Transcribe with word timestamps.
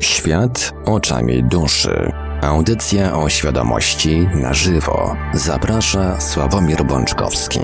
Świat 0.00 0.74
oczami 0.84 1.44
duszy. 1.44 2.12
Audycja 2.42 3.18
o 3.18 3.28
świadomości 3.28 4.28
na 4.34 4.54
żywo. 4.54 5.16
Zaprasza 5.34 6.20
Sławomir 6.20 6.84
Bączkowski. 6.84 7.60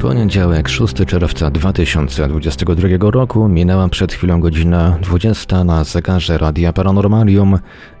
Poniedziałek 0.00 0.68
6 0.68 0.94
czerwca 1.06 1.50
2022 1.50 2.88
roku 3.10 3.48
minęła 3.48 3.88
przed 3.88 4.12
chwilą 4.12 4.40
godzina 4.40 4.98
20 5.02 5.64
na 5.64 5.84
zegarze 5.84 6.38
Radia 6.38 6.72
Paranormalium, 6.72 7.58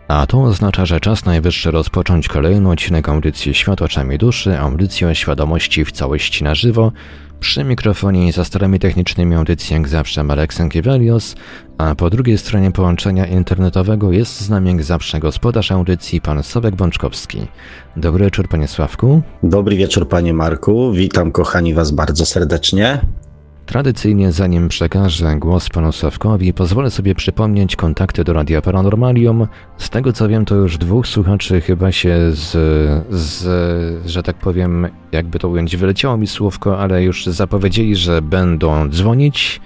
a 0.08 0.26
to 0.26 0.42
oznacza, 0.42 0.86
że 0.86 1.00
czas 1.00 1.24
najwyższy 1.24 1.70
rozpocząć 1.70 2.28
kolejny 2.28 2.70
odcinek 2.70 3.08
audycji 3.08 3.54
Świat 3.54 3.82
oczami 3.82 4.18
duszy, 4.18 4.58
audycję 4.58 5.08
o 5.08 5.14
świadomości 5.14 5.84
w 5.84 5.92
całości 5.92 6.44
na 6.44 6.54
żywo, 6.54 6.92
przy 7.40 7.64
mikrofonie 7.64 8.28
i 8.28 8.32
za 8.32 8.44
starymi 8.44 8.78
technicznymi 8.78 9.34
audycji 9.34 9.74
jak 9.74 9.88
zawsze 9.88 10.24
Marek 10.24 10.54
Sękiewelios, 10.54 11.34
a 11.78 11.94
po 11.94 12.10
drugiej 12.10 12.38
stronie 12.38 12.70
połączenia 12.70 13.26
internetowego 13.26 14.12
jest 14.12 14.40
z 14.40 14.50
nami 14.50 14.70
jak 14.70 14.82
zawsze 14.82 15.20
gospodarz 15.20 15.72
audycji 15.72 16.20
pan 16.20 16.42
Sławek 16.42 16.76
Bączkowski. 16.76 17.46
Dobry 17.96 18.24
wieczór 18.24 18.48
panie 18.48 18.68
Sławku. 18.68 19.22
Dobry 19.42 19.76
wieczór 19.76 20.08
panie 20.08 20.34
Marku, 20.34 20.92
witam 20.92 21.32
kochani 21.32 21.74
was 21.74 21.90
bardzo 21.90 22.26
serdecznie. 22.26 23.00
Tradycyjnie, 23.68 24.32
zanim 24.32 24.68
przekażę 24.68 25.36
głos 25.36 25.68
panu 25.68 25.92
Sławkowi, 25.92 26.52
pozwolę 26.52 26.90
sobie 26.90 27.14
przypomnieć 27.14 27.76
kontakty 27.76 28.24
do 28.24 28.32
Radia 28.32 28.62
Paranormalium. 28.62 29.46
Z 29.78 29.90
tego 29.90 30.12
co 30.12 30.28
wiem, 30.28 30.44
to 30.44 30.54
już 30.54 30.78
dwóch 30.78 31.06
słuchaczy 31.06 31.60
chyba 31.60 31.92
się 31.92 32.16
z, 32.30 32.50
z, 33.10 34.06
że 34.06 34.22
tak 34.22 34.36
powiem, 34.36 34.88
jakby 35.12 35.38
to 35.38 35.48
ująć, 35.48 35.76
wyleciało 35.76 36.16
mi 36.16 36.26
słówko, 36.26 36.78
ale 36.78 37.02
już 37.02 37.26
zapowiedzieli, 37.26 37.96
że 37.96 38.22
będą 38.22 38.88
dzwonić. 38.88 39.60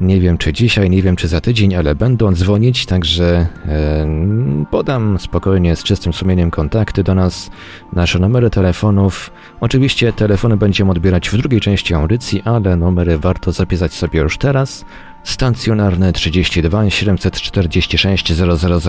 Nie 0.00 0.20
wiem 0.20 0.38
czy 0.38 0.52
dzisiaj, 0.52 0.90
nie 0.90 1.02
wiem 1.02 1.16
czy 1.16 1.28
za 1.28 1.40
tydzień, 1.40 1.74
ale 1.74 1.94
będą 1.94 2.32
dzwonić, 2.32 2.86
także 2.86 3.46
e, 3.66 4.66
podam 4.70 5.18
spokojnie 5.18 5.76
z 5.76 5.82
czystym 5.82 6.12
sumieniem 6.12 6.50
kontakty 6.50 7.02
do 7.02 7.14
nas, 7.14 7.50
nasze 7.92 8.18
numery 8.18 8.50
telefonów. 8.50 9.30
Oczywiście 9.60 10.12
telefony 10.12 10.56
będziemy 10.56 10.90
odbierać 10.90 11.30
w 11.30 11.36
drugiej 11.36 11.60
części 11.60 11.94
audycji, 11.94 12.42
ale 12.44 12.76
numery 12.76 13.18
warto 13.18 13.52
zapisać 13.52 13.92
sobie 13.94 14.20
już 14.20 14.38
teraz. 14.38 14.84
Stacjonarny 15.24 16.12
32 16.12 16.90
746 16.90 18.32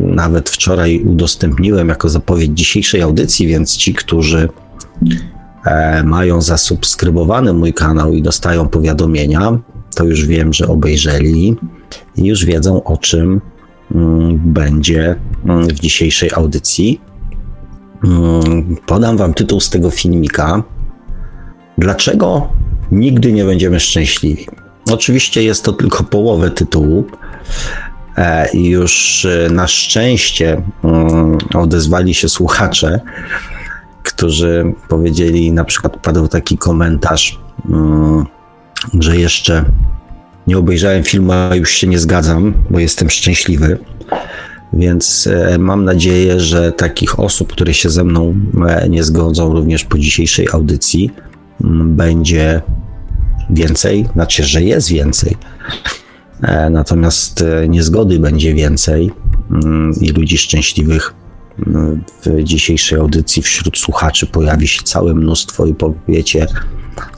nawet 0.00 0.50
wczoraj 0.50 1.02
udostępniłem 1.04 1.88
jako 1.88 2.08
zapowiedź 2.08 2.50
dzisiejszej 2.54 3.02
audycji, 3.02 3.46
więc 3.46 3.76
ci, 3.76 3.94
którzy 3.94 4.48
e, 5.64 6.02
mają 6.04 6.42
zasubskrybowany 6.42 7.52
mój 7.52 7.74
kanał 7.74 8.12
i 8.12 8.22
dostają 8.22 8.68
powiadomienia, 8.68 9.58
to 9.94 10.04
już 10.04 10.26
wiem, 10.26 10.52
że 10.52 10.68
obejrzeli 10.68 11.56
i 12.16 12.24
już 12.24 12.44
wiedzą 12.44 12.84
o 12.84 12.96
czym 12.96 13.40
mm, 13.94 14.38
będzie 14.44 15.16
mm, 15.44 15.68
w 15.68 15.80
dzisiejszej 15.80 16.30
audycji. 16.34 17.00
Mm, 18.04 18.76
podam 18.86 19.16
Wam 19.16 19.34
tytuł 19.34 19.60
z 19.60 19.70
tego 19.70 19.90
filmika. 19.90 20.62
Dlaczego 21.78 22.48
nigdy 22.92 23.32
nie 23.32 23.44
będziemy 23.44 23.80
szczęśliwi? 23.80 24.46
Oczywiście 24.90 25.42
jest 25.42 25.64
to 25.64 25.72
tylko 25.72 26.04
połowę 26.04 26.50
tytułu. 26.50 27.04
E, 28.16 28.50
I 28.52 28.68
już 28.68 29.24
e, 29.24 29.50
na 29.50 29.66
szczęście 29.66 30.62
mm, 30.84 31.38
odezwali 31.54 32.14
się 32.14 32.28
słuchacze, 32.28 33.00
którzy 34.02 34.74
powiedzieli, 34.88 35.52
na 35.52 35.64
przykład 35.64 35.96
padł 35.96 36.28
taki 36.28 36.58
komentarz, 36.58 37.40
mm, 37.70 38.24
że 39.00 39.16
jeszcze 39.16 39.64
nie 40.46 40.58
obejrzałem 40.58 41.04
filmu, 41.04 41.32
a 41.32 41.54
już 41.54 41.70
się 41.70 41.86
nie 41.86 41.98
zgadzam, 41.98 42.54
bo 42.70 42.78
jestem 42.78 43.10
szczęśliwy. 43.10 43.78
Więc 44.72 45.26
e, 45.26 45.58
mam 45.58 45.84
nadzieję, 45.84 46.40
że 46.40 46.72
takich 46.72 47.20
osób, 47.20 47.52
które 47.52 47.74
się 47.74 47.90
ze 47.90 48.04
mną 48.04 48.34
nie 48.88 49.04
zgodzą, 49.04 49.52
również 49.52 49.84
po 49.84 49.98
dzisiejszej 49.98 50.48
audycji, 50.52 51.10
mm, 51.64 51.96
będzie 51.96 52.62
więcej, 53.50 54.08
znaczy, 54.12 54.44
że 54.44 54.62
jest 54.62 54.88
więcej. 54.88 55.36
E, 56.42 56.70
natomiast 56.70 57.42
e, 57.42 57.68
niezgody 57.68 58.18
będzie 58.18 58.54
więcej 58.54 59.10
mm, 59.50 59.92
i 60.00 60.08
ludzi 60.08 60.38
szczęśliwych 60.38 61.14
mm, 61.66 62.04
w 62.24 62.42
dzisiejszej 62.42 62.98
audycji 62.98 63.42
wśród 63.42 63.78
słuchaczy 63.78 64.26
pojawi 64.26 64.68
się 64.68 64.82
całe 64.82 65.14
mnóstwo 65.14 65.66
i 65.66 65.74
powiecie, 65.74 66.46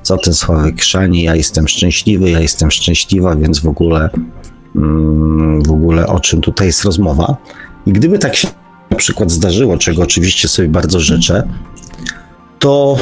co 0.02 0.16
ten 0.16 0.34
Sławek 0.34 0.80
chrzani, 0.80 1.22
ja 1.22 1.36
jestem 1.36 1.68
szczęśliwy, 1.68 2.30
ja 2.30 2.40
jestem 2.40 2.70
szczęśliwa, 2.70 3.36
więc 3.36 3.60
w 3.60 3.68
ogóle, 3.68 4.10
mm, 4.76 5.62
w 5.62 5.70
ogóle 5.70 6.06
o 6.06 6.20
czym 6.20 6.40
tutaj 6.40 6.66
jest 6.66 6.84
rozmowa. 6.84 7.36
I 7.86 7.92
gdyby 7.92 8.18
tak 8.18 8.36
się 8.36 8.48
na 8.90 8.96
przykład 8.96 9.30
zdarzyło, 9.30 9.78
czego 9.78 10.02
oczywiście 10.02 10.48
sobie 10.48 10.68
bardzo 10.68 11.00
życzę, 11.00 11.48
to 12.58 12.96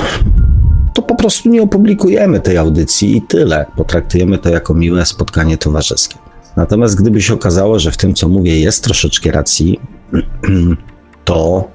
to 0.96 1.02
po 1.02 1.14
prostu 1.14 1.48
nie 1.48 1.62
opublikujemy 1.62 2.40
tej 2.40 2.56
audycji 2.56 3.16
i 3.16 3.22
tyle. 3.22 3.66
Potraktujemy 3.76 4.38
to 4.38 4.48
jako 4.48 4.74
miłe 4.74 5.06
spotkanie 5.06 5.58
towarzyskie. 5.58 6.16
Natomiast 6.56 7.00
gdyby 7.00 7.22
się 7.22 7.34
okazało, 7.34 7.78
że 7.78 7.90
w 7.90 7.96
tym, 7.96 8.14
co 8.14 8.28
mówię, 8.28 8.60
jest 8.60 8.84
troszeczkę 8.84 9.30
racji, 9.30 9.80
to, 11.24 11.68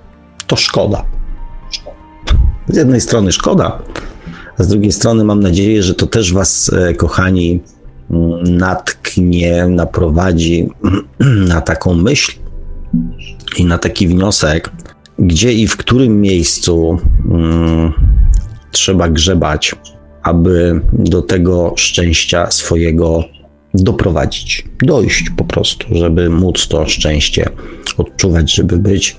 to 0.48 0.56
szkoda. 0.56 1.06
Z 2.68 2.76
jednej 2.76 3.02
strony 3.02 3.32
szkoda, 3.32 3.80
a 4.58 4.64
z 4.64 4.68
drugiej 4.68 4.92
strony 4.92 5.24
mam 5.24 5.40
nadzieję, 5.40 5.84
że 5.84 5.94
to 5.94 6.08
też 6.08 6.34
Was, 6.34 6.72
e, 6.74 6.94
kochani, 6.94 7.62
mm, 8.12 8.58
natknie, 8.58 9.68
naprowadzi 9.68 10.70
na 11.54 11.62
taką 11.62 11.94
myśl 11.94 12.32
i 13.58 13.66
na 13.66 13.78
taki 13.78 14.08
wniosek, 14.08 14.70
gdzie 15.20 15.54
i 15.54 15.68
w 15.68 15.78
którym 15.78 16.22
miejscu 16.22 17.00
mm, 17.32 18.11
trzeba 18.72 19.10
grzebać, 19.10 19.76
aby 20.24 20.82
do 20.94 21.22
tego 21.22 21.74
szczęścia 21.78 22.52
swojego 22.52 23.24
doprowadzić, 23.74 24.66
dojść 24.84 25.30
po 25.38 25.44
prostu, 25.44 25.88
żeby 25.92 26.30
móc 26.30 26.68
to 26.68 26.88
szczęście 26.88 27.50
odczuwać, 27.98 28.54
żeby 28.54 28.78
być, 28.78 29.18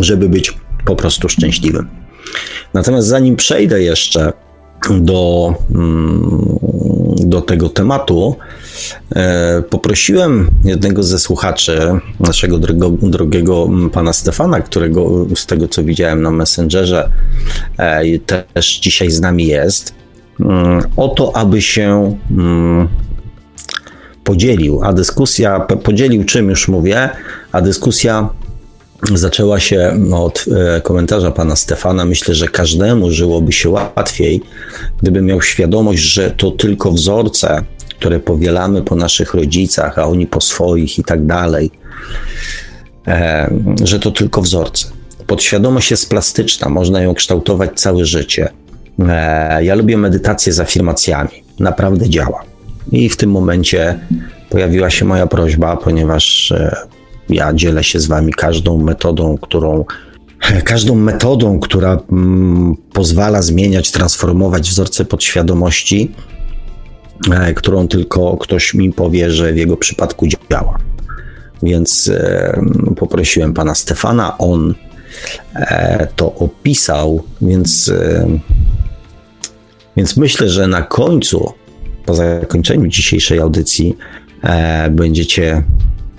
żeby 0.00 0.28
być 0.28 0.54
po 0.84 0.96
prostu 0.96 1.28
szczęśliwym. 1.28 1.88
Natomiast 2.74 3.08
zanim 3.08 3.36
przejdę 3.36 3.82
jeszcze 3.82 4.32
do, 4.90 5.54
mm, 5.74 6.58
do 7.16 7.40
tego 7.40 7.68
tematu, 7.68 8.36
poprosiłem 9.70 10.50
jednego 10.64 11.02
ze 11.02 11.18
słuchaczy, 11.18 11.80
naszego 12.20 12.58
drogo, 12.58 12.90
drogiego 13.02 13.68
pana 13.92 14.12
Stefana, 14.12 14.60
którego 14.60 15.26
z 15.34 15.46
tego 15.46 15.68
co 15.68 15.84
widziałem 15.84 16.22
na 16.22 16.30
Messengerze 16.30 17.10
e, 17.78 18.18
też 18.18 18.78
dzisiaj 18.78 19.10
z 19.10 19.20
nami 19.20 19.46
jest, 19.46 19.94
mm, 20.40 20.82
o 20.96 21.08
to, 21.08 21.36
aby 21.36 21.62
się 21.62 22.16
mm, 22.30 22.88
podzielił, 24.24 24.80
a 24.82 24.92
dyskusja, 24.92 25.60
podzielił 25.60 26.24
czym 26.24 26.50
już 26.50 26.68
mówię, 26.68 27.10
a 27.52 27.60
dyskusja 27.60 28.28
zaczęła 29.14 29.60
się 29.60 30.00
od 30.14 30.44
e, 30.76 30.80
komentarza 30.80 31.30
pana 31.30 31.56
Stefana. 31.56 32.04
Myślę, 32.04 32.34
że 32.34 32.48
każdemu 32.48 33.10
żyłoby 33.10 33.52
się 33.52 33.68
łatwiej, 33.68 34.40
gdyby 35.02 35.22
miał 35.22 35.42
świadomość, 35.42 36.02
że 36.02 36.30
to 36.30 36.50
tylko 36.50 36.92
wzorce, 36.92 37.64
które 38.00 38.20
powielamy 38.20 38.82
po 38.82 38.96
naszych 38.96 39.34
rodzicach, 39.34 39.98
a 39.98 40.06
oni 40.06 40.26
po 40.26 40.40
swoich 40.40 40.98
i 40.98 41.04
tak 41.04 41.26
dalej, 41.26 41.70
e, 43.06 43.50
że 43.84 43.98
to 43.98 44.10
tylko 44.10 44.42
wzorce. 44.42 44.86
Podświadomość 45.26 45.90
jest 45.90 46.10
plastyczna, 46.10 46.68
można 46.68 47.02
ją 47.02 47.14
kształtować 47.14 47.70
całe 47.74 48.04
życie. 48.04 48.48
E, 49.08 49.64
ja 49.64 49.74
lubię 49.74 49.96
medytację 49.96 50.52
z 50.52 50.60
afirmacjami. 50.60 51.30
Naprawdę 51.58 52.08
działa. 52.08 52.42
I 52.92 53.08
w 53.08 53.16
tym 53.16 53.30
momencie 53.30 53.98
pojawiła 54.50 54.90
się 54.90 55.04
moja 55.04 55.26
prośba, 55.26 55.76
ponieważ 55.76 56.52
ja 57.28 57.54
dzielę 57.54 57.84
się 57.84 58.00
z 58.00 58.06
wami 58.06 58.32
każdą 58.32 58.78
metodą, 58.78 59.38
którą 59.38 59.84
każdą 60.64 60.94
metodą, 60.94 61.60
która 61.60 61.98
mm, 62.12 62.76
pozwala 62.92 63.42
zmieniać, 63.42 63.90
transformować 63.90 64.70
wzorce 64.70 65.04
podświadomości, 65.04 66.12
e, 66.14 66.39
którą 67.56 67.88
tylko 67.88 68.36
ktoś 68.36 68.74
mi 68.74 68.92
powie, 68.92 69.30
że 69.30 69.52
w 69.52 69.56
jego 69.56 69.76
przypadku 69.76 70.26
działa. 70.50 70.78
Więc 71.62 72.08
e, 72.08 72.60
poprosiłem 72.96 73.54
pana 73.54 73.74
Stefana, 73.74 74.38
on 74.38 74.74
e, 75.54 76.08
to 76.16 76.34
opisał, 76.34 77.22
więc, 77.42 77.88
e, 77.88 78.26
więc 79.96 80.16
myślę, 80.16 80.48
że 80.48 80.66
na 80.66 80.82
końcu, 80.82 81.52
po 82.06 82.14
zakończeniu 82.14 82.86
dzisiejszej 82.86 83.38
audycji, 83.38 83.96
e, 84.42 84.90
będziecie 84.90 85.62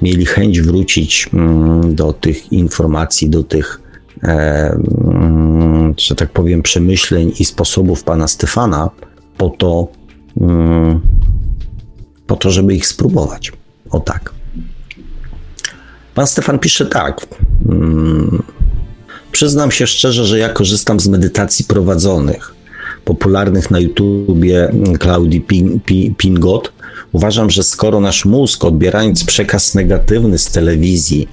mieli 0.02 0.26
chęć 0.26 0.62
wrócić 0.62 1.30
mm, 1.34 1.96
do 1.96 2.14
tych 2.14 2.54
informacji, 2.54 3.30
do 3.30 3.44
tych, 3.44 3.82
e, 4.24 4.28
mm, 5.06 5.94
że 5.98 6.16
tak 6.16 6.30
powiem, 6.30 6.62
przemyśleń 6.62 7.32
i 7.40 7.46
sposobów 7.46 8.04
pana 8.04 8.28
Stefana, 8.28 8.90
po 9.38 9.50
to, 9.50 9.88
po 12.28 12.36
to, 12.36 12.52
żeby 12.52 12.76
ich 12.76 12.88
spróbować. 12.88 13.52
O 13.90 14.00
tak. 14.00 14.34
Pan 16.16 16.28
Stefan 16.28 16.60
pisze 16.60 16.86
tak. 16.86 17.28
Przyznam 19.32 19.72
się 19.72 19.88
szczerze, 19.88 20.26
że 20.26 20.40
ja 20.40 20.50
korzystam 20.50 21.00
z 21.00 21.08
medytacji 21.08 21.66
prowadzonych, 21.66 22.56
popularnych 23.06 23.72
na 23.72 23.80
YouTubie 23.80 24.72
Claudii 25.00 25.46
Pingot 26.18 26.74
Uważam, 27.12 27.50
że 27.50 27.64
skoro 27.64 28.00
nasz 28.00 28.26
mózg, 28.26 28.66
odbierając 28.66 29.24
przekaz 29.24 29.76
negatywny 29.76 30.38
z 30.38 30.52
telewizji, 30.52 31.28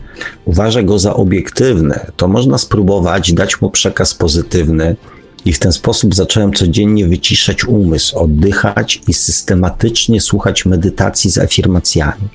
uważa 0.44 0.82
go 0.82 0.98
za 0.98 1.14
obiektywny, 1.14 2.00
to 2.16 2.28
można 2.28 2.58
spróbować 2.58 3.32
dać 3.32 3.60
mu 3.60 3.70
przekaz 3.70 4.14
pozytywny. 4.14 4.96
I 5.44 5.52
w 5.52 5.58
ten 5.58 5.72
sposób 5.72 6.14
zacząłem 6.14 6.52
codziennie 6.52 7.06
wyciszać 7.06 7.64
umysł, 7.64 8.18
oddychać 8.18 9.00
i 9.08 9.14
systematycznie 9.14 10.20
słuchać 10.20 10.66
medytacji 10.66 11.30
z 11.30 11.38
afirmacjami. 11.38 12.28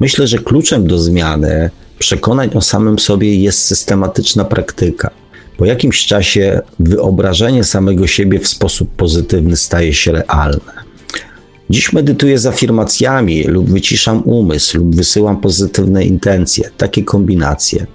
Myślę, 0.00 0.26
że 0.26 0.38
kluczem 0.38 0.86
do 0.86 0.98
zmiany 0.98 1.70
przekonań 1.98 2.50
o 2.54 2.60
samym 2.60 2.98
sobie 2.98 3.36
jest 3.36 3.58
systematyczna 3.58 4.44
praktyka. 4.44 5.10
Po 5.56 5.64
jakimś 5.64 6.06
czasie 6.06 6.60
wyobrażenie 6.78 7.64
samego 7.64 8.06
siebie 8.06 8.38
w 8.38 8.48
sposób 8.48 8.90
pozytywny 8.96 9.56
staje 9.56 9.94
się 9.94 10.12
realne. 10.12 10.72
Dziś 11.70 11.92
medytuję 11.92 12.38
z 12.38 12.46
afirmacjami 12.46 13.42
lub 13.42 13.70
wyciszam 13.70 14.22
umysł 14.22 14.78
lub 14.78 14.96
wysyłam 14.96 15.40
pozytywne 15.40 16.04
intencje, 16.04 16.70
takie 16.76 17.04
kombinacje. 17.04 17.86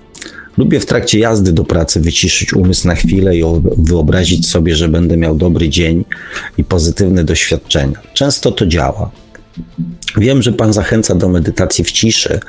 Lubię 0.57 0.79
w 0.79 0.85
trakcie 0.85 1.19
jazdy 1.19 1.53
do 1.53 1.63
pracy 1.63 1.99
wyciszyć 1.99 2.53
umysł 2.53 2.87
na 2.87 2.95
chwilę 2.95 3.37
i 3.37 3.43
wyobrazić 3.77 4.47
sobie, 4.47 4.75
że 4.75 4.89
będę 4.89 5.17
miał 5.17 5.35
dobry 5.35 5.69
dzień 5.69 6.05
i 6.57 6.63
pozytywne 6.63 7.23
doświadczenia. 7.23 7.99
Często 8.13 8.51
to 8.51 8.65
działa. 8.65 9.11
Wiem, 10.17 10.41
że 10.41 10.51
Pan 10.51 10.73
zachęca 10.73 11.15
do 11.15 11.29
medytacji 11.29 11.83
w 11.83 11.91
ciszy, 11.91 12.39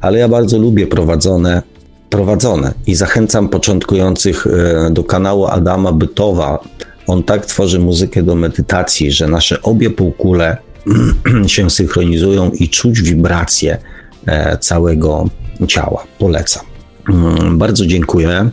ale 0.00 0.18
ja 0.18 0.28
bardzo 0.28 0.58
lubię 0.58 0.86
prowadzone, 0.86 1.62
prowadzone 2.10 2.74
i 2.86 2.94
zachęcam 2.94 3.48
początkujących 3.48 4.46
e, 4.46 4.90
do 4.90 5.04
kanału 5.04 5.46
Adama 5.46 5.92
Bytowa 5.92 6.58
on 7.06 7.22
tak 7.22 7.46
tworzy 7.46 7.78
muzykę 7.78 8.22
do 8.22 8.34
medytacji, 8.34 9.12
że 9.12 9.28
nasze 9.28 9.62
obie 9.62 9.90
półkule 9.90 10.56
się 11.46 11.70
synchronizują 11.70 12.50
i 12.50 12.68
czuć 12.68 13.02
wibracje 13.02 13.78
e, 14.26 14.58
całego 14.58 15.28
ciała. 15.68 16.04
Polecam. 16.18 16.71
Mm, 17.08 17.58
bardzo 17.58 17.86
dziękuję 17.86 18.50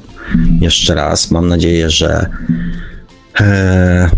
jeszcze 0.61 0.95
raz. 0.95 1.31
Mam 1.31 1.47
nadzieję, 1.47 1.89
że, 1.89 2.25
e, 3.39 4.09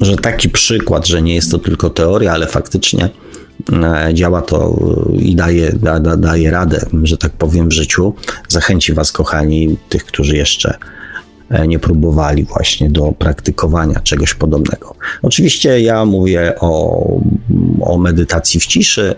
że 0.00 0.16
taki 0.16 0.48
przykład, 0.48 1.06
że 1.06 1.22
nie 1.22 1.34
jest 1.34 1.50
to 1.50 1.58
tylko 1.58 1.90
teoria, 1.90 2.32
ale 2.32 2.46
faktycznie 2.46 3.08
e, 3.72 4.14
działa 4.14 4.42
to 4.42 4.78
i 5.18 5.36
daje, 5.36 5.72
da, 5.72 6.00
da, 6.00 6.16
daje 6.16 6.50
radę, 6.50 6.86
że 7.02 7.18
tak 7.18 7.32
powiem, 7.32 7.68
w 7.68 7.72
życiu. 7.72 8.14
Zachęci 8.48 8.92
Was, 8.92 9.12
kochani, 9.12 9.76
tych, 9.88 10.04
którzy 10.04 10.36
jeszcze 10.36 10.78
E, 11.50 11.68
nie 11.68 11.78
próbowali 11.78 12.44
właśnie 12.44 12.90
do 12.90 13.12
praktykowania 13.12 14.00
czegoś 14.00 14.34
podobnego. 14.34 14.94
Oczywiście 15.22 15.80
ja 15.80 16.04
mówię 16.04 16.54
o, 16.60 17.02
o 17.80 17.98
medytacji 17.98 18.60
w 18.60 18.66
ciszy, 18.66 19.14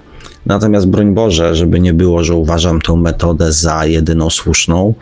natomiast 0.46 0.88
broń 0.88 1.14
Boże, 1.14 1.54
żeby 1.54 1.80
nie 1.80 1.94
było, 1.94 2.24
że 2.24 2.34
uważam 2.34 2.80
tę 2.80 2.96
metodę 2.96 3.52
za 3.52 3.86
jedyną 3.86 4.30
słuszną, 4.30 4.94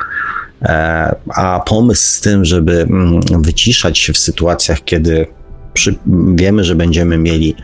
e, 0.62 1.14
a 1.28 1.60
pomysł 1.66 2.02
z 2.02 2.20
tym, 2.20 2.44
żeby 2.44 2.82
mm, 2.82 3.20
wyciszać 3.42 3.98
się 3.98 4.12
w 4.12 4.18
sytuacjach, 4.18 4.84
kiedy 4.84 5.26
przy, 5.72 5.94
wiemy, 6.34 6.64
że 6.64 6.74
będziemy 6.74 7.18
mieli 7.18 7.54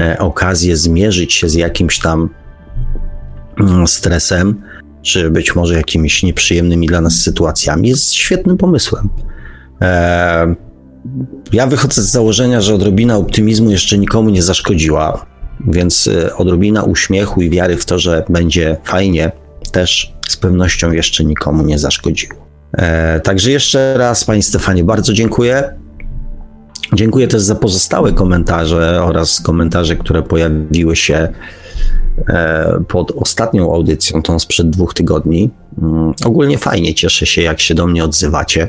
e, 0.00 0.18
okazję 0.18 0.76
zmierzyć 0.76 1.32
się 1.32 1.48
z 1.48 1.54
jakimś 1.54 1.98
tam 1.98 2.28
mm, 3.60 3.86
stresem, 3.86 4.62
czy 5.02 5.30
być 5.30 5.56
może 5.56 5.74
jakimiś 5.74 6.22
nieprzyjemnymi 6.22 6.86
dla 6.86 7.00
nas 7.00 7.14
sytuacjami, 7.14 7.88
jest 7.88 8.14
świetnym 8.14 8.56
pomysłem. 8.56 9.08
Eee, 9.80 10.54
ja 11.52 11.66
wychodzę 11.66 12.02
z 12.02 12.10
założenia, 12.10 12.60
że 12.60 12.74
odrobina 12.74 13.16
optymizmu 13.16 13.70
jeszcze 13.70 13.98
nikomu 13.98 14.30
nie 14.30 14.42
zaszkodziła, 14.42 15.26
więc 15.60 16.08
e, 16.08 16.36
odrobina 16.36 16.82
uśmiechu 16.82 17.42
i 17.42 17.50
wiary 17.50 17.76
w 17.76 17.84
to, 17.84 17.98
że 17.98 18.24
będzie 18.28 18.76
fajnie, 18.84 19.32
też 19.72 20.12
z 20.28 20.36
pewnością 20.36 20.92
jeszcze 20.92 21.24
nikomu 21.24 21.62
nie 21.62 21.78
zaszkodziło. 21.78 22.46
Eee, 22.72 23.20
także 23.20 23.50
jeszcze 23.50 23.94
raz, 23.98 24.24
Panie 24.24 24.42
Stefanie, 24.42 24.84
bardzo 24.84 25.12
dziękuję. 25.12 25.74
Dziękuję 26.92 27.28
też 27.28 27.42
za 27.42 27.54
pozostałe 27.54 28.12
komentarze 28.12 29.02
oraz 29.04 29.40
komentarze, 29.40 29.96
które 29.96 30.22
pojawiły 30.22 30.96
się 30.96 31.28
E, 32.28 32.84
pod 32.88 33.10
ostatnią 33.10 33.74
audycją, 33.74 34.22
tą 34.22 34.38
sprzed 34.38 34.70
dwóch 34.70 34.94
tygodni. 34.94 35.50
Mm, 35.82 36.12
ogólnie 36.24 36.58
fajnie, 36.58 36.94
cieszę 36.94 37.26
się, 37.26 37.42
jak 37.42 37.60
się 37.60 37.74
do 37.74 37.86
mnie 37.86 38.04
odzywacie, 38.04 38.62
e, 38.62 38.68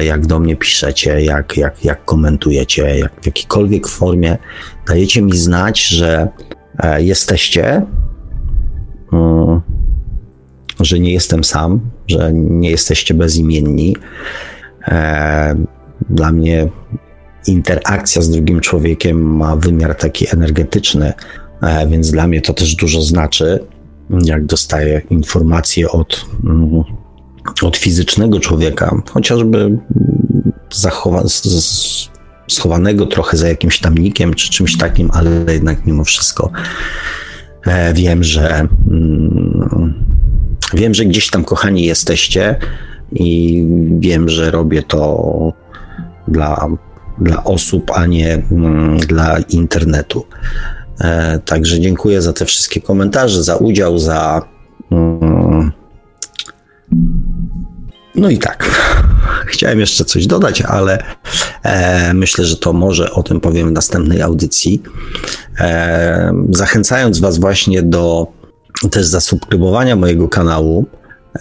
jak 0.00 0.26
do 0.26 0.38
mnie 0.38 0.56
piszecie, 0.56 1.20
jak, 1.20 1.56
jak, 1.56 1.84
jak 1.84 2.04
komentujecie, 2.04 2.98
jak 2.98 3.12
w 3.22 3.26
jakiejkolwiek 3.26 3.88
formie 3.88 4.38
dajecie 4.86 5.22
mi 5.22 5.36
znać, 5.36 5.88
że 5.88 6.28
e, 6.78 7.02
jesteście, 7.02 7.82
mm, 9.12 9.60
że 10.80 10.98
nie 10.98 11.12
jestem 11.12 11.44
sam, 11.44 11.80
że 12.08 12.32
nie 12.32 12.70
jesteście 12.70 13.14
bezimienni. 13.14 13.96
Dla 16.10 16.32
mnie 16.32 16.68
interakcja 17.46 18.22
z 18.22 18.30
drugim 18.30 18.60
człowiekiem 18.60 19.36
ma 19.36 19.56
wymiar 19.56 19.94
taki 19.94 20.26
energetyczny, 20.32 21.12
E, 21.62 21.86
więc 21.86 22.10
dla 22.10 22.26
mnie 22.26 22.40
to 22.40 22.54
też 22.54 22.74
dużo 22.74 23.02
znaczy, 23.02 23.60
jak 24.24 24.46
dostaję 24.46 25.02
informacje 25.10 25.90
od, 25.90 26.26
mm, 26.44 26.84
od 27.62 27.76
fizycznego 27.76 28.40
człowieka, 28.40 29.02
chociażby 29.10 29.78
zachowa- 30.74 31.24
schowanego 32.50 33.06
trochę 33.06 33.36
za 33.36 33.48
jakimś 33.48 33.80
tamnikiem 33.80 34.34
czy 34.34 34.50
czymś 34.50 34.78
takim, 34.78 35.10
ale 35.12 35.30
jednak 35.48 35.86
mimo 35.86 36.04
wszystko 36.04 36.50
e, 37.66 37.94
wiem, 37.94 38.24
że 38.24 38.66
mm, 38.90 39.94
wiem, 40.74 40.94
że 40.94 41.04
gdzieś 41.04 41.30
tam 41.30 41.44
kochani 41.44 41.84
jesteście 41.84 42.56
i 43.12 43.64
wiem, 43.98 44.28
że 44.28 44.50
robię 44.50 44.82
to 44.82 45.52
dla, 46.28 46.68
dla 47.18 47.44
osób, 47.44 47.90
a 47.94 48.06
nie 48.06 48.34
mm, 48.34 48.98
dla 48.98 49.38
internetu. 49.38 50.24
E, 51.00 51.38
także 51.38 51.80
dziękuję 51.80 52.22
za 52.22 52.32
te 52.32 52.44
wszystkie 52.44 52.80
komentarze, 52.80 53.42
za 53.42 53.56
udział, 53.56 53.98
za. 53.98 54.42
No 58.14 58.30
i 58.30 58.38
tak. 58.38 58.70
Chciałem 59.52 59.80
jeszcze 59.80 60.04
coś 60.04 60.26
dodać, 60.26 60.62
ale 60.62 60.98
e, 61.62 62.14
myślę, 62.14 62.44
że 62.44 62.56
to 62.56 62.72
może 62.72 63.10
o 63.12 63.22
tym 63.22 63.40
powiem 63.40 63.68
w 63.68 63.72
następnej 63.72 64.22
audycji. 64.22 64.82
E, 65.60 66.32
zachęcając 66.50 67.20
Was 67.20 67.38
właśnie 67.38 67.82
do 67.82 68.26
też 68.90 69.06
zasubskrybowania 69.06 69.96
mojego 69.96 70.28
kanału. 70.28 70.86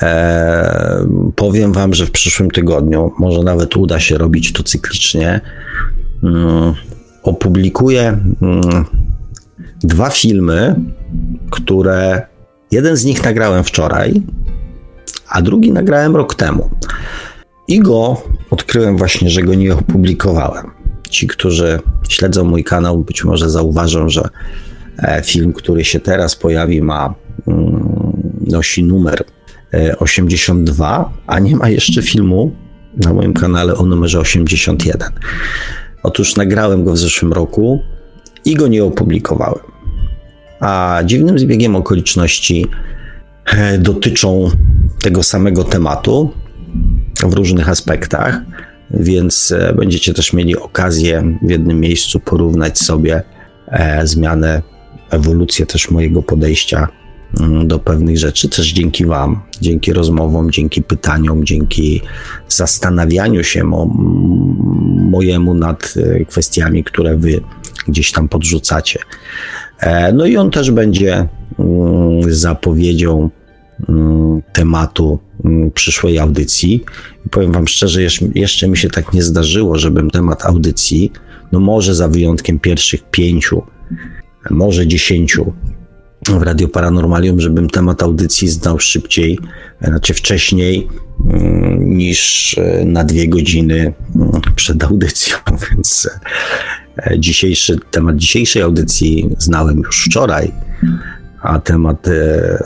E, 0.01 1.07
powiem 1.35 1.73
Wam, 1.73 1.93
że 1.93 2.05
w 2.05 2.11
przyszłym 2.11 2.51
tygodniu, 2.51 3.11
może 3.19 3.43
nawet 3.43 3.77
uda 3.77 3.99
się 3.99 4.17
robić 4.17 4.53
to 4.53 4.63
cyklicznie, 4.63 5.41
mm, 6.23 6.73
opublikuję 7.23 8.19
mm, 8.41 8.85
dwa 9.83 10.09
filmy, 10.09 10.75
które 11.51 12.27
jeden 12.71 12.95
z 12.95 13.05
nich 13.05 13.23
nagrałem 13.23 13.63
wczoraj, 13.63 14.21
a 15.31 15.41
drugi 15.41 15.71
nagrałem 15.71 16.15
rok 16.15 16.35
temu. 16.35 16.69
I 17.67 17.79
go 17.79 18.21
odkryłem 18.49 18.97
właśnie, 18.97 19.29
że 19.29 19.41
go 19.41 19.53
nie 19.53 19.73
opublikowałem. 19.73 20.71
Ci, 21.09 21.27
którzy 21.27 21.79
śledzą 22.09 22.43
mój 22.43 22.63
kanał, 22.63 22.97
być 22.97 23.23
może 23.23 23.49
zauważą, 23.49 24.09
że 24.09 24.29
e, 24.97 25.21
film, 25.23 25.53
który 25.53 25.85
się 25.85 25.99
teraz 25.99 26.35
pojawi, 26.35 26.81
ma 26.81 27.13
mm, 27.47 27.93
nosi 28.47 28.83
numer 28.83 29.23
82, 29.99 30.99
e, 30.99 31.21
a 31.27 31.39
nie 31.39 31.55
ma 31.55 31.69
jeszcze 31.69 32.01
filmu 32.01 32.51
na 33.05 33.13
moim 33.13 33.33
kanale 33.33 33.75
o 33.75 33.85
numerze 33.85 34.19
81. 34.19 35.11
Otóż 36.03 36.35
nagrałem 36.35 36.83
go 36.83 36.93
w 36.93 36.97
zeszłym 36.97 37.33
roku 37.33 37.79
i 38.45 38.55
go 38.55 38.67
nie 38.67 38.83
opublikowałem. 38.83 39.65
A 40.59 41.01
dziwnym 41.05 41.39
zbiegiem 41.39 41.75
okoliczności 41.75 42.65
dotyczą 43.79 44.51
tego 45.01 45.23
samego 45.23 45.63
tematu 45.63 46.31
w 47.23 47.33
różnych 47.33 47.69
aspektach, 47.69 48.41
więc 48.89 49.51
e, 49.51 49.73
będziecie 49.73 50.13
też 50.13 50.33
mieli 50.33 50.57
okazję 50.57 51.37
w 51.41 51.49
jednym 51.49 51.79
miejscu 51.79 52.19
porównać 52.19 52.79
sobie 52.79 53.23
zmianę, 54.03 54.61
ewolucję 55.09 55.65
też 55.65 55.91
mojego 55.91 56.23
podejścia 56.23 56.87
Mm, 57.39 57.67
do 57.67 57.79
pewnych 57.79 58.17
rzeczy, 58.17 58.49
też 58.49 58.73
dzięki 58.73 59.05
Wam, 59.05 59.41
dzięki 59.61 59.93
rozmowom, 59.93 60.51
dzięki 60.51 60.81
pytaniom, 60.81 61.45
dzięki 61.45 62.01
zastanawianiu 62.47 63.43
się 63.43 63.63
mo, 63.63 63.85
mojemu 65.11 65.53
nad 65.53 65.93
e, 65.97 66.25
kwestiami, 66.25 66.83
które 66.83 67.17
Wy 67.17 67.41
gdzieś 67.87 68.11
tam 68.11 68.29
podrzucacie. 68.29 68.99
E, 69.79 70.13
no 70.13 70.25
i 70.25 70.37
on 70.37 70.51
też 70.51 70.71
będzie 70.71 71.27
mm, 71.59 72.33
zapowiedzią 72.33 73.29
tematu 74.53 75.19
przyszłej 75.73 76.19
audycji. 76.19 76.83
I 77.25 77.29
powiem 77.29 77.51
Wam 77.51 77.67
szczerze, 77.67 78.01
jeszcze 78.35 78.67
mi 78.67 78.77
się 78.77 78.89
tak 78.89 79.13
nie 79.13 79.23
zdarzyło, 79.23 79.77
żebym 79.77 80.09
temat 80.09 80.45
audycji, 80.45 81.11
no 81.51 81.59
może 81.59 81.95
za 81.95 82.07
wyjątkiem 82.07 82.59
pierwszych 82.59 83.03
pięciu, 83.11 83.63
może 84.49 84.87
dziesięciu 84.87 85.53
w 86.29 86.41
Radio 86.41 86.67
Paranormalium, 86.67 87.39
żebym 87.39 87.69
temat 87.69 88.03
audycji 88.03 88.47
znał 88.47 88.79
szybciej, 88.79 89.39
znaczy 89.81 90.13
wcześniej 90.13 90.87
mm, 91.25 91.97
niż 91.97 92.55
e, 92.57 92.85
na 92.85 93.03
dwie 93.03 93.27
godziny 93.27 93.93
mm, 94.15 94.31
przed 94.55 94.83
audycją, 94.83 95.37
więc 95.71 96.09
e, 96.97 97.19
dzisiejszy 97.19 97.79
temat 97.91 98.15
dzisiejszej 98.15 98.61
audycji 98.61 99.29
znałem 99.37 99.77
już 99.77 100.05
wczoraj, 100.05 100.51
a 101.41 101.59
temat 101.59 102.07
e, 102.07 102.63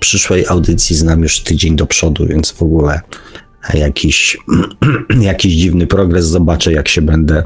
przyszłej 0.00 0.46
audycji 0.46 0.96
znam 0.96 1.22
już 1.22 1.40
tydzień 1.40 1.76
do 1.76 1.86
przodu, 1.86 2.26
więc 2.26 2.50
w 2.50 2.62
ogóle 2.62 3.00
jakiś, 3.74 4.38
jakiś 5.20 5.54
dziwny 5.54 5.86
progres 5.86 6.26
zobaczę, 6.26 6.72
jak 6.72 6.88
się 6.88 7.02
będę, 7.02 7.42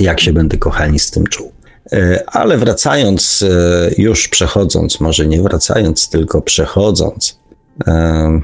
jak 0.00 0.20
się 0.20 0.32
będę 0.32 0.58
kochani 0.58 0.98
z 0.98 1.10
tym 1.10 1.26
czuł. 1.26 1.52
E, 1.92 2.24
ale 2.26 2.58
wracając, 2.58 3.42
e, 3.42 3.90
już 3.98 4.28
przechodząc, 4.28 5.00
może 5.00 5.26
nie 5.26 5.42
wracając, 5.42 6.08
tylko 6.08 6.42
przechodząc 6.42 7.38
e, 7.86 8.40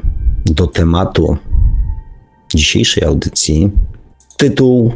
do 0.46 0.66
tematu 0.66 1.36
dzisiejszej 2.54 3.04
audycji, 3.04 3.70
tytuł, 4.36 4.92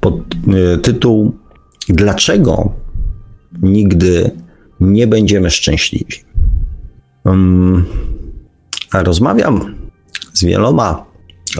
pod, 0.00 0.14
tytuł 0.82 1.34
Dlaczego 1.88 2.72
nigdy 3.62 4.30
nie 4.80 5.06
będziemy 5.06 5.50
szczęśliwi? 5.50 6.14
Um, 7.24 7.84
rozmawiam 8.92 9.74
z 10.32 10.44
wieloma 10.44 11.06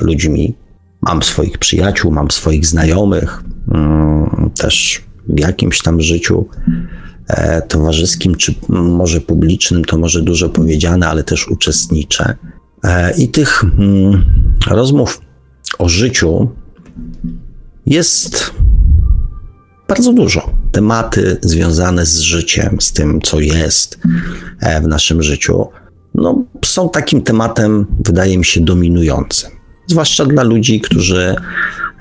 ludźmi, 0.01 0.55
mam 1.03 1.23
swoich 1.23 1.59
przyjaciół, 1.59 2.13
mam 2.13 2.31
swoich 2.31 2.67
znajomych, 2.67 3.45
Mm, 3.71 4.51
też 4.55 5.03
w 5.29 5.41
jakimś 5.41 5.83
tam 5.83 6.01
życiu 6.01 6.49
e, 7.29 7.63
towarzyskim, 7.63 8.35
czy 8.35 8.55
może 8.69 9.21
publicznym, 9.21 9.85
to 9.85 9.99
może 9.99 10.23
dużo 10.23 10.49
powiedziane, 10.49 11.09
ale 11.09 11.25
też 11.25 11.49
uczestniczę. 11.49 12.37
E, 12.85 13.17
I 13.17 13.29
tych 13.29 13.65
mm, 13.65 14.25
rozmów 14.67 15.21
o 15.79 15.89
życiu 15.89 16.49
jest 17.87 18.55
bardzo 19.91 20.13
dużo. 20.13 20.51
Tematy 20.73 21.39
związane 21.43 22.07
z 22.07 22.21
życiem, 22.21 22.77
z 22.81 22.93
tym, 22.93 23.21
co 23.23 23.41
jest 23.41 23.99
e, 24.61 24.81
w 24.81 24.87
naszym 24.87 25.23
życiu, 25.23 25.69
no, 26.15 26.45
są 26.65 26.89
takim 26.89 27.23
tematem, 27.23 27.87
wydaje 28.05 28.39
mi 28.39 28.45
się, 28.45 28.61
dominującym. 28.61 29.51
Zwłaszcza 29.87 30.25
dla 30.25 30.43
ludzi, 30.43 30.81
którzy 30.81 31.37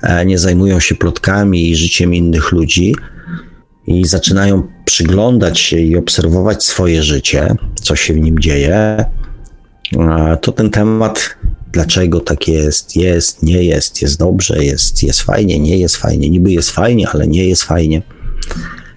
E, 0.02 0.26
nie 0.26 0.38
zajmują 0.38 0.80
się 0.80 0.94
plotkami 0.94 1.70
i 1.70 1.76
życiem 1.76 2.14
innych 2.14 2.52
ludzi 2.52 2.96
i 3.86 4.06
zaczynają 4.06 4.68
przyglądać 4.84 5.60
się 5.60 5.78
i 5.78 5.96
obserwować 5.96 6.64
swoje 6.64 7.02
życie, 7.02 7.54
co 7.74 7.96
się 7.96 8.14
w 8.14 8.20
nim 8.20 8.38
dzieje, 8.38 8.74
e, 9.98 10.38
to 10.42 10.52
ten 10.52 10.70
temat, 10.70 11.36
dlaczego 11.72 12.20
tak 12.20 12.48
jest, 12.48 12.96
jest, 12.96 13.42
nie 13.42 13.64
jest, 13.64 14.02
jest 14.02 14.18
dobrze, 14.18 14.64
jest, 14.64 15.02
jest 15.02 15.22
fajnie, 15.22 15.58
nie 15.58 15.78
jest 15.78 15.96
fajnie, 15.96 16.30
niby 16.30 16.52
jest 16.52 16.70
fajnie, 16.70 17.08
ale 17.08 17.28
nie 17.28 17.48
jest 17.48 17.62
fajnie. 17.62 18.02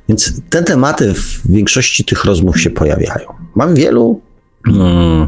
Więc 0.10 0.42
te 0.50 0.64
tematy 0.64 1.14
w 1.14 1.42
większości 1.52 2.06
tych 2.06 2.26
rozmów 2.26 2.62
się 2.62 2.70
pojawiają. 2.70 3.28
Mam 3.56 3.76
wielu 3.76 4.22
mm, 4.68 5.28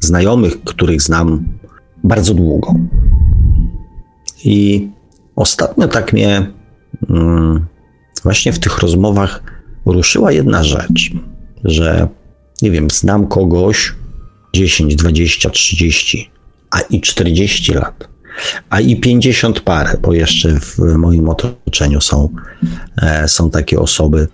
znajomych, 0.00 0.64
których 0.64 1.02
znam 1.02 1.58
bardzo 2.04 2.34
długo. 2.34 2.74
I 4.44 4.88
ostatnio 5.36 5.88
tak 5.88 6.12
mnie 6.12 6.52
mm, 7.10 7.66
właśnie 8.22 8.52
w 8.52 8.58
tych 8.58 8.78
rozmowach 8.78 9.42
ruszyła 9.86 10.32
jedna 10.32 10.64
rzecz, 10.64 11.10
że 11.64 12.08
nie 12.62 12.70
wiem, 12.70 12.90
znam 12.90 13.26
kogoś 13.26 13.94
10, 14.54 14.96
20, 14.96 15.50
30, 15.50 16.30
a 16.70 16.80
i 16.80 17.00
40 17.00 17.72
lat, 17.72 18.08
a 18.70 18.80
i 18.80 18.96
50 18.96 19.60
parę, 19.60 19.98
bo 20.02 20.12
jeszcze 20.12 20.60
w 20.60 20.78
moim 20.78 21.28
otoczeniu 21.28 22.00
są, 22.00 22.28
e, 23.02 23.28
są 23.28 23.50
takie 23.50 23.78
osoby, 23.78 24.28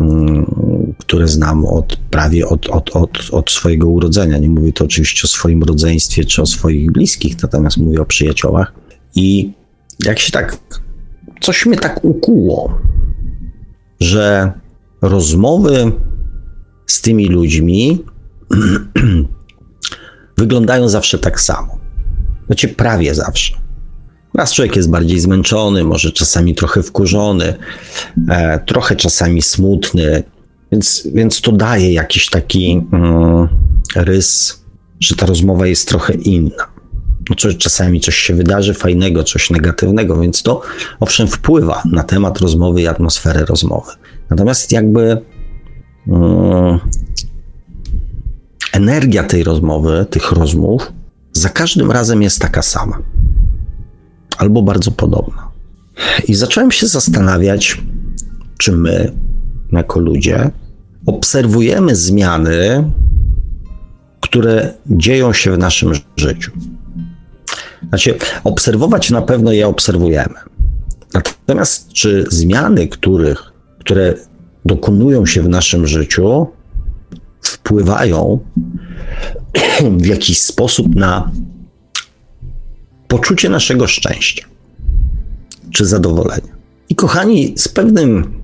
mm, 0.00 0.94
które 0.98 1.28
znam 1.28 1.66
od 1.66 1.96
prawie 1.96 2.46
od, 2.46 2.68
od, 2.68 2.96
od, 2.96 3.18
od 3.30 3.50
swojego 3.50 3.88
urodzenia. 3.88 4.38
Nie 4.38 4.48
mówię 4.50 4.72
to 4.72 4.84
oczywiście 4.84 5.22
o 5.24 5.28
swoim 5.28 5.62
rodzeństwie 5.62 6.24
czy 6.24 6.42
o 6.42 6.46
swoich 6.46 6.92
bliskich, 6.92 7.42
natomiast 7.42 7.76
mówię 7.76 8.00
o 8.00 8.06
przyjaciołach. 8.06 8.72
I 9.14 9.52
jak 10.04 10.18
się 10.18 10.32
tak, 10.32 10.56
coś 11.40 11.66
mnie 11.66 11.76
tak 11.76 12.04
ukuło, 12.04 12.80
że 14.00 14.52
rozmowy 15.02 15.92
z 16.86 17.00
tymi 17.00 17.26
ludźmi 17.26 17.98
wyglądają 20.40 20.88
zawsze 20.88 21.18
tak 21.18 21.40
samo. 21.40 21.78
Znaczy 22.46 22.68
prawie 22.68 23.14
zawsze. 23.14 23.54
Raz 24.34 24.52
człowiek 24.54 24.76
jest 24.76 24.90
bardziej 24.90 25.20
zmęczony, 25.20 25.84
może 25.84 26.12
czasami 26.12 26.54
trochę 26.54 26.82
wkurzony, 26.82 27.54
e, 28.28 28.58
trochę 28.66 28.96
czasami 28.96 29.42
smutny, 29.42 30.22
więc, 30.72 31.08
więc 31.14 31.40
to 31.40 31.52
daje 31.52 31.92
jakiś 31.92 32.30
taki 32.30 32.86
mm, 32.92 33.48
rys, 33.96 34.60
że 35.00 35.14
ta 35.14 35.26
rozmowa 35.26 35.66
jest 35.66 35.88
trochę 35.88 36.14
inna. 36.14 36.66
no, 37.30 37.36
czasami 37.58 38.00
coś 38.00 38.16
się 38.16 38.34
wydarzy 38.34 38.74
fajnego, 38.74 39.24
coś 39.24 39.50
negatywnego, 39.50 40.20
więc 40.20 40.42
to 40.42 40.62
owszem 41.00 41.28
wpływa 41.28 41.82
na 41.92 42.02
temat 42.02 42.40
rozmowy 42.40 42.82
i 42.82 42.86
atmosferę 42.86 43.44
rozmowy. 43.44 43.92
Natomiast 44.30 44.72
jakby 44.72 45.22
um, 46.06 46.78
energia 48.72 49.24
tej 49.24 49.44
rozmowy, 49.44 50.06
tych 50.10 50.32
rozmów, 50.32 50.92
za 51.32 51.48
każdym 51.48 51.90
razem 51.90 52.22
jest 52.22 52.40
taka 52.40 52.62
sama. 52.62 52.98
Albo 54.38 54.62
bardzo 54.62 54.90
podobna. 54.90 55.50
I 56.28 56.34
zacząłem 56.34 56.70
się 56.70 56.86
zastanawiać, 56.86 57.82
czy 58.58 58.72
my, 58.72 59.12
jako 59.72 60.00
ludzie, 60.00 60.50
obserwujemy 61.06 61.96
zmiany, 61.96 62.90
które 64.20 64.74
dzieją 64.86 65.32
się 65.32 65.52
w 65.52 65.58
naszym 65.58 65.92
życiu. 66.16 66.52
Znaczy, 67.88 68.14
obserwować 68.44 69.10
na 69.10 69.22
pewno 69.22 69.52
je 69.52 69.66
obserwujemy. 69.66 70.34
Natomiast 71.14 71.92
czy 71.92 72.24
zmiany, 72.30 72.88
których, 72.88 73.52
które 73.78 74.14
dokonują 74.64 75.26
się 75.26 75.42
w 75.42 75.48
naszym 75.48 75.86
życiu, 75.86 76.46
wpływają 77.60 78.38
w 79.98 80.06
jakiś 80.06 80.40
sposób 80.40 80.94
na 80.94 81.30
poczucie 83.08 83.48
naszego 83.48 83.86
szczęścia 83.86 84.46
czy 85.72 85.86
zadowolenia. 85.86 86.52
I 86.88 86.94
kochani, 86.94 87.52
z 87.56 87.68
pewnym 87.68 88.42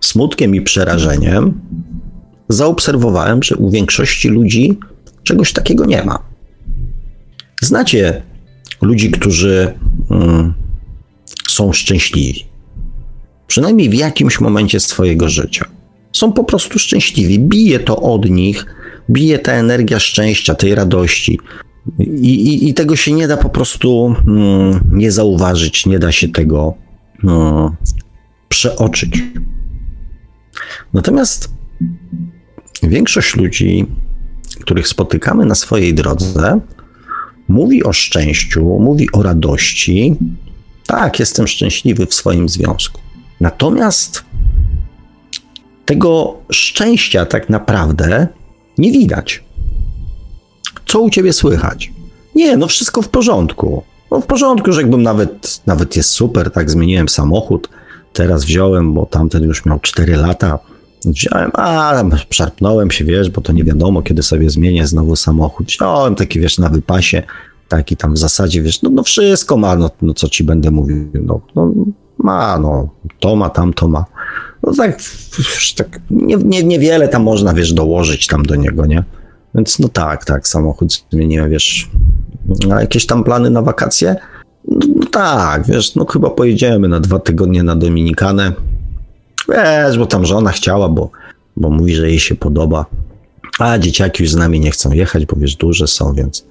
smutkiem 0.00 0.54
i 0.54 0.60
przerażeniem 0.60 1.60
zaobserwowałem, 2.48 3.42
że 3.42 3.56
u 3.56 3.70
większości 3.70 4.28
ludzi 4.28 4.78
czegoś 5.22 5.52
takiego 5.52 5.84
nie 5.84 6.04
ma. 6.04 6.18
Znacie 7.62 8.22
ludzi, 8.82 9.10
którzy 9.10 9.74
mm, 10.10 10.54
są 11.48 11.72
szczęśliwi. 11.72 12.44
Przynajmniej 13.46 13.90
w 13.90 13.94
jakimś 13.94 14.40
momencie 14.40 14.80
swojego 14.80 15.28
życia. 15.28 15.77
Są 16.18 16.32
po 16.32 16.44
prostu 16.44 16.78
szczęśliwi. 16.78 17.38
Bije 17.38 17.80
to 17.80 18.00
od 18.00 18.30
nich, 18.30 18.66
bije 19.10 19.38
ta 19.38 19.52
energia 19.52 19.98
szczęścia, 19.98 20.54
tej 20.54 20.74
radości. 20.74 21.40
I, 21.98 22.34
i, 22.34 22.68
i 22.68 22.74
tego 22.74 22.96
się 22.96 23.12
nie 23.12 23.28
da 23.28 23.36
po 23.36 23.48
prostu 23.48 24.14
mm, 24.26 24.80
nie 24.92 25.12
zauważyć, 25.12 25.86
nie 25.86 25.98
da 25.98 26.12
się 26.12 26.28
tego 26.28 26.74
mm, 27.24 27.70
przeoczyć. 28.48 29.22
Natomiast 30.92 31.50
większość 32.82 33.36
ludzi, 33.36 33.86
których 34.60 34.88
spotykamy 34.88 35.46
na 35.46 35.54
swojej 35.54 35.94
drodze, 35.94 36.60
mówi 37.48 37.84
o 37.84 37.92
szczęściu, 37.92 38.64
mówi 38.64 39.12
o 39.12 39.22
radości. 39.22 40.16
Tak, 40.86 41.20
jestem 41.20 41.46
szczęśliwy 41.46 42.06
w 42.06 42.14
swoim 42.14 42.48
związku. 42.48 43.00
Natomiast 43.40 44.24
tego 45.88 46.34
szczęścia 46.52 47.26
tak 47.26 47.50
naprawdę 47.50 48.28
nie 48.78 48.92
widać. 48.92 49.44
Co 50.86 51.00
u 51.00 51.10
ciebie 51.10 51.32
słychać? 51.32 51.92
Nie, 52.34 52.56
no 52.56 52.66
wszystko 52.66 53.02
w 53.02 53.08
porządku. 53.08 53.82
No 54.10 54.20
w 54.20 54.26
porządku, 54.26 54.72
że 54.72 54.80
jakbym 54.80 55.02
nawet, 55.02 55.62
nawet 55.66 55.96
jest 55.96 56.10
super, 56.10 56.50
tak, 56.50 56.70
zmieniłem 56.70 57.08
samochód, 57.08 57.68
teraz 58.12 58.44
wziąłem, 58.44 58.94
bo 58.94 59.06
tamten 59.06 59.42
już 59.42 59.64
miał 59.64 59.78
4 59.80 60.16
lata, 60.16 60.58
wziąłem, 61.04 61.50
a 61.54 62.04
szarpnąłem 62.30 62.90
się, 62.90 63.04
wiesz, 63.04 63.30
bo 63.30 63.40
to 63.40 63.52
nie 63.52 63.64
wiadomo, 63.64 64.02
kiedy 64.02 64.22
sobie 64.22 64.50
zmienię 64.50 64.86
znowu 64.86 65.16
samochód. 65.16 65.66
Wziąłem 65.66 66.14
taki, 66.14 66.40
wiesz, 66.40 66.58
na 66.58 66.68
wypasie, 66.68 67.22
taki 67.68 67.96
tam 67.96 68.14
w 68.14 68.18
zasadzie, 68.18 68.62
wiesz, 68.62 68.82
no, 68.82 68.90
no 68.90 69.02
wszystko 69.02 69.56
ma, 69.56 69.76
no, 69.76 69.90
no 70.02 70.14
co 70.14 70.28
ci 70.28 70.44
będę 70.44 70.70
mówił, 70.70 71.10
no, 71.14 71.40
no 71.54 71.72
ma, 72.18 72.58
no, 72.58 72.88
to 73.20 73.36
ma, 73.36 73.50
tam 73.50 73.72
to 73.72 73.88
ma. 73.88 74.04
No 74.62 74.72
tak, 74.74 74.98
tak 75.76 76.00
nie, 76.10 76.36
nie, 76.36 76.64
niewiele 76.64 77.08
tam 77.08 77.22
można, 77.22 77.54
wiesz, 77.54 77.72
dołożyć 77.72 78.26
tam 78.26 78.42
do 78.42 78.54
niego, 78.54 78.86
nie? 78.86 79.04
Więc 79.54 79.78
no 79.78 79.88
tak, 79.88 80.24
tak, 80.24 80.48
samochód 80.48 81.04
zmieniłem, 81.10 81.50
wiesz, 81.50 81.90
a 82.72 82.80
jakieś 82.80 83.06
tam 83.06 83.24
plany 83.24 83.50
na 83.50 83.62
wakacje? 83.62 84.16
No, 84.68 84.86
no 84.96 85.06
tak, 85.06 85.66
wiesz, 85.66 85.94
no 85.94 86.06
chyba 86.06 86.30
pojedziemy 86.30 86.88
na 86.88 87.00
dwa 87.00 87.18
tygodnie 87.18 87.62
na 87.62 87.76
Dominikanę. 87.76 88.52
Wiesz, 89.48 89.98
bo 89.98 90.06
tam 90.06 90.26
żona 90.26 90.50
chciała, 90.50 90.88
bo, 90.88 91.10
bo 91.56 91.70
mówi, 91.70 91.94
że 91.94 92.08
jej 92.08 92.18
się 92.18 92.34
podoba. 92.34 92.86
A 93.58 93.78
dzieciaki 93.78 94.22
już 94.22 94.32
z 94.32 94.36
nami 94.36 94.60
nie 94.60 94.70
chcą 94.70 94.92
jechać, 94.92 95.26
bo 95.26 95.36
wiesz, 95.36 95.56
duże 95.56 95.86
są, 95.86 96.12
więc, 96.14 96.46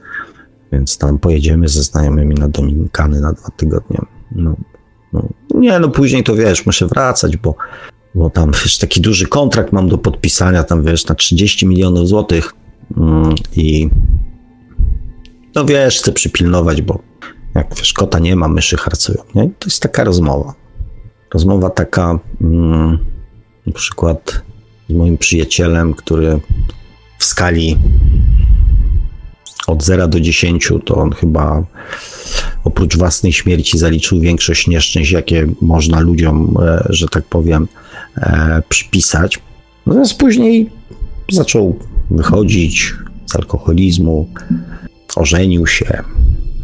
więc 0.71 0.97
tam 0.97 1.19
pojedziemy 1.19 1.67
ze 1.67 1.83
znajomymi 1.83 2.35
na 2.35 2.47
Dominikany 2.47 3.21
na 3.21 3.33
dwa 3.33 3.49
tygodnie. 3.57 3.99
No, 4.31 4.55
no. 5.13 5.29
Nie, 5.55 5.79
no 5.79 5.89
później 5.89 6.23
to 6.23 6.35
wiesz, 6.35 6.65
muszę 6.65 6.87
wracać, 6.87 7.37
bo, 7.37 7.55
bo 8.17 8.29
tam 8.29 8.51
wiesz, 8.51 8.77
taki 8.77 9.01
duży 9.01 9.27
kontrakt 9.27 9.73
mam 9.73 9.89
do 9.89 9.97
podpisania, 9.97 10.63
tam 10.63 10.83
wiesz, 10.83 11.07
na 11.07 11.15
30 11.15 11.67
milionów 11.67 12.07
złotych 12.07 12.53
mm, 12.97 13.35
i 13.55 13.89
no 15.55 15.65
wiesz, 15.65 15.99
chcę 15.99 16.11
przypilnować, 16.11 16.81
bo 16.81 16.99
jak 17.55 17.75
wiesz, 17.75 17.93
kota 17.93 18.19
nie 18.19 18.35
ma, 18.35 18.47
myszy 18.47 18.77
harcują. 18.77 19.23
Nie? 19.35 19.43
To 19.43 19.65
jest 19.65 19.81
taka 19.81 20.03
rozmowa. 20.03 20.53
Rozmowa 21.33 21.69
taka, 21.69 22.19
mm, 22.41 22.97
na 23.67 23.73
przykład 23.73 24.41
z 24.89 24.93
moim 24.93 25.17
przyjacielem, 25.17 25.93
który 25.93 26.39
w 27.17 27.25
skali 27.25 27.77
od 29.67 29.83
0 29.83 30.07
do 30.07 30.19
10, 30.19 30.71
to 30.85 30.95
on 30.95 31.11
chyba 31.11 31.63
oprócz 32.63 32.97
własnej 32.97 33.33
śmierci 33.33 33.77
zaliczył 33.77 34.19
większość 34.19 34.67
nieszczęść, 34.67 35.11
jakie 35.11 35.47
można 35.61 35.99
ludziom, 35.99 36.57
e, 36.61 36.83
że 36.89 37.07
tak 37.07 37.23
powiem, 37.23 37.67
e, 38.17 38.61
przypisać. 38.69 39.39
Natomiast 39.85 40.17
później 40.17 40.69
zaczął 41.31 41.79
wychodzić 42.11 42.93
z 43.25 43.35
alkoholizmu, 43.35 44.29
ożenił 45.15 45.67
się, 45.67 46.03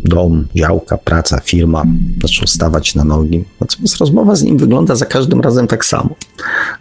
dom, 0.04 0.48
działka, 0.56 0.98
praca, 0.98 1.40
firma, 1.40 1.84
zaczął 2.24 2.48
stawać 2.48 2.96
na 2.96 3.04
nogi. 3.04 3.44
Natomiast 3.62 3.98
rozmowa 3.98 4.36
z 4.36 4.44
nim 4.44 4.58
wygląda 4.58 4.96
za 4.96 5.06
każdym 5.06 5.42
razem 5.42 5.68
tak 5.68 5.86
samo. 5.86 6.16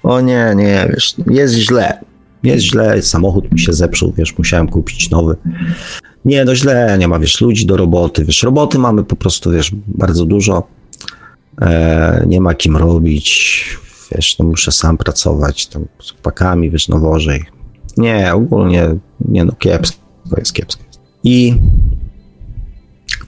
O 0.02 0.20
nie, 0.20 0.52
nie, 0.56 0.88
wiesz, 0.90 1.14
jest 1.26 1.54
źle. 1.54 1.98
Jest 2.42 2.64
źle, 2.64 3.02
samochód 3.02 3.52
mi 3.52 3.60
się 3.60 3.72
zepsuł, 3.72 4.12
wiesz, 4.16 4.38
musiałem 4.38 4.68
kupić 4.68 5.10
nowy. 5.10 5.36
Nie, 6.24 6.44
no 6.44 6.54
źle, 6.54 6.96
nie 6.98 7.08
ma, 7.08 7.18
wiesz, 7.18 7.40
ludzi 7.40 7.66
do 7.66 7.76
roboty, 7.76 8.24
wiesz, 8.24 8.42
roboty 8.42 8.78
mamy 8.78 9.04
po 9.04 9.16
prostu, 9.16 9.50
wiesz, 9.50 9.70
bardzo 9.88 10.24
dużo. 10.24 10.62
E, 11.60 12.24
nie 12.26 12.40
ma 12.40 12.54
kim 12.54 12.76
robić, 12.76 13.64
wiesz, 14.12 14.38
no 14.38 14.44
muszę 14.44 14.72
sam 14.72 14.98
pracować, 14.98 15.66
tam 15.66 15.84
z 16.02 16.10
chłopakami, 16.10 16.70
wiesz, 16.70 16.88
no 16.88 16.98
wożej. 16.98 17.44
Nie, 17.96 18.34
ogólnie, 18.34 18.88
nie 19.20 19.44
no, 19.44 19.52
kiepsko 19.52 19.98
jest, 20.36 20.52
kiepsko. 20.52 20.82
I 21.24 21.54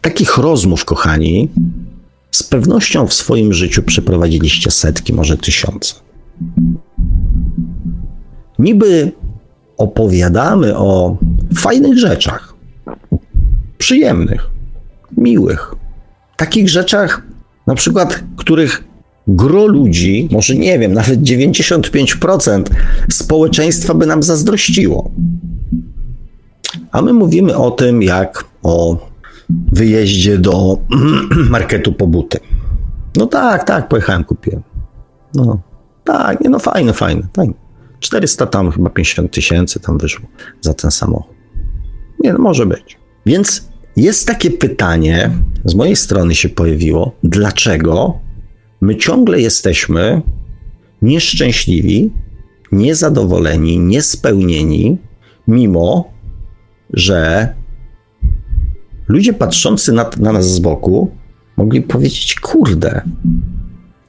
takich 0.00 0.38
rozmów, 0.38 0.84
kochani, 0.84 1.48
z 2.30 2.42
pewnością 2.42 3.06
w 3.06 3.14
swoim 3.14 3.52
życiu 3.52 3.82
przeprowadziliście 3.82 4.70
setki, 4.70 5.12
może 5.12 5.36
tysiące. 5.36 5.94
Niby 8.58 9.12
opowiadamy 9.76 10.76
o 10.76 11.16
fajnych 11.56 11.98
rzeczach, 11.98 12.53
przyjemnych, 13.84 14.50
miłych, 15.16 15.74
takich 16.36 16.68
rzeczach, 16.68 17.22
na 17.66 17.74
przykład, 17.74 18.24
których 18.36 18.84
gro 19.28 19.66
ludzi, 19.66 20.28
może 20.32 20.54
nie 20.54 20.78
wiem, 20.78 20.92
nawet 20.92 21.20
95% 21.20 22.62
społeczeństwa 23.12 23.94
by 23.94 24.06
nam 24.06 24.22
zazdrościło. 24.22 25.10
A 26.92 27.02
my 27.02 27.12
mówimy 27.12 27.56
o 27.56 27.70
tym, 27.70 28.02
jak 28.02 28.44
o 28.62 28.96
wyjeździe 29.72 30.38
do 30.38 30.78
marketu 31.50 31.92
po 31.92 32.06
buty. 32.06 32.38
No 33.16 33.26
tak, 33.26 33.64
tak, 33.64 33.88
pojechałem, 33.88 34.24
kupiłem. 34.24 34.62
No 35.34 35.58
tak, 36.04 36.40
nie, 36.40 36.50
no 36.50 36.58
fajne, 36.58 36.92
fajne, 36.92 37.22
fajne. 37.36 37.54
400 38.00 38.46
tam, 38.46 38.70
chyba 38.70 38.90
50 38.90 39.32
tysięcy 39.32 39.80
tam 39.80 39.98
wyszło 39.98 40.26
za 40.60 40.74
ten 40.74 40.90
samochód. 40.90 41.36
Nie, 42.20 42.32
no 42.32 42.38
może 42.38 42.66
być. 42.66 42.98
Więc 43.26 43.73
jest 43.96 44.26
takie 44.26 44.50
pytanie, 44.50 45.30
z 45.64 45.74
mojej 45.74 45.96
strony 45.96 46.34
się 46.34 46.48
pojawiło, 46.48 47.12
dlaczego 47.22 48.18
my 48.80 48.96
ciągle 48.96 49.40
jesteśmy 49.40 50.22
nieszczęśliwi, 51.02 52.10
niezadowoleni, 52.72 53.78
niespełnieni, 53.78 54.98
mimo 55.48 56.12
że 56.92 57.48
ludzie 59.08 59.32
patrzący 59.32 59.92
na, 59.92 60.10
na 60.20 60.32
nas 60.32 60.50
z 60.50 60.58
boku 60.58 61.10
mogli 61.56 61.82
powiedzieć: 61.82 62.34
Kurde, 62.34 63.02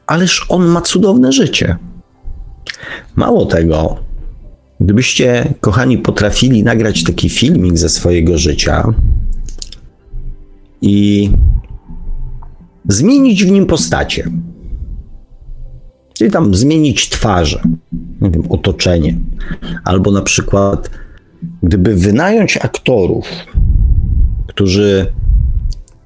ależ 0.07 0.45
on 0.49 0.65
ma 0.65 0.81
cudowne 0.81 1.31
życie. 1.31 1.77
Mało 3.15 3.45
tego, 3.45 3.97
gdybyście, 4.79 5.53
kochani, 5.61 5.97
potrafili 5.97 6.63
nagrać 6.63 7.03
taki 7.03 7.29
filmik 7.29 7.77
ze 7.77 7.89
swojego 7.89 8.37
życia, 8.37 8.93
i 10.81 11.29
zmienić 12.89 13.45
w 13.45 13.51
nim 13.51 13.65
postacie. 13.65 14.29
Czyli 16.13 16.31
tam 16.31 16.55
zmienić 16.55 17.09
twarze, 17.09 17.61
nie 18.21 18.31
wiem, 18.31 18.43
otoczenie. 18.49 19.17
Albo 19.83 20.11
na 20.11 20.21
przykład, 20.21 20.89
gdyby 21.63 21.95
wynająć 21.95 22.57
aktorów, 22.57 23.25
którzy 24.47 25.07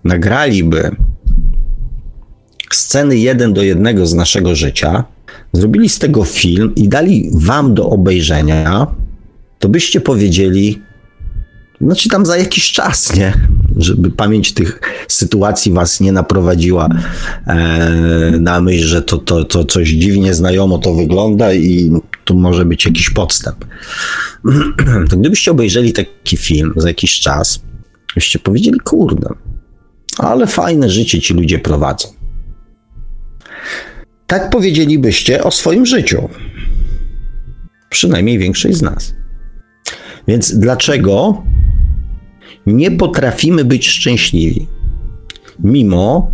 nagraliby 0.03 0.95
sceny 2.71 3.17
jeden 3.17 3.53
do 3.53 3.63
jednego 3.63 4.07
z 4.07 4.13
naszego 4.13 4.55
życia, 4.55 5.03
zrobili 5.53 5.89
z 5.89 5.99
tego 5.99 6.23
film 6.23 6.75
i 6.75 6.89
dali 6.89 7.29
wam 7.33 7.73
do 7.73 7.89
obejrzenia, 7.89 8.87
to 9.59 9.69
byście 9.69 10.01
powiedzieli, 10.01 10.81
znaczy 11.81 12.09
tam 12.09 12.25
za 12.25 12.37
jakiś 12.37 12.71
czas, 12.71 13.15
nie? 13.15 13.33
Żeby 13.79 14.11
pamięć 14.11 14.53
tych 14.53 14.79
sytuacji 15.07 15.71
was 15.71 15.99
nie 15.99 16.11
naprowadziła 16.11 16.89
e, 17.47 18.31
na 18.39 18.61
myśl, 18.61 18.87
że 18.87 19.01
to, 19.01 19.17
to, 19.17 19.43
to 19.43 19.65
coś 19.65 19.89
dziwnie 19.89 20.33
znajomo 20.33 20.77
to 20.77 20.93
wygląda 20.93 21.53
i 21.53 21.91
tu 22.25 22.35
może 22.35 22.65
być 22.65 22.85
jakiś 22.85 23.09
podstęp. 23.09 23.65
To 25.09 25.17
gdybyście 25.19 25.51
obejrzeli 25.51 25.93
taki 25.93 26.37
film 26.37 26.73
za 26.75 26.87
jakiś 26.87 27.19
czas, 27.19 27.61
byście 28.15 28.39
powiedzieli, 28.39 28.79
kurde, 28.79 29.29
ale 30.17 30.47
fajne 30.47 30.89
życie 30.89 31.21
ci 31.21 31.33
ludzie 31.33 31.59
prowadzą. 31.59 32.07
Tak 34.27 34.49
powiedzielibyście 34.49 35.43
o 35.43 35.51
swoim 35.51 35.85
życiu. 35.85 36.29
Przynajmniej 37.89 38.39
większość 38.39 38.77
z 38.77 38.81
nas. 38.81 39.13
Więc 40.27 40.59
dlaczego 40.59 41.43
nie 42.65 42.91
potrafimy 42.91 43.65
być 43.65 43.87
szczęśliwi? 43.87 44.67
Mimo, 45.59 46.31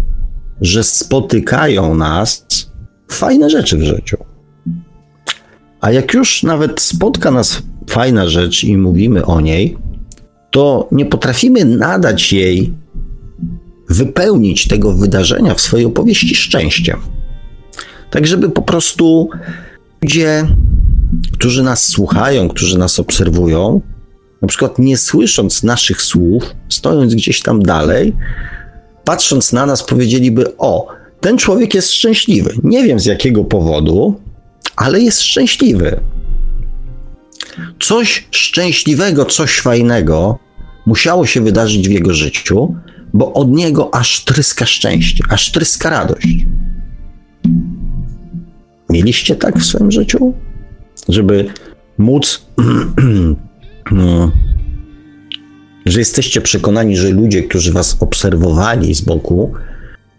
że 0.62 0.84
spotykają 0.84 1.96
nas 1.96 2.46
fajne 3.12 3.50
rzeczy 3.50 3.78
w 3.78 3.84
życiu. 3.84 4.18
A 5.82 5.92
jak 5.92 6.14
już 6.14 6.44
nawet 6.44 6.82
spotka 6.82 7.32
nas 7.32 7.62
fajna 7.90 8.28
rzecz 8.28 8.64
i 8.64 8.78
mówimy 8.78 9.26
o 9.26 9.42
niej, 9.42 9.78
to 10.52 10.88
nie 10.92 11.06
potrafimy 11.06 11.66
nadać 11.66 12.34
jej, 12.34 12.74
wypełnić 13.90 14.68
tego 14.68 14.94
wydarzenia 14.94 15.54
w 15.54 15.62
swojej 15.62 15.86
opowieści 15.86 16.36
szczęściem. 16.36 17.00
Tak, 18.12 18.28
żeby 18.28 18.50
po 18.50 18.62
prostu 18.62 19.30
ludzie, 20.02 20.48
którzy 21.34 21.64
nas 21.64 21.86
słuchają, 21.86 22.50
którzy 22.50 22.78
nas 22.78 23.00
obserwują, 23.00 23.82
na 24.46 24.50
przykład 24.50 24.80
nie 24.80 24.98
słysząc 24.98 25.64
naszych 25.64 26.02
słów, 26.02 26.44
stojąc 26.70 27.16
gdzieś 27.16 27.42
tam 27.42 27.64
dalej, 27.64 28.16
patrząc 29.04 29.54
na 29.54 29.66
nas, 29.66 29.84
powiedzieliby: 29.84 30.58
O, 30.58 30.88
ten 31.22 31.38
człowiek 31.38 31.74
jest 31.74 31.94
szczęśliwy. 31.94 32.54
Nie 32.64 32.84
wiem 32.84 33.00
z 33.00 33.06
jakiego 33.06 33.44
powodu, 33.44 34.22
ale 34.76 35.02
jest 35.02 35.22
szczęśliwy. 35.22 36.00
Coś 37.80 38.28
szczęśliwego, 38.32 39.26
coś 39.26 39.60
fajnego 39.60 40.40
musiało 40.86 41.26
się 41.26 41.42
wydarzyć 41.42 41.88
w 41.88 41.92
jego 41.92 42.14
życiu, 42.14 42.76
bo 43.14 43.34
od 43.34 43.52
niego 43.52 43.96
aż 43.96 44.24
tryska 44.24 44.66
szczęście, 44.66 45.24
aż 45.30 45.52
tryska 45.52 45.90
radość. 45.90 46.28
Mieliście 48.90 49.36
tak 49.36 49.60
w 49.60 49.66
swoim 49.66 49.92
życiu? 49.92 50.34
Żeby 51.10 51.46
móc, 51.98 52.46
no, 53.92 54.32
że 55.86 56.00
jesteście 56.00 56.42
przekonani, 56.42 56.98
że 56.98 57.10
ludzie, 57.10 57.44
którzy 57.44 57.74
was 57.74 57.98
obserwowali 58.00 58.96
z 58.96 59.02
boku, 59.02 59.54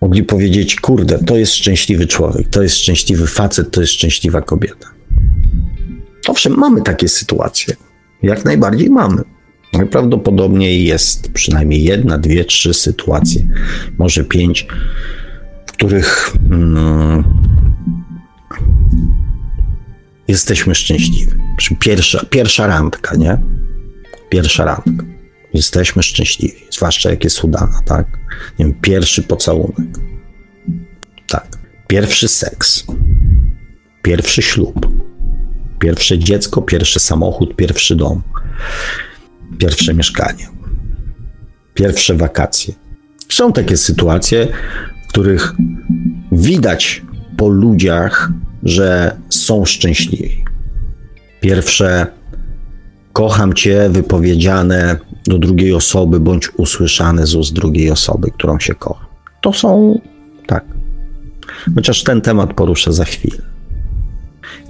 mogli 0.01 0.25
powiedzieć: 0.25 0.77
Kurde, 0.77 1.19
to 1.19 1.37
jest 1.37 1.55
szczęśliwy 1.55 2.07
człowiek, 2.07 2.49
to 2.49 2.63
jest 2.63 2.77
szczęśliwy 2.77 3.27
facet, 3.27 3.71
to 3.71 3.81
jest 3.81 3.93
szczęśliwa 3.93 4.43
kobieta. 4.43 4.89
Owszem, 6.29 6.55
mamy 6.57 6.83
takie 6.83 7.09
sytuacje. 7.09 7.77
Jak 8.23 8.45
najbardziej 8.45 8.91
mamy. 8.91 9.23
Najprawdopodobniej 9.73 10.85
jest 10.85 11.33
przynajmniej 11.33 11.83
jedna, 11.83 12.19
dwie, 12.19 12.45
trzy 12.45 12.75
sytuacje, 12.75 13.49
może 13.99 14.25
pięć, 14.25 14.67
w 15.67 15.73
których 15.73 16.37
mm, 16.51 17.25
jesteśmy 20.29 20.75
szczęśliwi. 20.75 21.33
Pierwsza, 21.81 22.25
pierwsza 22.31 22.67
randka, 22.67 23.17
nie? 23.17 23.39
Pierwsza 24.29 24.65
randka. 24.65 25.07
Jesteśmy 25.55 26.03
szczęśliwi, 26.03 26.55
zwłaszcza 26.71 27.11
jak 27.11 27.25
jest 27.25 27.45
udana, 27.45 27.83
tak? 27.85 28.07
Nie 28.59 28.65
wiem, 28.65 28.75
pierwszy 28.81 29.23
pocałunek. 29.23 29.99
Tak. 31.27 31.47
Pierwszy 31.87 32.29
seks. 32.29 32.85
Pierwszy 34.03 34.43
ślub. 34.43 34.87
Pierwsze 35.79 36.19
dziecko, 36.19 36.63
pierwszy 36.63 37.01
samochód, 37.01 37.57
pierwszy 37.57 37.97
dom. 37.97 38.23
Pierwsze 39.59 39.95
mieszkanie. 39.95 40.49
Pierwsze 41.75 42.15
wakacje. 42.15 42.75
Są 43.29 43.53
takie 43.53 43.77
sytuacje, 43.77 44.49
w 45.05 45.09
których 45.09 45.55
widać 46.33 47.03
po 47.37 47.49
ludziach, 47.49 48.31
że 48.67 49.17
są 49.31 49.65
szczęśliwi. 49.65 50.45
Pierwsze 51.41 52.07
kocham 53.13 53.53
cię 53.53 53.89
wypowiedziane 53.91 54.97
do 55.27 55.39
drugiej 55.39 55.75
osoby, 55.75 56.21
bądź 56.21 56.51
usłyszane 56.57 57.27
z 57.27 57.35
ust 57.35 57.53
drugiej 57.53 57.91
osoby, 57.91 58.31
którą 58.31 58.61
się 58.61 58.75
kocha. 58.75 59.07
To 59.41 59.53
są 59.53 60.01
tak. 60.47 60.65
Chociaż 61.75 62.03
ten 62.03 62.21
temat 62.21 62.55
poruszę 62.55 62.93
za 62.93 63.05
chwilę. 63.05 63.43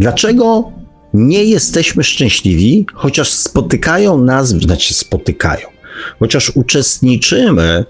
Dlaczego 0.00 0.72
nie 1.14 1.44
jesteśmy 1.44 2.04
szczęśliwi, 2.04 2.86
chociaż 2.94 3.30
spotykają 3.32 4.18
nas, 4.18 4.48
znaczy 4.48 4.94
spotykają, 4.94 5.68
chociaż 6.18 6.52
uczestniczymy 6.54 7.84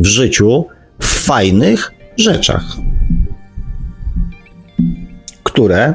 w 0.00 0.06
życiu 0.06 0.64
w 1.00 1.06
fajnych 1.06 1.92
rzeczach? 2.16 2.76
Które, 5.56 5.94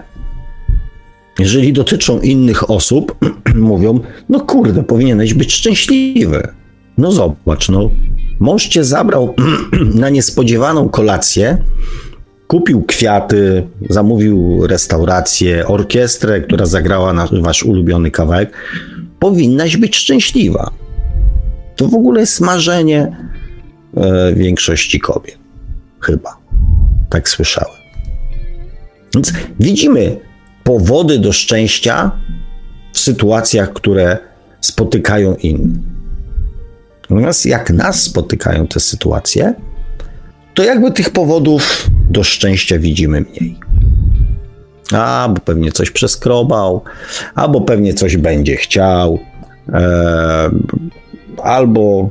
jeżeli 1.39 1.74
dotyczą 1.74 2.19
innych 2.19 2.69
osób, 2.69 3.15
mówią: 3.56 4.00
No 4.30 4.39
kurde, 4.39 4.84
powinieneś 4.84 5.34
być 5.34 5.54
szczęśliwy. 5.54 6.47
No 6.97 7.12
zobacz, 7.12 7.69
no. 7.69 7.89
Mąż 8.39 8.67
cię 8.67 8.84
zabrał 8.84 9.36
na 10.02 10.10
niespodziewaną 10.10 10.89
kolację, 10.89 11.58
kupił 12.47 12.84
kwiaty, 12.84 13.67
zamówił 13.89 14.67
restaurację, 14.67 15.67
orkiestrę, 15.67 16.41
która 16.41 16.65
zagrała 16.65 17.13
na 17.13 17.28
wasz 17.41 17.63
ulubiony 17.63 18.12
kawałek. 18.12 18.54
Powinnaś 19.19 19.78
być 19.78 19.95
szczęśliwa. 19.95 20.71
To 21.76 21.88
w 21.88 21.93
ogóle 21.93 22.19
jest 22.19 22.41
marzenie 22.41 23.17
e, 23.97 24.34
większości 24.34 25.00
kobiet. 25.00 25.38
Chyba. 26.00 26.38
Tak 27.10 27.30
słyszałem. 27.30 27.82
Więc 29.15 29.34
widzimy 29.60 30.17
powody 30.63 31.19
do 31.19 31.32
szczęścia 31.32 32.12
w 32.93 33.00
sytuacjach, 33.00 33.74
które 33.74 34.17
spotykają 34.62 35.36
innych. 35.36 35.82
Natomiast 37.02 37.45
jak 37.45 37.69
nas 37.69 38.02
spotykają 38.02 38.67
te 38.67 38.80
sytuacje, 38.80 39.54
to 40.54 40.63
jakby 40.63 40.91
tych 40.91 41.10
powodów 41.10 41.88
do 42.10 42.24
szczęścia 42.24 42.80
widzimy 42.80 43.21
mniej. 43.21 43.60
A, 44.91 45.30
bo 45.34 45.41
pewnie 45.41 45.71
coś 45.71 45.91
przeskrobał, 45.91 46.82
albo 47.36 47.62
pewnie 47.62 47.93
coś 47.93 48.17
będzie 48.17 48.56
chciał, 48.56 49.19
e, 49.69 50.50
albo 51.43 52.10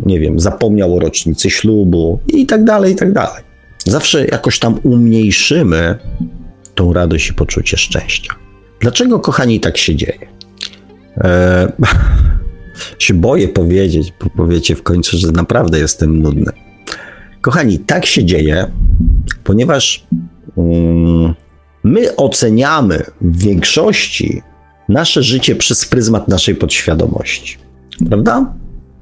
nie 0.00 0.20
wiem, 0.20 0.40
zapomniał 0.40 0.96
o 0.96 1.00
rocznicy 1.00 1.50
ślubu 1.50 2.20
i 2.28 2.46
tak 2.46 2.64
dalej, 2.64 2.92
i 2.92 2.96
tak 2.96 3.12
dalej. 3.12 3.49
Zawsze 3.90 4.24
jakoś 4.26 4.58
tam 4.58 4.78
umniejszymy 4.82 5.98
tą 6.74 6.92
radość 6.92 7.30
i 7.30 7.34
poczucie 7.34 7.76
szczęścia. 7.76 8.34
Dlaczego, 8.80 9.20
kochani, 9.20 9.60
tak 9.60 9.78
się 9.78 9.96
dzieje? 9.96 10.28
Eee, 11.16 11.68
się 13.04 13.14
boję 13.14 13.48
powiedzieć, 13.48 14.12
bo 14.20 14.30
powiecie 14.30 14.76
w 14.76 14.82
końcu, 14.82 15.18
że 15.18 15.32
naprawdę 15.32 15.78
jestem 15.78 16.22
nudny. 16.22 16.52
Kochani, 17.40 17.78
tak 17.78 18.06
się 18.06 18.24
dzieje, 18.24 18.70
ponieważ 19.44 20.06
um, 20.54 21.34
my 21.84 22.16
oceniamy 22.16 23.04
w 23.20 23.42
większości 23.42 24.42
nasze 24.88 25.22
życie 25.22 25.56
przez 25.56 25.84
pryzmat 25.84 26.28
naszej 26.28 26.54
podświadomości. 26.54 27.58
Prawda? 28.08 28.54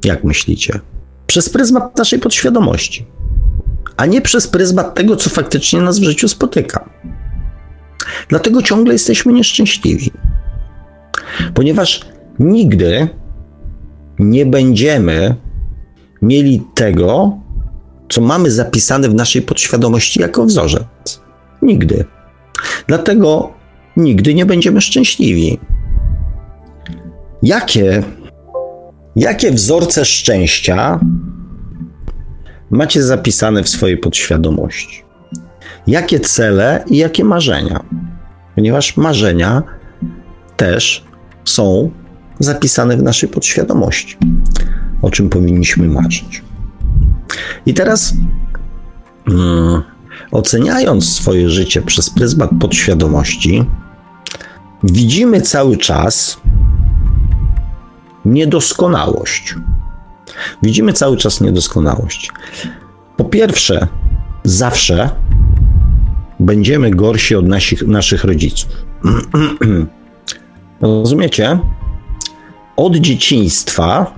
Jak 0.05 0.25
myślicie? 0.25 0.81
Przez 1.27 1.49
pryzmat 1.49 1.99
naszej 1.99 2.19
podświadomości 2.19 3.07
a 3.99 4.07
nie 4.07 4.21
przez 4.21 4.49
pryzmat 4.49 4.95
tego, 4.95 5.17
co 5.17 5.31
faktycznie 5.31 5.81
nas 5.81 5.99
w 5.99 6.05
życiu 6.05 6.29
spotyka. 6.29 6.91
Dlatego 8.29 8.63
ciągle 8.63 8.93
jesteśmy 8.93 9.33
nieszczęśliwi, 9.33 10.11
ponieważ 11.55 12.07
nigdy 12.39 13.09
nie 14.19 14.47
będziemy 14.47 15.35
mieli 16.23 16.63
tego, 16.75 17.39
co 18.09 18.21
mamy 18.21 18.51
zapisane 18.51 19.09
w 19.09 19.15
naszej 19.15 19.43
podświadomości 19.43 20.21
jako 20.21 20.45
wzorzec. 20.45 21.21
Nigdy. 21.63 22.05
Dlatego 22.87 23.53
nigdy 23.97 24.35
nie 24.35 24.47
będziemy 24.47 24.81
szczęśliwi. 24.81 25.59
Jakie, 27.43 28.03
jakie 29.17 29.51
wzorce 29.51 30.05
szczęścia 30.05 31.01
macie 32.71 33.03
zapisane 33.03 33.63
w 33.63 33.69
swojej 33.69 33.97
podświadomości? 33.97 35.05
Jakie 35.87 36.21
cele 36.21 36.85
i 36.87 36.97
jakie 36.97 37.25
marzenia? 37.25 37.85
Ponieważ 38.55 38.97
marzenia 38.97 39.63
też 40.57 41.05
są 41.45 41.91
zapisane 42.39 42.97
w 42.97 43.03
naszej 43.03 43.29
podświadomości, 43.29 44.17
o 45.03 45.11
czym 45.11 45.29
powinniśmy 45.29 45.89
marzyć. 45.89 46.43
I 47.67 47.75
teraz, 47.75 48.15
hmm, 49.27 49.83
oceniając 50.31 51.15
swoje 51.15 51.51
życie 51.51 51.83
przez 51.83 52.11
pryzmat 52.11 52.51
podświadomości, 52.61 53.65
widzimy 54.83 55.41
cały 55.41 55.77
czas 55.77 56.41
niedoskonałość. 58.25 59.55
Widzimy 60.63 60.93
cały 60.93 61.17
czas 61.17 61.41
niedoskonałość. 61.41 62.31
Po 63.17 63.25
pierwsze, 63.25 63.87
zawsze 64.45 65.11
będziemy 66.41 66.91
gorsi 66.91 67.35
od 67.35 67.47
naszych, 67.47 67.87
naszych 67.87 68.25
rodziców. 68.25 68.71
Rozumiecie? 70.81 71.59
Od 72.77 72.97
dzieciństwa 72.97 74.15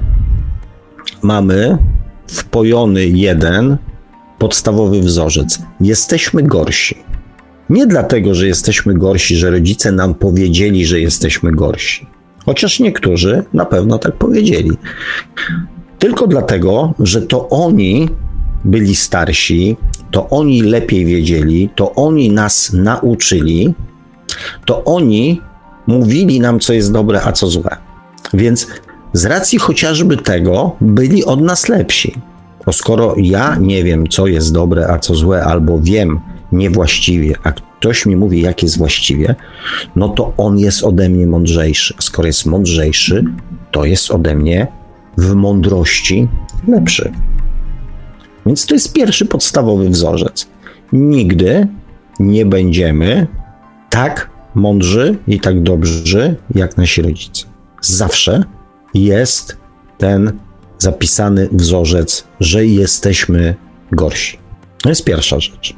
mamy 1.22 1.78
wpojony 2.26 3.06
jeden 3.06 3.76
podstawowy 4.38 5.00
wzorzec. 5.00 5.62
Jesteśmy 5.80 6.42
gorsi. 6.42 6.96
Nie 7.70 7.86
dlatego, 7.86 8.34
że 8.34 8.46
jesteśmy 8.46 8.94
gorsi, 8.94 9.36
że 9.36 9.50
rodzice 9.50 9.92
nam 9.92 10.14
powiedzieli, 10.14 10.86
że 10.86 11.00
jesteśmy 11.00 11.52
gorsi. 11.52 12.06
Chociaż 12.46 12.80
niektórzy 12.80 13.44
na 13.52 13.64
pewno 13.64 13.98
tak 13.98 14.16
powiedzieli. 14.16 14.70
Tylko 16.00 16.26
dlatego, 16.26 16.94
że 16.98 17.22
to 17.22 17.48
oni 17.48 18.08
byli 18.64 18.96
starsi, 18.96 19.76
to 20.10 20.28
oni 20.28 20.62
lepiej 20.62 21.04
wiedzieli, 21.04 21.70
to 21.74 21.94
oni 21.94 22.30
nas 22.30 22.72
nauczyli, 22.72 23.74
to 24.64 24.84
oni 24.84 25.40
mówili 25.86 26.40
nam, 26.40 26.60
co 26.60 26.72
jest 26.72 26.92
dobre, 26.92 27.22
a 27.22 27.32
co 27.32 27.46
złe. 27.46 27.76
Więc 28.34 28.66
z 29.12 29.24
racji 29.24 29.58
chociażby 29.58 30.16
tego 30.16 30.76
byli 30.80 31.24
od 31.24 31.40
nas 31.40 31.68
lepsi. 31.68 32.14
Bo 32.66 32.72
skoro 32.72 33.14
ja 33.16 33.56
nie 33.60 33.84
wiem, 33.84 34.08
co 34.08 34.26
jest 34.26 34.52
dobre, 34.52 34.88
a 34.88 34.98
co 34.98 35.14
złe, 35.14 35.44
albo 35.44 35.78
wiem 35.80 36.20
niewłaściwie, 36.52 37.34
a 37.42 37.52
ktoś 37.52 38.06
mi 38.06 38.16
mówi, 38.16 38.40
jak 38.40 38.62
jest 38.62 38.78
właściwie, 38.78 39.34
no 39.96 40.08
to 40.08 40.32
on 40.36 40.58
jest 40.58 40.84
ode 40.84 41.08
mnie 41.08 41.26
mądrzejszy. 41.26 41.94
Skoro 42.00 42.26
jest 42.26 42.46
mądrzejszy, 42.46 43.24
to 43.70 43.84
jest 43.84 44.10
ode 44.10 44.34
mnie 44.34 44.79
w 45.16 45.34
mądrości 45.34 46.28
lepszy. 46.68 47.12
Więc 48.46 48.66
to 48.66 48.74
jest 48.74 48.92
pierwszy 48.92 49.26
podstawowy 49.26 49.88
wzorzec. 49.88 50.48
Nigdy 50.92 51.68
nie 52.20 52.46
będziemy 52.46 53.26
tak 53.90 54.30
mądrzy 54.54 55.18
i 55.26 55.40
tak 55.40 55.62
dobrzy 55.62 56.36
jak 56.54 56.76
nasi 56.76 57.02
rodzice. 57.02 57.46
Zawsze 57.80 58.44
jest 58.94 59.56
ten 59.98 60.32
zapisany 60.78 61.48
wzorzec, 61.52 62.24
że 62.40 62.66
jesteśmy 62.66 63.54
gorsi. 63.92 64.38
To 64.82 64.88
jest 64.88 65.04
pierwsza 65.04 65.40
rzecz. 65.40 65.74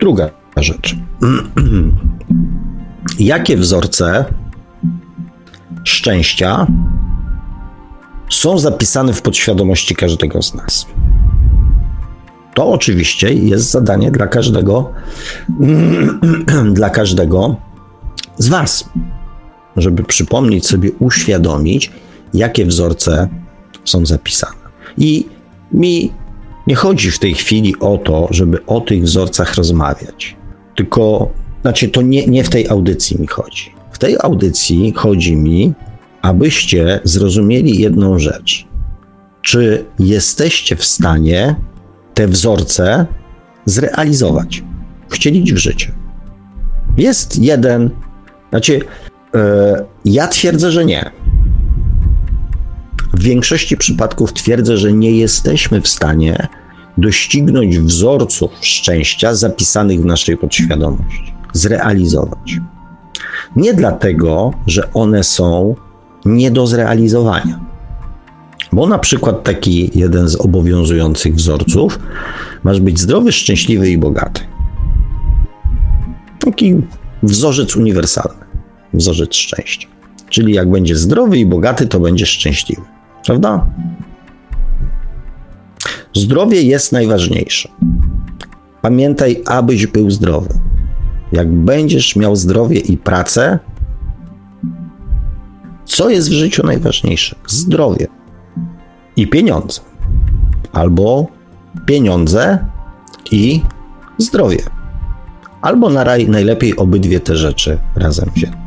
Druga 0.00 0.30
rzecz. 0.56 0.96
Jakie 3.18 3.56
wzorce 3.56 4.24
szczęścia 5.84 6.66
są 8.30 8.58
zapisane 8.58 9.12
w 9.12 9.22
podświadomości 9.22 9.96
każdego 9.96 10.42
z 10.42 10.54
nas? 10.54 10.86
To 12.54 12.68
oczywiście 12.68 13.34
jest 13.34 13.70
zadanie 13.70 14.10
dla 14.10 14.26
każdego, 14.26 14.90
dla 16.72 16.90
każdego 16.90 17.56
z 18.38 18.48
Was, 18.48 18.88
żeby 19.76 20.02
przypomnieć 20.04 20.66
sobie, 20.66 20.90
uświadomić, 20.98 21.92
jakie 22.34 22.66
wzorce 22.66 23.28
są 23.84 24.06
zapisane. 24.06 24.64
I 24.98 25.26
mi 25.72 26.12
nie 26.66 26.74
chodzi 26.74 27.10
w 27.10 27.18
tej 27.18 27.34
chwili 27.34 27.74
o 27.80 27.98
to, 27.98 28.28
żeby 28.30 28.66
o 28.66 28.80
tych 28.80 29.02
wzorcach 29.02 29.54
rozmawiać, 29.54 30.36
tylko, 30.76 31.30
znaczy, 31.62 31.88
to 31.88 32.02
nie, 32.02 32.26
nie 32.26 32.44
w 32.44 32.50
tej 32.50 32.68
audycji 32.68 33.20
mi 33.20 33.26
chodzi. 33.26 33.74
W 33.92 33.98
tej 33.98 34.16
audycji 34.20 34.92
chodzi 34.96 35.36
mi, 35.36 35.72
abyście 36.24 37.00
zrozumieli 37.04 37.78
jedną 37.78 38.18
rzecz. 38.18 38.66
Czy 39.42 39.84
jesteście 39.98 40.76
w 40.76 40.84
stanie 40.84 41.56
te 42.14 42.28
wzorce 42.28 43.06
zrealizować, 43.64 44.62
wcielić 45.08 45.52
w 45.52 45.56
życie? 45.56 45.92
Jest 46.96 47.38
jeden, 47.38 47.90
znaczy, 48.50 48.72
yy, 48.72 49.40
ja 50.04 50.28
twierdzę, 50.28 50.72
że 50.72 50.84
nie. 50.84 51.10
W 53.14 53.22
większości 53.22 53.76
przypadków 53.76 54.32
twierdzę, 54.32 54.76
że 54.76 54.92
nie 54.92 55.10
jesteśmy 55.10 55.80
w 55.80 55.88
stanie 55.88 56.48
doścignąć 56.98 57.78
wzorców 57.78 58.50
szczęścia 58.60 59.34
zapisanych 59.34 60.00
w 60.00 60.04
naszej 60.04 60.36
podświadomości, 60.36 61.34
zrealizować. 61.52 62.60
Nie 63.56 63.74
dlatego, 63.74 64.50
że 64.66 64.92
one 64.92 65.24
są 65.24 65.74
nie 66.24 66.50
do 66.50 66.66
zrealizowania. 66.66 67.60
Bo 68.72 68.86
na 68.86 68.98
przykład 68.98 69.44
taki 69.44 69.90
jeden 69.94 70.28
z 70.28 70.36
obowiązujących 70.36 71.34
wzorców 71.34 71.98
masz 72.64 72.80
być 72.80 73.00
zdrowy, 73.00 73.32
szczęśliwy 73.32 73.90
i 73.90 73.98
bogaty. 73.98 74.40
Taki 76.38 76.74
wzorzec 77.22 77.76
uniwersalny, 77.76 78.44
wzorzec 78.94 79.34
szczęścia. 79.34 79.88
Czyli 80.28 80.54
jak 80.54 80.70
będzie 80.70 80.96
zdrowy 80.96 81.38
i 81.38 81.46
bogaty, 81.46 81.86
to 81.86 82.00
będzie 82.00 82.26
szczęśliwy. 82.26 82.82
Prawda? 83.24 83.66
Zdrowie 86.14 86.62
jest 86.62 86.92
najważniejsze. 86.92 87.68
Pamiętaj, 88.82 89.42
abyś 89.46 89.86
był 89.86 90.10
zdrowy. 90.10 90.48
Jak 91.32 91.52
będziesz 91.52 92.16
miał 92.16 92.36
zdrowie 92.36 92.80
i 92.80 92.96
pracę, 92.96 93.58
co 95.84 96.10
jest 96.10 96.28
w 96.28 96.32
życiu 96.32 96.66
najważniejsze? 96.66 97.36
Zdrowie 97.46 98.06
i 99.16 99.28
pieniądze. 99.28 99.80
Albo 100.72 101.26
pieniądze 101.86 102.58
i 103.30 103.60
zdrowie. 104.18 104.58
Albo 105.62 105.90
na 105.90 106.04
raj, 106.04 106.28
najlepiej 106.28 106.76
obydwie 106.76 107.20
te 107.20 107.36
rzeczy 107.36 107.78
razem 107.96 108.30
wzięte. 108.34 108.58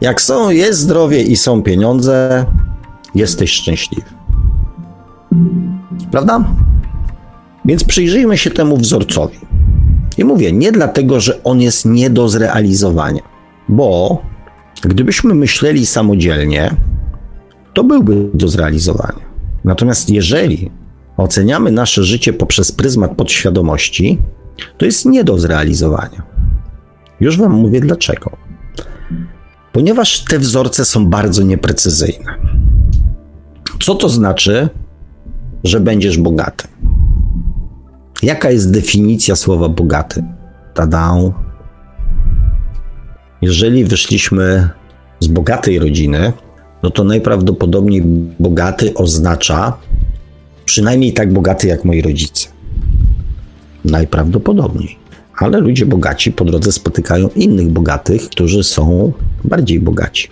Jak 0.00 0.20
są, 0.20 0.50
jest 0.50 0.78
zdrowie 0.78 1.22
i 1.22 1.36
są 1.36 1.62
pieniądze, 1.62 2.46
jesteś 3.14 3.50
szczęśliwy. 3.50 4.10
Prawda? 6.10 6.44
Więc 7.64 7.84
przyjrzyjmy 7.84 8.38
się 8.38 8.50
temu 8.50 8.76
wzorcowi. 8.76 9.38
I 10.18 10.24
mówię, 10.24 10.52
nie 10.52 10.72
dlatego, 10.72 11.20
że 11.20 11.42
on 11.44 11.60
jest 11.60 11.84
nie 11.86 12.10
do 12.10 12.28
zrealizowania, 12.28 13.22
bo 13.68 14.22
gdybyśmy 14.82 15.34
myśleli 15.34 15.86
samodzielnie, 15.86 16.74
to 17.74 17.84
byłby 17.84 18.28
do 18.34 18.48
zrealizowania. 18.48 19.30
Natomiast 19.64 20.10
jeżeli 20.10 20.70
oceniamy 21.16 21.72
nasze 21.72 22.04
życie 22.04 22.32
poprzez 22.32 22.72
pryzmat 22.72 23.16
podświadomości, 23.16 24.18
to 24.78 24.84
jest 24.84 25.06
nie 25.06 25.24
do 25.24 25.38
zrealizowania. 25.38 26.22
Już 27.20 27.38
Wam 27.38 27.52
mówię 27.52 27.80
dlaczego. 27.80 28.36
Ponieważ 29.72 30.24
te 30.24 30.38
wzorce 30.38 30.84
są 30.84 31.06
bardzo 31.06 31.42
nieprecyzyjne. 31.42 32.34
Co 33.80 33.94
to 33.94 34.08
znaczy, 34.08 34.68
że 35.64 35.80
będziesz 35.80 36.18
bogaty? 36.18 36.68
Jaka 38.22 38.50
jest 38.50 38.70
definicja 38.70 39.36
słowa 39.36 39.68
bogaty? 39.68 40.24
Tada. 40.74 41.14
Jeżeli 43.42 43.84
wyszliśmy 43.84 44.68
z 45.20 45.26
bogatej 45.26 45.78
rodziny, 45.78 46.32
no 46.82 46.90
to 46.90 47.04
najprawdopodobniej 47.04 48.02
bogaty 48.40 48.94
oznacza 48.94 49.76
przynajmniej 50.64 51.12
tak 51.12 51.32
bogaty 51.32 51.68
jak 51.68 51.84
moi 51.84 52.02
rodzice. 52.02 52.48
Najprawdopodobniej. 53.84 54.98
Ale 55.38 55.60
ludzie 55.60 55.86
bogaci 55.86 56.32
po 56.32 56.44
drodze 56.44 56.72
spotykają 56.72 57.28
innych 57.36 57.68
bogatych, 57.68 58.28
którzy 58.28 58.64
są 58.64 59.12
bardziej 59.44 59.80
bogaci. 59.80 60.28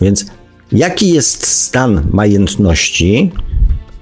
Więc 0.00 0.26
jaki 0.72 1.12
jest 1.12 1.46
stan 1.46 2.06
majętności 2.12 3.32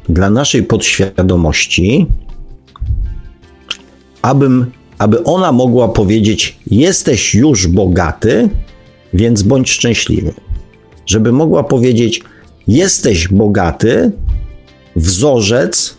dla 0.08 0.30
naszej 0.30 0.62
podświadomości, 0.62 2.06
abym, 4.22 4.70
aby 4.98 5.24
ona 5.24 5.52
mogła 5.52 5.88
powiedzieć: 5.88 6.58
Jesteś 6.66 7.34
już 7.34 7.66
bogaty, 7.66 8.48
więc 9.14 9.42
bądź 9.42 9.70
szczęśliwy. 9.70 10.34
Żeby 11.06 11.32
mogła 11.32 11.64
powiedzieć: 11.64 12.22
Jesteś 12.68 13.28
bogaty, 13.28 14.12
wzorzec 14.96 15.96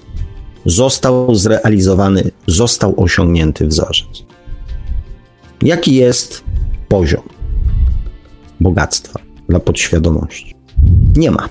został 0.66 1.36
zrealizowany, 1.36 2.32
został 2.48 3.02
osiągnięty 3.04 3.68
wzorzec. 3.68 4.24
Jaki 5.62 5.96
jest 5.96 6.44
poziom 6.88 7.24
bogactwa 8.60 9.20
dla 9.50 9.60
podświadomości? 9.60 10.56
Nie 11.16 11.32
ma. 11.32 11.50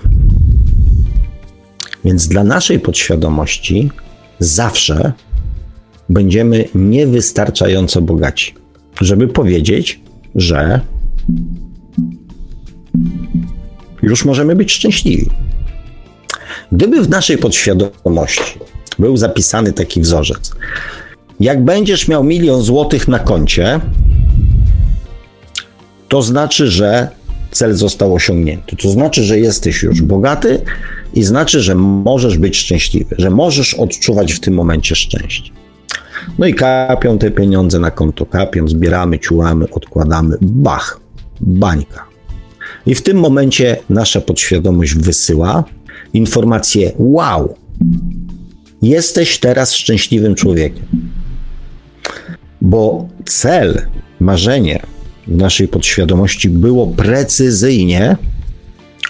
Więc 2.05 2.27
dla 2.27 2.43
naszej 2.43 2.79
podświadomości 2.79 3.91
zawsze 4.39 5.13
będziemy 6.09 6.65
niewystarczająco 6.75 8.01
bogaci, 8.01 8.53
żeby 9.01 9.27
powiedzieć, 9.27 9.99
że 10.35 10.81
już 14.03 14.25
możemy 14.25 14.55
być 14.55 14.71
szczęśliwi. 14.71 15.29
Gdyby 16.71 17.01
w 17.01 17.09
naszej 17.09 17.37
podświadomości 17.37 18.59
był 18.99 19.17
zapisany 19.17 19.73
taki 19.73 20.01
wzorzec, 20.01 20.51
jak 21.39 21.63
będziesz 21.63 22.07
miał 22.07 22.23
milion 22.23 22.61
złotych 22.61 23.07
na 23.07 23.19
koncie, 23.19 23.79
to 26.07 26.21
znaczy, 26.21 26.67
że 26.67 27.07
cel 27.51 27.73
został 27.75 28.13
osiągnięty. 28.13 28.75
To 28.75 28.89
znaczy, 28.89 29.23
że 29.23 29.39
jesteś 29.39 29.83
już 29.83 30.01
bogaty 30.01 30.61
i 31.13 31.23
znaczy, 31.23 31.61
że 31.61 31.75
możesz 31.75 32.37
być 32.37 32.57
szczęśliwy, 32.57 33.15
że 33.17 33.29
możesz 33.29 33.73
odczuwać 33.73 34.33
w 34.33 34.39
tym 34.39 34.53
momencie 34.53 34.95
szczęście. 34.95 35.56
No 36.39 36.45
i 36.45 36.53
kapią 36.53 37.17
te 37.17 37.31
pieniądze 37.31 37.79
na 37.79 37.91
konto, 37.91 38.25
kapią, 38.25 38.67
zbieramy, 38.67 39.19
ciułamy, 39.19 39.69
odkładamy, 39.69 40.37
bach, 40.41 40.99
bańka. 41.41 42.05
I 42.85 42.95
w 42.95 43.01
tym 43.01 43.17
momencie 43.17 43.77
nasza 43.89 44.21
podświadomość 44.21 44.95
wysyła 44.95 45.63
informację: 46.13 46.91
Wow, 46.97 47.55
jesteś 48.81 49.39
teraz 49.39 49.73
szczęśliwym 49.73 50.35
człowiekiem. 50.35 50.85
Bo 52.61 53.07
cel, 53.25 53.81
marzenie 54.19 54.79
w 55.27 55.37
naszej 55.37 55.67
podświadomości 55.67 56.49
było 56.49 56.87
precyzyjnie 56.87 58.17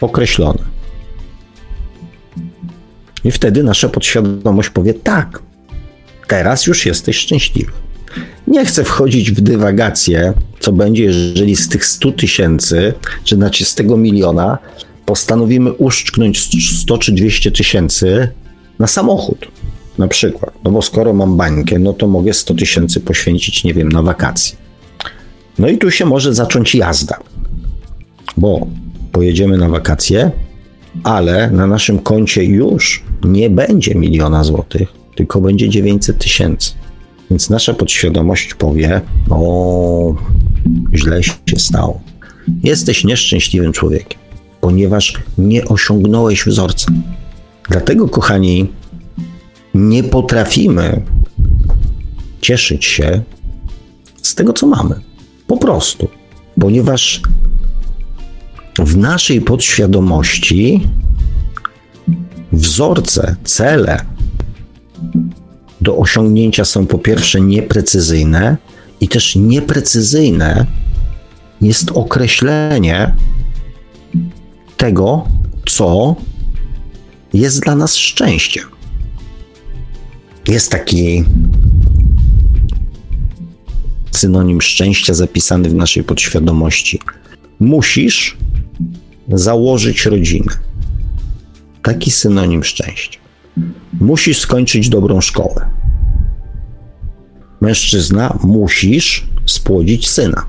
określone. 0.01 0.77
I 3.23 3.32
wtedy 3.32 3.63
nasza 3.63 3.89
podświadomość 3.89 4.69
powie: 4.69 4.93
Tak, 4.93 5.41
teraz 6.27 6.67
już 6.67 6.85
jesteś 6.85 7.17
szczęśliwy. 7.17 7.71
Nie 8.47 8.65
chcę 8.65 8.83
wchodzić 8.83 9.31
w 9.31 9.41
dywagację, 9.41 10.33
co 10.59 10.71
będzie, 10.71 11.03
jeżeli 11.03 11.55
z 11.55 11.69
tych 11.69 11.85
100 11.85 12.11
tysięcy, 12.11 12.93
czy 13.23 13.35
znaczy 13.35 13.65
z 13.65 13.75
tego 13.75 13.97
miliona, 13.97 14.57
postanowimy 15.05 15.73
uszczknąć 15.73 16.65
100 16.79 16.97
czy 16.97 17.11
200 17.11 17.51
tysięcy 17.51 18.29
na 18.79 18.87
samochód, 18.87 19.47
na 19.97 20.07
przykład. 20.07 20.53
No 20.63 20.71
bo 20.71 20.81
skoro 20.81 21.13
mam 21.13 21.37
bańkę, 21.37 21.79
no 21.79 21.93
to 21.93 22.07
mogę 22.07 22.33
100 22.33 22.53
tysięcy 22.53 22.99
poświęcić, 22.99 23.63
nie 23.63 23.73
wiem, 23.73 23.89
na 23.89 24.01
wakacje. 24.01 24.57
No 25.59 25.67
i 25.67 25.77
tu 25.77 25.91
się 25.91 26.05
może 26.05 26.33
zacząć 26.33 26.75
jazda, 26.75 27.17
bo 28.37 28.67
pojedziemy 29.11 29.57
na 29.57 29.69
wakacje, 29.69 30.31
ale 31.03 31.51
na 31.51 31.67
naszym 31.67 31.99
koncie 31.99 32.43
już 32.43 33.03
nie 33.23 33.49
będzie 33.49 33.95
miliona 33.95 34.43
złotych, 34.43 34.96
tylko 35.17 35.41
będzie 35.41 35.69
900 35.69 36.17
tysięcy. 36.17 36.71
Więc 37.30 37.49
nasza 37.49 37.73
podświadomość 37.73 38.53
powie: 38.53 39.01
O, 39.30 40.15
źle 40.93 41.23
się 41.23 41.34
stało. 41.58 42.01
Jesteś 42.63 43.03
nieszczęśliwym 43.03 43.73
człowiekiem, 43.73 44.19
ponieważ 44.62 45.13
nie 45.38 45.65
osiągnąłeś 45.65 46.45
wzorca. 46.45 46.91
Dlatego, 47.69 48.10
kochani, 48.10 48.67
nie 49.73 50.03
potrafimy 50.03 51.01
cieszyć 52.41 52.86
się 52.86 53.21
z 54.21 54.36
tego, 54.36 54.53
co 54.53 54.67
mamy. 54.67 54.95
Po 55.47 55.58
prostu, 55.58 56.08
ponieważ 56.60 57.21
w 58.80 58.97
naszej 58.97 59.41
podświadomości 59.41 60.88
wzorce, 62.51 63.36
cele 63.43 64.16
do 65.81 65.97
osiągnięcia 65.97 66.65
są 66.65 66.87
po 66.87 66.97
pierwsze 66.97 67.41
nieprecyzyjne 67.41 68.57
i 69.01 69.07
też 69.07 69.35
nieprecyzyjne 69.35 70.65
jest 71.61 71.91
określenie 71.91 73.15
tego, 74.77 75.27
co 75.65 76.15
jest 77.33 77.61
dla 77.63 77.75
nas 77.75 77.95
szczęściem. 77.95 78.63
Jest 80.47 80.71
taki 80.71 81.23
synonim 84.11 84.61
szczęścia 84.61 85.13
zapisany 85.13 85.69
w 85.69 85.73
naszej 85.73 86.03
podświadomości. 86.03 86.99
Musisz 87.59 88.37
założyć 89.29 90.05
rodzinę. 90.05 90.53
Taki 91.83 92.11
synonim 92.11 92.63
szczęścia. 92.63 93.19
Musisz 93.99 94.39
skończyć 94.39 94.89
dobrą 94.89 95.21
szkołę. 95.21 95.69
Mężczyzna, 97.61 98.37
musisz 98.43 99.27
spłodzić 99.45 100.09
syna. 100.09 100.45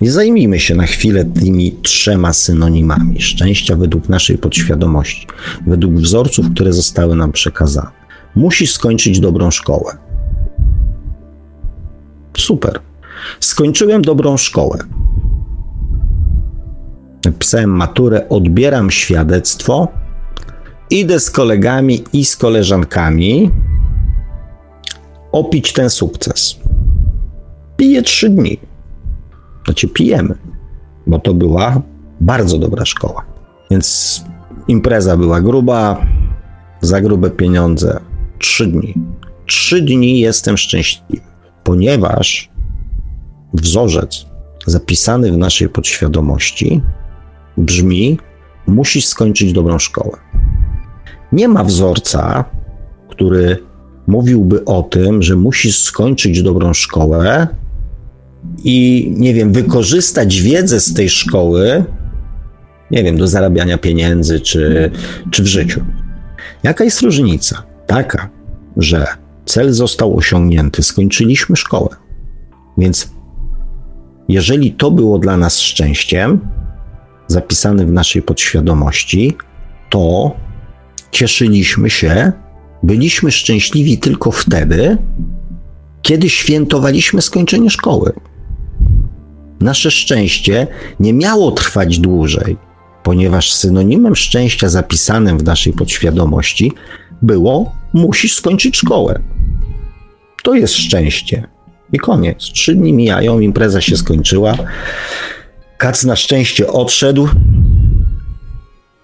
Nie 0.00 0.12
zajmijmy 0.12 0.60
się 0.60 0.74
na 0.74 0.86
chwilę 0.86 1.24
tymi 1.24 1.72
trzema 1.82 2.32
synonimami 2.32 3.20
szczęścia 3.20 3.76
według 3.76 4.08
naszej 4.08 4.38
podświadomości, 4.38 5.26
według 5.66 5.94
wzorców, 5.94 6.46
które 6.54 6.72
zostały 6.72 7.16
nam 7.16 7.32
przekazane. 7.32 7.90
Musisz 8.34 8.72
skończyć 8.72 9.20
dobrą 9.20 9.50
szkołę. 9.50 9.96
Super. 12.36 12.80
Skończyłem 13.40 14.02
dobrą 14.02 14.36
szkołę. 14.36 14.78
Pisałem 17.38 17.70
maturę, 17.70 18.28
odbieram 18.28 18.90
świadectwo, 18.90 19.88
idę 20.90 21.20
z 21.20 21.30
kolegami 21.30 22.04
i 22.12 22.24
z 22.24 22.36
koleżankami 22.36 23.50
opić 25.32 25.72
ten 25.72 25.90
sukces. 25.90 26.56
Piję 27.76 28.02
trzy 28.02 28.30
dni. 28.30 28.58
Znaczy 29.64 29.88
pijemy, 29.88 30.34
bo 31.06 31.18
to 31.18 31.34
była 31.34 31.82
bardzo 32.20 32.58
dobra 32.58 32.84
szkoła. 32.84 33.24
Więc 33.70 34.24
impreza 34.68 35.16
była 35.16 35.40
gruba, 35.40 36.06
za 36.80 37.00
grube 37.00 37.30
pieniądze. 37.30 38.00
Trzy 38.38 38.66
dni. 38.66 38.94
Trzy 39.46 39.82
dni 39.82 40.20
jestem 40.20 40.56
szczęśliwy, 40.56 41.22
ponieważ 41.64 42.50
wzorzec 43.54 44.26
zapisany 44.66 45.32
w 45.32 45.36
naszej 45.36 45.68
podświadomości 45.68 46.82
brzmi: 47.56 48.18
musisz 48.66 49.06
skończyć 49.06 49.52
dobrą 49.52 49.78
szkołę. 49.78 50.18
Nie 51.32 51.48
ma 51.48 51.64
wzorca, 51.64 52.44
który 53.08 53.56
mówiłby 54.06 54.64
o 54.64 54.82
tym, 54.82 55.22
że 55.22 55.36
musisz 55.36 55.82
skończyć 55.82 56.42
dobrą 56.42 56.74
szkołę 56.74 57.46
i, 58.64 59.08
nie 59.16 59.34
wiem, 59.34 59.52
wykorzystać 59.52 60.40
wiedzę 60.40 60.80
z 60.80 60.94
tej 60.94 61.08
szkoły, 61.08 61.84
nie 62.90 63.04
wiem, 63.04 63.16
do 63.16 63.26
zarabiania 63.26 63.78
pieniędzy 63.78 64.40
czy, 64.40 64.90
czy 65.30 65.42
w 65.42 65.46
życiu. 65.46 65.84
Jaka 66.62 66.84
jest 66.84 67.00
różnica? 67.00 67.62
Taka, 67.86 68.30
że 68.76 69.06
cel 69.44 69.72
został 69.72 70.16
osiągnięty, 70.16 70.82
skończyliśmy 70.82 71.56
szkołę. 71.56 71.88
Więc 72.78 73.10
jeżeli 74.28 74.72
to 74.72 74.90
było 74.90 75.18
dla 75.18 75.36
nas 75.36 75.60
szczęściem, 75.60 76.40
zapisane 77.26 77.86
w 77.86 77.92
naszej 77.92 78.22
podświadomości, 78.22 79.36
to 79.90 80.36
cieszyliśmy 81.12 81.90
się, 81.90 82.32
byliśmy 82.82 83.30
szczęśliwi 83.30 83.98
tylko 83.98 84.30
wtedy, 84.30 84.96
kiedy 86.02 86.28
świętowaliśmy 86.28 87.22
skończenie 87.22 87.70
szkoły. 87.70 88.12
Nasze 89.60 89.90
szczęście 89.90 90.66
nie 91.00 91.12
miało 91.12 91.50
trwać 91.50 91.98
dłużej, 91.98 92.56
ponieważ 93.02 93.52
synonimem 93.52 94.16
szczęścia 94.16 94.68
zapisanym 94.68 95.38
w 95.38 95.44
naszej 95.44 95.72
podświadomości 95.72 96.72
było: 97.22 97.72
musisz 97.92 98.34
skończyć 98.34 98.76
szkołę. 98.76 99.20
To 100.42 100.54
jest 100.54 100.74
szczęście. 100.74 101.48
I 101.92 101.98
koniec. 101.98 102.38
Trzy 102.38 102.74
dni 102.74 102.92
mijają, 102.92 103.40
impreza 103.40 103.80
się 103.80 103.96
skończyła. 103.96 104.54
Kac 105.78 106.04
na 106.04 106.16
szczęście 106.16 106.66
odszedł 106.66 107.28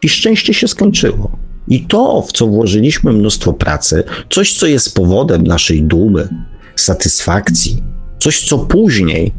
i 0.03 0.09
szczęście 0.09 0.55
się 0.55 0.69
skończyło. 0.69 1.37
I 1.69 1.87
to, 1.87 2.23
w 2.23 2.33
co 2.33 2.47
włożyliśmy 2.47 3.12
mnóstwo 3.12 3.53
pracy, 3.53 4.05
coś, 4.31 4.59
co 4.59 4.67
jest 4.67 4.95
powodem 4.95 5.47
naszej 5.47 5.83
dumy, 5.83 6.29
satysfakcji, 6.77 7.83
coś, 8.19 8.49
co 8.49 8.59
później 8.59 9.33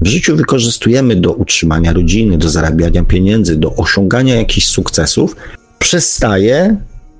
w 0.00 0.06
życiu 0.06 0.36
wykorzystujemy 0.36 1.16
do 1.16 1.32
utrzymania 1.32 1.92
rodziny, 1.92 2.38
do 2.38 2.50
zarabiania 2.50 3.04
pieniędzy, 3.04 3.56
do 3.56 3.74
osiągania 3.76 4.34
jakichś 4.34 4.66
sukcesów, 4.66 5.36
przestaje 5.78 6.76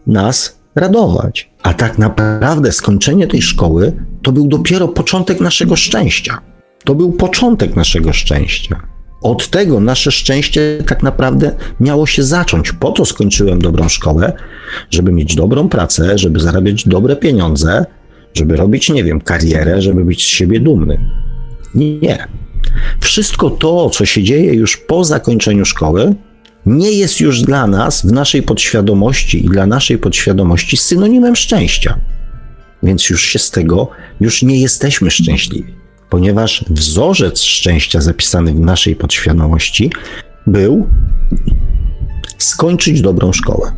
nas 0.07 0.59
radować. 0.75 1.51
A 1.63 1.75
tak 1.75 1.99
naprawdę 1.99 2.73
skończenie 2.73 3.27
tej 3.27 3.43
szkoły 3.43 3.93
to 4.23 4.33
był 4.33 4.49
dopiero 4.49 4.89
początek 4.89 5.41
naszego 5.41 5.77
szczęścia. 5.77 6.39
To 6.85 6.95
był 6.95 7.13
początek 7.13 7.77
naszego 7.77 8.13
szczęścia. 8.13 8.92
Od 9.23 9.49
tego 9.49 9.81
nasze 9.81 10.13
szczęście 10.13 10.79
tak 10.87 11.03
naprawdę 11.03 11.55
miało 11.81 12.07
się 12.07 12.23
zacząć. 12.23 12.73
Po 12.73 12.93
to 12.93 13.05
skończyłem 13.05 13.63
dobrą 13.63 13.89
szkołę, 13.89 14.33
żeby 14.91 15.13
mieć 15.13 15.35
dobrą 15.35 15.69
pracę, 15.69 16.19
żeby 16.19 16.41
zarabiać 16.41 16.89
dobre 16.89 17.17
pieniądze, 17.17 17.87
żeby 18.35 18.57
robić, 18.57 18.91
nie 18.91 19.05
wiem, 19.05 19.21
karierę, 19.21 19.83
żeby 19.83 20.05
być 20.05 20.25
z 20.25 20.29
siebie 20.29 20.61
dumny. 20.61 21.11
Nie. 21.75 22.27
Wszystko 23.01 23.51
to, 23.51 23.91
co 23.91 24.07
się 24.07 24.23
dzieje 24.23 24.55
już 24.55 24.77
po 24.77 25.05
zakończeniu 25.05 25.65
szkoły, 25.65 26.15
nie 26.67 26.93
jest 26.93 27.21
już 27.21 27.43
dla 27.43 27.67
nas, 27.67 28.07
w 28.07 28.13
naszej 28.13 28.43
podświadomości 28.43 29.47
i 29.47 29.49
dla 29.49 29.67
naszej 29.67 29.99
podświadomości 29.99 30.77
synonimem 30.77 31.37
szczęścia. 31.37 31.99
Więc 32.83 33.11
już 33.11 33.25
się 33.25 33.39
z 33.39 33.51
tego, 33.51 33.89
już 34.21 34.43
nie 34.43 34.61
jesteśmy 34.61 35.11
szczęśliwi, 35.11 35.75
ponieważ 36.13 36.65
wzorzec 36.71 37.43
szczęścia 37.43 38.01
zapisany 38.01 38.53
w 38.53 38.61
naszej 38.61 38.97
podświadomości 38.97 39.91
był 40.47 40.89
skończyć 42.39 43.01
dobrą 43.01 43.33
szkołę. 43.33 43.73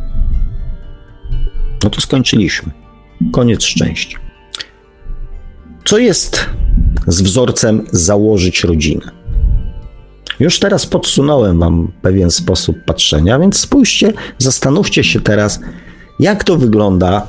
No 1.83 1.89
to 1.89 2.01
skończyliśmy. 2.01 2.71
Koniec 3.31 3.63
szczęścia. 3.63 4.19
Co 5.85 5.97
jest 5.97 6.45
z 7.07 7.21
wzorcem 7.21 7.85
założyć 7.91 8.63
rodzinę? 8.63 9.11
Już 10.39 10.59
teraz 10.59 10.85
podsunąłem 10.85 11.59
Wam 11.59 11.91
pewien 12.01 12.31
sposób 12.31 12.77
patrzenia, 12.85 13.39
więc 13.39 13.59
spójrzcie, 13.59 14.13
zastanówcie 14.37 15.03
się 15.03 15.21
teraz, 15.21 15.59
jak 16.19 16.43
to 16.43 16.57
wygląda 16.57 17.27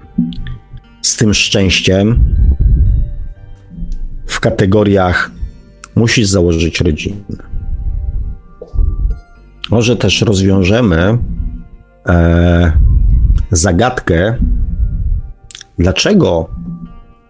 z 1.02 1.16
tym 1.16 1.34
szczęściem 1.34 2.24
w 4.28 4.40
kategoriach 4.40 5.30
musisz 5.94 6.28
założyć 6.28 6.80
rodzinę. 6.80 7.16
Może 9.70 9.96
też 9.96 10.22
rozwiążemy 10.22 11.18
e, 12.08 12.72
zagadkę, 13.50 14.36
dlaczego 15.78 16.48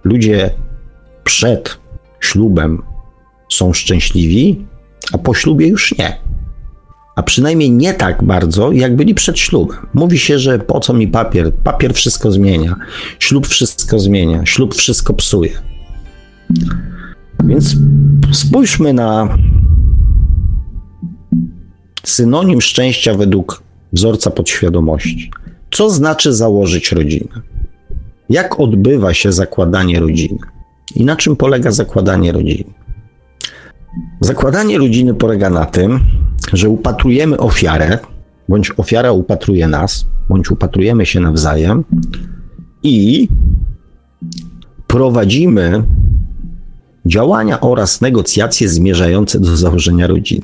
ludzie 0.05 0.51
przed 1.25 1.79
ślubem 2.21 2.83
są 3.53 3.73
szczęśliwi, 3.73 4.67
a 5.13 5.19
po 5.19 5.35
ślubie 5.35 5.67
już 5.67 5.99
nie. 5.99 6.19
A 7.17 7.23
przynajmniej 7.23 7.71
nie 7.71 7.95
tak 7.95 8.25
bardzo, 8.25 8.73
jak 8.73 8.97
byli 8.97 9.15
przed 9.15 9.39
ślubem. 9.39 9.79
Mówi 9.95 10.19
się, 10.19 10.39
że 10.39 10.59
po 10.59 10.81
co 10.81 10.95
mi 10.95 11.09
papier? 11.09 11.55
Papier 11.55 11.95
wszystko 11.95 12.33
zmienia. 12.33 12.77
Ślub 13.19 13.47
wszystko 13.47 13.99
zmienia. 13.99 14.47
Ślub 14.47 14.75
wszystko 14.75 15.15
psuje. 15.15 15.68
Więc 17.45 17.77
spójrzmy 18.33 18.93
na 18.93 19.39
synonim 22.05 22.61
szczęścia 22.61 23.15
według 23.15 23.63
wzorca 23.93 24.31
podświadomości. 24.31 25.31
Co 25.71 25.91
znaczy 25.91 26.33
założyć 26.33 26.93
rodzinę? 26.93 27.43
Jak 28.31 28.61
odbywa 28.61 29.15
się 29.15 29.33
zakładanie 29.33 30.01
rodziny? 30.01 30.39
I 30.95 31.05
na 31.05 31.17
czym 31.17 31.37
polega 31.37 31.71
zakładanie 31.71 32.33
rodziny? 32.33 32.71
Zakładanie 34.21 34.79
rodziny 34.79 35.15
polega 35.15 35.51
na 35.51 35.65
tym, 35.65 36.01
że 36.53 36.69
upatrujemy 36.69 37.37
ofiarę, 37.37 37.99
bądź 38.49 38.73
ofiara 38.77 39.13
upatruje 39.13 39.69
nas, 39.69 40.07
bądź 40.29 40.51
upatrujemy 40.51 41.07
się 41.07 41.21
nawzajem 41.21 41.85
i 42.83 43.29
prowadzimy 44.87 45.83
działania 47.09 47.61
oraz 47.61 48.01
negocjacje 48.01 48.69
zmierzające 48.69 49.41
do 49.41 49.57
założenia 49.57 50.07
rodziny. 50.07 50.43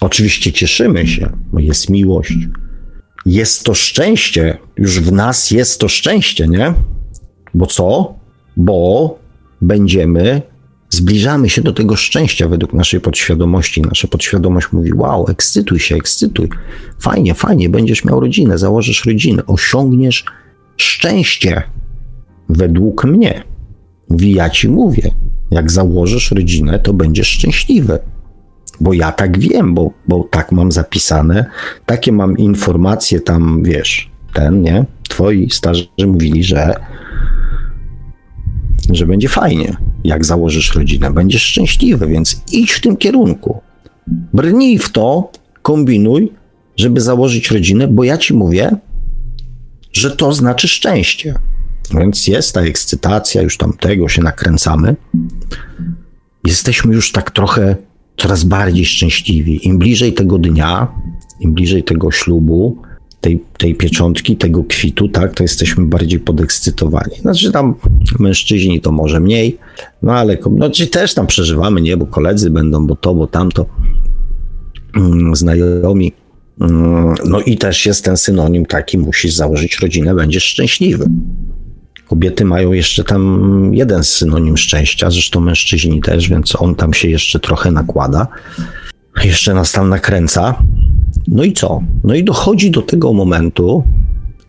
Oczywiście 0.00 0.52
cieszymy 0.52 1.06
się, 1.06 1.30
bo 1.52 1.58
jest 1.58 1.90
miłość. 1.90 2.34
Jest 3.26 3.64
to 3.64 3.74
szczęście, 3.74 4.58
już 4.76 5.00
w 5.00 5.12
nas 5.12 5.50
jest 5.50 5.80
to 5.80 5.88
szczęście, 5.88 6.48
nie? 6.48 6.74
Bo 7.54 7.66
co? 7.66 8.14
Bo 8.56 9.18
będziemy 9.60 10.42
zbliżamy 10.90 11.48
się 11.48 11.62
do 11.62 11.72
tego 11.72 11.96
szczęścia 11.96 12.48
według 12.48 12.72
naszej 12.72 13.00
podświadomości. 13.00 13.82
Nasza 13.82 14.08
podświadomość 14.08 14.72
mówi: 14.72 14.92
Wow, 14.94 15.26
ekscytuj 15.28 15.78
się, 15.78 15.96
ekscytuj. 15.96 16.48
Fajnie, 17.00 17.34
fajnie, 17.34 17.68
będziesz 17.68 18.04
miał 18.04 18.20
rodzinę, 18.20 18.58
założysz 18.58 19.04
rodzinę, 19.04 19.46
osiągniesz 19.46 20.24
szczęście 20.76 21.62
według 22.48 23.04
mnie. 23.04 23.44
Mówi: 24.08 24.32
Ja 24.32 24.50
ci 24.50 24.68
mówię, 24.68 25.10
jak 25.52 25.70
założysz 25.70 26.30
rodzinę, 26.30 26.78
to 26.78 26.92
będziesz 26.92 27.28
szczęśliwy. 27.28 27.98
Bo 28.80 28.92
ja 28.92 29.12
tak 29.12 29.38
wiem, 29.38 29.74
bo, 29.74 29.90
bo 30.08 30.28
tak 30.30 30.52
mam 30.52 30.72
zapisane, 30.72 31.46
takie 31.86 32.12
mam 32.12 32.38
informacje 32.38 33.20
tam, 33.20 33.62
wiesz, 33.62 34.10
ten, 34.34 34.62
nie? 34.62 34.84
Twoi 35.08 35.50
starzy 35.50 35.88
mówili, 36.06 36.44
że 36.44 36.74
że 38.90 39.06
będzie 39.06 39.28
fajnie, 39.28 39.76
jak 40.04 40.24
założysz 40.24 40.74
rodzinę, 40.74 41.10
będziesz 41.10 41.42
szczęśliwy, 41.42 42.06
więc 42.06 42.42
idź 42.52 42.72
w 42.72 42.80
tym 42.80 42.96
kierunku. 42.96 43.60
Brnij 44.32 44.78
w 44.78 44.92
to, 44.92 45.30
kombinuj, 45.62 46.32
żeby 46.76 47.00
założyć 47.00 47.50
rodzinę, 47.50 47.88
bo 47.88 48.04
ja 48.04 48.18
ci 48.18 48.34
mówię, 48.34 48.76
że 49.92 50.10
to 50.10 50.32
znaczy 50.32 50.68
szczęście. 50.68 51.34
Więc 51.98 52.26
jest 52.26 52.54
ta 52.54 52.60
ekscytacja, 52.60 53.42
już 53.42 53.56
tam 53.56 53.72
tego 53.72 54.08
się 54.08 54.22
nakręcamy. 54.22 54.96
Jesteśmy 56.46 56.94
już 56.94 57.12
tak 57.12 57.30
trochę 57.30 57.76
coraz 58.16 58.44
bardziej 58.44 58.84
szczęśliwi. 58.84 59.66
Im 59.68 59.78
bliżej 59.78 60.12
tego 60.12 60.38
dnia, 60.38 60.88
im 61.40 61.52
bliżej 61.52 61.84
tego 61.84 62.10
ślubu, 62.10 62.82
tej, 63.22 63.42
tej 63.58 63.74
pieczątki, 63.74 64.36
tego 64.36 64.64
kwitu, 64.64 65.08
tak, 65.08 65.34
to 65.34 65.44
jesteśmy 65.44 65.84
bardziej 65.84 66.20
podekscytowani. 66.20 67.16
Znaczy 67.20 67.52
tam 67.52 67.74
mężczyźni 68.18 68.80
to 68.80 68.92
może 68.92 69.20
mniej, 69.20 69.58
no 70.02 70.12
ale 70.12 70.38
no, 70.50 70.70
też 70.92 71.14
tam 71.14 71.26
przeżywamy, 71.26 71.80
nie, 71.80 71.96
bo 71.96 72.06
koledzy 72.06 72.50
będą, 72.50 72.86
bo 72.86 72.96
to, 72.96 73.14
bo 73.14 73.26
tamto, 73.26 73.66
mm, 74.96 75.36
znajomi. 75.36 76.12
Mm, 76.60 77.14
no 77.24 77.40
i 77.40 77.56
też 77.56 77.86
jest 77.86 78.04
ten 78.04 78.16
synonim 78.16 78.66
taki, 78.66 78.98
musisz 78.98 79.32
założyć 79.32 79.78
rodzinę, 79.78 80.14
będziesz 80.14 80.44
szczęśliwy. 80.44 81.06
Kobiety 82.12 82.44
mają 82.44 82.72
jeszcze 82.72 83.04
tam 83.04 83.70
jeden 83.74 84.04
synonim 84.04 84.56
szczęścia, 84.56 85.10
zresztą 85.10 85.40
mężczyźni 85.40 86.00
też, 86.00 86.28
więc 86.28 86.56
on 86.62 86.74
tam 86.74 86.94
się 86.94 87.08
jeszcze 87.08 87.40
trochę 87.40 87.70
nakłada. 87.70 88.26
Jeszcze 89.24 89.54
nas 89.54 89.72
tam 89.72 89.88
nakręca. 89.88 90.54
No 91.28 91.44
i 91.44 91.52
co? 91.52 91.80
No 92.04 92.14
i 92.14 92.24
dochodzi 92.24 92.70
do 92.70 92.82
tego 92.82 93.12
momentu 93.12 93.84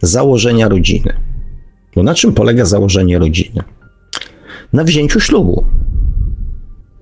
założenia 0.01 0.69
rodziny. 0.69 1.13
Bo 1.95 2.03
na 2.03 2.13
czym 2.13 2.33
polega 2.33 2.65
założenie 2.65 3.19
rodziny? 3.19 3.63
Na 4.73 4.83
wzięciu 4.83 5.19
ślubu. 5.19 5.65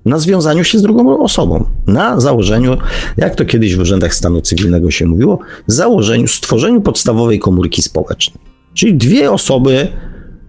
Na 0.04 0.18
związaniu 0.18 0.64
się 0.64 0.78
z 0.78 0.82
drugą 0.82 1.22
osobą. 1.22 1.64
Na 1.86 2.20
założeniu, 2.20 2.76
jak 3.16 3.34
to 3.34 3.44
kiedyś 3.44 3.76
w 3.76 3.80
urzędach 3.80 4.14
stanu 4.14 4.40
cywilnego 4.40 4.90
się 4.90 5.06
mówiło, 5.06 5.38
założeniu, 5.66 6.28
stworzeniu 6.28 6.80
podstawowej 6.80 7.38
komórki 7.38 7.82
społecznej. 7.82 8.44
Czyli 8.74 8.94
dwie 8.94 9.32
osoby 9.32 9.88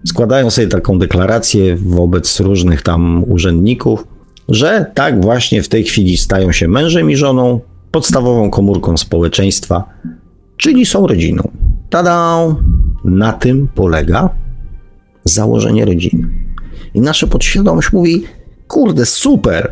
składają 0.06 0.50
sobie 0.50 0.68
taką 0.68 0.98
deklarację 0.98 1.76
wobec 1.76 2.40
różnych 2.40 2.82
tam 2.82 3.24
urzędników, 3.28 4.04
że 4.48 4.86
tak 4.94 5.22
właśnie 5.22 5.62
w 5.62 5.68
tej 5.68 5.84
chwili 5.84 6.16
stają 6.16 6.52
się 6.52 6.68
mężem 6.68 7.10
i 7.10 7.16
żoną, 7.16 7.60
podstawową 7.90 8.50
komórką 8.50 8.96
społeczeństwa, 8.96 9.84
czyli 10.56 10.86
są 10.86 11.06
rodziną. 11.06 11.50
Tada! 11.90 12.46
Na 13.04 13.32
tym 13.32 13.68
polega 13.74 14.30
założenie 15.24 15.84
rodziny. 15.84 16.28
I 16.94 17.00
nasza 17.00 17.26
podświadomość 17.26 17.92
mówi: 17.92 18.24
Kurde, 18.68 19.06
super! 19.06 19.70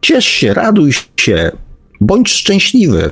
Ciesz 0.00 0.24
się, 0.24 0.54
raduj 0.54 0.92
się, 1.16 1.52
bądź 2.00 2.30
szczęśliwy, 2.30 3.10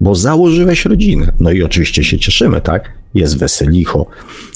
bo 0.00 0.14
założyłeś 0.14 0.84
rodzinę. 0.84 1.32
No 1.40 1.50
i 1.50 1.62
oczywiście 1.62 2.04
się 2.04 2.18
cieszymy, 2.18 2.60
tak? 2.60 2.92
Jest 3.14 3.38
weselicho, 3.38 4.06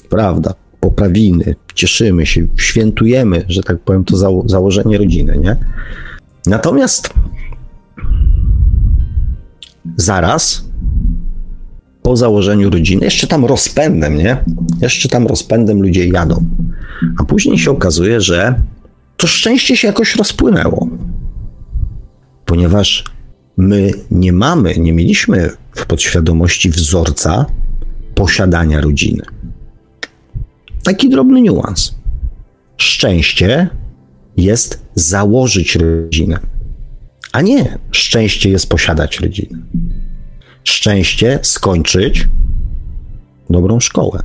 prawda? 0.09 0.55
Poprawiny, 0.81 1.55
cieszymy 1.75 2.27
się, 2.27 2.47
świętujemy, 2.57 3.45
że 3.49 3.63
tak 3.63 3.79
powiem, 3.79 4.05
to 4.05 4.17
zało 4.17 4.49
założenie 4.49 4.99
rodziny, 4.99 5.39
nie? 5.39 5.57
Natomiast 6.47 7.15
zaraz 9.97 10.65
po 12.03 12.17
założeniu 12.17 12.71
rodziny, 12.71 13.05
jeszcze 13.05 13.27
tam 13.27 13.45
rozpędem, 13.45 14.17
nie? 14.17 14.45
Jeszcze 14.81 15.09
tam 15.09 15.27
rozpędem 15.27 15.83
ludzie 15.83 16.07
jadą. 16.07 16.45
A 17.19 17.25
później 17.25 17.59
się 17.59 17.71
okazuje, 17.71 18.21
że 18.21 18.55
to 19.17 19.27
szczęście 19.27 19.77
się 19.77 19.89
jakoś 19.89 20.17
rozpłynęło. 20.17 20.89
Ponieważ 22.45 23.05
my 23.57 23.91
nie 24.11 24.33
mamy, 24.33 24.79
nie 24.79 24.93
mieliśmy 24.93 25.51
w 25.77 25.87
podświadomości 25.87 26.71
wzorca 26.71 27.47
posiadania 28.15 28.81
rodziny. 28.81 29.23
Taki 30.83 31.09
drobny 31.09 31.41
niuans. 31.41 31.95
Szczęście 32.77 33.69
jest 34.37 34.87
założyć 34.95 35.77
rodzinę, 35.77 36.39
a 37.33 37.41
nie 37.41 37.79
szczęście 37.91 38.51
jest 38.51 38.69
posiadać 38.69 39.21
rodzinę. 39.21 39.59
Szczęście 40.65 41.39
skończyć 41.43 42.29
dobrą 43.51 43.81
szkołę. 43.81 44.23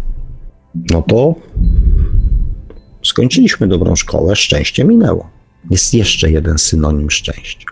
No 0.75 1.01
to 1.01 1.35
skończyliśmy 3.03 3.67
dobrą 3.67 3.95
szkołę, 3.95 4.35
szczęście 4.35 4.83
minęło. 4.83 5.29
Jest 5.71 5.93
jeszcze 5.93 6.31
jeden 6.31 6.57
synonim 6.57 7.11
szczęścia. 7.11 7.65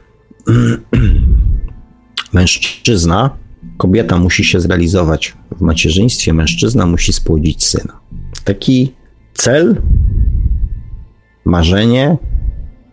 Mężczyzna, 2.34 3.38
kobieta 3.78 4.18
musi 4.18 4.44
się 4.44 4.60
zrealizować 4.60 5.34
w 5.58 5.62
macierzyństwie, 5.62 6.34
mężczyzna 6.34 6.86
musi 6.86 7.14
spłodzić 7.14 7.66
syna. 7.66 8.00
Taki 8.44 8.94
cel, 9.34 9.82
marzenie 11.46 12.18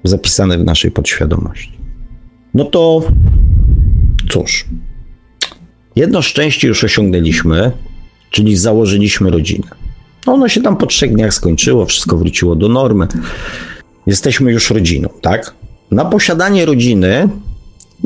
zapisane 0.05 0.59
w 0.59 0.65
naszej 0.65 0.91
podświadomości. 0.91 1.79
No 2.55 2.65
to 2.65 3.03
cóż, 4.31 4.67
jedno 5.97 6.23
szczęście 6.23 6.69
już 6.69 6.85
osiągnęliśmy, 6.85 7.73
czyli 8.31 8.57
założyliśmy 8.57 9.31
rodzinę. 9.31 9.69
No 10.27 10.33
ono 10.33 10.49
się 10.49 10.63
tam 10.63 10.77
po 10.77 10.87
trzech 10.87 11.15
dniach 11.15 11.35
skończyło, 11.35 11.87
wszystko 11.87 12.17
wróciło 12.17 12.57
do 12.57 12.69
normy. 12.69 13.07
Jesteśmy 14.07 14.53
już 14.53 14.71
rodziną, 14.71 15.09
tak? 15.23 15.55
Na 15.91 16.05
posiadanie 16.05 16.67
rodziny 16.67 17.29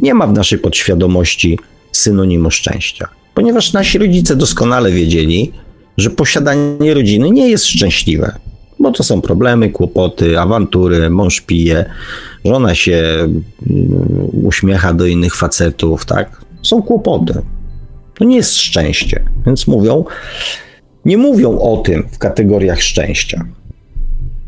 nie 0.02 0.14
ma 0.14 0.26
w 0.26 0.32
naszej 0.32 0.58
podświadomości 0.58 1.58
synonimu 1.92 2.50
szczęścia, 2.50 3.08
ponieważ 3.34 3.72
nasi 3.72 3.98
rodzice 3.98 4.36
doskonale 4.36 4.92
wiedzieli, 4.92 5.52
że 5.96 6.10
posiadanie 6.10 6.94
rodziny 6.94 7.30
nie 7.30 7.48
jest 7.48 7.66
szczęśliwe, 7.66 8.32
bo 8.78 8.92
to 8.92 9.04
są 9.04 9.20
problemy, 9.20 9.70
kłopoty, 9.70 10.40
awantury, 10.40 11.10
mąż 11.10 11.40
pije, 11.40 11.84
żona 12.44 12.74
się 12.74 12.96
mm, 12.96 13.38
uśmiecha 14.44 14.94
do 14.94 15.06
innych 15.06 15.36
facetów, 15.36 16.04
tak? 16.06 16.44
Są 16.62 16.82
kłopoty. 16.82 17.42
To 18.14 18.24
nie 18.24 18.36
jest 18.36 18.56
szczęście. 18.56 19.24
Więc 19.46 19.66
mówią, 19.66 20.04
nie 21.04 21.18
mówią 21.18 21.58
o 21.58 21.76
tym 21.76 22.08
w 22.12 22.18
kategoriach 22.18 22.82
szczęścia. 22.82 23.44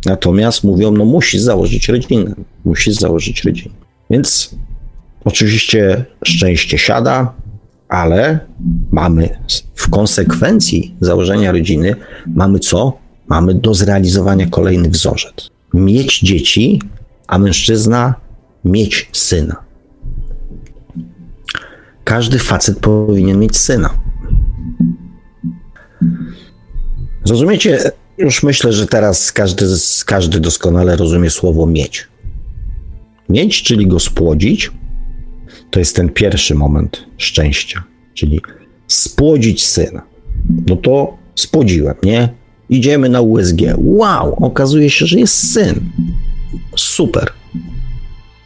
Natomiast 0.06 0.64
mówią, 0.64 0.90
no 0.92 1.04
musisz 1.04 1.40
założyć 1.40 1.88
rodzinę, 1.88 2.34
musisz 2.64 2.94
założyć 2.94 3.44
rodzinę. 3.44 3.74
Więc 4.10 4.54
oczywiście 5.24 6.04
szczęście 6.24 6.78
siada, 6.78 7.34
ale 7.88 8.40
mamy 8.92 9.38
w 9.74 9.90
konsekwencji 9.90 10.94
założenia 11.00 11.52
rodziny, 11.52 11.96
mamy 12.26 12.58
co? 12.58 12.98
Mamy 13.28 13.54
do 13.54 13.74
zrealizowania 13.74 14.46
kolejny 14.46 14.88
wzorzec. 14.88 15.50
Mieć 15.74 16.20
dzieci, 16.20 16.82
a 17.26 17.38
mężczyzna 17.38 18.14
mieć 18.64 19.08
syna. 19.12 19.56
Każdy 22.04 22.38
facet 22.38 22.78
powinien 22.78 23.38
mieć 23.38 23.56
syna. 23.56 23.90
Zrozumiecie, 27.24 27.90
już 28.18 28.42
myślę, 28.42 28.72
że 28.72 28.86
teraz 28.86 29.32
każdy, 29.32 29.66
każdy 30.06 30.40
doskonale 30.40 30.96
rozumie 30.96 31.30
słowo 31.30 31.66
mieć. 31.66 32.08
Mieć, 33.28 33.62
czyli 33.62 33.86
go 33.86 34.00
spłodzić, 34.00 34.70
to 35.76 35.80
jest 35.80 35.96
ten 35.96 36.08
pierwszy 36.08 36.54
moment 36.54 37.06
szczęścia, 37.18 37.82
czyli 38.14 38.40
spłodzić 38.86 39.64
syna. 39.64 40.02
No 40.66 40.76
to 40.76 41.16
spłodziłem, 41.34 41.94
nie? 42.02 42.28
Idziemy 42.68 43.08
na 43.08 43.20
USG. 43.20 43.60
Wow, 43.76 44.44
okazuje 44.44 44.90
się, 44.90 45.06
że 45.06 45.18
jest 45.18 45.52
syn. 45.52 45.80
Super. 46.76 47.32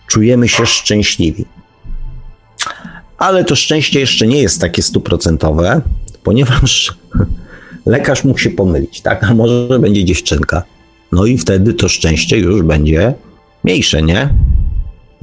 Czujemy 0.06 0.48
się 0.48 0.66
szczęśliwi. 0.66 1.44
Ale 3.18 3.44
to 3.44 3.56
szczęście 3.56 4.00
jeszcze 4.00 4.26
nie 4.26 4.42
jest 4.42 4.60
takie 4.60 4.82
stuprocentowe, 4.82 5.80
ponieważ 6.22 6.94
lekarz 7.86 8.24
mógł 8.24 8.38
się 8.38 8.50
pomylić, 8.50 9.00
tak? 9.00 9.24
A 9.24 9.34
może 9.34 9.78
będzie 9.78 10.04
dziewczynka. 10.04 10.62
No 11.12 11.26
i 11.26 11.38
wtedy 11.38 11.74
to 11.74 11.88
szczęście 11.88 12.38
już 12.38 12.62
będzie 12.62 13.14
mniejsze, 13.64 14.02
nie? 14.02 14.28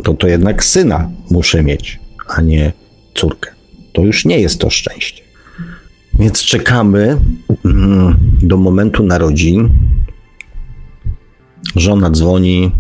To 0.04 0.14
to 0.14 0.28
jednak 0.28 0.64
syna 0.64 1.10
muszę 1.32 1.64
mieć, 1.64 2.00
a 2.28 2.42
nie 2.42 2.74
córkę. 3.16 3.52
To 3.94 4.02
już 4.02 4.26
nie 4.26 4.40
jest 4.40 4.60
to 4.60 4.70
szczęście. 4.70 5.24
Więc 6.20 6.44
czekamy 6.44 7.18
mm, 7.66 8.18
do 8.42 8.58
momentu 8.58 9.04
narodzin. 9.04 9.70
Żona 11.76 12.12
dzwoni 12.12 12.72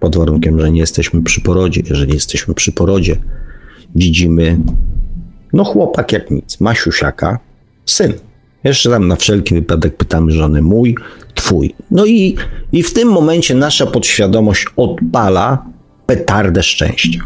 pod 0.00 0.16
warunkiem, 0.16 0.60
że 0.60 0.70
nie 0.70 0.80
jesteśmy 0.80 1.22
przy 1.22 1.40
porodzie. 1.40 1.82
Jeżeli 1.90 2.14
jesteśmy 2.14 2.54
przy 2.54 2.72
porodzie, 2.72 3.16
widzimy, 3.94 4.58
no 5.52 5.64
chłopak 5.64 6.12
jak 6.12 6.30
nic, 6.30 6.60
Masiusiaka, 6.60 7.38
syn. 7.86 8.12
Jeszcze 8.64 8.90
tam 8.90 9.08
na 9.08 9.16
wszelki 9.16 9.54
wypadek 9.54 9.96
pytamy 9.96 10.32
żony 10.32 10.62
mój, 10.62 10.96
twój. 11.34 11.74
No 11.90 12.06
i, 12.06 12.36
i 12.72 12.82
w 12.82 12.92
tym 12.92 13.08
momencie 13.08 13.54
nasza 13.54 13.86
podświadomość 13.86 14.66
odpala 14.76 15.75
petardę 16.06 16.62
szczęścia. 16.62 17.20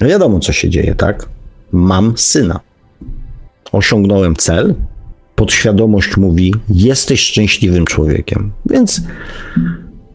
Wiadomo, 0.00 0.40
co 0.40 0.52
się 0.52 0.70
dzieje, 0.70 0.94
tak? 0.94 1.28
Mam 1.72 2.12
syna. 2.16 2.60
Osiągnąłem 3.72 4.36
cel. 4.36 4.74
Podświadomość 5.34 6.16
mówi: 6.16 6.54
Jesteś 6.68 7.20
szczęśliwym 7.20 7.84
człowiekiem. 7.84 8.52
Więc 8.66 9.02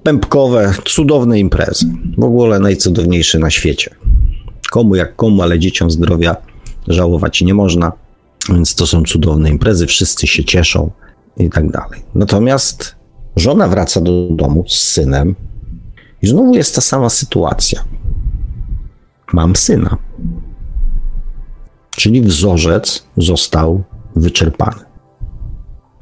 pępkowe, 0.03 0.73
cudowne 0.85 1.39
imprezy. 1.39 1.85
W 2.17 2.23
ogóle 2.23 2.59
najcudowniejsze 2.59 3.39
na 3.39 3.49
świecie. 3.49 3.95
Komu 4.71 4.95
jak 4.95 5.15
komu, 5.15 5.41
ale 5.41 5.59
dzieciom 5.59 5.91
zdrowia 5.91 6.35
żałować 6.87 7.41
nie 7.41 7.53
można. 7.53 7.91
Więc 8.49 8.75
to 8.75 8.87
są 8.87 9.03
cudowne 9.03 9.49
imprezy, 9.49 9.87
wszyscy 9.87 10.27
się 10.27 10.43
cieszą 10.43 10.91
i 11.37 11.49
tak 11.49 11.71
dalej. 11.71 12.01
Natomiast 12.15 12.95
żona 13.35 13.67
wraca 13.67 14.01
do 14.01 14.27
domu 14.31 14.65
z 14.67 14.79
synem 14.79 15.35
i 16.21 16.27
znowu 16.27 16.55
jest 16.55 16.75
ta 16.75 16.81
sama 16.81 17.09
sytuacja. 17.09 17.83
Mam 19.33 19.55
syna. 19.55 19.97
Czyli 21.91 22.21
wzorzec 22.21 23.07
został 23.17 23.83
wyczerpany. 24.15 24.81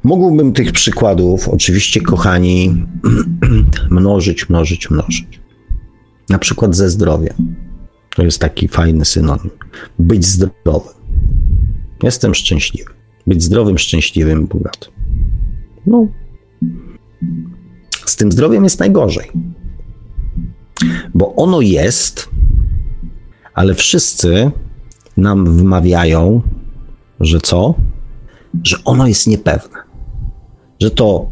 Mógłbym 0.04 0.52
tych 0.52 0.72
przykładów, 0.72 1.48
oczywiście, 1.48 2.00
kochani, 2.00 2.86
mnożyć, 3.90 4.48
mnożyć, 4.48 4.90
mnożyć. 4.90 5.40
Na 6.28 6.38
przykład 6.38 6.76
ze 6.76 6.90
zdrowiem. 6.90 7.56
To 8.16 8.22
jest 8.22 8.38
taki 8.38 8.68
fajny 8.68 9.04
synonim. 9.04 9.50
Być 9.98 10.26
zdrowym. 10.26 10.94
Jestem 12.02 12.34
szczęśliwy. 12.34 12.90
Być 13.26 13.42
zdrowym, 13.42 13.78
szczęśliwym, 13.78 14.46
bogatym. 14.46 14.92
No. 15.86 16.06
Z 18.06 18.16
tym 18.16 18.32
zdrowiem 18.32 18.64
jest 18.64 18.80
najgorzej. 18.80 19.30
Bo 21.14 21.34
ono 21.34 21.60
jest, 21.60 22.28
ale 23.54 23.74
wszyscy 23.74 24.50
nam 25.16 25.56
wmawiają, 25.56 26.42
że 27.20 27.40
co? 27.40 27.74
Że 28.64 28.76
ono 28.84 29.06
jest 29.06 29.26
niepewne. 29.26 29.78
Że 30.80 30.90
to 30.90 31.30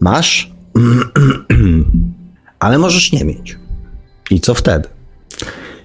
masz, 0.00 0.52
ale 2.58 2.78
możesz 2.78 3.12
nie 3.12 3.24
mieć. 3.24 3.58
I 4.30 4.40
co 4.40 4.54
wtedy? 4.54 4.88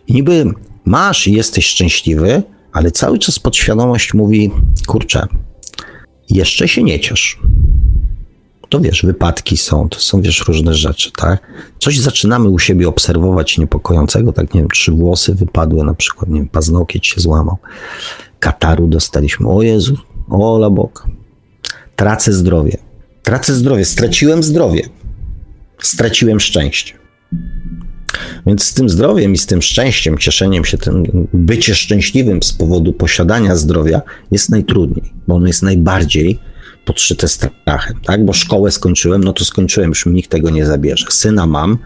Niby 0.10 0.46
masz 0.86 1.28
i 1.28 1.34
jesteś 1.34 1.66
szczęśliwy, 1.66 2.44
ale 2.74 2.92
cały 2.92 3.20
czas 3.20 3.40
podświadomość 3.40 4.14
mówi: 4.14 4.52
kurczę, 4.88 5.28
jeszcze 6.30 6.68
się 6.68 6.84
nie 6.84 7.00
ciesz. 7.00 7.40
To 8.74 8.80
wiesz, 8.80 9.06
wypadki 9.06 9.58
są, 9.58 9.90
to 9.90 10.00
są 10.00 10.22
wiesz 10.22 10.48
różne 10.48 10.74
rzeczy, 10.74 11.12
tak? 11.12 11.48
Coś 11.80 12.00
zaczynamy 12.00 12.50
u 12.50 12.60
siebie 12.60 12.88
obserwować 12.88 13.58
niepokojącego, 13.58 14.34
tak 14.34 14.54
nie 14.54 14.62
wiem, 14.62 14.70
trzy 14.70 14.92
włosy 14.92 15.36
wypadły, 15.36 15.84
na 15.84 15.94
przykład, 15.94 16.30
nie 16.30 16.40
wiem, 16.40 16.50
paznokieć 16.50 17.08
się 17.08 17.22
złamał, 17.22 17.58
kataru 18.40 18.88
dostaliśmy, 18.88 19.50
o 19.50 19.62
Jezu, 19.62 19.98
o 20.30 20.58
labok. 20.58 21.08
Tracę 21.96 22.34
zdrowie. 22.34 22.78
Tracę 23.24 23.54
zdrowie, 23.54 23.86
straciłem 23.86 24.44
zdrowie. 24.44 24.90
Straciłem 25.82 26.40
szczęście. 26.40 26.94
Więc 28.46 28.64
z 28.64 28.74
tym 28.74 28.90
zdrowiem 28.90 29.34
i 29.34 29.38
z 29.38 29.46
tym 29.46 29.62
szczęściem, 29.62 30.18
cieszeniem 30.18 30.66
się 30.66 30.78
tym, 30.78 31.28
bycie 31.34 31.76
szczęśliwym 31.76 32.44
z 32.44 32.54
powodu 32.54 32.94
posiadania 32.94 33.56
zdrowia 33.56 34.02
jest 34.32 34.50
najtrudniej, 34.50 35.14
bo 35.28 35.36
ono 35.36 35.48
jest 35.48 35.64
najbardziej 35.64 36.40
podszyte 36.86 37.28
strachem, 37.28 38.00
tak? 38.06 38.26
Bo 38.26 38.34
szkołę 38.34 38.72
skończyłem, 38.72 39.24
no 39.24 39.34
to 39.34 39.46
skończyłem, 39.46 39.90
już 39.90 40.06
mi 40.06 40.14
nikt 40.14 40.32
tego 40.32 40.50
nie 40.50 40.66
zabierze. 40.66 41.06
Syna 41.10 41.48
mam, 41.48 41.78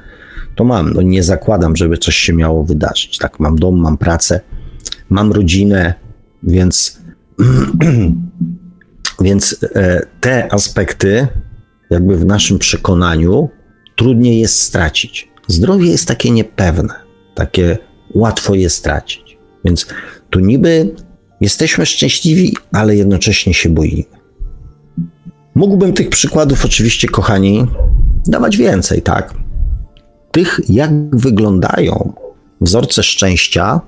to 0.56 0.64
mam, 0.64 0.94
no 0.94 1.02
nie 1.02 1.24
zakładam, 1.24 1.76
żeby 1.76 1.98
coś 1.98 2.16
się 2.16 2.34
miało 2.34 2.64
wydarzyć, 2.64 3.18
tak? 3.18 3.40
Mam 3.40 3.56
dom, 3.56 3.80
mam 3.80 3.98
pracę, 3.98 4.42
mam 5.10 5.32
rodzinę, 5.32 5.94
więc, 6.44 7.02
więc 9.26 9.66
e, 9.76 10.02
te 10.22 10.54
aspekty, 10.54 11.28
jakby 11.90 12.18
w 12.18 12.26
naszym 12.26 12.60
przekonaniu, 12.60 13.50
trudniej 13.96 14.40
jest 14.40 14.62
stracić. 14.62 15.32
Zdrowie 15.48 15.92
jest 15.92 16.08
takie 16.08 16.32
niepewne, 16.32 16.94
takie 17.36 17.78
łatwo 18.14 18.56
je 18.56 18.70
stracić. 18.70 19.38
Więc 19.66 19.88
tu 20.30 20.40
niby 20.40 20.96
jesteśmy 21.42 21.86
szczęśliwi, 21.86 22.58
ale 22.72 22.96
jednocześnie 22.96 23.54
się 23.54 23.70
boimy. 23.70 24.17
Mógłbym 25.58 25.94
tych 25.94 26.10
przykładów 26.10 26.66
oczywiście, 26.66 27.08
kochani, 27.08 27.68
dawać 28.26 28.58
więcej, 28.58 29.02
tak? 29.02 29.34
Tych, 30.32 30.60
jak 30.70 30.92
wyglądają 31.16 32.14
wzorce 32.62 33.04
szczęścia 33.04 33.82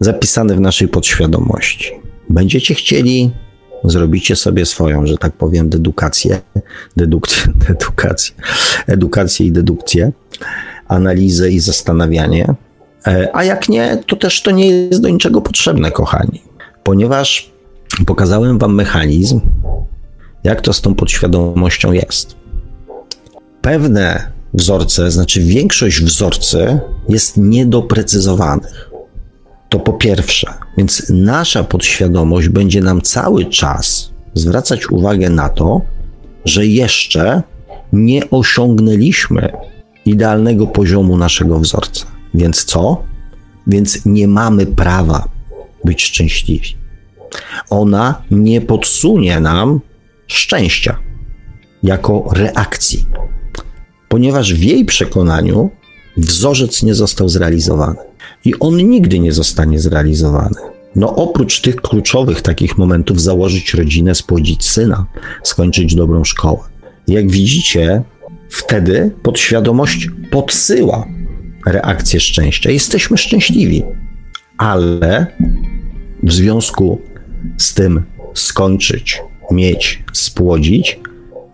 zapisane 0.00 0.54
w 0.54 0.60
naszej 0.60 0.88
podświadomości. 0.88 1.92
Będziecie 2.30 2.74
chcieli, 2.74 3.30
zrobicie 3.84 4.36
sobie 4.36 4.66
swoją, 4.66 5.06
że 5.06 5.18
tak 5.18 5.32
powiem, 5.32 5.68
dedukację, 5.68 6.40
dedukcję, 6.96 7.52
dedukację, 7.68 8.34
edukację 8.86 9.46
i 9.46 9.52
dedukcję, 9.52 10.12
analizę 10.88 11.50
i 11.50 11.60
zastanawianie. 11.60 12.54
E, 13.06 13.28
a 13.32 13.44
jak 13.44 13.68
nie, 13.68 14.02
to 14.06 14.16
też 14.16 14.42
to 14.42 14.50
nie 14.50 14.68
jest 14.68 15.02
do 15.02 15.08
niczego 15.08 15.40
potrzebne, 15.40 15.90
kochani, 15.90 16.42
ponieważ 16.84 17.52
pokazałem 18.06 18.58
Wam 18.58 18.74
mechanizm, 18.74 19.40
jak 20.44 20.60
to 20.60 20.72
z 20.72 20.80
tą 20.80 20.94
podświadomością 20.94 21.92
jest. 21.92 22.36
Pewne 23.62 24.32
wzorce, 24.54 25.10
znaczy 25.10 25.40
większość 25.40 26.00
wzorcy 26.00 26.80
jest 27.08 27.36
niedoprecyzowanych. 27.36 28.90
To 29.68 29.80
po 29.80 29.92
pierwsze, 29.92 30.54
więc 30.76 31.10
nasza 31.10 31.64
podświadomość 31.64 32.48
będzie 32.48 32.80
nam 32.80 33.02
cały 33.02 33.44
czas 33.44 34.10
zwracać 34.34 34.90
uwagę 34.90 35.30
na 35.30 35.48
to, 35.48 35.80
że 36.44 36.66
jeszcze 36.66 37.42
nie 37.92 38.30
osiągnęliśmy 38.30 39.52
idealnego 40.06 40.66
poziomu 40.66 41.16
naszego 41.16 41.60
wzorca. 41.60 42.06
Więc 42.34 42.64
co? 42.64 43.02
Więc 43.66 44.06
nie 44.06 44.28
mamy 44.28 44.66
prawa 44.66 45.28
być 45.84 46.04
szczęśliwi. 46.04 46.76
Ona 47.70 48.22
nie 48.30 48.60
podsunie 48.60 49.40
nam 49.40 49.80
szczęścia 50.26 50.98
jako 51.82 52.28
reakcji, 52.32 53.06
ponieważ 54.08 54.54
w 54.54 54.62
jej 54.62 54.84
przekonaniu 54.84 55.70
wzorzec 56.16 56.82
nie 56.82 56.94
został 56.94 57.28
zrealizowany 57.28 57.98
i 58.44 58.54
on 58.60 58.76
nigdy 58.76 59.18
nie 59.18 59.32
zostanie 59.32 59.80
zrealizowany. 59.80 60.56
No 60.96 61.16
oprócz 61.16 61.60
tych 61.60 61.76
kluczowych 61.76 62.42
takich 62.42 62.78
momentów 62.78 63.20
założyć 63.20 63.74
rodzinę, 63.74 64.14
spłodzić 64.14 64.64
syna, 64.64 65.06
skończyć 65.42 65.94
dobrą 65.94 66.24
szkołę. 66.24 66.58
Jak 67.08 67.30
widzicie, 67.30 68.02
wtedy 68.50 69.10
podświadomość 69.22 70.08
podsyła 70.30 71.06
reakcję 71.66 72.20
szczęścia. 72.20 72.70
Jesteśmy 72.70 73.18
szczęśliwi, 73.18 73.82
ale 74.58 75.26
w 76.22 76.32
związku 76.32 77.00
z 77.58 77.74
tym 77.74 78.02
skończyć 78.34 79.22
mieć, 79.50 80.04
spłodzić, 80.12 81.00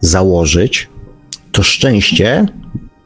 założyć, 0.01 0.89
to 1.53 1.63
szczęście 1.63 2.47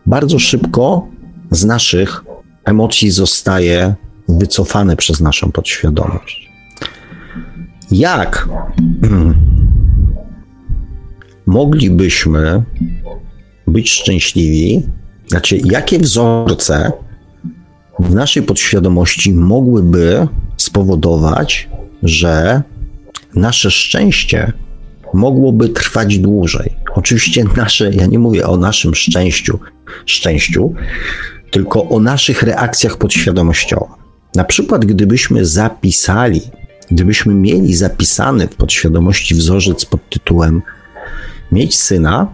bardzo 0.07 0.39
szybko 0.39 1.07
z 1.51 1.64
naszych 1.64 2.24
emocji 2.64 3.11
zostaje 3.11 3.95
wycofane 4.28 4.97
przez 4.97 5.20
naszą 5.20 5.53
podświadomość. 5.53 6.51
Jak 7.91 8.49
moglibyśmy 11.47 12.62
być 13.66 13.91
szczęśliwi? 13.91 14.82
Znaczy, 15.26 15.61
jakie 15.64 15.99
wzorce 15.99 16.93
w 17.99 18.14
naszej 18.14 18.43
podświadomości 18.43 19.32
mogłyby 19.32 20.28
spowodować, 20.57 21.68
że 22.03 22.62
nasze 23.35 23.70
szczęście 23.70 24.53
mogłoby 25.15 25.69
trwać 25.69 26.19
dłużej. 26.19 26.77
Oczywiście 26.95 27.45
nasze, 27.57 27.91
ja 27.91 28.07
nie 28.07 28.19
mówię 28.19 28.47
o 28.47 28.57
naszym 28.57 28.95
szczęściu, 28.95 29.59
szczęściu, 30.07 30.75
tylko 31.51 31.89
o 31.89 32.01
naszych 32.01 32.43
reakcjach 32.43 32.97
podświadomościowych. 32.97 34.05
Na 34.35 34.45
przykład, 34.45 34.85
gdybyśmy 34.85 35.45
zapisali, 35.45 36.41
gdybyśmy 36.91 37.35
mieli 37.35 37.75
zapisany 37.75 38.49
w 38.49 38.57
podświadomości 38.57 39.35
wzorzec 39.35 39.85
pod 39.85 40.11
tytułem 40.11 40.62
mieć 41.53 41.79
syna 41.79 42.29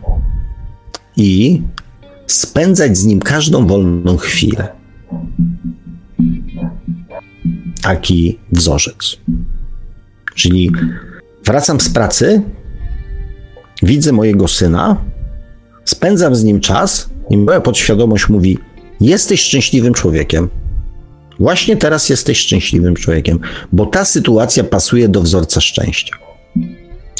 i 1.16 1.62
spędzać 2.26 2.98
z 2.98 3.04
nim 3.04 3.20
każdą 3.20 3.66
wolną 3.66 4.16
chwilę. 4.16 4.68
Taki 7.82 8.38
wzorzec. 8.52 9.16
Czyli 10.34 10.70
wracam 11.44 11.80
z 11.80 11.88
pracy, 11.88 12.42
widzę 13.82 14.12
mojego 14.12 14.48
syna, 14.48 14.96
spędzam 15.84 16.34
z 16.34 16.44
nim 16.44 16.60
czas 16.60 17.10
i 17.30 17.36
moja 17.36 17.60
podświadomość 17.60 18.28
mówi: 18.28 18.58
Jesteś 19.00 19.40
szczęśliwym 19.40 19.94
człowiekiem. 19.94 20.48
Właśnie 21.38 21.76
teraz 21.76 22.08
jesteś 22.08 22.38
szczęśliwym 22.38 22.94
człowiekiem, 22.94 23.38
bo 23.72 23.86
ta 23.86 24.04
sytuacja 24.04 24.64
pasuje 24.64 25.08
do 25.08 25.22
wzorca 25.22 25.60
szczęścia. 25.60 26.16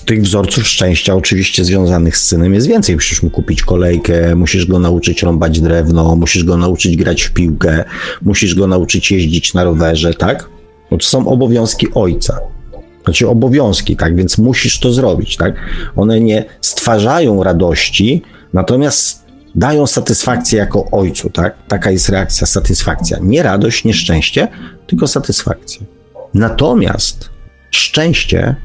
Tych 0.05 0.23
wzorców 0.23 0.67
szczęścia, 0.67 1.15
oczywiście 1.15 1.65
związanych 1.65 2.17
z 2.17 2.27
synem, 2.27 2.55
jest 2.55 2.67
więcej. 2.67 2.95
Musisz 2.95 3.23
mu 3.23 3.31
kupić 3.31 3.63
kolejkę, 3.63 4.35
musisz 4.37 4.67
go 4.67 4.79
nauczyć 4.79 5.23
rąbać 5.23 5.61
drewno, 5.61 6.17
musisz 6.17 6.45
go 6.45 6.57
nauczyć 6.57 6.97
grać 6.97 7.23
w 7.23 7.33
piłkę, 7.33 7.85
musisz 8.23 8.55
go 8.55 8.67
nauczyć 8.67 9.11
jeździć 9.11 9.55
na 9.55 9.65
rowerze, 9.65 10.15
tak? 10.15 10.49
Bo 10.91 10.97
to 10.97 11.07
są 11.07 11.29
obowiązki 11.29 11.87
ojca 11.95 12.41
znaczy 13.11 13.29
obowiązki, 13.29 13.97
tak, 13.97 14.17
więc 14.17 14.39
musisz 14.39 14.81
to 14.81 14.93
zrobić, 14.93 15.37
tak. 15.37 15.55
One 15.97 16.21
nie 16.21 16.45
stwarzają 16.61 17.43
radości, 17.43 18.23
natomiast 18.53 19.25
dają 19.55 19.87
satysfakcję 19.87 20.59
jako 20.59 20.91
ojcu, 20.91 21.31
tak. 21.31 21.55
Taka 21.69 21.91
jest 21.91 22.09
reakcja, 22.09 22.47
satysfakcja. 22.47 23.19
Nie 23.23 23.43
radość, 23.43 23.85
nie 23.85 23.95
szczęście, 23.95 24.49
tylko 24.87 25.07
satysfakcja. 25.07 25.87
Natomiast 26.35 27.31
szczęście, 27.71 28.57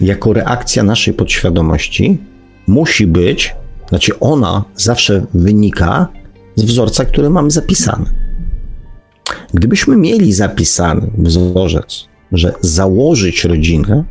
jako 0.00 0.32
reakcja 0.32 0.82
naszej 0.82 1.14
podświadomości, 1.14 2.18
musi 2.66 3.06
być, 3.06 3.54
znaczy 3.88 4.18
ona 4.20 4.64
zawsze 4.74 5.26
wynika 5.34 6.08
z 6.54 6.62
wzorca, 6.62 7.04
który 7.04 7.30
mamy 7.30 7.50
zapisany. 7.50 8.04
Gdybyśmy 9.54 9.96
mieli 9.96 10.32
zapisany 10.32 11.10
wzorzec 11.18 12.15
że 12.32 12.52
założyć 12.60 13.44
rodzinę 13.44 14.04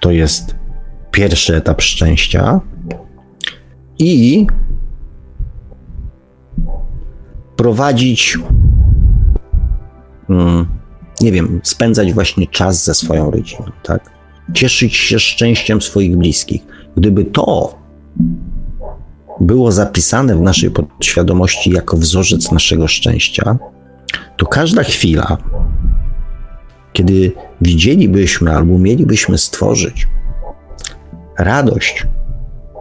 to 0.00 0.10
jest 0.10 0.54
pierwszy 1.10 1.56
etap 1.56 1.82
szczęścia 1.82 2.60
i 3.98 4.46
prowadzić, 7.56 8.38
mm, 10.30 10.66
nie 11.20 11.32
wiem, 11.32 11.60
spędzać 11.62 12.12
właśnie 12.12 12.46
czas 12.46 12.84
ze 12.84 12.94
swoją 12.94 13.30
rodziną, 13.30 13.64
tak? 13.82 14.10
Cieszyć 14.54 14.96
się 14.96 15.18
szczęściem 15.18 15.82
swoich 15.82 16.16
bliskich. 16.16 16.62
Gdyby 16.96 17.24
to 17.24 17.78
było 19.40 19.72
zapisane 19.72 20.36
w 20.36 20.40
naszej 20.40 20.70
podświadomości 20.70 21.70
jako 21.70 21.96
wzorzec 21.96 22.52
naszego 22.52 22.88
szczęścia, 22.88 23.58
to 24.36 24.46
każda 24.46 24.82
chwila, 24.82 25.38
kiedy 26.92 27.32
widzielibyśmy 27.60 28.52
albo 28.52 28.78
mielibyśmy 28.78 29.38
stworzyć 29.38 30.08
radość 31.38 32.06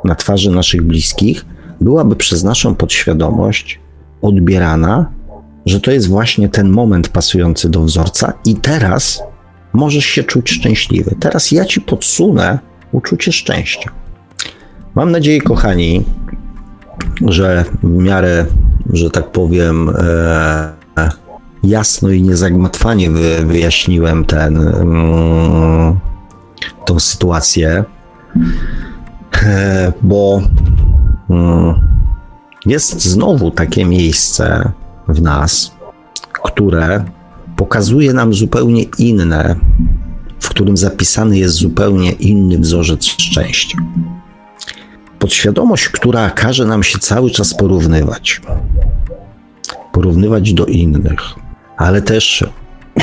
na 0.05 0.15
twarzy 0.15 0.51
naszych 0.51 0.81
bliskich, 0.81 1.45
byłaby 1.81 2.15
przez 2.15 2.43
naszą 2.43 2.75
podświadomość 2.75 3.79
odbierana, 4.21 5.11
że 5.65 5.79
to 5.79 5.91
jest 5.91 6.07
właśnie 6.07 6.49
ten 6.49 6.69
moment 6.69 7.09
pasujący 7.09 7.69
do 7.69 7.83
wzorca, 7.83 8.33
i 8.45 8.55
teraz 8.55 9.23
możesz 9.73 10.05
się 10.05 10.23
czuć 10.23 10.49
szczęśliwy. 10.49 11.15
Teraz 11.19 11.51
ja 11.51 11.65
ci 11.65 11.81
podsunę 11.81 12.59
uczucie 12.91 13.31
szczęścia. 13.31 13.91
Mam 14.95 15.11
nadzieję, 15.11 15.41
kochani, 15.41 16.03
że 17.27 17.65
w 17.83 17.89
miarę, 17.89 18.45
że 18.93 19.09
tak 19.09 19.31
powiem, 19.31 19.89
e, 19.89 20.78
jasno 21.63 22.09
i 22.09 22.21
niezagmatwanie 22.21 23.11
wy, 23.11 23.45
wyjaśniłem 23.45 24.25
ten, 24.25 24.57
mm, 24.57 25.99
tą 26.85 26.99
sytuację, 26.99 27.83
e, 29.43 29.93
bo 30.01 30.41
mm, 31.29 31.73
jest 32.65 33.01
znowu 33.01 33.51
takie 33.51 33.85
miejsce 33.85 34.71
w 35.07 35.21
nas, 35.21 35.71
które 36.43 37.05
pokazuje 37.55 38.13
nam 38.13 38.33
zupełnie 38.33 38.83
inne, 38.97 39.55
w 40.39 40.49
którym 40.49 40.77
zapisany 40.77 41.37
jest 41.37 41.55
zupełnie 41.55 42.11
inny 42.11 42.59
wzorzec 42.59 43.05
szczęścia. 43.05 43.77
Podświadomość, 45.19 45.89
która 45.89 46.29
każe 46.29 46.65
nam 46.65 46.83
się 46.83 46.99
cały 46.99 47.31
czas 47.31 47.53
porównywać. 47.53 48.41
Porównywać 49.91 50.53
do 50.53 50.65
innych, 50.65 51.19
ale 51.79 52.01
też 52.01 52.45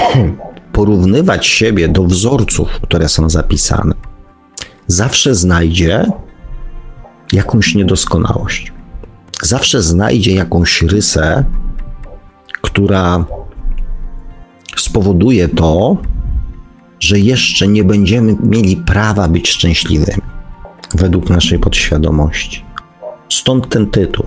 porównywać 0.72 1.46
siebie 1.46 1.88
do 1.88 2.04
wzorców, 2.04 2.68
które 2.68 3.08
są 3.08 3.30
zapisane. 3.30 3.94
Zawsze 4.86 5.34
znajdzie 5.34 6.06
jakąś 7.32 7.74
niedoskonałość. 7.74 8.72
Zawsze 9.42 9.82
znajdzie 9.82 10.34
jakąś 10.34 10.82
rysę, 10.82 11.44
która 12.62 13.24
spowoduje 14.76 15.48
to, 15.48 15.96
że 17.00 17.18
jeszcze 17.18 17.68
nie 17.68 17.84
będziemy 17.84 18.36
mieli 18.42 18.76
prawa 18.76 19.28
być 19.28 19.48
szczęśliwymi 19.48 20.22
według 20.94 21.30
naszej 21.30 21.58
podświadomości. 21.58 22.64
Stąd 23.28 23.68
ten 23.68 23.86
tytuł. 23.86 24.26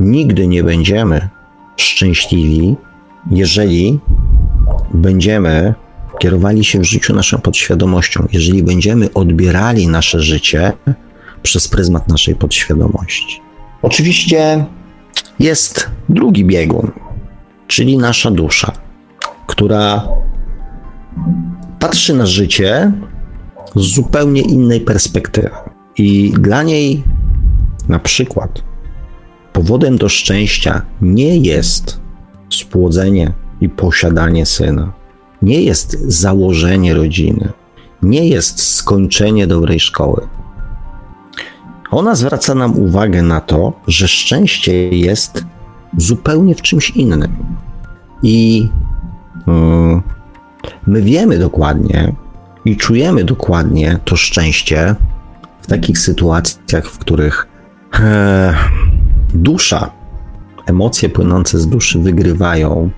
Nigdy 0.00 0.46
nie 0.46 0.64
będziemy 0.64 1.28
szczęśliwi, 1.76 2.76
jeżeli 3.30 4.00
będziemy 4.94 5.74
kierowali 6.18 6.64
się 6.64 6.78
w 6.78 6.84
życiu 6.84 7.14
naszą 7.14 7.38
podświadomością, 7.38 8.26
jeżeli 8.32 8.62
będziemy 8.62 9.12
odbierali 9.12 9.88
nasze 9.88 10.20
życie 10.20 10.72
przez 11.42 11.68
pryzmat 11.68 12.08
naszej 12.08 12.34
podświadomości. 12.34 13.40
Oczywiście 13.82 14.64
jest 15.38 15.90
drugi 16.08 16.44
biegun, 16.44 16.90
czyli 17.66 17.98
nasza 17.98 18.30
dusza, 18.30 18.72
która 19.46 20.08
patrzy 21.78 22.14
na 22.14 22.26
życie 22.26 22.92
z 23.76 23.94
zupełnie 23.94 24.42
innej 24.42 24.80
perspektywy. 24.80 25.50
I 25.98 26.32
dla 26.38 26.62
niej, 26.62 27.02
na 27.88 27.98
przykład, 27.98 28.62
powodem 29.52 29.98
do 29.98 30.08
szczęścia 30.08 30.82
nie 31.00 31.36
jest 31.36 32.01
spłodzenie 32.56 33.32
i 33.60 33.68
posiadanie 33.68 34.46
syna, 34.46 34.92
nie 35.42 35.62
jest 35.62 36.00
założenie 36.00 36.94
rodziny, 36.94 37.52
nie 38.02 38.28
jest 38.28 38.62
skończenie 38.62 39.46
dobrej 39.46 39.80
szkoły. 39.80 40.28
Ona 41.90 42.14
zwraca 42.14 42.54
nam 42.54 42.78
uwagę 42.78 43.22
na 43.22 43.40
to, 43.40 43.72
że 43.86 44.08
szczęście 44.08 44.88
jest 44.88 45.44
zupełnie 45.96 46.54
w 46.54 46.62
czymś 46.62 46.90
innym. 46.90 47.36
I 48.22 48.68
yy, 49.46 50.02
my 50.86 51.02
wiemy 51.02 51.38
dokładnie 51.38 52.14
i 52.64 52.76
czujemy 52.76 53.24
dokładnie 53.24 53.98
to 54.04 54.16
szczęście 54.16 54.94
w 55.60 55.66
takich 55.66 55.98
sytuacjach, 55.98 56.86
w 56.86 56.98
których 56.98 57.48
e, 58.00 58.54
dusza, 59.34 59.90
emocje 60.66 61.08
płynące 61.08 61.58
z 61.58 61.66
duszy 61.68 61.98
wygrywają 61.98 62.90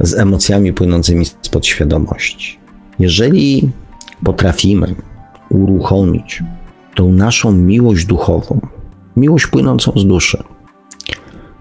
z 0.00 0.14
emocjami 0.14 0.72
płynącymi 0.72 1.24
z 1.24 1.48
podświadomości. 1.50 2.58
Jeżeli 2.98 3.70
potrafimy 4.24 4.94
uruchomić 5.50 6.42
tą 6.94 7.12
naszą 7.12 7.52
miłość 7.52 8.04
duchową, 8.06 8.60
miłość 9.16 9.46
płynącą 9.46 9.92
z 9.96 10.06
duszy, 10.06 10.42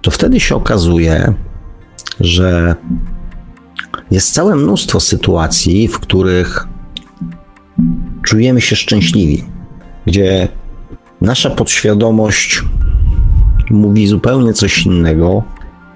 to 0.02 0.12
wtedy 0.12 0.40
się 0.40 0.56
okazuje, 0.56 1.34
że 2.20 2.76
jest 4.12 4.34
całe 4.34 4.56
mnóstwo 4.56 5.00
sytuacji, 5.00 5.88
w 5.88 6.00
których 6.00 6.68
czujemy 8.24 8.62
się 8.62 8.76
szczęśliwi, 8.76 9.44
gdzie 10.06 10.48
nasza 11.22 11.50
podświadomość 11.50 12.64
mówi 13.70 14.08
zupełnie 14.08 14.54
coś 14.54 14.86
innego, 14.86 15.44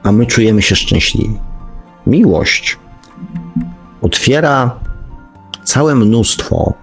a 0.04 0.12
my 0.12 0.26
czujemy 0.26 0.62
się 0.62 0.76
szczęśliwi. 0.76 1.40
Miłość 2.08 2.78
otwiera 4.02 4.80
całe 5.64 5.96
mnóstwo 5.96 6.74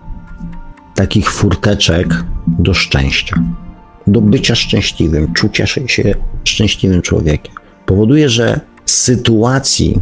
takich 0.95 1.31
furteczek 1.31 2.25
do 2.47 2.75
szczęścia, 2.75 3.37
do 4.07 4.21
bycia 4.21 4.55
szczęśliwym, 4.55 5.33
czucia 5.33 5.67
się 5.67 6.15
szczęśliwym 6.45 7.03
człowiekiem. 7.03 7.55
Powoduje, 7.87 8.29
że 8.29 8.61
sytuacji 8.87 10.01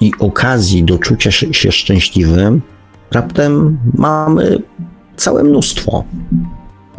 i 0.00 0.12
okazji 0.18 0.84
do 0.84 0.98
czucia 0.98 1.30
się 1.30 1.72
szczęśliwym 1.72 2.62
raptem 3.10 3.78
mamy 3.94 4.58
całe 5.16 5.44
mnóstwo. 5.44 6.04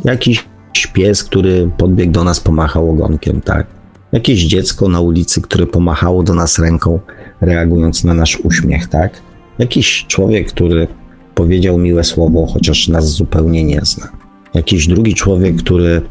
Jakiś 0.03 0.45
pies, 0.81 1.23
który 1.23 1.71
podbiegł 1.77 2.11
do 2.11 2.23
nas, 2.23 2.39
pomachał 2.39 2.89
ogonkiem, 2.89 3.41
tak? 3.41 3.67
Jakieś 4.11 4.43
dziecko 4.43 4.89
na 4.89 4.99
ulicy, 4.99 5.41
które 5.41 5.67
pomachało 5.67 6.23
do 6.23 6.33
nas 6.33 6.59
ręką, 6.59 6.99
reagując 7.41 8.03
na 8.03 8.13
nasz 8.13 8.39
uśmiech, 8.39 8.87
tak? 8.87 9.21
Jakiś 9.59 10.05
człowiek, 10.07 10.47
który 10.47 10.87
powiedział 11.35 11.77
miłe 11.77 12.03
słowo, 12.03 12.47
chociaż 12.53 12.87
nas 12.87 13.09
zupełnie 13.09 13.63
nie 13.63 13.81
zna. 13.83 14.09
Jakiś 14.53 14.87
drugi 14.87 15.13
człowiek, 15.13 15.55
który 15.55 16.01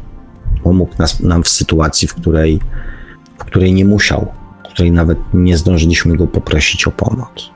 pomógł 0.63 0.93
nas, 0.99 1.19
nam 1.19 1.43
w 1.43 1.47
sytuacji, 1.47 2.07
w 2.07 2.13
której, 2.13 2.59
w 3.37 3.45
której 3.45 3.73
nie 3.73 3.85
musiał, 3.85 4.27
w 4.65 4.67
której 4.67 4.91
nawet 4.91 5.17
nie 5.33 5.57
zdążyliśmy 5.57 6.17
go 6.17 6.27
poprosić 6.27 6.87
o 6.87 6.91
pomoc. 6.91 7.51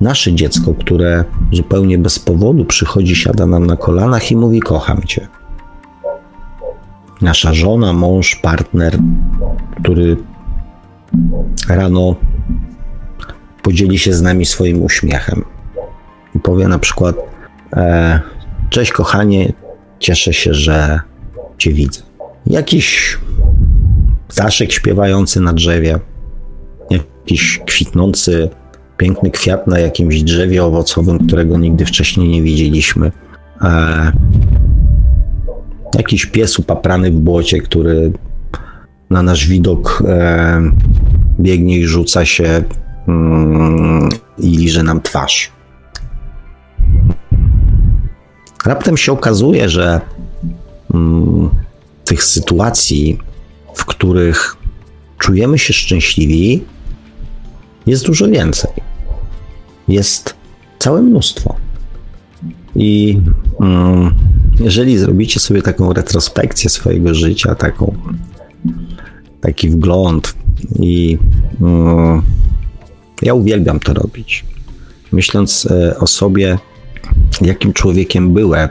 Nasze 0.00 0.32
dziecko, 0.32 0.74
które 0.74 1.24
zupełnie 1.52 1.98
bez 1.98 2.18
powodu 2.18 2.64
przychodzi, 2.64 3.16
siada 3.16 3.46
nam 3.46 3.66
na 3.66 3.76
kolanach 3.76 4.30
i 4.30 4.36
mówi: 4.36 4.60
Kocham 4.60 5.02
cię. 5.02 5.28
Nasza 7.22 7.54
żona, 7.54 7.92
mąż, 7.92 8.36
partner, 8.36 8.98
który 9.82 10.16
rano 11.68 12.16
podzieli 13.62 13.98
się 13.98 14.12
z 14.12 14.22
nami 14.22 14.44
swoim 14.44 14.82
uśmiechem 14.82 15.44
i 16.34 16.38
powie 16.38 16.68
na 16.68 16.78
przykład: 16.78 17.16
e, 17.72 18.20
Cześć, 18.70 18.92
kochanie, 18.92 19.52
cieszę 19.98 20.32
się, 20.32 20.54
że 20.54 21.00
Cię 21.58 21.72
widzę. 21.72 22.00
Jakiś 22.46 23.18
ptaszek 24.28 24.72
śpiewający 24.72 25.40
na 25.40 25.52
drzewie, 25.52 25.98
jakiś 26.90 27.60
kwitnący 27.66 28.48
piękny 28.96 29.30
kwiat 29.30 29.66
na 29.66 29.78
jakimś 29.78 30.22
drzewie 30.22 30.64
owocowym, 30.64 31.26
którego 31.26 31.58
nigdy 31.58 31.84
wcześniej 31.84 32.28
nie 32.28 32.42
widzieliśmy. 32.42 33.12
Jakiś 35.94 36.26
pies 36.26 36.58
upaprany 36.58 37.10
w 37.10 37.14
błocie, 37.14 37.60
który 37.60 38.12
na 39.10 39.22
nasz 39.22 39.46
widok 39.46 40.02
e, 40.06 40.62
biegnie 41.40 41.78
i 41.78 41.86
rzuca 41.86 42.24
się 42.24 42.64
mm, 43.08 44.08
i 44.38 44.56
liże 44.56 44.82
nam 44.82 45.00
twarz. 45.00 45.52
Raptem 48.64 48.96
się 48.96 49.12
okazuje, 49.12 49.68
że 49.68 50.00
mm, 50.94 51.50
tych 52.04 52.24
sytuacji, 52.24 53.18
w 53.74 53.84
których 53.84 54.56
czujemy 55.18 55.58
się 55.58 55.72
szczęśliwi, 55.72 56.64
jest 57.86 58.06
dużo 58.06 58.28
więcej. 58.28 58.70
Jest 59.88 60.34
całe 60.78 61.02
mnóstwo. 61.02 61.56
I 62.74 63.20
mm, 63.60 64.14
jeżeli 64.60 64.98
zrobicie 64.98 65.40
sobie 65.40 65.62
taką 65.62 65.92
retrospekcję 65.92 66.70
swojego 66.70 67.14
życia, 67.14 67.54
taką, 67.54 67.94
taki 69.40 69.70
wgląd, 69.70 70.34
i 70.78 71.18
mm, 71.60 72.22
ja 73.22 73.34
uwielbiam 73.34 73.80
to 73.80 73.94
robić. 73.94 74.44
Myśląc 75.12 75.66
e, 75.70 75.98
o 75.98 76.06
sobie, 76.06 76.58
jakim 77.40 77.72
człowiekiem 77.72 78.32
byłem 78.32 78.68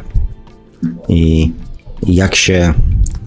i 1.10 1.52
jak 2.08 2.36
się 2.36 2.74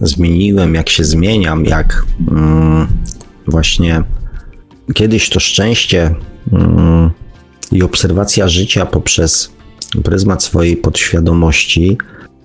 zmieniłem, 0.01 0.75
jak 0.75 0.89
się 0.89 1.03
zmieniam, 1.03 1.65
jak 1.65 2.05
mm, 2.31 2.87
właśnie 3.47 4.03
kiedyś 4.93 5.29
to 5.29 5.39
szczęście 5.39 6.15
mm, 6.51 7.11
i 7.71 7.83
obserwacja 7.83 8.47
życia 8.47 8.85
poprzez 8.85 9.51
pryzmat 10.03 10.43
swojej 10.43 10.77
podświadomości 10.77 11.97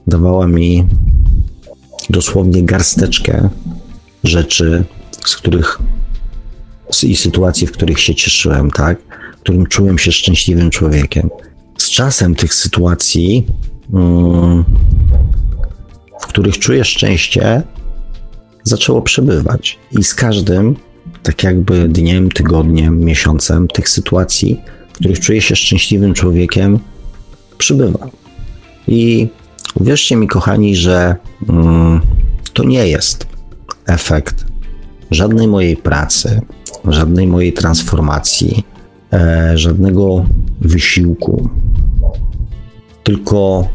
dawała 0.06 0.46
mi 0.46 0.84
dosłownie 2.10 2.62
garsteczkę 2.62 3.48
rzeczy, 4.24 4.84
z 5.24 5.36
których 5.36 5.78
i 7.02 7.16
sytuacji, 7.16 7.66
w 7.66 7.72
których 7.72 8.00
się 8.00 8.14
cieszyłem, 8.14 8.70
tak? 8.70 8.98
W 9.36 9.40
którym 9.40 9.66
czułem 9.66 9.98
się 9.98 10.12
szczęśliwym 10.12 10.70
człowiekiem. 10.70 11.30
Z 11.78 11.90
czasem 11.90 12.34
tych 12.34 12.54
sytuacji, 12.54 13.46
mm, 13.94 14.64
w 16.20 16.26
których 16.26 16.58
czuję 16.58 16.84
szczęście, 16.84 17.62
zaczęło 18.62 19.02
przebywać. 19.02 19.78
I 19.98 20.04
z 20.04 20.14
każdym, 20.14 20.76
tak 21.22 21.42
jakby 21.42 21.88
dniem, 21.88 22.30
tygodniem, 22.30 23.00
miesiącem, 23.00 23.68
tych 23.68 23.88
sytuacji, 23.88 24.60
w 24.88 24.92
których 24.92 25.20
czuję 25.20 25.40
się 25.40 25.56
szczęśliwym 25.56 26.14
człowiekiem, 26.14 26.78
przybywa. 27.58 28.08
I 28.88 29.28
uwierzcie 29.74 30.16
mi, 30.16 30.28
kochani, 30.28 30.76
że 30.76 31.16
mm, 31.48 32.00
to 32.52 32.64
nie 32.64 32.88
jest 32.88 33.26
efekt 33.86 34.44
żadnej 35.10 35.48
mojej 35.48 35.76
pracy, 35.76 36.40
żadnej 36.88 37.26
mojej 37.26 37.52
transformacji, 37.52 38.64
e, 39.12 39.52
żadnego 39.58 40.24
wysiłku, 40.60 41.48
tylko 43.02 43.68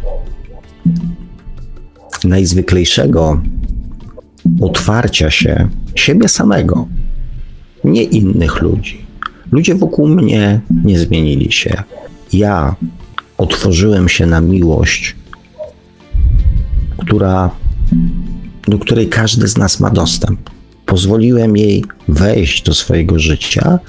najzwyklejszego 2.23 3.41
otwarcia 4.61 5.31
się 5.31 5.69
siebie 5.95 6.27
samego, 6.27 6.87
nie 7.83 8.03
innych 8.03 8.61
ludzi. 8.61 9.05
Ludzie 9.51 9.75
wokół 9.75 10.07
mnie 10.07 10.61
nie 10.83 10.99
zmienili 10.99 11.51
się. 11.51 11.83
Ja 12.33 12.75
otworzyłem 13.37 14.09
się 14.09 14.25
na 14.25 14.41
miłość, 14.41 15.15
która, 16.99 17.51
do 18.67 18.79
której 18.79 19.09
każdy 19.09 19.47
z 19.47 19.57
nas 19.57 19.79
ma 19.79 19.89
dostęp. 19.89 20.49
Pozwoliłem 20.85 21.57
jej 21.57 21.83
wejść 22.07 22.63
do 22.63 22.73
swojego 22.73 23.19
życia 23.19 23.79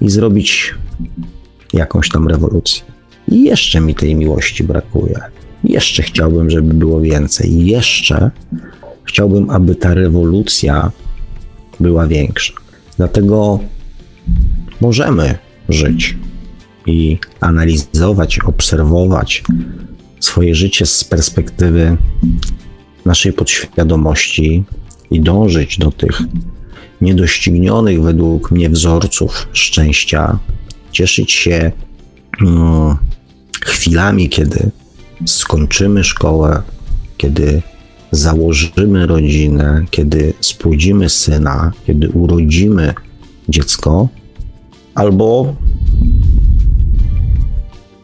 i 0.00 0.10
zrobić 0.10 0.74
jakąś 1.72 2.08
tam 2.08 2.28
rewolucję. 2.28 2.84
I 3.28 3.42
jeszcze 3.42 3.80
mi 3.80 3.94
tej 3.94 4.14
miłości 4.14 4.64
brakuje. 4.64 5.20
Jeszcze 5.64 6.02
chciałbym, 6.02 6.50
żeby 6.50 6.74
było 6.74 7.00
więcej. 7.00 7.66
Jeszcze 7.66 8.30
chciałbym, 9.04 9.50
aby 9.50 9.74
ta 9.74 9.94
rewolucja 9.94 10.90
była 11.80 12.06
większa. 12.06 12.52
Dlatego 12.96 13.60
możemy 14.80 15.38
żyć 15.68 16.16
i 16.86 17.18
analizować, 17.40 18.38
obserwować 18.38 19.42
swoje 20.24 20.54
życie 20.54 20.86
z 20.86 21.04
perspektywy 21.04 21.96
naszej 23.04 23.32
podświadomości 23.32 24.64
i 25.10 25.20
dążyć 25.20 25.78
do 25.78 25.90
tych 25.92 26.22
niedoścignionych 27.00 28.02
według 28.02 28.50
mnie 28.50 28.70
wzorców 28.70 29.48
szczęścia, 29.52 30.38
cieszyć 30.92 31.32
się 31.32 31.72
mm, 32.40 32.96
chwilami, 33.64 34.28
kiedy 34.28 34.70
skończymy 35.26 36.04
szkołę, 36.04 36.62
kiedy 37.16 37.62
założymy 38.10 39.06
rodzinę, 39.06 39.84
kiedy 39.90 40.34
spłodzimy 40.40 41.08
syna, 41.08 41.72
kiedy 41.86 42.10
urodzimy 42.10 42.94
dziecko, 43.48 44.08
albo 44.94 45.56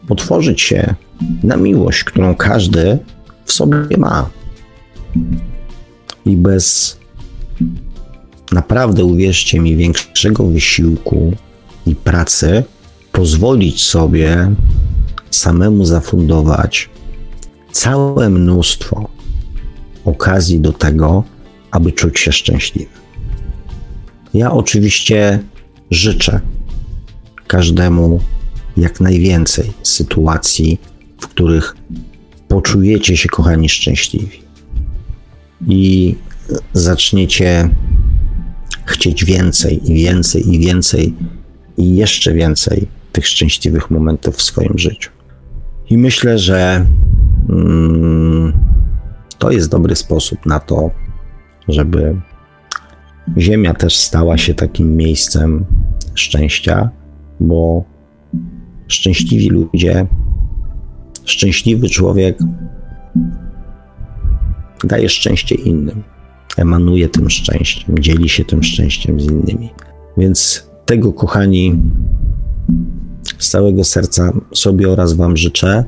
otworzyć 0.09 0.61
się 0.61 0.95
na 1.43 1.57
miłość, 1.57 2.03
którą 2.03 2.35
każdy 2.35 2.97
w 3.45 3.53
sobie 3.53 3.97
ma. 3.97 4.29
I 6.25 6.37
bez 6.37 6.97
naprawdę, 8.51 9.03
uwierzcie 9.03 9.59
mi, 9.59 9.75
większego 9.75 10.47
wysiłku 10.47 11.33
i 11.85 11.95
pracy, 11.95 12.63
pozwolić 13.11 13.81
sobie 13.83 14.51
samemu 15.31 15.85
zafundować 15.85 16.89
całe 17.71 18.29
mnóstwo 18.29 19.09
okazji 20.05 20.59
do 20.59 20.73
tego, 20.73 21.23
aby 21.71 21.91
czuć 21.91 22.19
się 22.19 22.31
szczęśliwy. 22.31 22.91
Ja 24.33 24.51
oczywiście 24.51 25.39
życzę 25.91 26.41
każdemu 27.47 28.19
jak 28.77 29.01
najwięcej 29.01 29.73
sytuacji, 29.83 30.79
w 31.19 31.27
których 31.27 31.75
poczujecie 32.47 33.17
się, 33.17 33.29
kochani, 33.29 33.69
szczęśliwi 33.69 34.41
i 35.67 36.15
zaczniecie 36.73 37.69
chcieć 38.85 39.25
więcej 39.25 39.91
i 39.91 39.95
więcej 39.95 40.53
i 40.53 40.59
więcej 40.59 41.13
i 41.77 41.95
jeszcze 41.95 42.33
więcej 42.33 42.87
tych 43.11 43.27
szczęśliwych 43.27 43.91
momentów 43.91 44.35
w 44.35 44.41
swoim 44.41 44.77
życiu. 44.77 45.11
I 45.89 45.97
myślę, 45.97 46.37
że 46.37 46.85
mm, 47.49 48.53
to 49.37 49.51
jest 49.51 49.69
dobry 49.69 49.95
sposób 49.95 50.45
na 50.45 50.59
to, 50.59 50.91
żeby 51.67 52.15
Ziemia 53.37 53.73
też 53.73 53.97
stała 53.97 54.37
się 54.37 54.53
takim 54.53 54.95
miejscem 54.95 55.65
szczęścia, 56.13 56.89
bo 57.39 57.83
szczęśliwi 58.87 59.49
ludzie, 59.49 60.07
szczęśliwy 61.25 61.89
człowiek 61.89 62.37
daje 64.83 65.09
szczęście 65.09 65.55
innym, 65.55 66.03
emanuje 66.57 67.09
tym 67.09 67.29
szczęściem, 67.29 67.99
dzieli 67.99 68.29
się 68.29 68.45
tym 68.45 68.63
szczęściem 68.63 69.19
z 69.19 69.25
innymi. 69.25 69.69
Więc 70.17 70.69
tego, 70.85 71.13
kochani, 71.13 71.81
z 73.37 73.49
całego 73.49 73.83
serca 73.83 74.31
sobie 74.53 74.89
oraz 74.89 75.13
Wam 75.13 75.37
życzę. 75.37 75.83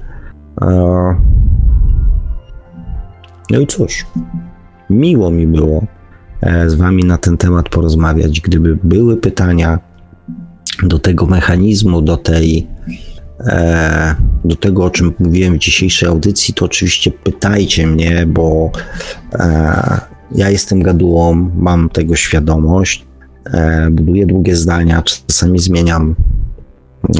No 3.52 3.60
i 3.60 3.68
cóż, 3.68 4.06
miło 4.90 5.32
mi 5.32 5.48
było 5.48 5.86
e, 6.42 6.70
z 6.70 6.76
Wami 6.76 7.04
na 7.04 7.18
ten 7.18 7.38
temat 7.38 7.70
porozmawiać. 7.70 8.42
Gdyby 8.42 8.78
były 8.84 9.18
pytania 9.18 9.80
do 10.84 11.00
tego 11.00 11.26
mechanizmu, 11.26 12.02
do 12.02 12.18
tej 12.18 12.68
do 14.46 14.56
tego, 14.56 14.86
o 14.86 14.90
czym 14.90 15.14
mówiłem 15.20 15.54
w 15.54 15.58
dzisiejszej 15.58 16.10
audycji, 16.10 16.54
to 16.54 16.66
oczywiście 16.66 17.12
pytajcie 17.12 17.88
mnie, 17.88 18.26
bo 18.28 18.72
e, 19.34 20.02
ja 20.32 20.50
jestem 20.50 20.84
gadułą, 20.84 21.52
mam 21.56 21.90
tego 21.90 22.16
świadomość, 22.16 23.06
buduję 23.92 24.26
długie 24.26 24.56
zdania, 24.56 25.04
czasami 25.28 25.60
zmieniam 25.60 26.16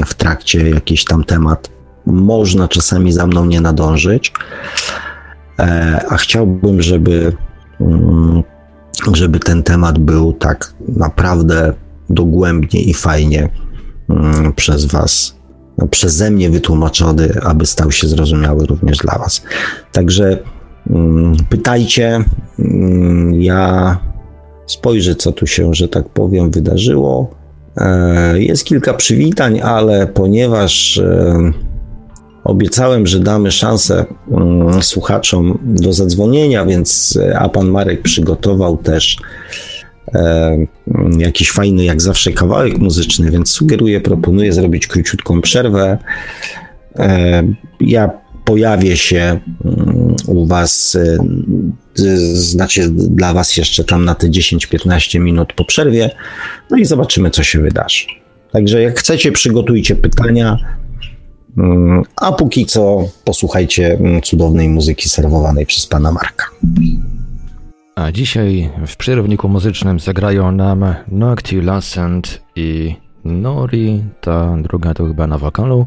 w 0.06 0.14
trakcie 0.14 0.70
jakiś 0.70 1.04
tam 1.04 1.24
temat. 1.24 1.70
Można 2.06 2.68
czasami 2.68 3.12
za 3.12 3.26
mną 3.26 3.44
nie 3.44 3.60
nadążyć, 3.60 4.32
E, 5.58 6.00
a 6.08 6.16
chciałbym, 6.16 6.82
żeby, 6.82 7.32
mm, 7.80 8.42
żeby 9.12 9.38
ten 9.38 9.62
temat 9.62 9.98
był 9.98 10.32
tak 10.32 10.74
naprawdę 10.96 11.72
dogłębnie 12.10 12.82
i 12.82 12.94
fajnie 12.94 13.48
mm, 14.08 14.52
przez 14.52 14.84
Was, 14.84 15.36
przeze 15.90 16.30
mnie 16.30 16.50
wytłumaczony, 16.50 17.28
aby 17.42 17.66
stał 17.66 17.92
się 17.92 18.08
zrozumiały 18.08 18.66
również 18.66 18.98
dla 18.98 19.18
Was. 19.18 19.42
Także 19.92 20.38
mm, 20.90 21.36
pytajcie, 21.48 22.24
ja 23.32 23.98
spojrzę, 24.66 25.14
co 25.14 25.32
tu 25.32 25.46
się, 25.46 25.74
że 25.74 25.88
tak 25.88 26.08
powiem, 26.08 26.50
wydarzyło. 26.50 27.30
E, 27.76 28.42
jest 28.42 28.64
kilka 28.64 28.94
przywitań, 28.94 29.60
ale 29.60 30.06
ponieważ 30.06 30.98
e, 30.98 31.52
Obiecałem, 32.44 33.06
że 33.06 33.20
damy 33.20 33.50
szansę 33.50 34.04
um, 34.28 34.82
słuchaczom 34.82 35.58
do 35.64 35.92
zadzwonienia, 35.92 36.66
więc 36.66 37.18
e, 37.22 37.38
a 37.38 37.48
pan 37.48 37.68
Marek 37.68 38.02
przygotował 38.02 38.76
też 38.76 39.16
e, 40.14 40.56
jakiś 41.18 41.50
fajny, 41.50 41.84
jak 41.84 42.02
zawsze, 42.02 42.32
kawałek 42.32 42.78
muzyczny, 42.78 43.30
więc 43.30 43.50
sugeruję, 43.50 44.00
proponuję 44.00 44.52
zrobić 44.52 44.86
króciutką 44.86 45.40
przerwę. 45.40 45.98
E, 46.98 47.42
ja 47.80 48.10
pojawię 48.44 48.96
się 48.96 49.40
um, 49.64 50.16
u 50.26 50.46
Was, 50.46 50.98
znaczy 52.34 52.88
dla 52.90 53.34
Was 53.34 53.56
jeszcze 53.56 53.84
tam 53.84 54.04
na 54.04 54.14
te 54.14 54.28
10-15 54.28 55.20
minut 55.20 55.52
po 55.52 55.64
przerwie, 55.64 56.10
no 56.70 56.76
i 56.76 56.84
zobaczymy, 56.84 57.30
co 57.30 57.42
się 57.42 57.60
wydarzy. 57.60 58.04
Także 58.52 58.82
jak 58.82 58.98
chcecie, 58.98 59.32
przygotujcie 59.32 59.96
pytania. 59.96 60.56
Mm, 61.58 62.02
a 62.16 62.32
póki 62.32 62.66
co 62.66 63.08
posłuchajcie 63.24 63.92
mm, 63.92 64.22
cudownej 64.22 64.68
muzyki 64.68 65.08
serwowanej 65.08 65.66
przez 65.66 65.86
pana 65.86 66.12
Marka. 66.12 66.46
A 67.94 68.12
dzisiaj 68.12 68.70
w 68.86 68.96
przerwniku 68.96 69.48
muzycznym 69.48 70.00
zagrają 70.00 70.52
nam 70.52 70.84
Nocti 71.08 71.60
Lassent 71.60 72.42
i 72.56 72.96
Nori, 73.24 74.04
ta 74.20 74.56
druga 74.62 74.94
to 74.94 75.06
chyba 75.06 75.26
na 75.26 75.38
wokalu, 75.38 75.86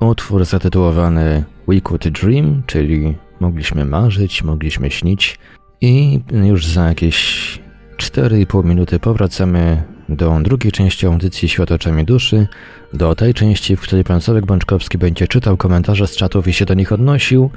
utwór 0.00 0.44
zatytułowany 0.44 1.44
We 1.68 1.80
Could 1.80 2.08
Dream, 2.08 2.62
czyli 2.66 3.14
mogliśmy 3.40 3.84
marzyć, 3.84 4.42
mogliśmy 4.42 4.90
śnić. 4.90 5.38
I 5.80 6.20
już 6.32 6.66
za 6.66 6.88
jakieś 6.88 7.58
4,5 7.96 8.64
minuty 8.64 8.98
powracamy 8.98 9.82
do 10.08 10.40
drugiej 10.42 10.72
części 10.72 11.06
audycji 11.06 11.48
Świat 11.48 11.72
oczami 11.72 12.04
duszy, 12.04 12.46
do 12.92 13.14
tej 13.14 13.34
części, 13.34 13.76
w 13.76 13.80
której 13.80 14.04
pan 14.04 14.20
Sławek 14.20 14.46
Bączkowski 14.46 14.98
będzie 14.98 15.28
czytał 15.28 15.56
komentarze 15.56 16.06
z 16.06 16.16
czatów 16.16 16.48
i 16.48 16.52
się 16.52 16.64
do 16.64 16.74
nich 16.74 16.92
odnosił, 16.92 17.50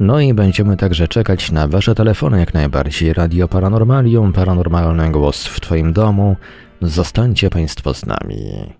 no 0.00 0.20
i 0.20 0.34
będziemy 0.34 0.76
także 0.76 1.08
czekać 1.08 1.52
na 1.52 1.68
wasze 1.68 1.94
telefony 1.94 2.38
jak 2.40 2.54
najbardziej. 2.54 3.12
Radio 3.12 3.48
Paranormalium, 3.48 4.32
paranormalny 4.32 5.10
głos 5.10 5.46
w 5.46 5.60
twoim 5.60 5.92
domu. 5.92 6.36
Zostańcie 6.82 7.50
państwo 7.50 7.94
z 7.94 8.06
nami. 8.06 8.74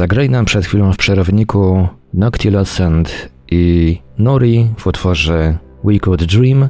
Zagraj 0.00 0.30
nam 0.30 0.44
przed 0.44 0.66
chwilą 0.66 0.92
w 0.92 0.96
przerowniku 0.96 1.88
Noctilucent 2.14 3.28
i 3.50 3.98
Nori 4.18 4.68
w 4.78 4.86
utworze 4.86 5.58
We 5.84 5.98
Could 5.98 6.24
Dream, 6.24 6.68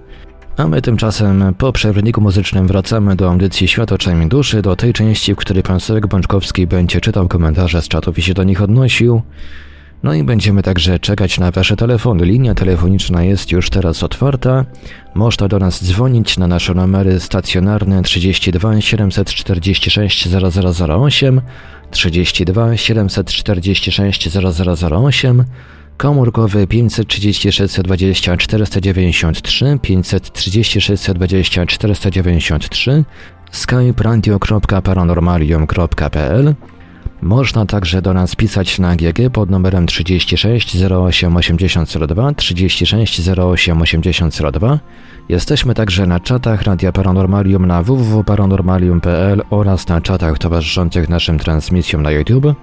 a 0.57 0.67
my 0.67 0.83
tymczasem 0.83 1.55
po 1.59 1.73
przerwniku 1.73 2.21
muzycznym 2.21 2.67
wracamy 2.67 3.17
do 3.17 3.31
audycji 3.31 3.69
Świat 3.69 3.93
oczami 3.93 4.29
duszy, 4.29 4.63
do 4.63 4.77
tej 4.77 4.93
części, 4.93 5.35
w 5.35 5.37
której 5.37 5.63
pan 5.63 5.81
Sławek 5.81 6.07
Bączkowski 6.07 6.67
będzie 6.67 7.01
czytał 7.01 7.29
komentarze 7.29 7.83
z 7.83 7.89
czatów 7.89 8.19
i 8.19 8.23
się 8.23 8.35
do 8.35 8.45
nich 8.45 8.63
odnosił. 8.63 9.23
No 10.03 10.15
i 10.15 10.25
będziemy 10.25 10.63
także 10.63 10.99
czekać 10.99 11.39
na 11.39 11.51
Wasze 11.51 11.77
telefony. 11.77 12.25
Linia 12.25 12.55
telefoniczna 12.55 13.25
jest 13.25 13.53
już 13.53 13.71
teraz 13.71 14.03
otwarta. 14.03 14.65
Można 15.15 15.49
do 15.49 15.59
nas 15.59 15.85
dzwonić 15.85 16.39
na 16.39 16.47
nasze 16.47 16.75
numery 16.75 17.21
stacjonarne 17.21 18.03
32 18.03 18.81
746 18.81 20.29
0008, 20.61 21.41
32 21.91 22.77
746 22.77 24.29
0008, 24.29 25.45
komórkowy 25.97 26.67
536 26.67 27.83
20 27.83 28.25
493, 28.25 29.79
536 29.83 30.91
20 31.15 31.51
493, 31.51 33.05
skype 33.53 34.03
radio.paranormalium.pl 34.03 36.55
można 37.23 37.67
także 37.67 38.03
do 38.03 38.15
nas 38.15 38.37
pisać 38.37 38.79
na 38.79 38.97
GG 38.97 39.31
pod 39.33 39.51
numerem 39.51 39.87
36 39.87 40.83
08 40.83 41.37
8002 41.37 42.33
36 42.35 43.29
08 43.29 43.83
8002. 43.83 44.79
Jesteśmy 45.29 45.75
także 45.75 46.07
na 46.07 46.21
czatach 46.21 46.63
Radia 46.63 46.93
Paranormalium 46.93 47.67
na 47.67 47.83
www.paranormalium.pl 47.83 49.43
oraz 49.51 49.89
na 49.89 50.01
czatach 50.01 50.39
towarzyszących 50.39 51.09
naszym 51.09 51.39
transmisjom 51.39 52.03
na 52.03 52.11
YouTube. 52.11 52.55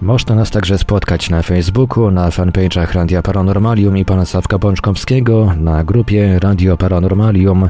Można 0.00 0.34
nas 0.34 0.50
także 0.50 0.78
spotkać 0.78 1.30
na 1.30 1.42
Facebooku, 1.42 2.10
na 2.10 2.30
fanpage'ach 2.30 2.94
Radia 2.94 3.22
Paranormalium 3.22 3.98
i 3.98 4.04
pana 4.04 4.24
Sawka 4.24 4.58
Bączkowskiego, 4.58 5.52
na 5.60 5.84
grupie 5.84 6.38
Radio 6.38 6.76
Paranormalium, 6.76 7.68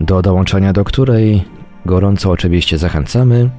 do 0.00 0.22
dołączenia 0.22 0.72
do 0.72 0.84
której 0.84 1.44
gorąco 1.86 2.30
oczywiście 2.30 2.78
zachęcamy. 2.78 3.50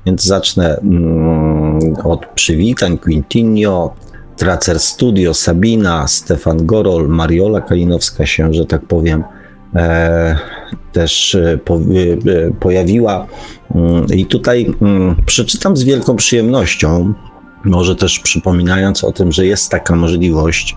Więc 0.06 0.22
zacznę 0.24 0.78
mm, 0.78 1.78
od 2.04 2.26
przywitań. 2.26 2.98
Quintinio, 2.98 3.94
Tracer 4.36 4.80
Studio, 4.80 5.34
Sabina, 5.34 6.08
Stefan 6.08 6.66
Gorol, 6.66 7.08
Mariola 7.08 7.60
Kalinowska 7.60 8.26
się, 8.26 8.54
że 8.54 8.66
tak 8.66 8.86
powiem, 8.86 9.24
e, 9.74 10.38
też 10.92 11.34
e, 11.34 11.58
po, 11.58 11.76
e, 11.76 11.80
pojawiła. 12.60 13.26
Mm, 13.74 14.06
I 14.06 14.26
tutaj 14.26 14.74
mm, 14.82 15.16
przeczytam 15.26 15.76
z 15.76 15.82
wielką 15.82 16.16
przyjemnością, 16.16 17.14
może 17.64 17.96
też 17.96 18.18
przypominając 18.18 19.04
o 19.04 19.12
tym, 19.12 19.32
że 19.32 19.46
jest 19.46 19.70
taka 19.70 19.96
możliwość 19.96 20.76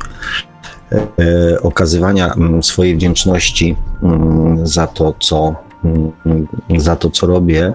okazywania 1.62 2.34
mm, 2.34 2.64
swojej 2.64 2.96
wdzięczności 2.96 3.76
za 4.64 4.88
to, 4.88 5.14
co 5.20 5.67
za 6.78 6.96
to, 6.96 7.10
co 7.10 7.28
robię. 7.28 7.74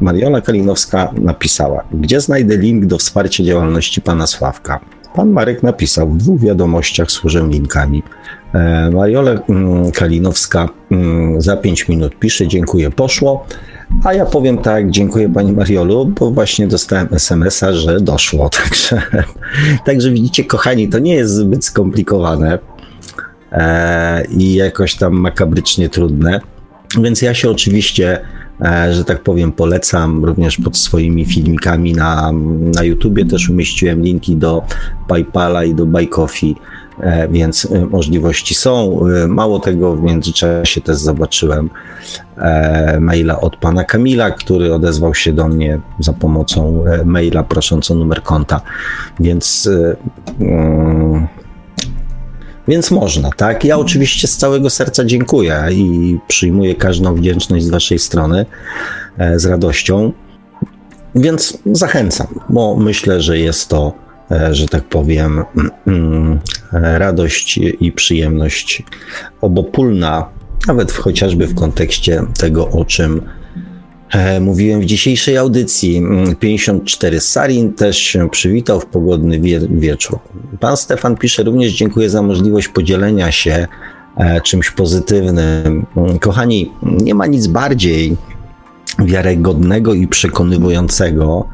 Mariola 0.00 0.40
Kalinowska 0.40 1.12
napisała, 1.20 1.84
gdzie 1.92 2.20
znajdę 2.20 2.56
link 2.56 2.86
do 2.86 2.98
wsparcia 2.98 3.44
działalności 3.44 4.00
pana 4.00 4.26
Sławka? 4.26 4.80
Pan 5.14 5.30
Marek 5.30 5.62
napisał, 5.62 6.08
w 6.08 6.16
dwóch 6.16 6.40
wiadomościach 6.40 7.10
służę 7.10 7.48
linkami. 7.48 8.02
E, 8.54 8.90
Mariola 8.90 9.30
mm, 9.30 9.90
Kalinowska 9.90 10.68
mm, 10.90 11.40
za 11.40 11.56
5 11.56 11.88
minut 11.88 12.18
pisze, 12.18 12.48
dziękuję, 12.48 12.90
poszło. 12.90 13.46
A 14.04 14.14
ja 14.14 14.26
powiem 14.26 14.58
tak, 14.58 14.90
dziękuję 14.90 15.28
Pani 15.28 15.52
Mariolu, 15.52 16.06
bo 16.06 16.30
właśnie 16.30 16.66
dostałem 16.66 17.08
SMS-a, 17.10 17.72
że 17.72 18.00
doszło. 18.00 18.50
Także, 18.62 19.02
także 19.84 20.10
widzicie, 20.10 20.44
kochani, 20.44 20.88
to 20.88 20.98
nie 20.98 21.14
jest 21.14 21.32
zbyt 21.34 21.64
skomplikowane 21.64 22.58
e, 23.52 24.24
i 24.24 24.54
jakoś 24.54 24.94
tam 24.94 25.12
makabrycznie 25.12 25.88
trudne. 25.88 26.40
Więc 26.96 27.22
ja 27.22 27.34
się 27.34 27.50
oczywiście, 27.50 28.20
e, 28.60 28.94
że 28.94 29.04
tak 29.04 29.22
powiem, 29.22 29.52
polecam 29.52 30.24
również 30.24 30.56
pod 30.56 30.76
swoimi 30.76 31.24
filmikami 31.24 31.92
na, 31.92 32.32
na 32.74 32.84
YouTubie. 32.84 33.24
Też 33.24 33.48
umieściłem 33.48 34.02
linki 34.02 34.36
do 34.36 34.62
PayPala 35.08 35.64
i 35.64 35.74
do 35.74 35.86
Coffee, 36.10 36.56
e, 37.00 37.28
więc 37.28 37.68
e, 37.72 37.86
możliwości 37.86 38.54
są. 38.54 39.00
Mało 39.28 39.58
tego, 39.58 39.96
w 39.96 40.02
międzyczasie 40.02 40.80
też 40.80 40.96
zobaczyłem 40.96 41.70
maila 43.00 43.40
od 43.40 43.56
pana 43.56 43.84
Kamila, 43.84 44.30
który 44.30 44.74
odezwał 44.74 45.14
się 45.14 45.32
do 45.32 45.48
mnie 45.48 45.80
za 45.98 46.12
pomocą 46.12 46.84
maila 47.04 47.42
prosząc 47.42 47.90
o 47.90 47.94
numer 47.94 48.22
konta. 48.22 48.60
Więc. 49.20 49.68
Mm, 50.40 51.28
więc 52.68 52.90
można, 52.90 53.30
tak? 53.30 53.64
Ja 53.64 53.78
oczywiście 53.78 54.28
z 54.28 54.36
całego 54.36 54.70
serca 54.70 55.04
dziękuję 55.04 55.64
i 55.70 56.18
przyjmuję 56.28 56.74
każdą 56.74 57.14
wdzięczność 57.14 57.64
z 57.64 57.70
Waszej 57.70 57.98
strony 57.98 58.46
e, 59.18 59.38
z 59.38 59.46
radością. 59.46 60.12
Więc 61.14 61.58
zachęcam, 61.72 62.26
bo 62.48 62.76
myślę, 62.76 63.20
że 63.20 63.38
jest 63.38 63.68
to, 63.68 63.92
e, 64.30 64.54
że 64.54 64.68
tak 64.68 64.84
powiem, 64.84 65.44
mm, 65.86 66.38
radość 66.72 67.58
i 67.80 67.92
przyjemność 67.92 68.82
obopólna, 69.40 70.28
nawet 70.66 70.92
chociażby 70.92 71.46
w 71.46 71.54
kontekście 71.54 72.22
tego, 72.38 72.68
o 72.68 72.84
czym 72.84 73.22
mówiłem 74.40 74.80
w 74.80 74.84
dzisiejszej 74.84 75.36
audycji 75.36 76.02
54. 76.40 77.08
Mm, 77.08 77.20
Sarin 77.20 77.72
też 77.72 77.98
się 77.98 78.30
przywitał 78.30 78.80
w 78.80 78.86
pogodny 78.86 79.40
wie 79.40 79.60
wieczór. 79.60 80.18
Pan 80.60 80.76
Stefan 80.76 81.16
pisze 81.16 81.42
również 81.42 81.72
dziękuję 81.72 82.10
za 82.10 82.22
możliwość 82.22 82.68
podzielenia 82.68 83.32
się 83.32 83.66
e, 84.16 84.40
czymś 84.40 84.70
pozytywnym. 84.70 85.86
Mm, 85.96 86.18
kochani, 86.18 86.72
nie 86.82 87.14
ma 87.14 87.26
nic 87.26 87.46
bardziej 87.46 88.16
wiarygodnego 88.98 89.94
i 89.94 90.08
przekonywującego, 90.08 91.48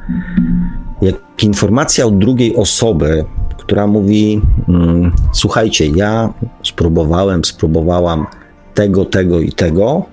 jak 1.03 1.45
informacja 1.45 2.07
od 2.07 2.19
drugiej 2.19 2.57
osoby, 2.57 3.25
która 3.59 3.87
mówi: 3.87 4.41
mm, 4.69 5.13
Słuchajcie, 5.33 5.87
ja 5.87 6.33
spróbowałem, 6.63 7.45
spróbowałam 7.45 8.27
tego, 8.75 9.05
tego 9.05 9.41
i 9.41 9.53
tego, 9.53 10.07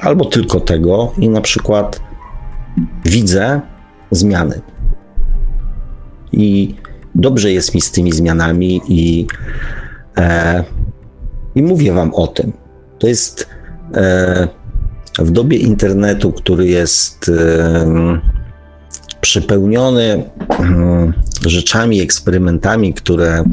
albo 0.00 0.24
tylko 0.24 0.60
tego 0.60 1.12
i 1.18 1.28
na 1.28 1.40
przykład 1.40 2.00
widzę 3.04 3.60
zmiany. 4.10 4.60
I 6.32 6.74
dobrze 7.14 7.52
jest 7.52 7.74
mi 7.74 7.80
z 7.80 7.90
tymi 7.92 8.12
zmianami 8.12 8.80
i, 8.88 9.26
e, 10.18 10.64
i 11.54 11.62
mówię 11.62 11.92
wam 11.92 12.14
o 12.14 12.26
tym. 12.26 12.52
To 12.98 13.06
jest 13.06 13.48
e, 13.94 14.48
w 15.18 15.30
dobie 15.30 15.58
internetu, 15.58 16.32
który 16.32 16.66
jest 16.66 17.28
e, 17.28 17.86
przypełniony 19.20 20.24
mm, 20.58 21.12
rzeczami, 21.46 22.00
eksperymentami, 22.00 22.94
które 22.94 23.44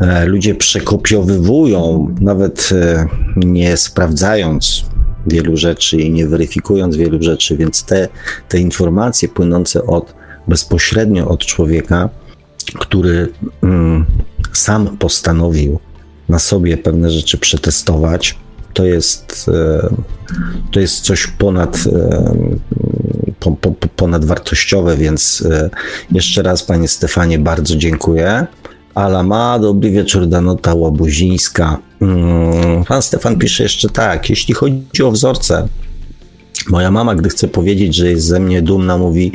e, 0.00 0.26
ludzie 0.26 0.54
przekopiowywują, 0.54 2.14
nawet 2.20 2.70
e, 2.72 3.06
nie 3.36 3.76
sprawdzając 3.76 4.84
wielu 5.26 5.56
rzeczy 5.56 5.96
i 5.96 6.10
nie 6.10 6.26
weryfikując 6.26 6.96
wielu 6.96 7.22
rzeczy, 7.22 7.56
więc 7.56 7.84
te, 7.84 8.08
te 8.48 8.58
informacje 8.58 9.28
płynące 9.28 9.86
od 9.86 10.14
bezpośrednio 10.48 11.28
od 11.28 11.46
człowieka, 11.46 12.08
który 12.78 13.28
mm, 13.62 14.04
sam 14.52 14.98
postanowił 14.98 15.78
na 16.28 16.38
sobie 16.38 16.76
pewne 16.76 17.10
rzeczy 17.10 17.38
przetestować, 17.38 18.38
to 18.72 18.84
jest, 18.84 19.50
e, 19.54 19.88
to 20.70 20.80
jest 20.80 21.00
coś 21.00 21.26
ponad, 21.26 21.84
e, 21.92 22.34
po, 23.40 23.50
po, 23.52 23.70
ponadwartościowe, 23.96 24.96
więc 24.96 25.44
jeszcze 26.10 26.42
raz 26.42 26.62
Panie 26.62 26.88
Stefanie 26.88 27.38
bardzo 27.38 27.76
dziękuję. 27.76 28.46
Ala 28.94 29.22
ma, 29.22 29.58
dobry 29.58 29.90
wieczór, 29.90 30.26
Danota 30.26 30.74
Łabuzińska. 30.74 31.78
Mm, 32.00 32.84
pan 32.84 33.02
Stefan 33.02 33.38
pisze 33.38 33.62
jeszcze 33.62 33.88
tak, 33.88 34.30
jeśli 34.30 34.54
chodzi 34.54 35.02
o 35.04 35.10
wzorce, 35.10 35.68
moja 36.68 36.90
mama, 36.90 37.14
gdy 37.14 37.28
chce 37.28 37.48
powiedzieć, 37.48 37.94
że 37.94 38.10
jest 38.10 38.26
ze 38.26 38.40
mnie 38.40 38.62
dumna, 38.62 38.98
mówi 38.98 39.32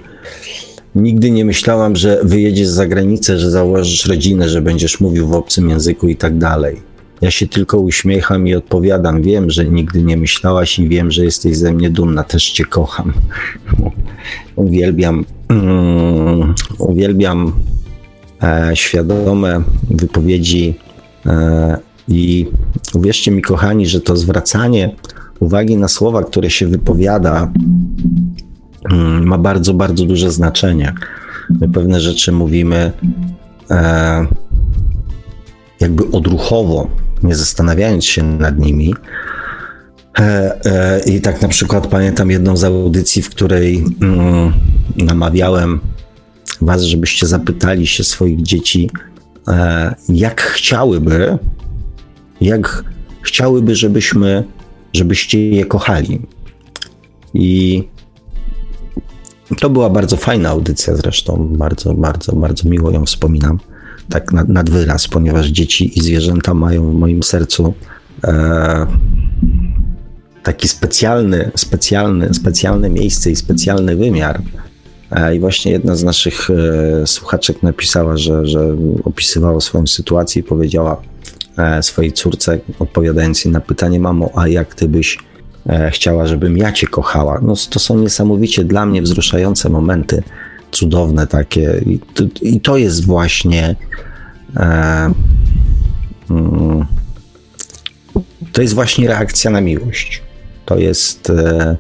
nigdy 0.96 1.32
nie 1.32 1.46
myślałam, 1.46 1.96
że 1.96 2.20
wyjedziesz 2.24 2.68
za 2.68 2.88
granicę, 2.88 3.40
że 3.40 3.52
założysz 3.52 4.06
rodzinę, 4.06 4.50
że 4.50 4.62
będziesz 4.62 5.00
mówił 5.00 5.28
w 5.28 5.34
obcym 5.34 5.70
języku 5.70 6.08
i 6.08 6.16
tak 6.16 6.38
dalej. 6.38 6.82
Ja 7.22 7.32
się 7.32 7.48
tylko 7.48 7.80
uśmiecham 7.80 8.48
i 8.48 8.56
odpowiadam, 8.56 9.22
wiem, 9.22 9.50
że 9.50 9.66
nigdy 9.66 10.02
nie 10.02 10.18
myślałaś 10.18 10.80
i 10.80 10.90
wiem, 10.90 11.12
że 11.12 11.26
jesteś 11.26 11.58
ze 11.58 11.74
mnie 11.74 11.90
dumna, 11.90 12.24
też 12.24 12.52
cię 12.52 12.66
kocham. 12.66 13.14
uwielbiam, 14.56 15.26
um, 15.50 16.56
uwielbiam 16.80 17.54
świadome 18.74 19.64
wypowiedzi 19.90 20.76
e, 21.26 21.78
i 22.08 22.48
uwierzcie 22.94 23.32
mi, 23.32 23.42
kochani, 23.42 23.88
że 23.88 24.02
to 24.02 24.18
zwracanie 24.18 24.96
uwagi 25.40 25.78
na 25.78 25.88
słowa, 25.88 26.24
które 26.24 26.50
się 26.50 26.68
wypowiada, 26.68 27.52
mm, 28.92 29.28
ma 29.28 29.38
bardzo, 29.38 29.74
bardzo 29.74 30.06
duże 30.06 30.32
znaczenie. 30.32 30.94
My 31.50 31.70
pewne 31.70 32.02
rzeczy 32.02 32.32
mówimy 32.32 32.92
e, 33.72 34.26
jakby 35.80 36.12
odruchowo, 36.12 36.88
nie 37.24 37.36
zastanawiając 37.36 38.06
się 38.06 38.24
nad 38.24 38.60
nimi. 38.60 38.96
E, 40.20 40.60
e, 40.66 41.00
I 41.06 41.22
tak 41.22 41.42
na 41.42 41.48
przykład 41.48 41.88
pamiętam 41.88 42.32
jedną 42.32 42.58
z 42.58 42.64
audycji, 42.64 43.22
w 43.22 43.30
której 43.30 43.86
mm, 44.02 44.54
namawiałem 44.98 45.80
Was, 46.62 46.82
żebyście 46.82 47.28
zapytali 47.28 47.88
się 47.88 48.04
swoich 48.04 48.42
dzieci, 48.42 48.90
e, 49.48 49.96
jak 50.10 50.42
chciałyby, 50.42 51.38
jak 52.42 52.84
chciałyby, 53.22 53.76
żebyśmy, 53.76 54.44
żebyście 54.94 55.50
je 55.50 55.66
kochali. 55.66 56.22
I 57.34 57.84
to 59.60 59.70
była 59.70 59.90
bardzo 59.90 60.18
fajna 60.18 60.50
audycja 60.50 60.96
zresztą, 60.96 61.48
bardzo, 61.52 61.94
bardzo, 61.94 62.36
bardzo 62.36 62.70
miło 62.70 62.92
ją 62.92 63.06
wspominam, 63.06 63.60
tak 64.10 64.32
nad, 64.32 64.50
nad 64.50 64.70
wyraz, 64.70 65.08
ponieważ 65.08 65.48
dzieci 65.48 66.00
i 66.00 66.02
zwierzęta 66.02 66.54
mają 66.54 66.92
w 66.92 66.94
moim 66.94 67.24
sercu 67.24 67.74
e, 68.24 68.88
taki 70.44 70.68
specjalny, 70.68 71.52
specjalny, 71.56 72.34
specjalne 72.34 72.90
miejsce 72.90 73.32
i 73.32 73.36
specjalny 73.36 73.96
wymiar. 73.96 74.42
E, 75.12 75.36
I 75.36 75.40
właśnie 75.40 75.72
jedna 75.72 75.96
z 75.96 76.04
naszych 76.04 76.50
e, 76.50 77.08
słuchaczek 77.08 77.64
napisała, 77.64 78.18
że, 78.18 78.46
że 78.46 78.76
opisywała 79.04 79.62
swoją 79.62 79.88
sytuację 79.88 80.40
i 80.40 80.44
powiedziała 80.44 81.02
e, 81.58 81.84
swojej 81.84 82.14
córce, 82.14 82.60
odpowiadając 82.80 83.46
jej 83.46 83.52
na 83.52 83.62
pytanie, 83.62 84.00
mamo, 84.00 84.32
a 84.36 84.48
jak 84.48 84.76
ty 84.76 84.88
byś 84.88 85.18
chciała, 85.92 86.28
żebym 86.28 86.58
ja 86.58 86.72
cię 86.72 86.88
kochała? 86.88 87.40
No 87.42 87.54
to 87.70 87.80
są 87.80 88.00
niesamowicie 88.00 88.64
dla 88.64 88.86
mnie 88.86 89.02
wzruszające 89.02 89.70
momenty, 89.70 90.24
cudowne 90.72 91.28
takie. 91.28 91.82
I 91.86 92.00
to, 92.00 92.24
i 92.42 92.62
to 92.62 92.78
jest 92.78 93.06
właśnie 93.06 93.76
e, 94.58 95.14
mm, 96.30 96.86
to 98.54 98.62
jest 98.62 98.74
właśnie 98.74 99.08
reakcja 99.08 99.52
na 99.52 99.62
miłość. 99.62 100.22
To 100.66 100.78
jest 100.78 101.30
e, 101.30 101.78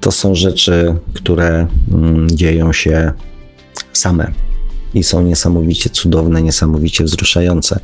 to 0.00 0.12
są 0.12 0.34
rzeczy, 0.34 0.94
które 1.14 1.66
mm, 1.92 2.30
dzieją 2.30 2.72
się 2.72 3.12
same 3.92 4.32
i 4.94 5.02
są 5.02 5.22
niesamowicie 5.22 5.90
cudowne, 5.90 6.42
niesamowicie 6.42 7.04
wzruszające. 7.04 7.80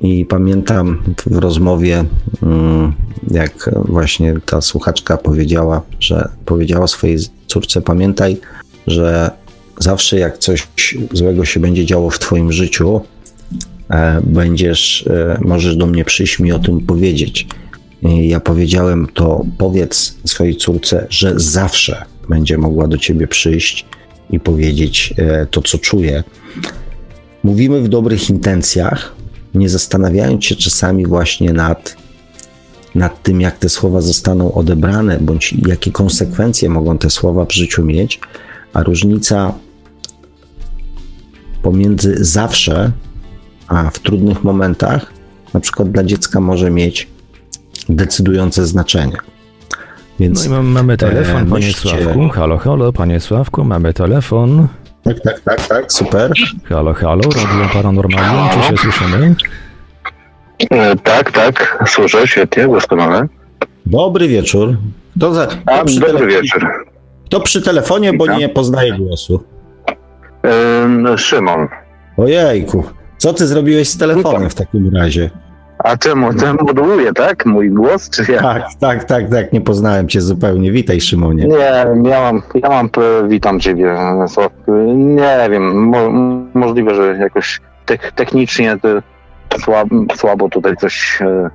I 0.00 0.24
pamiętam 0.24 1.02
w 1.26 1.36
rozmowie, 1.36 2.04
mm, 2.42 2.92
jak 3.30 3.70
właśnie 3.74 4.34
ta 4.46 4.60
słuchaczka 4.60 5.16
powiedziała, 5.16 5.82
że 6.00 6.28
powiedziała 6.44 6.86
swojej 6.86 7.18
córce: 7.46 7.82
Pamiętaj, 7.82 8.36
że 8.86 9.30
zawsze 9.78 10.18
jak 10.18 10.38
coś 10.38 10.68
złego 11.12 11.44
się 11.44 11.60
będzie 11.60 11.86
działo 11.86 12.10
w 12.10 12.18
Twoim 12.18 12.52
życiu, 12.52 13.00
e, 13.90 14.20
będziesz, 14.24 15.06
e, 15.06 15.38
możesz 15.40 15.76
do 15.76 15.86
mnie 15.86 16.04
przyjść 16.04 16.38
mi 16.38 16.52
o 16.52 16.58
tym 16.58 16.80
powiedzieć 16.80 17.46
ja 18.02 18.40
powiedziałem, 18.40 19.08
to 19.14 19.44
powiedz 19.58 20.16
swojej 20.24 20.56
córce, 20.56 21.06
że 21.10 21.32
zawsze 21.36 22.04
będzie 22.28 22.58
mogła 22.58 22.88
do 22.88 22.98
ciebie 22.98 23.26
przyjść 23.26 23.86
i 24.30 24.40
powiedzieć 24.40 25.14
e, 25.16 25.46
to, 25.46 25.62
co 25.62 25.78
czuje. 25.78 26.24
Mówimy 27.42 27.80
w 27.80 27.88
dobrych 27.88 28.30
intencjach, 28.30 29.14
nie 29.54 29.68
zastanawiając 29.68 30.44
się 30.44 30.56
czasami 30.56 31.06
właśnie 31.06 31.52
nad, 31.52 31.96
nad 32.94 33.22
tym, 33.22 33.40
jak 33.40 33.58
te 33.58 33.68
słowa 33.68 34.00
zostaną 34.00 34.54
odebrane, 34.54 35.18
bądź 35.20 35.54
jakie 35.66 35.92
konsekwencje 35.92 36.68
mogą 36.68 36.98
te 36.98 37.10
słowa 37.10 37.44
w 37.44 37.52
życiu 37.52 37.84
mieć, 37.84 38.20
a 38.72 38.82
różnica 38.82 39.54
pomiędzy 41.62 42.16
zawsze, 42.24 42.92
a 43.68 43.90
w 43.90 43.98
trudnych 43.98 44.44
momentach, 44.44 45.12
na 45.54 45.60
przykład 45.60 45.90
dla 45.90 46.04
dziecka 46.04 46.40
może 46.40 46.70
mieć 46.70 47.08
decydujące 47.88 48.66
znaczenie. 48.66 49.16
Więc, 50.20 50.48
no 50.48 50.60
i 50.60 50.62
mamy 50.62 50.96
telefon, 50.96 51.42
e, 51.42 51.50
panie 51.50 51.72
Sławku. 51.72 52.28
Halo, 52.28 52.58
halo, 52.58 52.92
panie 52.92 53.20
Sławku, 53.20 53.64
mamy 53.64 53.94
telefon. 53.94 54.68
Tak, 55.02 55.20
tak, 55.20 55.40
tak, 55.40 55.66
tak, 55.66 55.92
super. 55.92 56.32
Halo, 56.64 56.94
halo, 56.94 57.22
Radio 57.22 57.68
Paranormalium, 57.72 58.48
czy 58.48 58.68
się 58.68 58.76
słyszymy? 58.76 59.34
E, 60.70 60.96
tak, 60.96 61.32
tak, 61.32 61.84
słyszę, 61.88 62.26
świetnie, 62.26 62.68
doskonale. 62.68 63.28
Dobry 63.86 64.28
wieczór. 64.28 64.76
Kto 65.16 65.34
za, 65.34 65.46
kto 65.46 65.58
A, 65.66 65.84
dobry 65.84 66.00
telefonie, 66.00 66.26
wieczór. 66.26 66.68
Kto 67.26 67.40
przy 67.40 67.62
telefonie, 67.62 68.12
bo 68.12 68.26
nie 68.26 68.48
poznaje 68.48 68.92
głosu? 68.92 69.44
E, 70.44 71.18
Szymon. 71.18 71.68
Ojejku, 72.16 72.84
co 73.18 73.32
ty 73.32 73.46
zrobiłeś 73.46 73.88
z 73.88 73.98
telefonem 73.98 74.50
w 74.50 74.54
takim 74.54 74.96
razie? 74.96 75.30
A 75.86 75.96
czemu? 75.96 76.34
Ten 76.34 76.56
moduluje, 76.60 77.12
tak? 77.12 77.46
Mój 77.46 77.70
głos, 77.70 78.10
czy 78.10 78.32
ja? 78.32 78.42
Tak, 78.42 78.62
tak, 78.80 79.04
tak, 79.04 79.30
tak. 79.30 79.52
Nie 79.52 79.60
poznałem 79.60 80.08
cię 80.08 80.20
zupełnie. 80.20 80.72
Witaj, 80.72 81.00
Szymonie. 81.00 81.44
Nie, 81.44 81.86
ja 82.10 82.20
mam, 82.20 82.42
ja 82.54 82.68
mam 82.68 82.90
witam 83.28 83.60
ciebie, 83.60 83.96
Nie 84.94 85.48
wiem, 85.50 85.88
mo, 85.88 85.98
możliwe, 86.54 86.94
że 86.94 87.16
jakoś 87.16 87.60
technicznie 88.14 88.76
to 89.48 89.58
słabo, 89.58 89.96
słabo 90.14 90.48
tutaj 90.48 90.76
coś 90.76 91.18
e, 91.22 91.50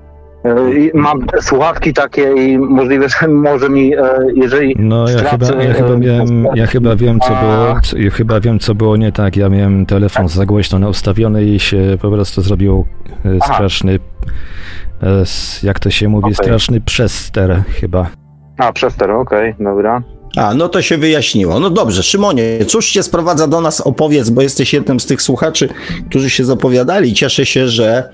i 0.73 0.91
mam 0.93 1.25
słuchawki 1.41 1.93
takie 1.93 2.33
i 2.33 2.57
możliwe, 2.59 3.09
że 3.09 3.27
może 3.27 3.69
mi, 3.69 3.95
e, 3.95 4.01
jeżeli. 4.35 4.75
No 4.79 5.09
ja 5.09 5.29
chyba, 5.29 5.63
ja 5.63 5.73
chyba, 5.73 5.97
miałem, 5.97 6.47
ja 6.55 6.67
chyba 6.67 6.95
wiem, 6.95 7.19
co 7.19 7.29
było. 7.29 7.79
Ja 8.03 8.09
chyba 8.11 8.39
wiem, 8.39 8.59
co 8.59 8.75
było 8.75 8.97
nie 8.97 9.11
tak. 9.11 9.37
Ja 9.37 9.49
miałem 9.49 9.85
telefon 9.85 10.27
za 10.27 10.45
głośno 10.45 10.79
nastawiony 10.79 11.43
i 11.43 11.59
się 11.59 11.97
po 12.01 12.11
prostu 12.11 12.41
zrobił 12.41 12.85
e, 13.25 13.35
straszny, 13.41 13.99
Aha. 14.01 14.10
Jak 15.63 15.79
to 15.79 15.89
się 15.89 16.09
mówi, 16.09 16.23
okay. 16.23 16.45
straszny 16.45 16.81
przester 16.81 17.63
chyba. 17.67 18.09
A, 18.57 18.73
przester, 18.73 19.11
okej, 19.11 19.51
okay, 19.51 19.65
dobra. 19.65 20.03
A, 20.35 20.53
no 20.53 20.69
to 20.69 20.81
się 20.81 20.97
wyjaśniło. 20.97 21.59
No 21.59 21.69
dobrze, 21.69 22.03
Szymonie, 22.03 22.43
cóż 22.67 22.91
cię 22.91 23.03
sprowadza 23.03 23.47
do 23.47 23.61
nas? 23.61 23.81
Opowiedz, 23.81 24.29
bo 24.29 24.41
jesteś 24.41 24.73
jednym 24.73 24.99
z 24.99 25.05
tych 25.05 25.21
słuchaczy, 25.21 25.69
którzy 26.09 26.29
się 26.29 26.45
zapowiadali. 26.45 27.13
Cieszę 27.13 27.45
się, 27.45 27.67
że 27.67 28.09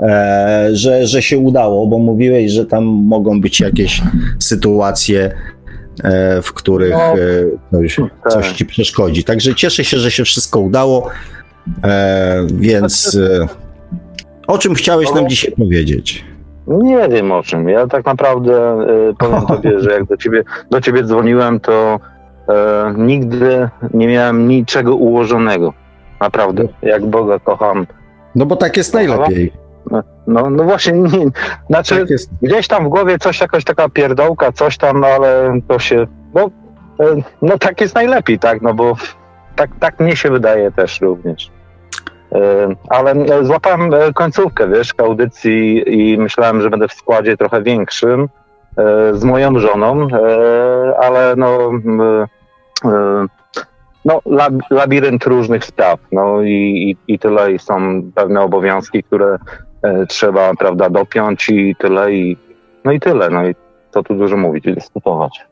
e, 0.00 0.68
że, 0.72 1.06
że 1.06 1.22
się 1.22 1.38
udało, 1.38 1.86
bo 1.86 1.98
mówiłeś, 1.98 2.52
że 2.52 2.66
tam 2.66 2.84
mogą 2.84 3.40
być 3.40 3.60
jakieś 3.60 4.02
sytuacje, 4.38 5.34
e, 6.04 6.42
w 6.42 6.52
których 6.52 6.92
no, 6.92 7.78
e, 7.78 7.88
coś, 7.88 8.00
coś, 8.30 8.52
ci 8.52 8.66
przeszkodzi. 8.66 9.24
Także 9.24 9.54
cieszę 9.54 9.84
się, 9.84 9.98
że 9.98 10.10
się 10.10 10.24
wszystko 10.24 10.60
udało. 10.60 11.10
E, 11.84 12.46
więc 12.54 13.16
e, 13.16 13.67
o 14.48 14.58
czym 14.58 14.74
chciałeś 14.74 15.14
nam 15.14 15.28
dzisiaj 15.28 15.52
powiedzieć? 15.52 16.24
Nie 16.66 17.08
wiem 17.08 17.32
o 17.32 17.42
czym. 17.42 17.68
Ja 17.68 17.86
tak 17.86 18.04
naprawdę 18.04 18.54
e, 18.54 19.14
powiem 19.18 19.46
tobie, 19.56 19.80
że 19.80 19.90
jak 19.90 20.04
do 20.04 20.16
ciebie, 20.16 20.44
do 20.70 20.80
ciebie 20.80 21.02
dzwoniłem, 21.02 21.60
to 21.60 22.00
e, 22.48 22.94
nigdy 22.96 23.68
nie 23.94 24.08
miałem 24.08 24.48
niczego 24.48 24.96
ułożonego. 24.96 25.72
Naprawdę. 26.20 26.64
Jak 26.82 27.06
Boga 27.06 27.38
kocham. 27.38 27.86
No 28.34 28.46
bo 28.46 28.56
tak 28.56 28.76
jest 28.76 28.94
najlepiej. 28.94 29.52
No, 30.26 30.50
no 30.50 30.64
właśnie, 30.64 30.92
nie, 31.18 31.26
znaczy 31.70 31.94
tak 31.96 32.08
gdzieś 32.42 32.68
tam 32.68 32.84
w 32.84 32.88
głowie 32.88 33.18
coś, 33.18 33.40
jakaś 33.40 33.64
taka 33.64 33.88
pierdołka, 33.88 34.52
coś 34.52 34.78
tam, 34.78 35.00
no 35.00 35.06
ale 35.06 35.60
to 35.68 35.78
się, 35.78 36.06
no, 36.34 36.50
no 37.42 37.58
tak 37.58 37.80
jest 37.80 37.94
najlepiej, 37.94 38.38
tak, 38.38 38.62
no 38.62 38.74
bo 38.74 38.96
tak, 39.56 39.70
tak 39.80 40.00
mnie 40.00 40.16
się 40.16 40.30
wydaje 40.30 40.72
też 40.72 41.00
również. 41.00 41.50
E, 42.32 42.68
ale 42.88 43.12
e, 43.12 43.44
złapałem 43.44 43.90
końcówkę, 44.14 44.68
wiesz, 44.68 44.94
audycji 44.98 45.82
i 45.86 46.18
myślałem, 46.18 46.60
że 46.60 46.70
będę 46.70 46.88
w 46.88 46.92
składzie 46.92 47.36
trochę 47.36 47.62
większym 47.62 48.28
z 49.12 49.24
moją 49.24 49.58
żoną, 49.58 50.08
ale 50.98 51.34
no 51.36 51.70
no, 54.04 54.20
lab, 54.26 54.52
labirynt 54.70 55.24
różnych 55.24 55.64
spraw, 55.64 56.00
no 56.12 56.42
i, 56.42 56.96
i, 57.08 57.18
tyle, 57.18 57.52
i 57.52 57.58
są 57.58 58.02
pewne 58.14 58.40
obowiązki, 58.40 59.02
które 59.02 59.38
e, 59.82 60.06
trzeba, 60.06 60.54
prawda, 60.54 60.90
dopiąć 60.90 61.48
i 61.48 61.76
tyle, 61.78 62.12
i 62.12 62.36
no 62.84 62.92
i 62.92 63.00
tyle, 63.00 63.30
no 63.30 63.48
i 63.48 63.54
co 63.90 64.02
tu 64.02 64.14
dużo 64.14 64.36
mówić 64.36 64.66
i 64.66 64.74
dyskutować. 64.74 65.47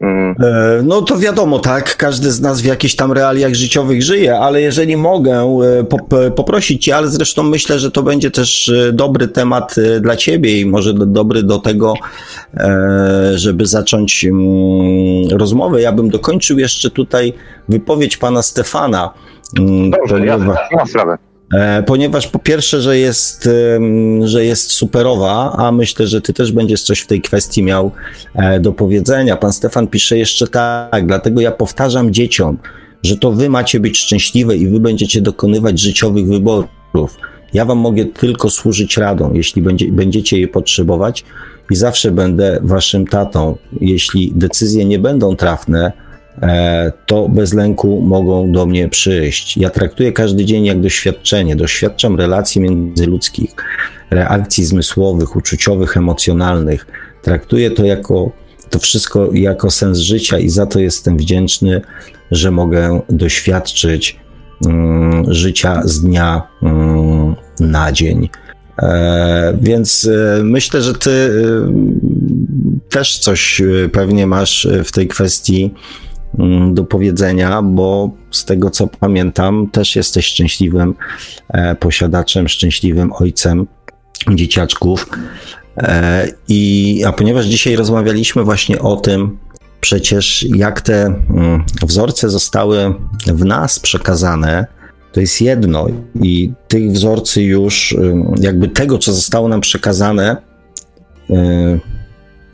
Mm. 0.00 0.34
E, 0.40 0.82
no 0.82 1.02
to 1.02 1.18
wiadomo, 1.18 1.58
tak, 1.58 1.96
każdy 1.96 2.30
z 2.30 2.40
nas 2.40 2.60
w 2.60 2.64
jakichś 2.64 2.94
tam 2.94 3.12
realiach 3.12 3.54
życiowych 3.54 4.02
żyje, 4.02 4.38
ale 4.38 4.60
jeżeli 4.62 4.96
mogę 4.96 5.58
e, 6.24 6.30
poprosić 6.30 6.84
Cię, 6.84 6.96
ale 6.96 7.08
zresztą 7.08 7.42
myślę, 7.42 7.78
że 7.78 7.90
to 7.90 8.02
będzie 8.02 8.30
też 8.30 8.68
e, 8.68 8.92
dobry 8.92 9.28
temat 9.28 9.74
dla 10.00 10.16
Ciebie 10.16 10.60
i 10.60 10.66
może 10.66 10.94
dobry 10.94 11.42
do 11.42 11.58
tego, 11.58 11.94
żeby 13.34 13.66
zacząć 13.66 14.24
mm, 14.24 15.38
rozmowę. 15.38 15.82
Ja 15.82 15.92
bym 15.92 16.10
dokończył 16.10 16.58
jeszcze 16.58 16.90
tutaj 16.90 17.32
wypowiedź 17.68 18.16
pana 18.16 18.42
Stefana. 18.42 19.10
Mm, 19.58 19.90
Dobrze, 19.90 20.26
ja 20.26 20.38
mam 20.38 20.86
sprawę. 20.86 21.18
E, 21.54 21.82
ponieważ 21.82 22.28
po 22.28 22.38
pierwsze, 22.38 22.80
że 22.80 22.98
jest, 22.98 23.48
że 24.24 24.44
jest 24.44 24.70
superowa, 24.70 25.52
a 25.58 25.72
myślę, 25.72 26.06
że 26.06 26.20
ty 26.20 26.32
też 26.32 26.52
będziesz 26.52 26.82
coś 26.82 27.00
w 27.00 27.06
tej 27.06 27.22
kwestii 27.22 27.62
miał 27.62 27.90
e, 28.34 28.60
do 28.60 28.72
powiedzenia. 28.72 29.36
Pan 29.36 29.52
Stefan 29.52 29.86
pisze 29.86 30.18
jeszcze 30.18 30.46
tak, 30.46 31.06
dlatego 31.06 31.40
ja 31.40 31.52
powtarzam 31.52 32.12
dzieciom, 32.12 32.58
że 33.02 33.16
to 33.16 33.32
wy 33.32 33.48
macie 33.48 33.80
być 33.80 33.98
szczęśliwe 33.98 34.56
i 34.56 34.68
wy 34.68 34.80
będziecie 34.80 35.20
dokonywać 35.20 35.80
życiowych 35.80 36.26
wyborów. 36.26 37.16
Ja 37.52 37.64
wam 37.64 37.78
mogę 37.78 38.04
tylko 38.04 38.50
służyć 38.50 38.96
radą, 38.96 39.32
jeśli 39.34 39.62
będzie, 39.62 39.92
będziecie 39.92 40.40
je 40.40 40.48
potrzebować 40.48 41.24
i 41.70 41.76
zawsze 41.76 42.10
będę 42.10 42.58
waszym 42.62 43.06
tatą. 43.06 43.56
Jeśli 43.80 44.32
decyzje 44.34 44.84
nie 44.84 44.98
będą 44.98 45.36
trafne, 45.36 45.92
to 47.06 47.28
bez 47.28 47.54
lęku 47.54 48.00
mogą 48.00 48.52
do 48.52 48.66
mnie 48.66 48.88
przyjść. 48.88 49.56
Ja 49.56 49.70
traktuję 49.70 50.12
każdy 50.12 50.44
dzień 50.44 50.64
jak 50.64 50.80
doświadczenie. 50.80 51.56
Doświadczam 51.56 52.16
relacji 52.16 52.60
międzyludzkich, 52.60 53.50
reakcji 54.10 54.64
zmysłowych, 54.64 55.36
uczuciowych, 55.36 55.96
emocjonalnych. 55.96 56.86
Traktuję 57.22 57.70
to 57.70 57.84
jako 57.84 58.32
to 58.70 58.78
wszystko 58.78 59.28
jako 59.32 59.70
sens 59.70 59.98
życia 59.98 60.38
i 60.38 60.48
za 60.48 60.66
to 60.66 60.80
jestem 60.80 61.16
wdzięczny, 61.16 61.80
że 62.30 62.50
mogę 62.50 63.00
doświadczyć 63.08 64.20
mm, 64.66 65.34
życia 65.34 65.82
z 65.84 66.00
dnia 66.00 66.42
mm, 66.62 67.34
na 67.60 67.92
dzień. 67.92 68.28
E, 68.82 69.58
więc 69.60 70.08
e, 70.38 70.42
myślę, 70.42 70.82
że 70.82 70.94
ty 70.94 71.10
e, 71.10 71.30
też 72.88 73.18
coś 73.18 73.60
e, 73.60 73.88
pewnie 73.88 74.26
masz 74.26 74.68
w 74.84 74.92
tej 74.92 75.08
kwestii 75.08 75.74
do 76.72 76.84
powiedzenia, 76.84 77.62
bo 77.62 78.10
z 78.30 78.44
tego 78.44 78.70
co 78.70 78.86
pamiętam, 78.86 79.68
też 79.72 79.96
jesteś 79.96 80.26
szczęśliwym 80.26 80.94
e, 81.48 81.74
posiadaczem, 81.74 82.48
szczęśliwym 82.48 83.12
ojcem 83.12 83.66
dzieciaczków. 84.34 85.08
E, 85.76 86.28
I, 86.48 87.02
a 87.06 87.12
ponieważ 87.12 87.46
dzisiaj 87.46 87.76
rozmawialiśmy 87.76 88.44
właśnie 88.44 88.78
o 88.78 88.96
tym, 88.96 89.38
przecież 89.80 90.46
jak 90.56 90.80
te 90.80 91.04
mm, 91.04 91.64
wzorce 91.82 92.30
zostały 92.30 92.94
w 93.26 93.44
nas 93.44 93.78
przekazane, 93.78 94.66
to 95.12 95.20
jest 95.20 95.40
jedno 95.40 95.86
i 96.22 96.52
tych 96.68 96.92
wzorcy 96.92 97.42
już, 97.42 97.96
jakby 98.40 98.68
tego, 98.68 98.98
co 98.98 99.12
zostało 99.12 99.48
nam 99.48 99.60
przekazane, 99.60 100.36
e, 101.30 101.78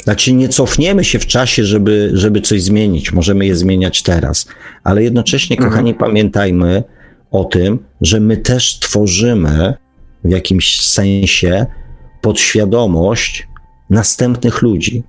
znaczy 0.04 0.32
nie 0.32 0.48
cofniemy 0.48 1.04
się 1.04 1.18
w 1.18 1.26
czasie, 1.26 1.64
żeby, 1.64 2.10
żeby 2.14 2.40
coś 2.40 2.62
zmienić, 2.62 3.12
możemy 3.12 3.46
je 3.46 3.56
zmieniać 3.56 4.02
teraz, 4.02 4.46
ale 4.84 5.02
jednocześnie, 5.02 5.56
mhm. 5.56 5.70
kochani, 5.70 5.94
pamiętajmy 5.94 6.82
o 7.30 7.44
tym, 7.44 7.78
że 8.00 8.20
my 8.20 8.36
też 8.36 8.78
tworzymy 8.78 9.74
w 10.24 10.30
jakimś 10.30 10.80
sensie 10.80 11.66
podświadomość 12.20 13.48
następnych 13.90 14.62
ludzi. 14.62 15.02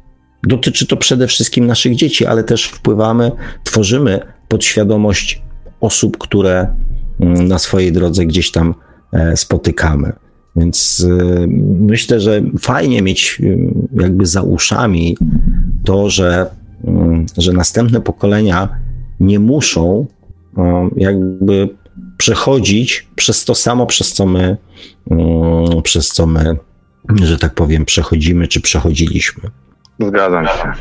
Dotyczy 0.44 0.88
to 0.88 0.98
przede 0.98 1.28
wszystkim 1.28 1.68
naszych 1.68 1.96
dzieci, 1.96 2.26
ale 2.26 2.44
też 2.44 2.66
wpływamy, 2.66 3.32
tworzymy 3.64 4.20
podświadomość 4.48 5.42
osób, 5.82 6.18
które 6.18 6.68
mm, 7.20 7.48
na 7.48 7.60
swojej 7.60 7.92
drodze 7.92 8.26
gdzieś 8.26 8.52
tam 8.52 8.76
e, 9.14 9.38
spotykamy. 9.38 10.14
Więc 10.56 11.00
y, 11.00 11.48
myślę, 11.80 12.20
że 12.20 12.42
fajnie 12.60 13.02
mieć 13.02 13.42
y, 13.44 13.58
jakby 13.94 14.26
za 14.26 14.42
uszami 14.42 15.18
to, 15.86 16.10
że, 16.10 16.50
y, 16.86 17.42
że 17.42 17.54
następne 17.54 18.02
pokolenia 18.02 18.70
nie 19.20 19.40
muszą 19.40 20.06
jakby 20.96 21.70
przechodzić 22.18 23.08
przez 23.16 23.46
to 23.46 23.56
samo, 23.56 23.86
przez 23.86 24.14
co 24.14 24.26
my, 24.26 24.58
przez 25.84 26.08
co 26.08 26.28
my, 26.28 26.56
że 27.24 27.38
tak 27.38 27.54
powiem, 27.54 27.86
przechodzimy 27.86 28.48
czy 28.48 28.62
przechodziliśmy. 28.62 29.50
Zgadzam 30.00 30.46
się. 30.46 30.72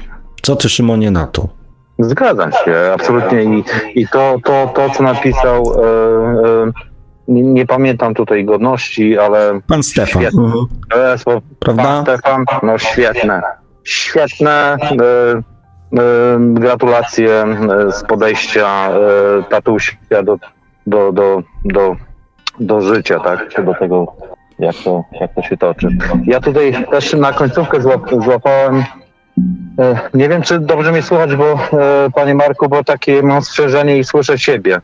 Co 0.42 0.56
ty, 0.56 0.68
Szymonie, 0.68 1.10
na 1.10 1.26
to? 1.26 1.48
Zgadzam 1.98 2.52
się, 2.52 2.74
absolutnie. 2.94 3.44
I, 3.44 3.64
i 4.00 4.08
to, 4.08 4.36
to, 4.44 4.72
to, 4.76 4.90
co 4.90 5.02
napisał. 5.02 5.64
Yy, 5.64 6.66
yy 6.66 6.91
nie, 7.32 7.42
nie, 7.42 7.66
pamiętam 7.66 8.14
tutaj 8.14 8.44
godności, 8.44 9.18
ale. 9.18 9.60
Pan 9.66 9.82
Stefan. 9.82 10.22
Świetne. 10.22 10.42
Mhm. 10.42 11.40
Prawda? 11.58 11.82
Pan 11.82 12.02
Stefan, 12.02 12.44
no 12.62 12.78
świetne. 12.78 13.42
Świetne. 13.84 14.76
Y, 14.92 14.96
y, 14.96 16.54
gratulacje 16.54 17.44
y, 17.88 17.92
z 17.92 18.02
podejścia 18.04 18.90
y, 18.90 19.42
tatusia 19.50 19.96
do, 20.24 20.38
do, 20.86 21.12
do, 21.12 21.42
do, 21.64 21.96
do 22.60 22.80
życia, 22.80 23.20
tak? 23.20 23.48
Czy 23.48 23.62
do 23.62 23.74
tego, 23.74 24.16
jak 24.58 24.76
to, 24.84 25.04
jak 25.20 25.34
to 25.34 25.42
się 25.42 25.56
toczy. 25.56 25.88
Ja 26.24 26.40
tutaj 26.40 26.86
też 26.90 27.12
na 27.12 27.32
końcówkę 27.32 27.80
złap, 27.80 28.10
złapałem. 28.24 28.84
Nie 30.14 30.28
wiem, 30.28 30.42
czy 30.42 30.58
dobrze 30.58 30.92
mnie 30.92 31.02
słuchać, 31.02 31.36
bo 31.36 31.58
panie 32.14 32.34
Marku, 32.34 32.68
bo 32.68 32.84
takie 32.84 33.22
mam 33.22 33.42
strzeżenie 33.42 33.98
i 33.98 34.04
słyszę 34.04 34.38
siebie. 34.38 34.80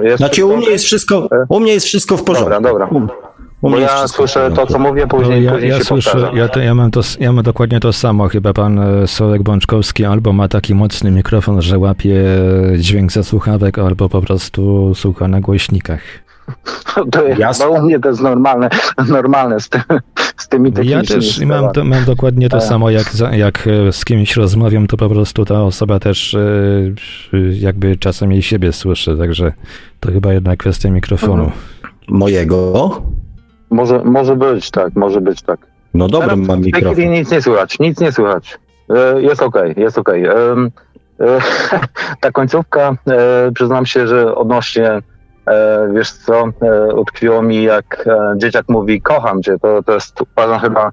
Jest 0.00 0.18
znaczy 0.18 0.44
u 0.44 0.56
mnie 0.56 0.70
jest 0.70 0.84
wszystko, 0.84 1.28
u 1.48 1.60
mnie 1.60 1.72
jest 1.72 1.86
wszystko 1.86 2.16
w 2.16 2.24
porządku. 2.24 2.50
Dobra, 2.50 2.88
dobra. 2.88 2.88
Bo 3.62 3.78
ja 3.78 4.08
słyszę 4.08 4.50
to, 4.54 4.66
co 4.66 4.78
mówię, 4.78 5.06
później, 5.06 5.44
ja, 5.44 5.52
później 5.52 5.70
ja 5.70 5.78
się 5.78 5.84
słyszę, 5.84 6.30
ja, 6.34 6.48
to, 6.48 6.60
ja, 6.60 6.74
mam 6.74 6.90
to, 6.90 7.00
ja 7.20 7.32
mam 7.32 7.44
dokładnie 7.44 7.80
to 7.80 7.92
samo. 7.92 8.28
Chyba 8.28 8.52
pan 8.52 8.78
e, 8.78 9.06
Solek 9.06 9.42
Bączkowski 9.42 10.04
albo 10.04 10.32
ma 10.32 10.48
taki 10.48 10.74
mocny 10.74 11.10
mikrofon, 11.10 11.62
że 11.62 11.78
łapie 11.78 12.24
dźwięk 12.78 13.12
ze 13.12 13.24
słuchawek, 13.24 13.78
albo 13.78 14.08
po 14.08 14.20
prostu 14.20 14.92
słucha 14.94 15.28
na 15.28 15.40
głośnikach. 15.40 16.00
To 17.12 17.24
jest, 17.24 17.62
bo 17.62 17.70
u 17.70 17.82
mnie 17.82 18.00
to 18.00 18.08
jest 18.08 18.20
normalne, 18.20 18.68
normalne 19.08 19.60
z, 19.60 19.68
tym, 19.68 19.82
z 20.36 20.48
tymi 20.48 20.72
technicznymi 20.72 21.02
Ja 21.02 21.20
też 21.20 21.40
mam, 21.40 21.72
to, 21.72 21.84
mam 21.84 22.04
dokładnie 22.04 22.48
to 22.48 22.58
tak. 22.58 22.66
samo, 22.66 22.90
jak, 22.90 23.06
jak 23.32 23.66
e, 23.66 23.92
z 23.92 24.04
kimś 24.04 24.36
rozmawiam, 24.36 24.86
to 24.86 24.96
po 24.96 25.08
prostu 25.08 25.44
ta 25.44 25.62
osoba 25.62 25.98
też 25.98 26.34
e, 26.34 26.38
jakby 27.52 27.96
czasem 27.96 28.32
jej 28.32 28.42
siebie 28.42 28.72
słyszy, 28.72 29.16
także 29.16 29.52
to 30.00 30.12
chyba 30.12 30.32
jednak 30.32 30.58
kwestia 30.58 30.90
mikrofonu. 30.90 31.44
Mhm. 31.44 31.60
Mojego? 32.08 33.02
Może, 33.70 34.04
może 34.04 34.36
być 34.36 34.70
tak, 34.70 34.96
może 34.96 35.20
być 35.20 35.42
tak. 35.42 35.66
No 35.94 36.08
dobra, 36.08 36.36
mam 36.36 36.60
mikrofon. 36.60 36.92
W 36.92 36.96
tej 36.96 37.08
nic 37.08 37.30
nie 37.30 37.42
słychać, 37.42 37.78
nic 37.78 38.00
nie 38.00 38.12
słychać. 38.12 38.58
E, 38.90 39.22
jest 39.22 39.42
okej, 39.42 39.70
okay, 39.70 39.82
jest 39.82 39.98
okej. 39.98 40.28
Okay. 40.28 40.70
Ta 42.20 42.32
końcówka, 42.32 42.96
przyznam 43.54 43.86
się, 43.86 44.08
że 44.08 44.34
odnośnie 44.34 45.02
wiesz 45.94 46.12
co, 46.12 46.44
e, 46.62 46.94
utkwiło 46.94 47.42
mi 47.42 47.62
jak 47.62 48.04
e, 48.06 48.34
dzieciak 48.36 48.68
mówi 48.68 49.02
kocham 49.02 49.42
cię, 49.42 49.58
to, 49.62 49.82
to 49.82 49.94
jest 49.94 50.20
uważam 50.20 50.60
chyba 50.60 50.92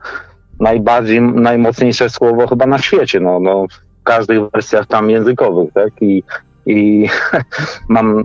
najbardziej, 0.59 1.21
najmocniejsze 1.21 2.09
słowo 2.09 2.47
chyba 2.47 2.65
na 2.65 2.77
świecie, 2.77 3.19
no, 3.19 3.39
no 3.39 3.65
w 3.99 4.03
każdych 4.03 4.39
wersjach 4.51 4.87
tam 4.87 5.09
językowych, 5.09 5.73
tak, 5.73 6.01
i, 6.01 6.23
i 6.65 7.07
mam, 7.87 8.23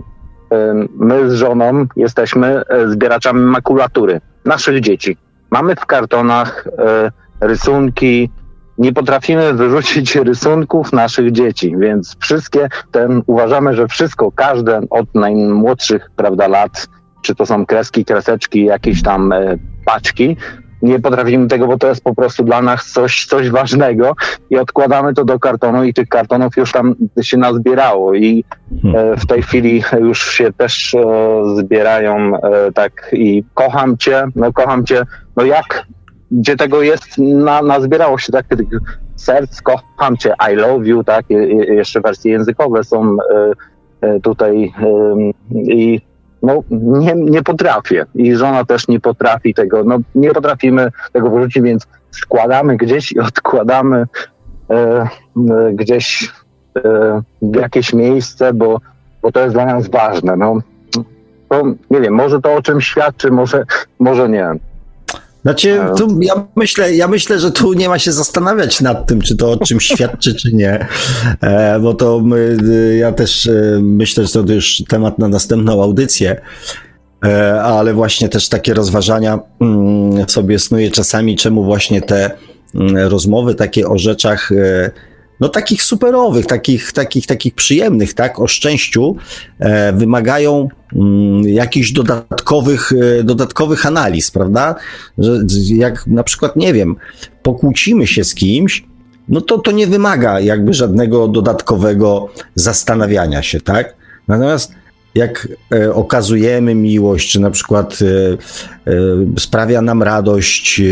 my 0.99 1.29
z 1.29 1.33
żoną 1.33 1.85
jesteśmy 1.95 2.61
zbieraczami 2.87 3.39
makulatury. 3.39 4.21
Naszych 4.45 4.81
dzieci. 4.81 5.17
Mamy 5.51 5.75
w 5.75 5.85
kartonach 5.85 6.67
rysunki, 7.41 8.29
nie 8.77 8.93
potrafimy 8.93 9.53
wyrzucić 9.53 10.15
rysunków 10.15 10.93
naszych 10.93 11.31
dzieci, 11.31 11.75
więc 11.77 12.15
wszystkie 12.19 12.69
ten, 12.91 13.21
uważamy, 13.27 13.75
że 13.75 13.87
wszystko, 13.87 14.31
każde 14.31 14.81
od 14.89 15.15
najmłodszych, 15.15 16.11
prawda, 16.15 16.47
lat, 16.47 16.87
czy 17.21 17.35
to 17.35 17.45
są 17.45 17.65
kreski, 17.65 18.05
kreseczki, 18.05 18.65
jakieś 18.65 19.03
tam 19.03 19.31
e, 19.31 19.57
paczki, 19.85 20.37
nie 20.81 20.99
potrafimy 20.99 21.47
tego, 21.47 21.67
bo 21.67 21.77
to 21.77 21.87
jest 21.87 22.03
po 22.03 22.15
prostu 22.15 22.43
dla 22.43 22.61
nas 22.61 22.91
coś, 22.91 23.25
coś 23.25 23.49
ważnego 23.49 24.15
i 24.49 24.57
odkładamy 24.57 25.13
to 25.13 25.25
do 25.25 25.39
kartonu 25.39 25.83
i 25.83 25.93
tych 25.93 26.07
kartonów 26.07 26.57
już 26.57 26.71
tam 26.71 26.95
się 27.21 27.37
nazbierało 27.37 28.13
i 28.13 28.43
e, 28.95 29.17
w 29.17 29.25
tej 29.25 29.41
chwili 29.41 29.83
już 29.99 30.31
się 30.31 30.53
też 30.53 30.93
e, 30.95 31.05
zbierają 31.55 32.41
e, 32.41 32.71
tak 32.71 33.09
i 33.13 33.43
kocham 33.53 33.97
cię, 33.97 34.23
no 34.35 34.53
kocham 34.53 34.85
cię, 34.85 35.03
no 35.35 35.43
jak 35.43 35.85
gdzie 36.31 36.55
tego 36.55 36.81
jest, 36.81 37.17
na, 37.17 37.61
nazbierało 37.61 38.17
się 38.17 38.31
tak, 38.31 38.45
serc, 39.15 39.61
kocham 39.61 40.17
cię, 40.17 40.33
I 40.53 40.55
love 40.55 40.87
you, 40.87 41.03
tak, 41.03 41.25
jeszcze 41.67 42.01
wersje 42.01 42.31
językowe 42.31 42.83
są 42.83 43.17
tutaj 44.21 44.73
i 45.53 46.01
no 46.45 46.63
nie, 46.69 47.13
nie 47.15 47.43
potrafię 47.43 48.05
i 48.15 48.35
żona 48.35 48.65
też 48.65 48.87
nie 48.87 48.99
potrafi 48.99 49.53
tego, 49.53 49.83
no 49.83 49.97
nie 50.15 50.31
potrafimy 50.31 50.91
tego 51.13 51.29
wyrzucić, 51.29 51.63
więc 51.63 51.87
składamy 52.11 52.77
gdzieś 52.77 53.11
i 53.11 53.19
odkładamy 53.19 54.05
e, 54.69 54.75
e, 54.75 55.07
gdzieś 55.73 56.33
e, 56.77 57.21
w 57.41 57.55
jakieś 57.55 57.93
miejsce, 57.93 58.53
bo, 58.53 58.81
bo 59.21 59.31
to 59.31 59.39
jest 59.39 59.55
dla 59.55 59.65
nas 59.65 59.87
ważne. 59.87 60.35
No, 60.35 60.57
to, 61.49 61.63
nie 61.89 62.01
wiem, 62.01 62.13
może 62.13 62.41
to 62.41 62.55
o 62.55 62.61
czym 62.61 62.81
świadczy, 62.81 63.31
może, 63.31 63.63
może 63.99 64.29
nie. 64.29 64.49
Znaczy, 65.45 65.79
tu 65.97 66.19
ja, 66.21 66.47
myślę, 66.55 66.95
ja 66.95 67.07
myślę, 67.07 67.39
że 67.39 67.51
tu 67.51 67.73
nie 67.73 67.89
ma 67.89 67.99
się 67.99 68.11
zastanawiać 68.11 68.81
nad 68.81 69.07
tym, 69.07 69.21
czy 69.21 69.37
to 69.37 69.51
o 69.51 69.57
czym 69.57 69.79
świadczy, 69.91 70.35
czy 70.35 70.53
nie, 70.53 70.87
e, 71.41 71.79
bo 71.79 71.93
to 71.93 72.19
my, 72.19 72.57
ja 72.99 73.11
też 73.11 73.47
e, 73.47 73.79
myślę, 73.81 74.25
że 74.25 74.43
to 74.43 74.53
już 74.53 74.83
temat 74.87 75.19
na 75.19 75.27
następną 75.27 75.83
audycję, 75.83 76.41
e, 77.25 77.61
ale 77.61 77.93
właśnie 77.93 78.29
też 78.29 78.49
takie 78.49 78.73
rozważania 78.73 79.39
mm, 79.61 80.29
sobie 80.29 80.59
snuję 80.59 80.91
czasami, 80.91 81.35
czemu 81.35 81.63
właśnie 81.63 82.01
te 82.01 82.31
mm, 82.75 82.97
rozmowy 82.97 83.55
takie 83.55 83.87
o 83.87 83.97
rzeczach 83.97 84.49
no 85.39 85.49
takich 85.49 85.83
superowych, 85.83 86.45
takich, 86.45 86.91
takich, 86.91 87.27
takich 87.27 87.55
przyjemnych, 87.55 88.13
tak, 88.13 88.39
o 88.39 88.47
szczęściu, 88.47 89.15
e, 89.59 89.93
wymagają 89.93 90.67
mm, 90.95 91.43
jakichś 91.43 91.91
dodatkowych, 91.91 92.91
e, 93.19 93.23
dodatkowych 93.23 93.85
analiz, 93.85 94.31
prawda? 94.31 94.75
Że 95.17 95.39
jak 95.75 96.07
na 96.07 96.23
przykład, 96.23 96.55
nie 96.55 96.73
wiem, 96.73 96.95
pokłócimy 97.43 98.07
się 98.07 98.23
z 98.23 98.35
kimś, 98.35 98.83
no 99.29 99.41
to 99.41 99.57
to 99.57 99.71
nie 99.71 99.87
wymaga 99.87 100.39
jakby 100.39 100.73
żadnego 100.73 101.27
dodatkowego 101.27 102.29
zastanawiania 102.55 103.43
się, 103.43 103.61
tak? 103.61 103.95
Natomiast 104.27 104.71
jak 105.15 105.47
e, 105.73 105.93
okazujemy 105.93 106.75
miłość, 106.75 107.31
czy 107.31 107.39
na 107.39 107.51
przykład 107.51 107.99
e, 108.01 108.05
e, 108.91 108.95
sprawia 109.39 109.81
nam 109.81 110.03
radość, 110.03 110.79
e, 110.79 110.83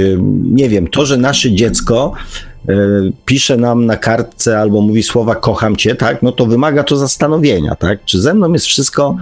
nie 0.43 0.69
wiem, 0.69 0.87
to, 0.87 1.05
że 1.05 1.17
nasze 1.17 1.51
dziecko 1.51 2.13
pisze 3.25 3.57
nam 3.57 3.85
na 3.85 3.97
kartce 3.97 4.59
albo 4.59 4.81
mówi 4.81 5.03
słowa 5.03 5.35
kocham 5.35 5.75
cię, 5.75 5.95
tak, 5.95 6.23
no 6.23 6.31
to 6.31 6.45
wymaga 6.45 6.83
to 6.83 6.97
zastanowienia, 6.97 7.75
tak, 7.75 8.05
czy 8.05 8.21
ze 8.21 8.33
mną 8.33 8.53
jest 8.53 8.65
wszystko, 8.65 9.17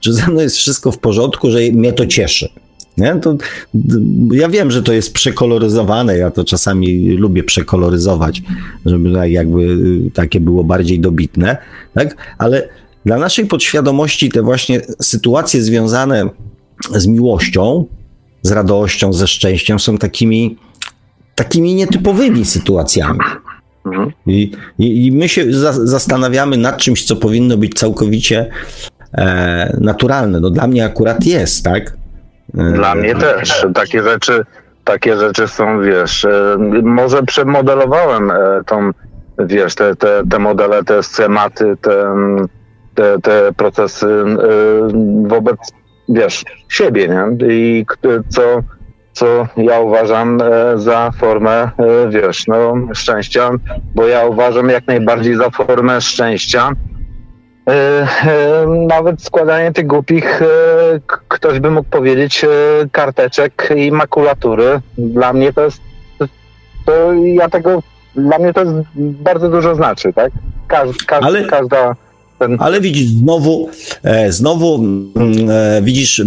czy 0.00 0.12
ze 0.12 0.26
mną 0.26 0.40
jest 0.40 0.56
wszystko 0.56 0.92
w 0.92 0.98
porządku, 0.98 1.50
że 1.50 1.58
mnie 1.58 1.92
to 1.92 2.06
cieszy. 2.06 2.48
Nie? 2.98 3.14
To, 3.14 3.36
ja 4.32 4.48
wiem, 4.48 4.70
że 4.70 4.82
to 4.82 4.92
jest 4.92 5.12
przekoloryzowane, 5.12 6.18
ja 6.18 6.30
to 6.30 6.44
czasami 6.44 7.10
lubię 7.10 7.44
przekoloryzować, 7.44 8.42
żeby 8.86 9.30
jakby 9.30 9.62
y, 9.62 10.10
takie 10.14 10.40
było 10.40 10.64
bardziej 10.64 11.00
dobitne, 11.00 11.56
tak? 11.94 12.34
ale 12.38 12.68
dla 13.04 13.18
naszej 13.18 13.46
podświadomości 13.46 14.28
te 14.28 14.42
właśnie 14.42 14.80
sytuacje 15.00 15.62
związane 15.62 16.28
z 16.96 17.06
miłością, 17.06 17.86
z 18.42 18.50
radością, 18.50 19.12
ze 19.12 19.26
szczęściem 19.26 19.80
są 19.80 19.98
takimi 19.98 20.56
takimi 21.34 21.74
nietypowymi 21.74 22.44
sytuacjami. 22.44 23.18
Mhm. 23.86 24.12
I, 24.26 24.52
i, 24.78 25.06
I, 25.06 25.12
my 25.12 25.28
się 25.28 25.52
za, 25.52 25.72
zastanawiamy 25.72 26.56
nad 26.56 26.76
czymś, 26.76 27.04
co 27.04 27.16
powinno 27.16 27.56
być 27.56 27.74
całkowicie 27.74 28.50
e, 29.14 29.76
naturalne. 29.80 30.40
No 30.40 30.50
dla 30.50 30.66
mnie 30.66 30.84
akurat 30.84 31.26
jest, 31.26 31.64
tak? 31.64 31.92
E, 32.58 32.72
dla 32.72 32.94
mnie 32.94 33.14
też. 33.14 33.66
Takie 33.74 34.02
rzeczy, 34.02 34.44
takie 34.84 35.16
rzeczy 35.16 35.48
są, 35.48 35.82
wiesz, 35.82 36.24
e, 36.24 36.56
może 36.82 37.22
przemodelowałem 37.22 38.30
e, 38.30 38.34
tą, 38.66 38.90
wiesz, 39.38 39.74
te, 39.74 39.96
te, 39.96 40.22
te 40.30 40.38
modele, 40.38 40.84
te 40.84 41.02
schematy, 41.02 41.76
te, 41.80 42.04
te, 42.94 43.18
te 43.22 43.52
procesy 43.56 44.06
e, 44.06 44.28
wobec, 45.28 45.58
wiesz, 46.08 46.44
siebie, 46.68 47.08
nie? 47.08 47.46
I 47.48 47.86
co 48.28 48.62
co 49.12 49.46
ja 49.56 49.80
uważam 49.80 50.38
e, 50.42 50.78
za 50.78 51.10
formę, 51.10 51.50
e, 51.50 51.70
wiesz, 52.08 52.46
no, 52.46 52.74
szczęścia, 52.94 53.50
bo 53.94 54.06
ja 54.06 54.26
uważam 54.26 54.68
jak 54.68 54.86
najbardziej 54.86 55.36
za 55.36 55.50
formę 55.50 56.00
szczęścia. 56.00 56.70
E, 57.70 58.06
nawet 58.88 59.22
składanie 59.22 59.72
tych 59.72 59.86
głupich, 59.86 60.42
ktoś 61.28 61.60
by 61.60 61.70
mógł 61.70 61.88
powiedzieć, 61.90 62.46
karteczek 62.92 63.68
i 63.76 63.92
makulatury. 63.92 64.80
Dla 64.98 65.32
mnie 65.32 65.52
to 65.52 65.64
jest, 65.64 65.80
to 66.86 67.12
ja 67.12 67.48
tego, 67.48 67.82
dla 68.14 68.38
mnie 68.38 68.52
to 68.52 68.60
jest 68.60 68.72
bardzo 68.96 69.48
dużo 69.48 69.74
znaczy, 69.74 70.12
tak? 70.12 70.32
Każ, 70.68 70.96
każ, 71.06 71.24
Ale... 71.24 71.44
Każda 71.44 71.94
ten... 72.42 72.56
Ale 72.60 72.80
widzisz, 72.80 73.08
znowu, 73.08 73.68
e, 74.02 74.32
znowu 74.32 74.74
mm, 74.74 75.50
e, 75.50 75.82
widzisz, 75.82 76.20
e, 76.20 76.24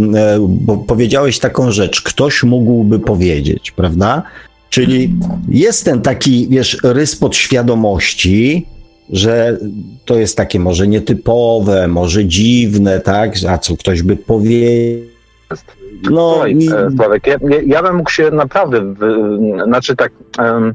bo 0.50 0.78
powiedziałeś 0.78 1.40
taką 1.40 1.72
rzecz, 1.72 2.02
ktoś 2.02 2.44
mógłby 2.44 3.00
powiedzieć, 3.00 3.72
prawda? 3.72 4.24
Czyli 4.70 5.14
jest 5.50 5.86
ten 5.86 6.02
taki, 6.02 6.48
wiesz, 6.50 6.78
rys 6.84 7.16
podświadomości, 7.16 8.66
że 9.10 9.58
to 10.06 10.16
jest 10.16 10.38
takie 10.38 10.60
może 10.60 10.88
nietypowe, 10.88 11.88
może 11.88 12.26
dziwne, 12.26 13.00
tak? 13.00 13.34
A 13.50 13.58
co 13.58 13.78
ktoś 13.78 14.02
by 14.02 14.16
powiedział. 14.16 15.16
No, 16.12 16.32
Słuchaj. 16.34 16.58
Sławek, 16.96 17.28
ja, 17.28 17.38
ja, 17.66 17.84
bym 17.84 17.96
mógł 17.96 18.10
się 18.10 18.32
naprawdę, 18.32 18.82
w, 18.82 19.00
znaczy 19.66 19.96
tak, 19.96 20.12
um, 20.40 20.74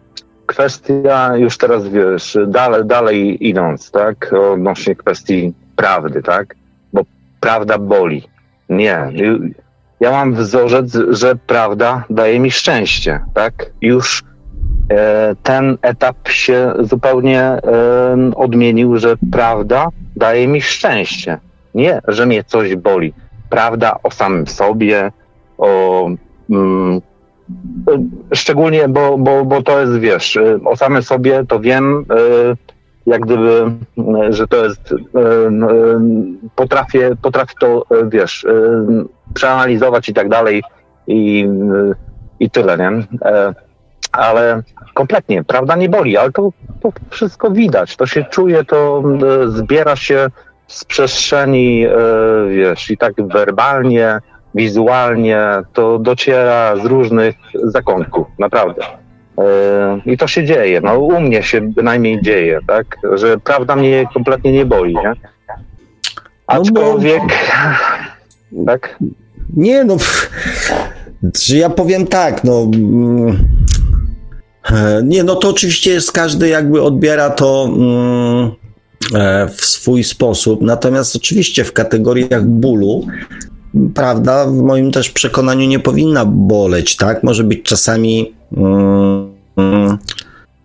kwestia 0.50 1.36
już 1.36 1.58
teraz, 1.58 1.88
wiesz, 1.88 2.38
dalej, 2.46 2.84
dalej 2.84 3.48
idąc, 3.48 3.90
tak, 3.90 4.32
odnośnie 4.52 4.94
kwestii 4.94 5.52
prawdy, 5.76 6.22
tak, 6.22 6.54
bo 6.92 7.02
prawda 7.40 7.78
boli. 7.78 8.22
Nie. 8.68 9.12
Ja 10.00 10.10
mam 10.10 10.34
wzorzec, 10.34 10.98
że 11.10 11.36
prawda 11.36 12.04
daje 12.10 12.40
mi 12.40 12.50
szczęście, 12.50 13.20
tak? 13.34 13.70
Już 13.80 14.22
e, 14.90 15.34
ten 15.42 15.78
etap 15.82 16.28
się 16.28 16.72
zupełnie 16.80 17.42
e, 17.42 17.60
odmienił, 18.36 18.96
że 18.96 19.16
prawda 19.32 19.88
daje 20.16 20.48
mi 20.48 20.62
szczęście. 20.62 21.38
Nie, 21.74 22.00
że 22.08 22.26
mnie 22.26 22.44
coś 22.44 22.76
boli. 22.76 23.14
Prawda 23.50 23.96
o 24.02 24.10
samym 24.10 24.46
sobie, 24.46 25.12
o 25.58 26.08
mm, 26.50 27.00
Szczególnie, 28.34 28.88
bo, 28.88 29.18
bo, 29.18 29.44
bo 29.44 29.62
to 29.62 29.80
jest, 29.80 29.98
wiesz, 29.98 30.38
o 30.64 30.76
samym 30.76 31.02
sobie 31.02 31.44
to 31.48 31.60
wiem, 31.60 32.04
e, 32.10 32.56
jak 33.06 33.20
gdyby, 33.20 33.72
że 34.30 34.46
to 34.46 34.64
jest, 34.64 34.94
potrafię, 36.56 37.10
potrafię 37.22 37.54
to, 37.60 37.86
wiesz, 38.08 38.46
przeanalizować 39.34 40.08
i 40.08 40.14
tak 40.14 40.28
dalej 40.28 40.62
i, 41.06 41.48
i 42.40 42.50
tyle, 42.50 42.78
nie? 42.78 42.90
Ale 44.12 44.62
kompletnie, 44.94 45.44
prawda 45.44 45.76
nie 45.76 45.88
boli, 45.88 46.16
ale 46.16 46.32
to, 46.32 46.52
to 46.80 46.92
wszystko 47.10 47.50
widać, 47.50 47.96
to 47.96 48.06
się 48.06 48.24
czuje, 48.24 48.64
to 48.64 49.02
zbiera 49.46 49.96
się 49.96 50.26
z 50.66 50.84
przestrzeni, 50.84 51.86
wiesz, 52.48 52.90
i 52.90 52.96
tak 52.96 53.14
werbalnie, 53.28 54.20
wizualnie, 54.54 55.40
to 55.72 55.98
dociera 55.98 56.76
z 56.76 56.84
różnych 56.84 57.36
zakątków, 57.64 58.26
naprawdę. 58.38 58.82
E, 59.38 60.00
I 60.06 60.16
to 60.16 60.26
się 60.26 60.44
dzieje, 60.44 60.80
no 60.80 60.98
u 60.98 61.20
mnie 61.20 61.42
się 61.42 61.60
bynajmniej 61.60 62.22
dzieje, 62.22 62.60
tak, 62.66 62.96
że 63.14 63.38
prawda 63.38 63.76
mnie 63.76 64.04
kompletnie 64.14 64.52
nie 64.52 64.66
boi, 64.66 64.94
nie? 64.94 65.12
Aczkolwiek, 66.46 67.22
no, 68.52 68.64
tak? 68.72 68.98
Nie, 69.56 69.84
no, 69.84 69.96
czy 71.34 71.56
ja 71.56 71.70
powiem 71.70 72.06
tak, 72.06 72.44
no, 72.44 72.62
mm, 72.74 73.36
nie, 75.04 75.24
no 75.24 75.36
to 75.36 75.48
oczywiście 75.48 75.90
jest, 75.90 76.12
każdy 76.12 76.48
jakby 76.48 76.82
odbiera 76.82 77.30
to 77.30 77.68
mm, 77.76 78.50
e, 79.14 79.48
w 79.48 79.64
swój 79.64 80.04
sposób, 80.04 80.62
natomiast 80.62 81.16
oczywiście 81.16 81.64
w 81.64 81.72
kategoriach 81.72 82.44
bólu 82.44 83.06
prawda, 83.94 84.46
w 84.46 84.62
moim 84.62 84.92
też 84.92 85.10
przekonaniu 85.10 85.66
nie 85.66 85.78
powinna 85.78 86.24
boleć, 86.24 86.96
tak? 86.96 87.22
Może 87.22 87.44
być 87.44 87.62
czasami. 87.62 88.32
Mm, 88.56 89.98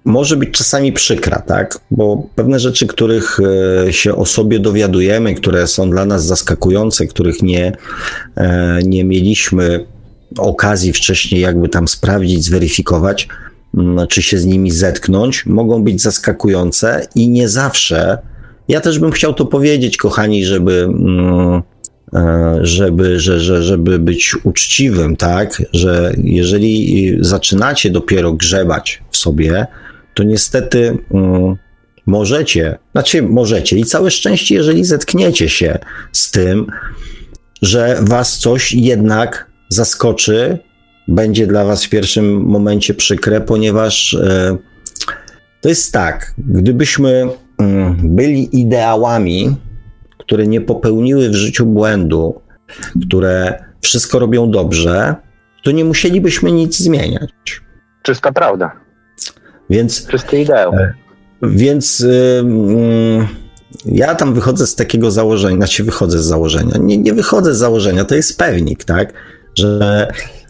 może 0.06 0.38
być 0.38 0.52
czasami 0.52 0.94
przykra, 0.94 1.42
tak? 1.42 1.80
Bo 1.92 2.24
pewne 2.36 2.60
rzeczy, 2.60 2.88
których 2.88 3.40
e, 3.88 3.94
się 3.94 4.16
o 4.16 4.26
sobie 4.26 4.60
dowiadujemy, 4.60 5.36
które 5.36 5.68
są 5.68 5.90
dla 5.90 6.06
nas 6.06 6.26
zaskakujące, 6.26 7.08
których 7.08 7.42
nie, 7.42 7.78
e, 8.36 8.80
nie 8.84 9.04
mieliśmy 9.04 9.86
okazji 10.38 10.94
wcześniej 10.94 11.42
jakby 11.42 11.70
tam 11.70 11.88
sprawdzić, 11.88 12.46
zweryfikować, 12.46 13.28
mm, 13.78 14.08
czy 14.08 14.22
się 14.22 14.38
z 14.38 14.46
nimi 14.46 14.72
zetknąć, 14.72 15.46
mogą 15.46 15.84
być 15.84 16.02
zaskakujące 16.02 17.08
i 17.16 17.30
nie 17.30 17.50
zawsze. 17.50 18.18
Ja 18.68 18.82
też 18.82 19.00
bym 19.00 19.12
chciał 19.12 19.34
to 19.34 19.46
powiedzieć, 19.46 19.98
kochani, 19.98 20.46
żeby 20.46 20.84
mm, 20.84 21.62
żeby, 22.62 23.20
że, 23.20 23.40
że, 23.40 23.64
żeby 23.64 24.00
być 24.00 24.36
uczciwym, 24.44 25.16
tak, 25.16 25.62
że 25.74 26.14
jeżeli 26.24 27.18
zaczynacie 27.22 27.90
dopiero 27.90 28.34
grzebać 28.34 29.04
w 29.12 29.18
sobie, 29.18 29.68
to 30.14 30.24
niestety 30.24 30.98
mm, 31.12 31.56
możecie, 32.06 32.78
znaczy 32.92 33.22
możecie 33.22 33.78
i 33.78 33.84
całe 33.84 34.12
szczęście, 34.12 34.56
jeżeli 34.56 34.86
zetkniecie 34.86 35.50
się 35.50 35.80
z 36.12 36.32
tym, 36.32 36.68
że 37.62 37.98
was 38.02 38.38
coś 38.38 38.74
jednak 38.74 39.52
zaskoczy, 39.70 40.58
będzie 41.08 41.48
dla 41.48 41.66
was 41.66 41.86
w 41.86 41.90
pierwszym 41.90 42.42
momencie 42.42 42.94
przykre, 42.94 43.42
ponieważ 43.42 44.14
e, 44.14 44.58
to 45.62 45.70
jest 45.70 45.94
tak, 45.94 46.34
gdybyśmy 46.38 47.28
mm, 47.58 48.16
byli 48.16 48.60
ideałami, 48.60 49.56
które 50.26 50.48
nie 50.48 50.62
popełniły 50.62 51.30
w 51.30 51.36
życiu 51.36 51.66
błędu, 51.66 52.42
które 53.08 53.64
wszystko 53.82 54.20
robią 54.20 54.52
dobrze, 54.52 55.16
to 55.64 55.72
nie 55.72 55.86
musielibyśmy 55.86 56.52
nic 56.52 56.80
zmieniać. 56.80 57.32
Czysta 58.04 58.32
prawda. 58.32 58.72
Więc, 59.70 60.08
Czysty 60.08 60.42
ideał. 60.42 60.74
E, 60.74 60.94
więc 61.42 62.00
y, 62.02 62.40
mm, 62.40 63.28
ja 63.86 64.16
tam 64.16 64.34
wychodzę 64.34 64.68
z 64.68 64.76
takiego 64.76 65.12
założenia, 65.12 65.56
znaczy 65.56 65.84
wychodzę 65.84 66.20
z 66.20 66.26
założenia. 66.26 66.78
Nie, 66.80 66.98
nie 66.98 67.14
wychodzę 67.14 67.54
z 67.54 67.58
założenia, 67.58 68.06
to 68.06 68.16
jest 68.16 68.40
pewnik, 68.40 68.84
tak? 68.84 69.14
Że 69.56 70.08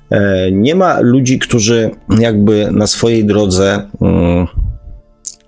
e, 0.10 0.52
nie 0.52 0.76
ma 0.76 0.99
ludzi, 0.99 1.39
którzy 1.39 1.91
jakby 2.19 2.72
na 2.72 2.88
swojej 2.88 3.26
drodze 3.26 3.89
mm, 4.02 4.47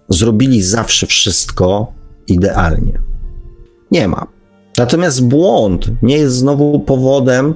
zrobili 0.10 0.64
zawsze 0.64 1.08
wszystko 1.08 1.94
idealnie. 2.28 3.07
Nie 3.92 4.08
ma. 4.08 4.28
Natomiast 4.78 5.28
błąd 5.28 5.88
nie 6.02 6.18
jest 6.18 6.36
znowu 6.36 6.80
powodem 6.80 7.54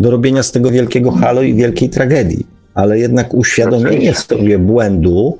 do 0.00 0.10
robienia 0.10 0.42
z 0.42 0.52
tego 0.52 0.70
wielkiego 0.70 1.10
halo 1.10 1.42
i 1.42 1.54
wielkiej 1.54 1.90
tragedii, 1.90 2.46
ale 2.74 2.98
jednak 2.98 3.34
uświadomienie 3.34 4.14
sobie 4.14 4.58
błędu 4.58 5.38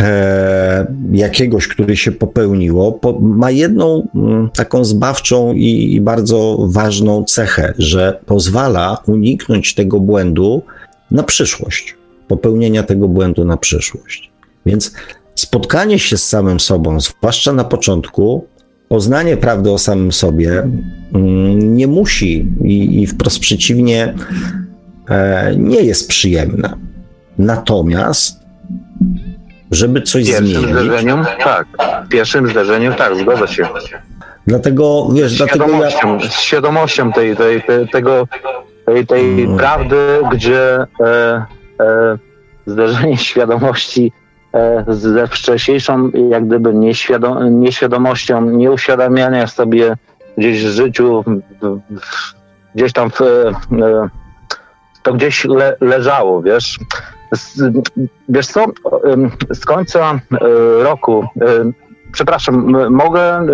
e, 0.00 0.86
jakiegoś, 1.12 1.68
który 1.68 1.96
się 1.96 2.12
popełniło, 2.12 2.92
po, 2.92 3.18
ma 3.20 3.50
jedną 3.50 4.08
m, 4.14 4.26
mm, 4.26 4.50
taką 4.50 4.84
zbawczą 4.84 5.52
i, 5.52 5.94
i 5.94 6.00
bardzo 6.00 6.58
ważną 6.68 7.24
cechę, 7.24 7.74
że 7.78 8.20
pozwala 8.26 8.98
uniknąć 9.06 9.74
tego 9.74 10.00
błędu 10.00 10.62
na 11.10 11.22
przyszłość, 11.22 11.96
popełnienia 12.28 12.82
tego 12.82 13.08
błędu 13.08 13.44
na 13.44 13.56
przyszłość. 13.56 14.30
Więc 14.66 14.92
spotkanie 15.34 15.98
się 15.98 16.16
z 16.16 16.28
samym 16.28 16.60
sobą, 16.60 17.00
zwłaszcza 17.00 17.52
na 17.52 17.64
początku, 17.64 18.44
poznanie 18.88 19.36
prawdy 19.36 19.70
o 19.70 19.78
samym 19.78 20.12
sobie 20.12 20.50
mm, 21.14 21.76
nie 21.76 21.86
musi 21.86 22.46
i, 22.64 23.02
i 23.02 23.06
wprost 23.06 23.40
przeciwnie, 23.40 24.14
e, 25.08 25.52
nie 25.56 25.80
jest 25.80 26.08
przyjemne. 26.08 26.74
Natomiast, 27.38 28.40
żeby 29.70 30.02
coś 30.02 30.24
w 30.24 30.26
pierwszym 30.26 30.46
zmienić. 30.46 30.70
Zderzeniu, 30.70 31.24
tak, 31.44 31.66
w 32.06 32.08
pierwszym 32.08 32.48
zderzeniu 32.48 32.94
tak, 32.94 33.16
zgodzę 33.16 33.48
się. 33.48 33.68
Dlatego, 34.46 35.08
wiesz, 35.14 35.32
z 35.32 35.36
dlatego 35.36 35.64
świadomością, 35.64 36.18
ja... 36.18 36.28
Z 36.28 36.40
świadomością 36.40 37.12
tej, 37.12 37.36
tej, 37.36 37.62
tej, 37.62 37.88
tego, 37.88 38.28
tej, 38.86 39.06
tej 39.06 39.36
hmm. 39.36 39.56
prawdy, 39.56 39.96
gdzie 40.32 40.74
e, 40.74 40.86
e, 41.80 42.18
zderzenie 42.66 43.16
świadomości 43.30 44.12
ze 44.88 45.26
wcześniejszą 45.26 46.10
jak 46.30 46.46
gdyby 46.46 46.74
nieświadom, 46.74 47.60
nieświadomością, 47.60 48.50
nieuświadamiania 48.50 49.46
sobie 49.46 49.96
gdzieś 50.38 50.64
w 50.64 50.68
życiu, 50.68 51.24
gdzieś 52.74 52.92
tam 52.92 53.10
w, 53.10 53.20
e, 53.20 53.52
to 55.02 55.12
gdzieś 55.12 55.44
le, 55.44 55.76
leżało, 55.80 56.42
wiesz. 56.42 56.78
Wiesz 58.28 58.46
co, 58.46 58.66
z 59.50 59.64
końca 59.64 60.10
e, 60.10 60.18
roku, 60.82 61.26
przepraszam, 62.12 62.76
mogę, 62.90 63.46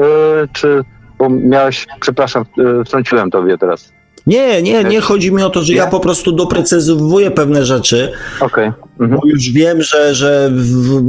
czy, 0.52 0.84
bo 1.18 1.28
miałeś, 1.30 1.86
przepraszam, 2.00 2.44
wtrąciłem 2.86 3.30
tobie 3.30 3.58
teraz. 3.58 3.93
Nie, 4.26 4.62
nie, 4.62 4.84
nie 4.84 5.00
chodzi 5.00 5.32
mi 5.32 5.42
o 5.42 5.50
to, 5.50 5.62
że 5.62 5.72
ja 5.72 5.86
po 5.86 6.00
prostu 6.00 6.32
doprecyzowuję 6.32 7.30
pewne 7.30 7.64
rzeczy. 7.64 8.12
Okej. 8.40 8.68
Okay. 8.68 8.84
Mhm. 9.00 9.20
Bo 9.20 9.28
już 9.28 9.50
wiem, 9.50 9.82
że, 9.82 10.14
że 10.14 10.52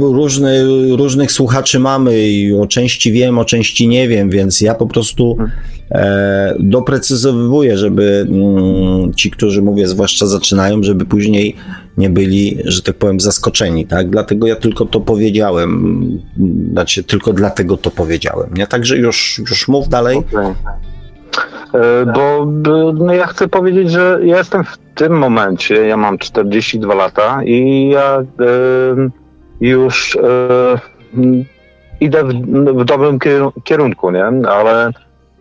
różny, 0.00 0.64
różnych 0.96 1.32
słuchaczy 1.32 1.78
mamy 1.78 2.28
i 2.28 2.54
o 2.54 2.66
części 2.66 3.12
wiem, 3.12 3.38
o 3.38 3.44
części 3.44 3.88
nie 3.88 4.08
wiem, 4.08 4.30
więc 4.30 4.60
ja 4.60 4.74
po 4.74 4.86
prostu 4.86 5.36
mhm. 5.40 5.50
e, 5.90 6.54
doprecyzowuję, 6.60 7.78
żeby 7.78 8.26
mm, 8.30 9.14
ci, 9.14 9.30
którzy 9.30 9.62
mówię, 9.62 9.88
zwłaszcza 9.88 10.26
zaczynają, 10.26 10.82
żeby 10.82 11.04
później 11.04 11.56
nie 11.96 12.10
byli, 12.10 12.58
że 12.64 12.82
tak 12.82 12.96
powiem, 12.96 13.20
zaskoczeni, 13.20 13.86
tak? 13.86 14.10
Dlatego 14.10 14.46
ja 14.46 14.56
tylko 14.56 14.86
to 14.86 15.00
powiedziałem, 15.00 16.00
znaczy 16.72 17.04
tylko 17.04 17.32
dlatego 17.32 17.76
to 17.76 17.90
powiedziałem, 17.90 18.54
nie? 18.54 18.66
Także 18.66 18.96
już, 18.96 19.40
już 19.50 19.68
mów 19.68 19.88
dalej. 19.88 20.16
Okay. 20.16 20.54
E, 21.74 22.06
bo 22.06 22.46
no 22.94 23.14
ja 23.14 23.26
chcę 23.26 23.48
powiedzieć, 23.48 23.90
że 23.90 24.18
ja 24.22 24.38
jestem 24.38 24.64
w 24.64 24.78
tym 24.94 25.18
momencie, 25.18 25.86
ja 25.86 25.96
mam 25.96 26.18
42 26.18 26.94
lata 26.94 27.42
i 27.44 27.88
ja 27.88 28.20
y, 28.20 28.24
już 29.60 30.18
idę 32.00 32.24
w, 32.24 32.32
w 32.80 32.84
dobrym 32.84 33.18
kierunku, 33.64 34.10
nie? 34.10 34.24
Ale 34.48 34.90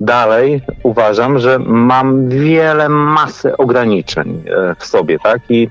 dalej 0.02 0.62
uważam, 0.84 1.40
że 1.40 1.60
mam 1.60 2.30
wiele 2.30 2.90
masy 2.90 3.58
ograniczeń 3.58 4.44
w 4.80 4.86
sobie, 4.86 5.20
tak? 5.20 5.42
I 5.50 5.70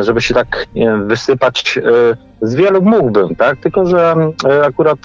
żeby 0.00 0.20
się 0.20 0.34
tak 0.34 0.66
nie, 0.74 0.96
wysypać 0.96 1.78
z 2.42 2.54
wielu 2.54 2.82
mógłbym, 2.82 3.36
tak? 3.36 3.58
Tylko, 3.58 3.86
że 3.86 4.14
akurat 4.66 4.98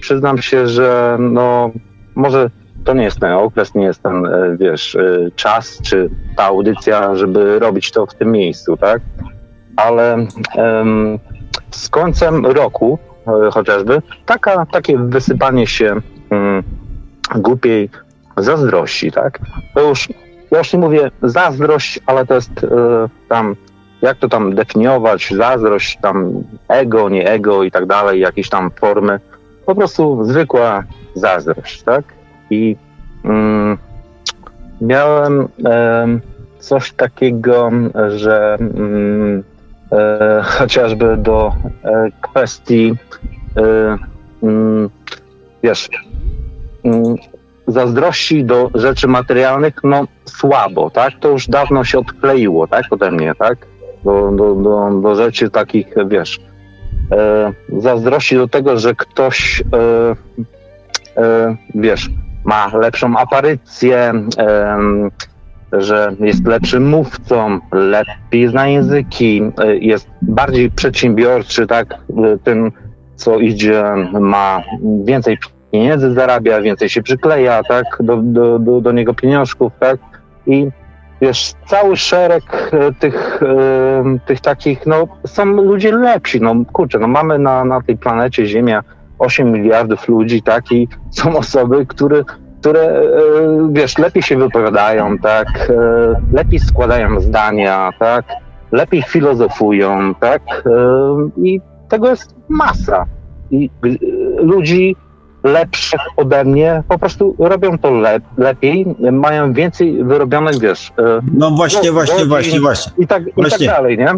przyznam 0.00 0.38
się, 0.38 0.68
że 0.68 1.16
no 1.20 1.70
może 2.14 2.50
to 2.84 2.94
nie 2.94 3.04
jest 3.04 3.20
ten 3.20 3.32
okres, 3.32 3.74
nie 3.74 3.84
jest 3.84 4.02
ten, 4.02 4.26
e, 4.26 4.56
wiesz, 4.56 4.96
e, 4.96 5.30
czas, 5.36 5.78
czy 5.82 6.10
ta 6.36 6.44
audycja, 6.44 7.14
żeby 7.14 7.58
robić 7.58 7.90
to 7.90 8.06
w 8.06 8.14
tym 8.14 8.32
miejscu, 8.32 8.76
tak? 8.76 9.02
Ale 9.76 10.26
um, 10.54 11.18
z 11.70 11.88
końcem 11.88 12.46
roku 12.46 12.98
e, 13.26 13.50
chociażby 13.50 14.02
taka, 14.26 14.66
takie 14.66 14.98
wysypanie 14.98 15.66
się 15.66 15.96
um, 16.30 16.62
głupiej 17.34 17.90
zazdrości, 18.36 19.12
tak? 19.12 19.38
To 19.74 19.88
już, 19.88 20.08
ja 20.50 20.58
już 20.58 20.72
nie 20.72 20.78
mówię 20.78 21.10
zazdrość, 21.22 22.00
ale 22.06 22.26
to 22.26 22.34
jest 22.34 22.50
tam, 23.28 23.56
jak 24.02 24.18
to 24.18 24.28
tam 24.28 24.54
definiować, 24.54 25.34
zazdrość, 25.36 25.98
tam 26.02 26.44
ego, 26.68 27.08
nie 27.08 27.30
ego 27.30 27.62
i 27.62 27.70
tak 27.70 27.86
dalej, 27.86 28.20
jakieś 28.20 28.48
tam 28.48 28.70
formy, 28.70 29.20
po 29.66 29.74
prostu 29.74 30.24
zwykła 30.24 30.84
zazdrość, 31.14 31.82
tak? 31.82 32.17
I 32.50 32.76
mm, 33.24 33.78
miałem 34.80 35.48
e, 35.64 36.06
coś 36.58 36.92
takiego, 36.92 37.70
że 38.08 38.56
mm, 38.60 39.44
e, 39.92 40.42
chociażby 40.44 41.16
do 41.16 41.52
e, 41.84 42.08
kwestii 42.20 42.94
e, 43.56 43.96
mm, 44.42 44.90
wiesz, 45.62 45.88
mm, 46.84 47.14
zazdrości 47.66 48.44
do 48.44 48.70
rzeczy 48.74 49.08
materialnych, 49.08 49.74
no 49.84 50.04
słabo, 50.24 50.90
tak? 50.90 51.12
To 51.20 51.28
już 51.28 51.48
dawno 51.48 51.84
się 51.84 51.98
odkleiło, 51.98 52.66
tak? 52.66 52.84
Ode 52.90 53.10
mnie, 53.10 53.34
tak? 53.38 53.66
Do, 54.04 54.32
do, 54.32 54.54
do, 54.54 55.00
do 55.00 55.14
rzeczy 55.14 55.50
takich, 55.50 55.86
wiesz, 56.06 56.40
e, 57.12 57.52
zazdrości 57.78 58.36
do 58.36 58.48
tego, 58.48 58.78
że 58.78 58.94
ktoś, 58.94 59.62
e, 59.72 61.22
e, 61.22 61.56
wiesz, 61.74 62.10
ma 62.48 62.70
lepszą 62.76 63.16
aparycję, 63.16 64.12
że 65.72 66.12
jest 66.20 66.46
lepszym 66.46 66.88
mówcą, 66.88 67.60
lepiej 67.72 68.48
zna 68.48 68.68
języki, 68.68 69.42
e, 69.58 69.76
jest 69.76 70.08
bardziej 70.22 70.70
przedsiębiorczy, 70.70 71.66
tak, 71.66 71.94
tym 72.44 72.72
co 73.14 73.38
idzie, 73.38 73.84
ma 74.20 74.62
więcej 75.04 75.38
pieniędzy 75.72 76.12
zarabia, 76.12 76.60
więcej 76.60 76.88
się 76.88 77.02
przykleja, 77.02 77.62
tak, 77.62 77.84
do, 78.00 78.16
do, 78.16 78.58
do, 78.58 78.80
do 78.80 78.92
niego 78.92 79.14
pieniążków, 79.14 79.72
tak, 79.80 79.98
i 80.46 80.68
wiesz, 81.20 81.54
cały 81.66 81.96
szereg 81.96 82.70
e, 82.72 82.92
tych, 82.92 83.40
tych 84.26 84.40
takich, 84.40 84.86
no, 84.86 85.08
są 85.26 85.44
ludzie 85.44 85.92
lepsi, 85.92 86.40
no, 86.40 86.54
kurczę, 86.72 86.98
no, 86.98 87.08
mamy 87.08 87.38
na, 87.38 87.64
na 87.64 87.80
tej 87.80 87.96
planecie 87.96 88.46
Ziemia 88.46 88.82
8 89.18 89.52
miliardów 89.52 90.08
ludzi, 90.08 90.42
tak, 90.42 90.72
i 90.72 90.88
są 91.10 91.36
osoby, 91.36 91.86
które, 91.86 92.24
które 92.60 92.80
e, 92.80 93.02
wiesz, 93.72 93.98
lepiej 93.98 94.22
się 94.22 94.36
wypowiadają, 94.36 95.18
tak, 95.18 95.48
e, 95.70 95.74
lepiej 96.32 96.58
składają 96.58 97.20
zdania, 97.20 97.90
tak, 97.98 98.24
lepiej 98.72 99.02
filozofują, 99.02 100.14
tak, 100.14 100.42
e, 100.66 101.40
i 101.42 101.60
tego 101.88 102.08
jest 102.10 102.34
masa. 102.48 103.04
I 103.50 103.70
ludzi 104.36 104.96
lepszych 105.44 106.00
ode 106.16 106.44
mnie, 106.44 106.82
po 106.88 106.98
prostu 106.98 107.36
robią 107.38 107.78
to 107.78 107.90
le 107.90 108.20
lepiej, 108.36 108.86
mają 109.12 109.52
więcej 109.52 110.04
wyrobionych, 110.04 110.58
wiesz... 110.60 110.92
No 111.34 111.50
właśnie, 111.50 111.92
właśnie, 111.92 112.24
właśnie, 112.24 112.60
właśnie. 112.60 112.92
I 112.98 113.06
tak, 113.06 113.22
właśnie. 113.34 113.66
i 113.66 113.68
tak 113.68 113.76
dalej, 113.76 113.98
nie? 113.98 114.14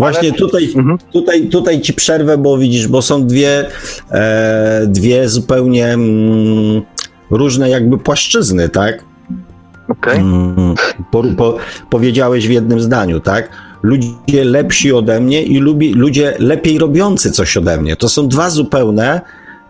Właśnie 0.00 0.28
Ale... 0.28 0.38
tutaj, 0.38 0.64
mhm. 0.76 0.98
tutaj, 1.12 1.48
tutaj 1.48 1.80
ci 1.80 1.94
przerwę, 1.94 2.38
bo 2.38 2.58
widzisz, 2.58 2.88
bo 2.88 3.02
są 3.02 3.26
dwie, 3.26 3.66
e, 4.10 4.86
dwie 4.86 5.28
zupełnie 5.28 5.86
mm, 5.86 6.82
różne 7.30 7.70
jakby 7.70 7.98
płaszczyzny, 7.98 8.68
tak? 8.68 9.04
Okay. 9.88 10.14
Mm, 10.14 10.74
po, 11.10 11.22
po, 11.36 11.56
powiedziałeś 11.90 12.48
w 12.48 12.50
jednym 12.50 12.80
zdaniu, 12.80 13.20
tak? 13.20 13.48
Ludzie 13.82 14.44
lepsi 14.44 14.92
ode 14.92 15.20
mnie 15.20 15.42
i 15.42 15.58
lubi, 15.58 15.94
ludzie 15.94 16.34
lepiej 16.38 16.78
robiący 16.78 17.30
coś 17.30 17.56
ode 17.56 17.80
mnie. 17.80 17.96
To 17.96 18.08
są 18.08 18.28
dwa 18.28 18.50
zupełne, 18.50 19.20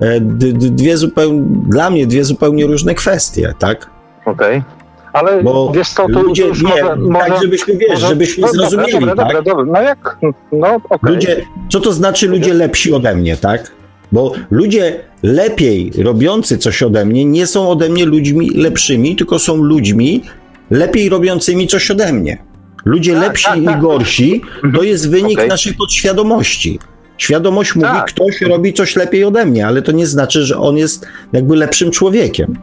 e, 0.00 0.20
dwie 0.50 0.96
zupełnie, 0.96 1.42
dla 1.68 1.90
mnie 1.90 2.06
dwie 2.06 2.24
zupełnie 2.24 2.66
różne 2.66 2.94
kwestie, 2.94 3.54
tak? 3.58 3.90
Okej. 4.26 4.58
Okay. 4.58 4.79
Ale 5.12 5.42
Bo 5.42 5.72
wiesz 5.74 5.88
co, 5.88 6.06
to 6.08 6.22
ludzie, 6.22 6.46
już 6.46 6.62
nie, 6.62 6.84
może, 6.98 7.28
tak 7.30 7.42
żebyśmy, 7.42 7.76
wiesz, 7.76 7.90
może, 7.90 8.06
żebyśmy 8.06 8.46
dobra, 8.46 8.68
zrozumieli, 8.68 8.92
dobra, 8.92 9.16
tak? 9.16 9.26
Dobra, 9.26 9.42
dobra, 9.42 9.64
no 9.72 9.82
jak, 9.82 10.18
no. 10.52 10.80
Okay. 10.90 11.12
Ludzie, 11.12 11.46
co 11.68 11.80
to 11.80 11.92
znaczy 11.92 12.28
ludzie 12.28 12.54
lepsi 12.54 12.92
ode 12.92 13.16
mnie, 13.16 13.36
tak? 13.36 13.72
Bo 14.12 14.32
ludzie 14.50 15.00
lepiej 15.22 15.92
robiący 16.02 16.58
coś 16.58 16.82
ode 16.82 17.04
mnie 17.04 17.24
nie 17.24 17.46
są 17.46 17.70
ode 17.70 17.88
mnie 17.88 18.06
ludźmi 18.06 18.50
lepszymi, 18.50 19.16
tylko 19.16 19.38
są 19.38 19.56
ludźmi 19.56 20.22
lepiej 20.70 21.08
robiącymi 21.08 21.66
coś 21.66 21.90
ode 21.90 22.12
mnie. 22.12 22.38
Ludzie 22.84 23.12
tak, 23.12 23.22
lepsi 23.22 23.44
tak, 23.44 23.58
i 23.62 23.64
tak. 23.64 23.80
gorsi 23.80 24.42
to 24.74 24.82
jest 24.82 25.10
wynik 25.10 25.38
okay. 25.38 25.48
naszej 25.48 25.74
podświadomości. 25.74 26.78
Świadomość 27.18 27.74
mówi, 27.74 27.88
tak. 27.88 28.06
ktoś 28.06 28.40
robi 28.40 28.72
coś 28.72 28.96
lepiej 28.96 29.24
ode 29.24 29.46
mnie, 29.46 29.66
ale 29.66 29.82
to 29.82 29.92
nie 29.92 30.06
znaczy, 30.06 30.44
że 30.44 30.58
on 30.58 30.76
jest 30.76 31.06
jakby 31.32 31.56
lepszym 31.56 31.90
człowiekiem. 31.90 32.58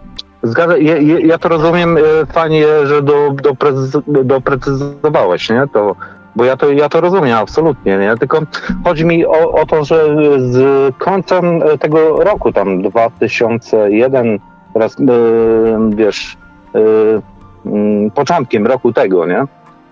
Zgadza, 0.48 0.78
ja, 0.78 0.98
ja 1.20 1.38
to 1.38 1.50
rozumiem, 1.50 1.98
e, 1.98 2.02
fajnie, 2.26 2.66
że 2.84 3.02
do, 3.02 3.32
do 3.32 4.24
doprecyzowałeś, 4.24 5.50
nie? 5.50 5.68
To, 5.74 5.96
bo 6.36 6.46
ja 6.46 6.58
to, 6.58 6.72
ja 6.72 6.90
to 6.90 7.02
rozumiem 7.02 7.38
absolutnie, 7.38 7.98
nie? 7.98 8.18
Tylko 8.18 8.42
chodzi 8.84 9.06
mi 9.06 9.26
o, 9.26 9.52
o 9.52 9.66
to, 9.66 9.86
że 9.86 10.16
z 10.40 10.96
końcem 10.98 11.62
tego 11.80 12.24
roku, 12.24 12.54
tam 12.54 12.82
2001, 12.82 14.40
teraz, 14.74 15.00
yy, 15.00 15.96
wiesz, 15.96 16.38
yy, 16.74 18.12
początkiem 18.16 18.68
roku 18.68 18.94
tego, 18.94 19.26
nie? 19.26 19.46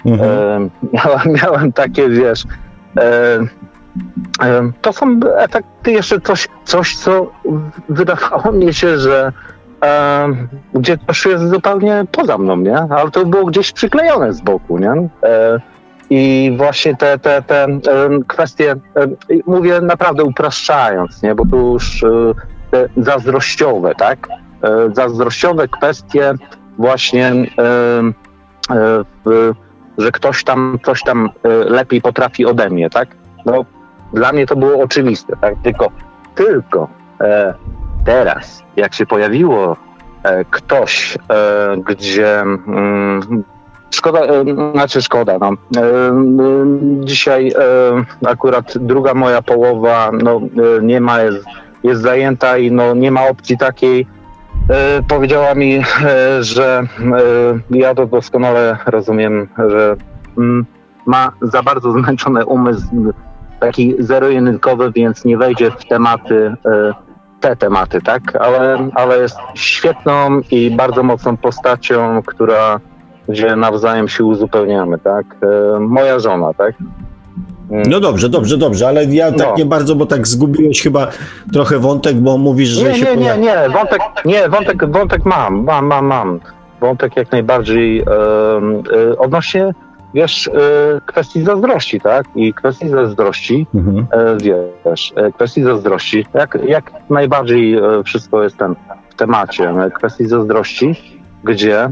Mhm. 0.06 0.70
Miałem, 0.94 1.34
miałem 1.44 1.72
takie, 1.74 2.10
wiesz, 2.10 2.44
to 4.82 4.94
są 4.94 5.20
efekty 5.38 5.92
jeszcze 5.92 6.22
coś, 6.22 6.48
coś, 6.64 6.96
co 6.96 7.32
wydawało 7.90 8.52
mi 8.52 8.74
się, 8.74 8.98
że 8.98 9.32
gdzie 10.74 10.98
to 10.98 11.30
jest 11.30 11.50
zupełnie 11.50 12.06
poza 12.12 12.38
mną, 12.38 12.58
nie? 12.58 12.78
Ale 12.78 13.12
to 13.12 13.26
było 13.26 13.46
gdzieś 13.46 13.72
przyklejone 13.72 14.34
z 14.34 14.42
boku, 14.42 14.78
nie? 14.78 15.10
I 16.10 16.54
właśnie 16.58 16.96
te, 16.96 17.20
te, 17.20 17.42
te 17.42 17.68
kwestie, 18.28 18.76
mówię 19.48 19.82
naprawdę 19.82 20.24
upraszczając, 20.24 21.24
nie? 21.24 21.36
bo 21.36 21.46
tu 21.46 21.74
już 21.74 22.04
e, 22.04 22.08
te 22.72 22.90
zazdrościowe, 22.98 23.96
tak? 23.96 24.28
E, 24.64 24.94
zazdrościowe 24.94 25.68
kwestie 25.68 26.34
właśnie, 26.78 27.34
e, 27.60 29.04
że 29.98 30.12
ktoś 30.12 30.44
tam 30.44 30.80
coś 30.86 31.04
tam 31.04 31.30
lepiej 31.70 32.02
potrafi 32.02 32.46
ode 32.46 32.70
mnie, 32.70 32.90
tak? 32.90 33.10
No, 33.46 33.66
dla 34.14 34.32
mnie 34.32 34.46
to 34.46 34.56
było 34.56 34.84
oczywiste, 34.84 35.34
tak? 35.42 35.56
Tylko, 35.64 35.92
tylko 36.36 36.88
teraz, 38.06 38.64
jak 38.76 38.94
się 38.94 39.06
pojawiło 39.06 39.78
ktoś, 40.52 41.18
gdzie 41.86 42.42
mm, 42.42 43.44
Szkoda, 43.96 44.20
e, 44.20 44.44
znaczy 44.74 45.02
szkoda, 45.02 45.38
no. 45.40 45.48
E, 45.48 45.82
e, 45.82 46.16
dzisiaj 47.00 47.52
akurat 48.26 48.74
druga 48.78 49.14
moja 49.14 49.42
połowa 49.42 50.12
no, 50.24 50.42
nie 50.82 51.02
ma, 51.02 51.22
jest, 51.22 51.46
jest 51.84 52.02
zajęta 52.02 52.58
i 52.58 52.72
no, 52.72 52.96
nie 52.96 53.12
ma 53.12 53.28
opcji 53.28 53.58
takiej. 53.58 54.08
Powiedziała 55.08 55.56
mi, 55.56 55.82
że 56.40 56.84
ja 57.70 57.96
to 57.96 58.06
doskonale 58.06 58.78
rozumiem, 58.86 59.48
że 59.70 59.96
mm, 60.38 60.66
ma 61.06 61.32
za 61.42 61.64
bardzo 61.64 61.92
zmęczony 61.92 62.46
umysł, 62.46 63.14
taki 63.60 63.96
zero-jedynkowy, 64.00 64.92
więc 64.92 65.26
nie 65.26 65.38
wejdzie 65.38 65.72
w 65.72 65.86
tematy, 65.86 66.56
te 67.46 67.56
tematy, 67.56 68.02
tak? 68.02 68.36
Ale, 68.36 68.90
ale 68.96 69.18
jest 69.18 69.38
świetną 69.56 70.42
i 70.52 70.72
bardzo 70.72 71.04
mocną 71.04 71.38
postacią, 71.38 72.22
która 72.26 72.80
gdzie 73.30 73.56
nawzajem 73.56 74.08
się 74.08 74.24
uzupełniamy, 74.24 74.98
tak? 75.00 75.26
E, 75.76 75.80
moja 75.80 76.20
żona, 76.20 76.54
tak? 76.54 76.74
Mm. 77.72 77.84
No 77.90 78.00
dobrze, 78.00 78.30
dobrze, 78.30 78.58
dobrze, 78.58 78.88
ale 78.88 79.06
ja 79.06 79.32
tak 79.32 79.48
no. 79.48 79.54
nie 79.58 79.66
bardzo, 79.66 79.96
bo 79.96 80.06
tak 80.06 80.28
zgubiłeś 80.28 80.82
chyba 80.82 81.08
trochę 81.54 81.80
wątek, 81.80 82.16
bo 82.16 82.38
mówisz, 82.38 82.70
że 82.70 82.90
nie, 82.90 82.96
się... 82.96 83.06
Nie, 83.06 83.16
nie, 83.16 83.38
nie, 83.38 83.70
wątek, 83.74 84.02
nie, 84.26 84.50
wątek, 84.50 84.92
wątek 84.92 85.26
mam, 85.26 85.64
mam, 85.64 85.86
mam, 85.86 86.06
mam. 86.06 86.40
Wątek 86.82 87.16
jak 87.18 87.32
najbardziej 87.32 88.00
e, 88.00 88.04
e, 88.04 89.18
odnośnie, 89.18 89.74
wiesz, 90.16 90.48
e, 90.48 90.52
kwestii 91.06 91.42
zazdrości, 91.44 92.02
tak? 92.02 92.26
I 92.36 92.54
kwestii 92.54 92.90
zazdrości, 92.90 93.68
mhm. 93.76 94.08
E, 94.12 94.38
wiesz, 94.86 95.14
e, 95.16 95.32
kwestii 95.32 95.64
zazdrości, 95.64 96.26
jak, 96.34 96.58
jak 96.68 96.92
najbardziej 97.10 97.80
wszystko 98.06 98.44
jest 98.44 98.58
ten 98.58 98.76
w 99.10 99.16
temacie, 99.16 99.74
kwestii 99.94 100.26
zazdrości, 100.26 100.96
gdzie 101.44 101.90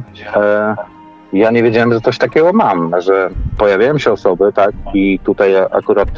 ja 1.34 1.52
nie 1.52 1.64
wiedziałem, 1.64 1.94
że 1.94 2.02
coś 2.02 2.18
takiego 2.18 2.54
mam, 2.54 3.02
że 3.02 3.30
pojawiają 3.58 3.98
się 3.98 4.12
osoby, 4.12 4.54
tak, 4.54 4.72
i 4.94 5.20
tutaj 5.20 5.56
akurat 5.58 6.10
y, 6.10 6.14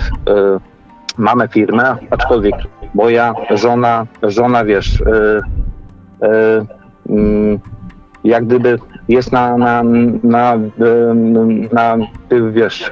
mamy 1.18 1.48
firmę, 1.48 1.96
aczkolwiek 2.10 2.56
moja 2.94 3.34
żona, 3.50 4.06
żona 4.24 4.66
wiesz, 4.66 5.02
y, 5.02 5.42
y, 6.26 7.60
jak 8.24 8.46
gdyby 8.46 8.80
jest 9.10 9.32
na, 9.32 9.58
na, 9.58 9.84
na, 10.24 10.58
na, 11.72 11.98
wiesz, 12.52 12.92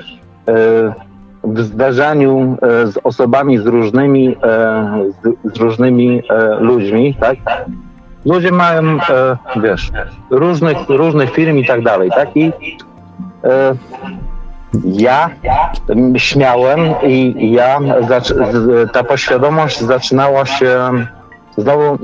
w 1.43 1.59
zdarzeniu 1.59 2.57
z 2.85 2.97
osobami 3.03 3.57
z 3.57 3.65
różnymi, 3.65 4.35
z, 5.23 5.53
z 5.55 5.57
różnymi 5.57 6.21
ludźmi, 6.59 7.15
tak? 7.19 7.37
ludzie 8.25 8.51
mają, 8.51 8.81
e, 8.81 9.37
wiesz, 9.61 9.91
różnych, 10.29 10.89
różnych 10.89 11.31
firm 11.31 11.57
i 11.57 11.65
tak 11.65 11.83
dalej, 11.83 12.09
tak? 12.09 12.37
I 12.37 12.51
e, 13.43 13.75
ja 14.85 15.29
śmiałem 16.17 16.79
i 17.03 17.51
ja, 17.51 17.79
ta 18.93 19.03
poświadomość 19.03 19.79
zaczynała 19.79 20.45
się 20.45 20.89
znowu, 21.57 21.97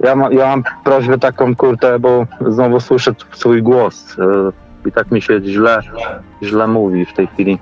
ja, 0.00 0.16
ma, 0.16 0.32
ja 0.32 0.46
mam 0.46 0.62
prośbę 0.84 1.18
taką, 1.18 1.56
kurtę, 1.56 1.98
bo 1.98 2.26
znowu 2.46 2.80
słyszę 2.80 3.14
swój 3.32 3.62
głos 3.62 4.16
e, 4.18 4.88
i 4.88 4.92
tak 4.92 5.10
mi 5.10 5.22
się 5.22 5.40
źle, 5.44 5.80
źle 6.42 6.66
mówi 6.66 7.06
w 7.06 7.12
tej 7.12 7.26
chwili. 7.26 7.58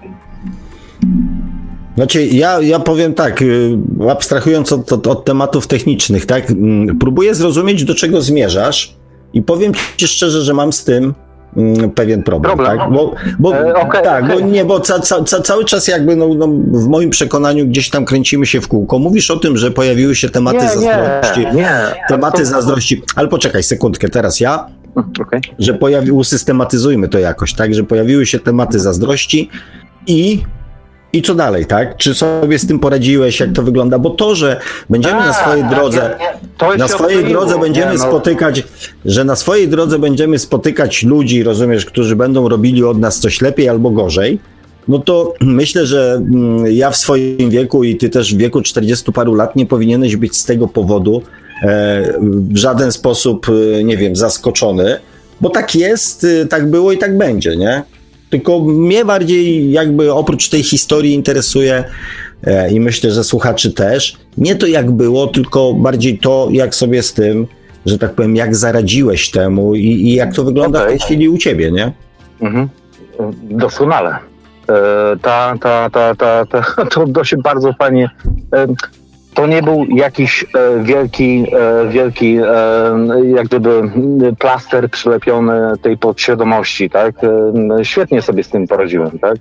Znaczy, 1.97 2.27
ja, 2.27 2.61
ja 2.61 2.79
powiem 2.79 3.15
tak, 3.15 3.43
y, 3.43 3.79
abstrahując 4.11 4.73
od, 4.73 4.93
od, 4.93 5.07
od, 5.07 5.25
tematów 5.25 5.67
technicznych, 5.67 6.27
tak, 6.27 6.51
mm, 6.51 6.99
próbuję 6.99 7.35
zrozumieć, 7.35 7.85
do 7.85 7.95
czego 7.95 8.23
zmierzasz 8.23 8.97
i 9.33 9.43
powiem 9.43 9.73
ci 9.97 10.09
szczerze, 10.09 10.41
że 10.43 10.55
mam 10.55 10.73
z 10.73 10.85
tym 10.85 11.15
pewien 11.95 12.23
problem, 12.23 12.57
problem. 12.57 12.79
tak? 12.79 12.93
Bo, 12.93 13.15
bo, 13.39 13.57
e, 13.57 13.75
okay, 13.75 14.03
tak, 14.03 14.25
okay. 14.25 14.41
bo 14.41 14.47
nie, 14.47 14.65
bo 14.65 14.81
ca, 14.81 15.01
ca, 15.01 15.25
ca, 15.25 15.41
cały 15.41 15.65
czas 15.65 15.89
jakby 15.89 16.17
no, 16.17 16.35
no, 16.35 16.47
w 16.73 16.89
moim 16.89 17.11
przekonaniu 17.11 17.67
gdzieś 17.67 17.91
tam 17.91 18.05
kręcimy 18.05 18.47
się 18.47 18.61
w 18.61 18.69
kółko. 18.69 18.99
Mówisz 18.99 19.31
o 19.31 19.37
tym, 19.37 19.57
że 19.57 19.71
pojawiły 19.71 20.15
się 20.15 20.29
tematy 20.29 20.57
nie, 20.57 20.69
zazdrości. 20.69 21.41
Nie, 21.41 21.53
nie. 21.53 21.95
Tematy 22.09 22.47
zazdrości. 22.47 23.03
Ale 23.17 23.29
poczekaj 23.29 23.63
sekundkę, 23.63 24.09
teraz 24.09 24.41
ja. 24.41 24.67
Okay. 25.21 25.41
Że 25.59 25.75
pojawiły, 25.75 26.19
usystematyzujmy 26.19 27.09
to 27.09 27.19
jakoś, 27.19 27.55
tak? 27.55 27.75
Że 27.75 27.85
pojawiły 27.85 28.27
się 28.27 28.39
tematy 28.39 28.81
zazdrości 28.81 29.51
i 30.07 30.43
i 31.13 31.23
co 31.23 31.35
dalej, 31.35 31.67
tak? 31.67 31.97
Czy 31.97 32.15
sobie 32.15 32.59
z 32.59 32.67
tym 32.67 32.79
poradziłeś, 32.79 33.41
jak 33.41 33.53
to 33.53 33.63
wygląda? 33.63 33.99
Bo 33.99 34.11
to, 34.11 34.35
że 34.35 34.61
będziemy 34.91 35.21
na 35.21 35.33
swojej 35.33 35.65
drodze, 35.65 36.17
na 36.79 36.89
swojej 36.89 37.25
drodze 37.25 37.59
będziemy 37.59 37.99
spotykać, 37.99 38.65
że 39.05 39.25
na 39.25 39.37
swojej 39.37 39.69
drodze 39.69 39.99
będziemy 39.99 40.39
spotykać 40.39 41.03
ludzi, 41.03 41.43
rozumiesz, 41.43 41.87
którzy 41.87 42.17
będą 42.17 42.49
robili 42.49 42.85
od 42.85 42.99
nas 42.99 43.21
coś 43.21 43.41
lepiej 43.41 43.69
albo 43.69 43.91
gorzej, 43.91 44.39
no 44.89 44.99
to 44.99 45.35
myślę, 45.41 45.87
że 45.87 46.15
mm, 46.15 46.73
ja 46.73 46.91
w 46.91 46.97
swoim 46.97 47.51
wieku 47.51 47.85
i 47.85 47.97
ty 47.97 48.09
też 48.09 48.35
w 48.35 48.39
wieku 48.39 48.63
40 48.63 49.13
paru 49.13 49.35
lat 49.35 49.57
nie 49.57 49.67
powinieneś 49.67 50.17
być 50.17 50.37
z 50.37 50.45
tego 50.45 50.69
powodu 50.69 51.23
e, 51.63 52.13
w 52.21 52.57
żaden 52.57 52.93
sposób, 52.93 53.47
e, 53.49 53.85
nie 53.85 53.97
wiem, 53.97 54.17
zaskoczony, 54.17 54.99
bo 55.41 55.51
tak 55.51 55.75
jest, 55.75 56.25
e, 56.25 56.47
tak 56.47 56.71
było 56.71 56.93
i 56.93 56.99
tak 56.99 57.19
będzie, 57.19 57.57
nie? 57.57 57.83
Tylko 58.33 58.61
mnie 58.61 59.05
bardziej 59.05 59.71
jakby 59.71 60.13
oprócz 60.13 60.49
tej 60.49 60.63
historii 60.63 61.15
interesuje 61.15 61.85
e, 62.45 62.71
i 62.71 62.81
myślę, 62.81 63.11
że 63.11 63.25
słuchaczy 63.25 63.73
też, 63.73 64.17
nie 64.39 64.57
to 64.57 64.67
jak 64.67 64.91
było, 64.91 65.27
tylko 65.27 65.75
bardziej 65.75 66.19
to, 66.19 66.49
jak 66.51 66.75
sobie 66.75 67.03
z 67.03 67.13
tym, 67.13 67.47
że 67.87 67.99
tak 67.99 68.15
powiem, 68.15 68.37
jak 68.37 68.57
zaradziłeś 68.57 69.31
temu 69.31 69.75
i, 69.75 69.87
i 69.87 70.15
jak 70.15 70.35
to 70.35 70.45
wygląda 70.45 70.79
okay. 70.79 70.89
w 70.89 70.91
tej 70.91 71.07
chwili 71.07 71.29
u 71.29 71.39
ciebie, 71.39 71.73
nie? 71.73 71.93
Mhm. 72.41 72.69
Doskonale. 73.43 74.11
E, 74.11 75.17
ta, 75.23 75.55
ta, 75.61 75.91
ta, 75.91 76.15
ta, 76.15 76.47
ta, 76.47 76.63
to, 76.95 77.07
to 77.07 77.25
się 77.25 77.37
bardzo 77.37 77.73
fajnie. 77.73 78.11
E, 79.33 79.35
to 79.35 79.47
nie 79.47 79.63
był 79.63 79.87
jakiś 79.89 80.45
e, 80.45 80.83
wielki, 80.83 81.47
e, 81.53 81.89
wielki 81.89 82.37
e, 82.37 82.45
jak 83.25 83.47
gdyby 83.47 83.83
plaster 84.39 84.91
przylepiony 84.91 85.73
tej 85.83 85.99
podświadomości, 85.99 86.91
tak? 86.91 87.15
E, 87.79 87.85
świetnie 87.85 88.23
sobie 88.23 88.45
z 88.45 88.49
tym 88.49 88.67
poradziłem, 88.67 89.19
tak? 89.19 89.37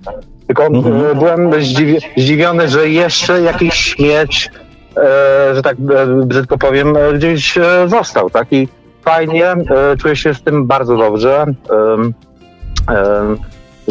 Tylko 0.47 0.65
mhm. 0.65 1.17
byłem 1.17 1.63
zdziwi 1.63 1.97
zdziwiony, 2.17 2.67
że 2.67 2.89
jeszcze 2.89 3.41
jakiś 3.41 3.73
śmieć, 3.73 4.49
że 5.53 5.61
tak 5.63 5.77
brzydko 6.25 6.57
powiem, 6.57 6.93
gdzieś 7.15 7.57
został, 7.87 8.29
tak? 8.29 8.53
I 8.53 8.67
fajnie, 9.05 9.55
czuję 9.99 10.15
się 10.15 10.33
z 10.33 10.43
tym 10.43 10.67
bardzo 10.67 10.97
dobrze 10.97 11.45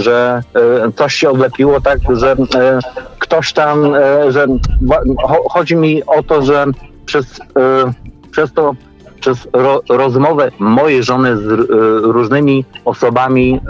że 0.00 0.42
e, 0.54 0.92
coś 0.92 1.14
się 1.14 1.30
odlepiło, 1.30 1.80
tak, 1.80 1.98
że 2.12 2.32
e, 2.32 2.36
ktoś 3.18 3.52
tam, 3.52 3.94
e, 3.94 4.32
że 4.32 4.46
chodzi 5.50 5.76
mi 5.76 6.04
o 6.06 6.22
to, 6.22 6.42
że 6.42 6.66
przez, 7.06 7.40
przez 8.30 8.52
to, 8.52 8.74
przez 9.20 9.48
ro, 9.52 9.82
rozmowę 9.88 10.50
mojej 10.58 11.02
żony 11.02 11.36
z 11.36 11.44
różnymi 12.02 12.64
osobami 12.84 13.60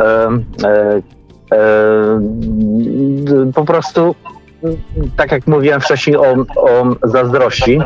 po 3.54 3.64
prostu 3.64 4.14
tak 5.16 5.32
jak 5.32 5.46
mówiłem 5.46 5.80
wcześniej 5.80 6.16
o, 6.16 6.36
o 6.56 6.96
zazdrości, 7.02 7.80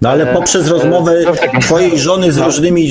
no 0.00 0.08
ale 0.08 0.26
poprzez 0.26 0.68
rozmowę 0.68 1.12
twojej 1.60 1.98
żony 1.98 2.32
z 2.32 2.38
różnymi, 2.38 2.88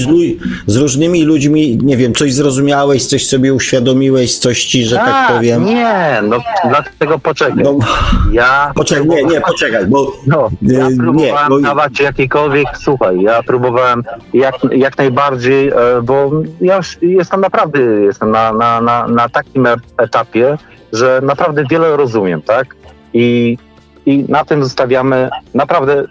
z 0.66 0.76
różnymi 0.76 1.24
ludźmi, 1.24 1.78
nie 1.84 1.98
wiem, 1.98 2.14
coś 2.14 2.34
zrozumiałeś, 2.34 3.06
coś 3.06 3.28
sobie 3.28 3.54
uświadomiłeś, 3.54 4.38
coś 4.38 4.66
ci, 4.66 4.86
że 4.86 4.96
tak, 4.96 5.06
tak 5.06 5.36
powiem. 5.36 5.66
Nie, 5.66 6.22
no 6.24 6.38
dlatego 6.70 7.20
poczekaj. 7.20 7.64
No, 7.64 7.78
ja 8.32 8.72
poczekaj, 8.76 9.08
nie, 9.08 9.24
nie, 9.24 9.42
poczekaj, 9.42 9.88
bo 9.88 10.14
no, 10.28 10.50
ja 10.62 10.88
próbowałem 10.98 11.16
nie, 11.16 11.50
bo... 11.50 11.60
dawać 11.60 12.00
jakikolwiek, 12.00 12.68
słuchaj, 12.80 13.22
ja 13.22 13.44
próbowałem 13.44 14.04
jak, 14.34 14.56
jak 14.72 14.98
najbardziej, 14.98 15.68
e, 15.70 15.74
bo 16.04 16.32
ja 16.62 16.78
już 16.78 16.98
jestem 17.02 17.42
naprawdę, 17.42 17.80
jestem 17.80 18.32
na, 18.32 18.54
na, 18.54 18.82
na, 18.82 19.08
na 19.08 19.30
takim 19.30 19.68
etapie, 19.98 20.58
że 20.94 21.20
naprawdę 21.24 21.64
wiele 21.70 21.98
rozumiem, 21.98 22.42
tak? 22.42 22.76
I, 23.14 23.58
i 24.06 24.26
na 24.30 24.46
tym 24.46 24.64
zostawiamy 24.64 25.30
naprawdę 25.54 26.00
y, 26.00 26.06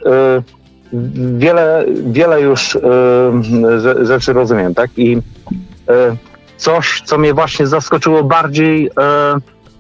wiele, 1.38 1.84
wiele 2.06 2.40
już 2.40 2.74
y, 2.74 2.80
rzeczy 4.06 4.32
rozumiem, 4.32 4.74
tak? 4.74 4.90
I 4.96 5.16
y, 5.16 5.20
coś, 6.56 7.02
co 7.04 7.18
mnie 7.18 7.34
właśnie 7.34 7.66
zaskoczyło 7.66 8.24
bardziej, 8.24 8.86
y, 8.86 8.90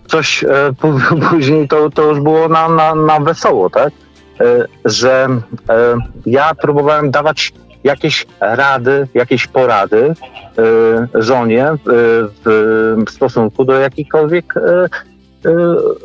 coś 0.06 0.44
później 1.30 1.68
to, 1.68 1.90
to 1.90 2.02
już 2.02 2.20
było 2.20 2.48
na, 2.48 2.68
na, 2.68 2.94
na 2.94 3.20
wesoło, 3.20 3.70
tak? 3.70 3.92
że 4.84 5.28
ja 6.26 6.54
próbowałem 6.54 7.10
dawać 7.10 7.52
jakieś 7.84 8.26
rady, 8.40 9.08
jakieś 9.14 9.46
porady 9.46 10.14
żonie 11.14 11.66
w 12.46 13.10
stosunku 13.10 13.64
do 13.64 13.72
jakichkolwiek 13.72 14.54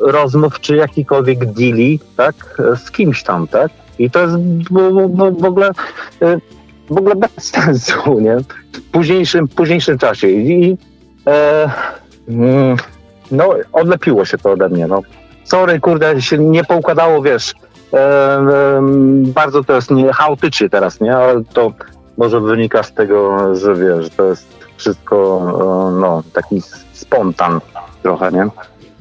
rozmów 0.00 0.60
czy 0.60 0.76
jakikolwiek 0.76 1.52
deali, 1.52 2.00
tak, 2.16 2.62
z 2.76 2.90
kimś 2.90 3.22
tam, 3.22 3.48
tak? 3.48 3.70
I 3.98 4.10
to 4.10 4.20
jest 4.20 4.34
w, 5.40 5.44
ogóle 5.44 5.70
y, 6.22 6.40
w 6.90 6.98
ogóle 6.98 7.16
bez 7.16 7.30
sensu, 7.50 8.20
nie? 8.20 8.36
W 8.72 8.90
późniejszym, 8.92 9.48
późniejszym 9.48 9.98
czasie. 9.98 10.28
I 10.28 10.78
e, 11.26 11.70
mm, 12.28 12.76
no, 13.30 13.54
odlepiło 13.72 14.24
się 14.24 14.38
to 14.38 14.52
ode 14.52 14.68
mnie, 14.68 14.86
no. 14.86 15.02
Sorry, 15.44 15.80
kurde, 15.80 16.22
się 16.22 16.38
nie 16.38 16.64
poukładało, 16.64 17.22
wiesz, 17.22 17.54
e, 17.94 18.80
bardzo 19.26 19.64
to 19.64 19.72
jest 19.72 19.90
nie, 19.90 20.12
chaotycznie 20.12 20.70
teraz, 20.70 21.00
nie? 21.00 21.16
Ale 21.16 21.44
to 21.52 21.72
może 22.16 22.40
wynika 22.40 22.82
z 22.82 22.92
tego, 22.92 23.54
że 23.54 23.74
wiesz, 23.74 24.10
to 24.10 24.24
jest 24.24 24.46
wszystko, 24.76 25.40
e, 25.88 26.00
no, 26.00 26.22
taki 26.32 26.62
spontan 26.92 27.60
trochę, 28.02 28.32
nie? 28.32 28.48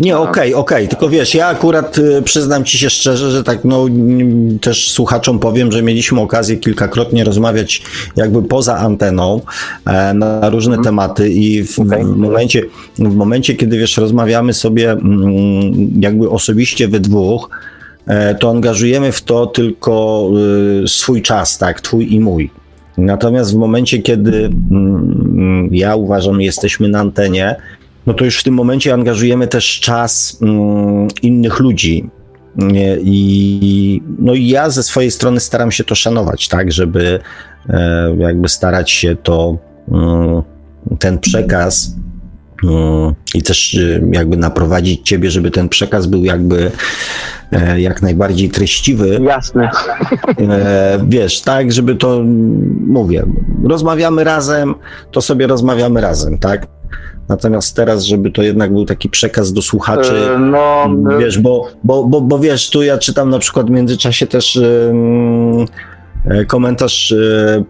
Nie, 0.02 0.18
okej, 0.18 0.30
okay, 0.30 0.56
okej, 0.56 0.78
okay. 0.78 0.88
tylko 0.88 1.10
wiesz, 1.10 1.36
ja 1.36 1.48
akurat 1.48 1.98
y, 1.98 2.22
przyznam 2.22 2.64
ci 2.64 2.78
się 2.78 2.90
szczerze, 2.90 3.32
że 3.32 3.44
tak, 3.44 3.66
no 3.66 3.86
też 4.62 4.92
słuchaczom 4.92 5.40
powiem, 5.40 5.72
że 5.72 5.82
mieliśmy 5.82 6.22
okazję 6.22 6.58
kilkakrotnie 6.58 7.24
rozmawiać 7.24 7.84
jakby 8.16 8.44
poza 8.44 8.78
anteną 8.78 9.42
e, 9.86 10.14
na 10.14 10.50
różne 10.50 10.72
hmm. 10.72 10.84
tematy 10.84 11.30
i 11.30 11.64
w, 11.64 11.80
okay. 11.80 12.04
w, 12.04 12.18
momencie, 12.18 12.64
w 13.00 13.16
momencie, 13.16 13.56
kiedy 13.56 13.78
wiesz, 13.78 13.98
rozmawiamy 13.98 14.54
sobie 14.54 14.92
mm, 14.92 15.92
jakby 16.00 16.30
osobiście 16.30 16.88
we 16.88 17.00
dwóch, 17.00 17.50
e, 18.08 18.36
to 18.36 18.50
angażujemy 18.50 19.12
w 19.12 19.22
to 19.22 19.48
tylko 19.48 20.28
y, 20.84 20.88
swój 20.88 21.22
czas, 21.22 21.58
tak, 21.58 21.82
twój 21.82 22.14
i 22.14 22.20
mój. 22.20 22.50
Natomiast 22.98 23.54
w 23.54 23.58
momencie, 23.58 24.00
kiedy 24.00 24.46
mm, 24.72 25.70
ja 25.72 25.96
uważam, 25.96 26.42
jesteśmy 26.42 26.90
na 26.90 27.00
antenie, 27.00 27.56
no 28.06 28.14
to 28.14 28.26
już 28.26 28.40
w 28.40 28.44
tym 28.44 28.54
momencie 28.54 28.94
angażujemy 28.94 29.48
też 29.48 29.80
czas 29.80 30.38
mm, 30.42 31.08
innych 31.22 31.60
ludzi. 31.60 32.10
I, 33.02 34.02
no 34.20 34.34
i 34.34 34.48
ja 34.48 34.70
ze 34.70 34.84
swojej 34.84 35.12
strony 35.12 35.40
staram 35.40 35.72
się 35.72 35.84
to 35.84 35.96
szanować, 35.96 36.48
tak, 36.48 36.72
żeby 36.72 37.20
e, 37.70 38.16
jakby 38.18 38.50
starać 38.50 38.92
się 38.92 39.16
to, 39.16 39.58
mm, 39.92 40.42
ten 41.00 41.20
przekaz 41.20 41.96
mm, 42.64 43.14
i 43.34 43.44
też 43.44 43.76
e, 43.76 44.02
jakby 44.12 44.38
naprowadzić 44.38 45.08
ciebie, 45.08 45.32
żeby 45.32 45.52
ten 45.52 45.70
przekaz 45.70 46.06
był 46.06 46.26
jakby 46.26 46.72
e, 47.52 47.82
jak 47.82 48.02
najbardziej 48.02 48.50
treściwy. 48.50 49.20
Jasne. 49.22 49.70
Wiesz, 51.08 51.42
tak, 51.42 51.72
żeby 51.72 51.96
to, 51.96 52.24
mówię, 52.88 53.24
rozmawiamy 53.64 54.24
razem, 54.24 54.76
to 55.12 55.22
sobie 55.22 55.48
rozmawiamy 55.48 56.02
razem, 56.02 56.38
tak? 56.38 56.68
Natomiast 57.32 57.76
teraz, 57.76 58.04
żeby 58.04 58.32
to 58.32 58.44
jednak 58.44 58.74
był 58.74 58.86
taki 58.86 59.10
przekaz 59.10 59.54
do 59.54 59.62
słuchaczy, 59.62 60.14
e, 60.36 60.40
no, 60.40 60.86
e, 61.16 61.18
wiesz, 61.20 61.40
bo, 61.40 61.68
bo, 61.84 62.04
bo, 62.04 62.22
bo 62.22 62.40
wiesz, 62.40 62.70
tu 62.70 62.84
ja 62.84 62.98
czytam 62.98 63.30
na 63.30 63.40
przykład 63.40 63.68
w 63.68 63.70
międzyczasie 63.70 64.28
też 64.28 64.56
yy, 66.26 66.46
komentarz 66.46 67.14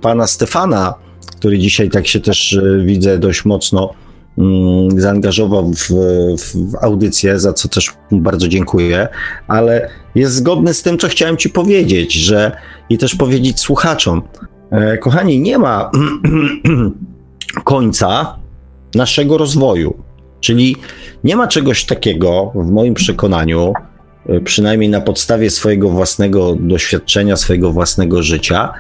pana 0.01 0.27
Stefana, 0.27 0.93
który 1.37 1.59
dzisiaj 1.59 1.89
tak 1.89 2.07
się 2.07 2.19
też 2.19 2.59
widzę 2.85 3.17
dość 3.17 3.45
mocno 3.45 3.93
mm, 4.37 5.01
zaangażował 5.01 5.73
w, 5.73 5.89
w, 6.37 6.75
audycję, 6.81 7.39
za 7.39 7.53
co 7.53 7.69
też 7.69 7.93
bardzo 8.11 8.47
dziękuję, 8.47 9.07
ale 9.47 9.89
jest 10.15 10.33
zgodny 10.33 10.73
z 10.73 10.81
tym, 10.81 10.97
co 10.97 11.07
chciałem 11.07 11.37
ci 11.37 11.49
powiedzieć, 11.49 12.13
że 12.13 12.51
i 12.89 12.97
też 12.97 13.15
powiedzieć 13.15 13.59
słuchaczom. 13.59 14.21
Kochani, 15.01 15.39
nie 15.39 15.57
ma 15.57 15.91
końca 17.63 18.40
naszego 18.95 19.37
rozwoju. 19.37 19.93
Czyli 20.39 20.75
nie 21.23 21.35
ma 21.35 21.47
czegoś 21.47 21.85
takiego, 21.85 22.51
w 22.55 22.71
moim 22.71 22.93
przekonaniu, 22.93 23.73
e, 24.25 24.39
przynajmniej 24.39 24.89
na 24.89 25.01
podstawie 25.01 25.49
swojego 25.49 25.89
własnego 25.89 26.55
doświadczenia, 26.59 27.37
swojego 27.37 27.71
własnego 27.71 28.23
życia, 28.23 28.73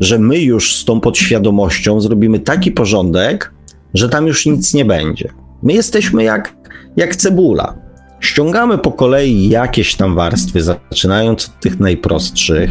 że 0.00 0.18
my 0.18 0.38
już 0.38 0.76
z 0.76 0.84
tą 0.84 1.00
podświadomością 1.00 2.00
zrobimy 2.00 2.40
taki 2.40 2.72
porządek, 2.72 3.52
że 3.94 4.08
tam 4.08 4.26
już 4.26 4.46
nic 4.46 4.74
nie 4.74 4.84
będzie. 4.84 5.28
My 5.62 5.72
jesteśmy 5.72 6.24
jak, 6.24 6.54
jak 6.96 7.16
cebula. 7.16 7.74
Ściągamy 8.20 8.78
po 8.78 8.92
kolei 8.92 9.48
jakieś 9.48 9.94
tam 9.94 10.14
warstwy, 10.14 10.60
zaczynając 10.62 11.48
od 11.48 11.60
tych 11.60 11.80
najprostszych. 11.80 12.70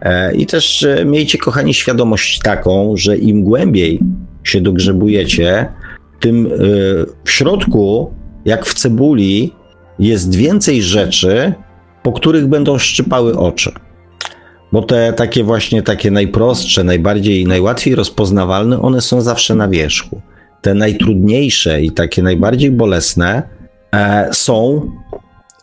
E, 0.00 0.34
I 0.34 0.46
też 0.46 0.82
e, 0.82 1.04
miejcie, 1.04 1.38
kochani, 1.38 1.74
świadomość 1.74 2.38
taką, 2.38 2.92
że 2.96 3.18
im 3.18 3.44
głębiej 3.44 4.00
się 4.44 4.60
dogrzebujecie, 4.60 5.66
tym 6.20 6.46
y, 6.46 6.50
w 7.24 7.30
środku, 7.30 8.14
jak 8.44 8.66
w 8.66 8.74
cebuli, 8.74 9.52
jest 9.98 10.34
więcej 10.34 10.82
rzeczy, 10.82 11.54
po 12.02 12.12
których 12.12 12.46
będą 12.46 12.78
szczypały 12.78 13.38
oczy. 13.38 13.72
Bo 14.72 14.82
te 14.82 15.12
takie 15.12 15.44
właśnie 15.44 15.82
takie 15.82 16.10
najprostsze, 16.10 16.84
najbardziej 16.84 17.46
najłatwiej 17.46 17.94
rozpoznawalne, 17.94 18.82
one 18.82 19.00
są 19.00 19.20
zawsze 19.20 19.54
na 19.54 19.68
wierzchu. 19.68 20.20
Te 20.60 20.74
najtrudniejsze 20.74 21.82
i 21.82 21.90
takie 21.90 22.22
najbardziej 22.22 22.70
bolesne 22.70 23.42
e, 23.94 24.28
są 24.32 24.90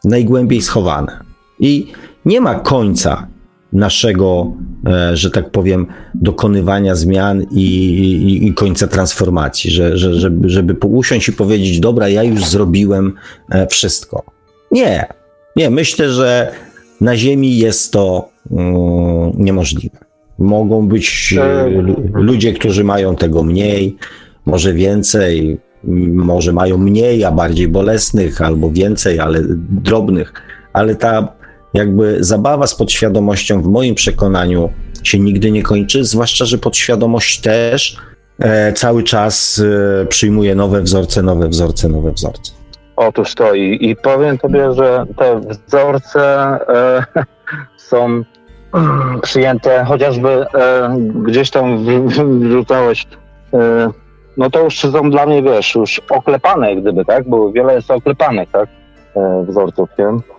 najgłębiej 0.04 0.62
schowane. 0.62 1.20
I 1.60 1.88
nie 2.26 2.42
ma 2.42 2.56
końca 2.56 3.28
naszego, 3.74 4.54
e, 4.88 5.18
że 5.18 5.32
tak 5.32 5.52
powiem, 5.52 5.88
dokonywania 6.14 6.96
zmian 6.96 7.44
i, 7.52 7.66
i, 7.66 8.48
i 8.48 8.54
końca 8.54 8.88
transformacji, 8.88 9.72
że, 9.72 9.98
że, 9.98 10.14
żeby, 10.14 10.50
żeby 10.50 10.76
usiąść 10.88 11.30
i 11.30 11.34
powiedzieć, 11.34 11.80
dobra, 11.80 12.10
ja 12.10 12.24
już 12.24 12.46
zrobiłem 12.46 13.14
e, 13.52 13.68
wszystko. 13.68 14.24
Nie, 14.72 15.06
nie, 15.56 15.70
myślę, 15.70 16.10
że 16.10 16.52
na 17.02 17.18
Ziemi 17.18 17.58
jest 17.58 17.94
to 17.94 18.30
mm, 18.52 19.32
niemożliwe. 19.38 19.98
Mogą 20.40 20.88
być 20.88 21.36
e, 21.38 21.70
ludzie, 22.14 22.54
którzy 22.54 22.84
mają 22.84 23.16
tego 23.16 23.44
mniej, 23.44 23.98
może 24.46 24.74
więcej, 24.74 25.58
może 26.14 26.54
mają 26.54 26.78
mniej, 26.78 27.24
a 27.24 27.32
bardziej 27.32 27.68
bolesnych, 27.68 28.42
albo 28.42 28.72
więcej, 28.72 29.20
ale 29.20 29.42
drobnych, 29.70 30.34
ale 30.74 30.96
ta 30.96 31.39
jakby 31.74 32.24
zabawa 32.24 32.68
z 32.68 32.76
podświadomością 32.76 33.62
w 33.62 33.66
moim 33.66 33.96
przekonaniu 33.96 34.70
się 35.04 35.20
nigdy 35.20 35.52
nie 35.52 35.64
kończy, 35.64 36.04
zwłaszcza, 36.04 36.46
że 36.46 36.58
podświadomość 36.58 37.42
też 37.42 37.98
e, 38.40 38.74
cały 38.74 39.04
czas 39.04 39.62
e, 40.02 40.06
przyjmuje 40.06 40.56
nowe 40.56 40.82
wzorce, 40.82 41.24
nowe 41.24 41.48
wzorce, 41.48 41.90
nowe 41.90 42.12
wzorce. 42.12 42.52
Otóż 42.96 43.36
to 43.36 43.54
i, 43.54 43.78
i 43.82 43.96
powiem 43.96 44.38
tobie, 44.38 44.74
że 44.74 45.06
te 45.18 45.42
wzorce 45.68 46.22
e, 46.70 47.04
są 47.90 48.24
przyjęte, 49.22 49.86
chociażby 49.86 50.30
e, 50.30 50.96
gdzieś 51.26 51.50
tam 51.50 51.86
wrzucałeś, 52.40 53.08
e, 53.54 53.90
no 54.38 54.50
to 54.50 54.64
już 54.64 54.80
są 54.80 55.12
dla 55.12 55.26
mnie, 55.26 55.44
wiesz, 55.44 55.76
już 55.76 56.02
oklepane 56.10 56.76
gdyby, 56.76 57.06
tak, 57.06 57.30
bo 57.30 57.52
wiele 57.52 57.74
jest 57.74 57.92
oklepanych, 57.92 58.50
tak, 58.52 58.70
e, 59.16 59.46
wzorców, 59.48 59.90
nie? 60.00 60.39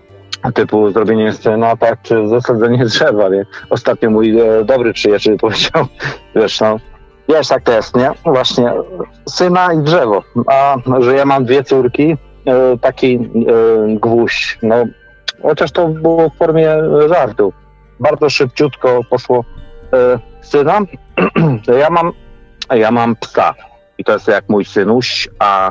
Typu 0.54 0.90
zrobienie 0.90 1.32
scena, 1.32 1.76
tak, 1.76 2.02
czy 2.02 2.28
zasadzenie 2.28 2.84
drzewa, 2.84 3.28
nie? 3.28 3.46
Ostatnio 3.70 4.10
mój 4.10 4.40
e, 4.40 4.64
dobry 4.64 4.92
przyjaciel 4.92 5.38
powiedział, 5.38 5.86
wiesz, 6.36 6.60
no, 6.60 6.76
wiesz, 7.28 7.48
tak 7.48 7.62
to 7.62 7.72
jest, 7.72 7.96
nie? 7.96 8.10
Właśnie, 8.24 8.72
syna 9.28 9.72
i 9.72 9.78
drzewo, 9.78 10.22
a 10.46 10.76
że 10.98 11.14
ja 11.14 11.24
mam 11.24 11.44
dwie 11.44 11.64
córki, 11.64 12.16
e, 12.46 12.78
taki 12.78 13.14
e, 13.14 13.20
gwóźdź, 13.96 14.58
no, 14.62 14.84
chociaż 15.42 15.72
to 15.72 15.88
było 15.88 16.30
w 16.30 16.36
formie 16.36 16.76
żartu. 17.08 17.52
Bardzo 18.00 18.30
szybciutko 18.30 19.00
poszło 19.10 19.44
syna, 20.40 20.78
ja 21.80 21.90
mam, 21.90 22.12
ja 22.74 22.90
mam 22.90 23.16
psa 23.16 23.54
i 23.98 24.04
to 24.04 24.12
jest 24.12 24.28
jak 24.28 24.48
mój 24.48 24.64
synuś, 24.64 25.28
a 25.38 25.70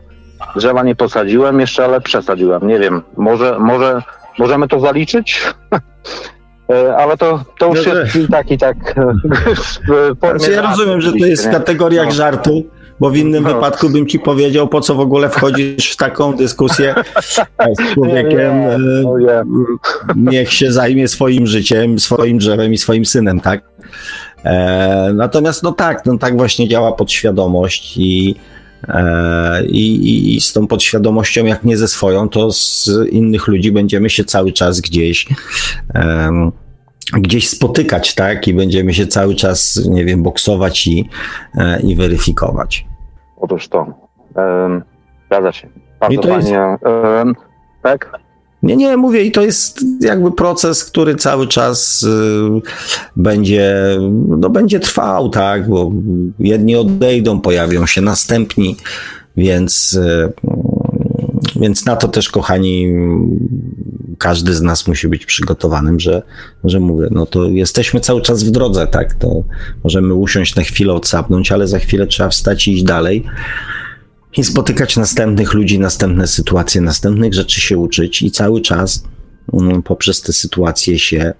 drzewa 0.55 0.83
nie 0.83 0.95
posadziłem 0.95 1.59
jeszcze, 1.59 1.85
ale 1.85 2.01
przesadziłem, 2.01 2.67
nie 2.67 2.79
wiem, 2.79 3.01
może, 3.17 3.59
może 3.59 4.01
Możemy 4.39 4.67
to 4.67 4.79
zaliczyć? 4.79 5.41
E, 6.73 6.97
ale 6.97 7.17
to, 7.17 7.43
to 7.59 7.67
już 7.67 7.87
no, 7.87 7.93
jest 7.93 8.15
i 8.15 8.27
tak, 8.27 8.51
i 8.51 8.57
tak. 8.57 8.77
Znaczy, 10.19 10.51
ja 10.51 10.61
rozumiem, 10.61 11.01
że 11.01 11.11
to 11.11 11.25
jest 11.25 11.47
w 11.47 11.51
kategoriach 11.51 12.05
no. 12.05 12.11
żartu, 12.11 12.63
bo 12.99 13.09
w 13.09 13.17
innym 13.17 13.43
no. 13.43 13.53
wypadku 13.53 13.89
bym 13.89 14.07
ci 14.07 14.19
powiedział, 14.19 14.67
po 14.67 14.81
co 14.81 14.95
w 14.95 14.99
ogóle 14.99 15.29
wchodzisz 15.29 15.91
w 15.91 15.97
taką 15.97 16.33
dyskusję 16.33 16.95
z 17.77 17.93
człowiekiem. 17.93 18.59
Nie, 18.59 18.77
nie. 19.25 19.31
E, 19.31 19.43
niech 20.15 20.53
się 20.53 20.71
zajmie 20.71 21.07
swoim 21.07 21.47
życiem, 21.47 21.99
swoim 21.99 22.37
drzewem 22.37 22.73
i 22.73 22.77
swoim 22.77 23.05
synem, 23.05 23.39
tak? 23.39 23.61
E, 24.45 25.11
natomiast 25.13 25.63
no 25.63 25.71
tak, 25.71 26.05
no 26.05 26.17
tak 26.17 26.37
właśnie 26.37 26.67
działa 26.67 26.91
podświadomość 26.91 27.97
i 27.97 28.35
E, 28.87 29.65
I, 29.65 30.35
I, 30.35 30.41
z 30.41 30.53
tą 30.53 30.67
podświadomością, 30.67 31.45
jak 31.45 31.63
nie 31.63 31.77
ze 31.77 31.87
swoją, 31.87 32.29
to 32.29 32.51
z 32.51 32.89
innych 33.11 33.47
ludzi 33.47 33.71
będziemy 33.71 34.09
się 34.09 34.23
cały 34.23 34.51
czas 34.51 34.81
gdzieś 34.81 35.27
um, 35.95 36.51
gdzieś 37.13 37.49
spotykać, 37.49 38.15
tak? 38.15 38.47
I 38.47 38.53
będziemy 38.53 38.93
się 38.93 39.07
cały 39.07 39.35
czas, 39.35 39.81
nie 39.89 40.05
wiem, 40.05 40.23
boksować 40.23 40.87
i, 40.87 41.09
e, 41.57 41.81
i 41.81 41.95
weryfikować. 41.95 42.85
Otóż 43.37 43.67
to. 43.67 43.93
Um, 44.35 44.83
zgadza 45.25 45.51
się. 45.51 45.67
Bardzo 45.99 46.13
I 46.15 46.19
to 46.19 46.27
fajnie. 46.27 46.51
Jest... 46.51 46.83
Um, 46.83 47.35
tak? 47.83 48.19
Nie, 48.63 48.75
nie, 48.75 48.97
mówię 48.97 49.23
i 49.23 49.31
to 49.31 49.41
jest 49.41 49.85
jakby 50.01 50.31
proces, 50.31 50.83
który 50.83 51.15
cały 51.15 51.47
czas 51.47 52.03
y, 52.03 52.07
będzie, 53.15 53.97
no, 54.27 54.49
będzie 54.49 54.79
trwał, 54.79 55.29
tak, 55.29 55.69
bo 55.69 55.91
jedni 56.39 56.75
odejdą, 56.75 57.41
pojawią 57.41 57.85
się 57.85 58.01
następni, 58.01 58.75
więc, 59.37 59.93
y, 59.93 60.33
więc 61.55 61.85
na 61.85 61.95
to 61.95 62.07
też, 62.07 62.29
kochani, 62.29 62.93
każdy 64.17 64.53
z 64.53 64.61
nas 64.61 64.87
musi 64.87 65.07
być 65.07 65.25
przygotowanym, 65.25 65.99
że, 65.99 66.21
że 66.63 66.79
mówię, 66.79 67.07
no 67.11 67.25
to 67.25 67.45
jesteśmy 67.45 67.99
cały 67.99 68.21
czas 68.21 68.43
w 68.43 68.51
drodze, 68.51 68.87
tak, 68.87 69.13
to 69.13 69.43
możemy 69.83 70.13
usiąść 70.13 70.55
na 70.55 70.63
chwilę, 70.63 70.93
odsapnąć, 70.93 71.51
ale 71.51 71.67
za 71.67 71.79
chwilę 71.79 72.07
trzeba 72.07 72.29
wstać 72.29 72.67
i 72.67 72.73
iść 72.73 72.83
dalej 72.83 73.25
i 74.37 74.43
spotykać 74.43 74.97
następnych 74.97 75.53
ludzi, 75.53 75.79
następne 75.79 76.27
sytuacje, 76.27 76.81
następnych 76.81 77.33
rzeczy 77.33 77.61
się 77.61 77.77
uczyć 77.77 78.21
i 78.21 78.31
cały 78.31 78.61
czas 78.61 79.03
um, 79.51 79.83
poprzez 79.83 80.21
te 80.21 80.33
sytuacje 80.33 80.99
się 80.99 81.33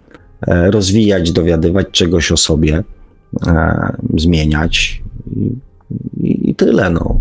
e, 0.48 0.72
rozwijać, 0.72 1.32
dowiadywać 1.32 1.88
czegoś 1.92 2.32
o 2.32 2.38
sobie, 2.38 2.84
e, 3.48 3.98
zmieniać 4.18 5.04
i, 6.18 6.50
i, 6.50 6.56
tyle. 6.56 6.90
No. 6.90 7.20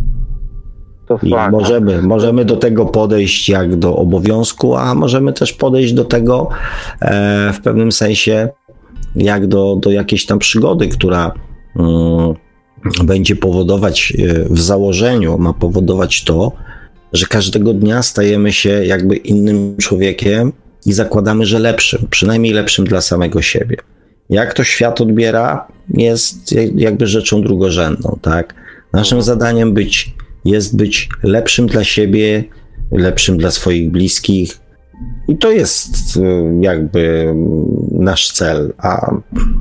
I 1.22 1.34
możemy, 1.50 2.02
możemy 2.02 2.44
do 2.44 2.56
tego 2.56 2.86
podejść 2.86 3.48
jak 3.48 3.76
do 3.76 3.96
obowiązku, 3.96 4.76
a 4.76 4.94
możemy 4.94 5.32
też 5.32 5.52
podejść 5.52 5.92
do 5.92 6.04
tego 6.04 6.48
e, 7.00 7.52
w 7.52 7.60
pewnym 7.60 7.92
sensie 7.92 8.48
jak 9.16 9.46
do, 9.46 9.76
do 9.76 9.90
jakiejś 9.90 10.26
tam 10.26 10.38
przygody, 10.38 10.88
która. 10.88 11.32
Um, 11.76 12.47
będzie 13.04 13.36
powodować 13.36 14.12
e, 14.18 14.44
w 14.50 14.60
założeniu, 14.60 15.38
ma 15.38 15.52
powodować 15.52 16.24
to, 16.24 16.52
że 17.12 17.26
każdego 17.26 17.74
dnia 17.74 18.02
stajemy 18.02 18.52
się 18.52 18.70
jakby 18.84 19.16
innym 19.16 19.76
człowiekiem 19.76 20.52
i 20.86 20.92
zakładamy, 20.92 21.46
że 21.46 21.58
lepszym, 21.58 22.06
przynajmniej 22.10 22.52
lepszym 22.52 22.84
dla 22.84 23.00
samego 23.00 23.42
siebie. 23.42 23.76
Jak 24.30 24.54
to 24.54 24.64
świat 24.64 25.00
odbiera, 25.00 25.66
jest 25.94 26.54
jakby 26.74 27.06
rzeczą 27.06 27.42
drugorzędną, 27.42 28.18
tak? 28.22 28.54
Naszym 28.92 29.22
zadaniem 29.22 29.74
być, 29.74 30.14
jest 30.44 30.76
być 30.76 31.08
lepszym 31.22 31.66
dla 31.66 31.84
siebie, 31.84 32.44
lepszym 32.92 33.38
dla 33.38 33.50
swoich 33.50 33.90
bliskich. 33.90 34.58
I 35.28 35.36
to 35.36 35.50
jest 35.50 36.16
e, 36.16 36.20
jakby 36.60 37.34
nasz 37.92 38.32
cel. 38.32 38.72
A 38.78 39.10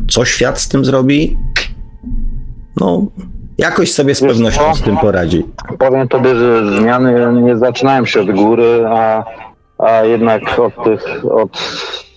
co 0.09 0.25
świat 0.25 0.61
z 0.61 0.67
tym 0.67 0.85
zrobi? 0.85 1.37
No 2.79 3.01
jakoś 3.57 3.91
sobie 3.91 4.15
z 4.15 4.21
pewnością 4.21 4.75
z 4.75 4.81
tym 4.81 4.97
poradzi. 4.97 5.45
Powiem 5.79 6.07
tobie, 6.07 6.35
że 6.35 6.77
zmiany 6.77 7.41
nie 7.41 7.57
zaczynają 7.57 8.05
się 8.05 8.21
od 8.21 8.31
góry, 8.31 8.85
a, 8.87 9.23
a 9.77 10.03
jednak 10.03 10.59
od 10.59 10.83
tych, 10.83 11.25
od, 11.31 11.57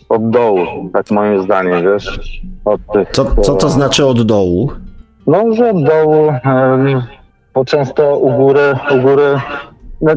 od 0.09 0.31
dołu, 0.31 0.67
tak 0.93 1.11
moim 1.11 1.43
zdaniem, 1.43 1.83
wiesz? 1.83 2.41
Od 2.65 2.81
tych, 2.93 3.11
co, 3.11 3.37
co 3.43 3.55
to 3.55 3.69
znaczy 3.69 4.07
od 4.07 4.23
dołu? 4.23 4.73
No, 5.27 5.53
że 5.53 5.71
od 5.71 5.85
dołu, 5.85 6.33
bo 7.55 7.65
często 7.65 8.19
u 8.19 8.31
góry, 8.33 8.75
u 8.91 9.03
góry 9.03 9.41
no, 10.01 10.15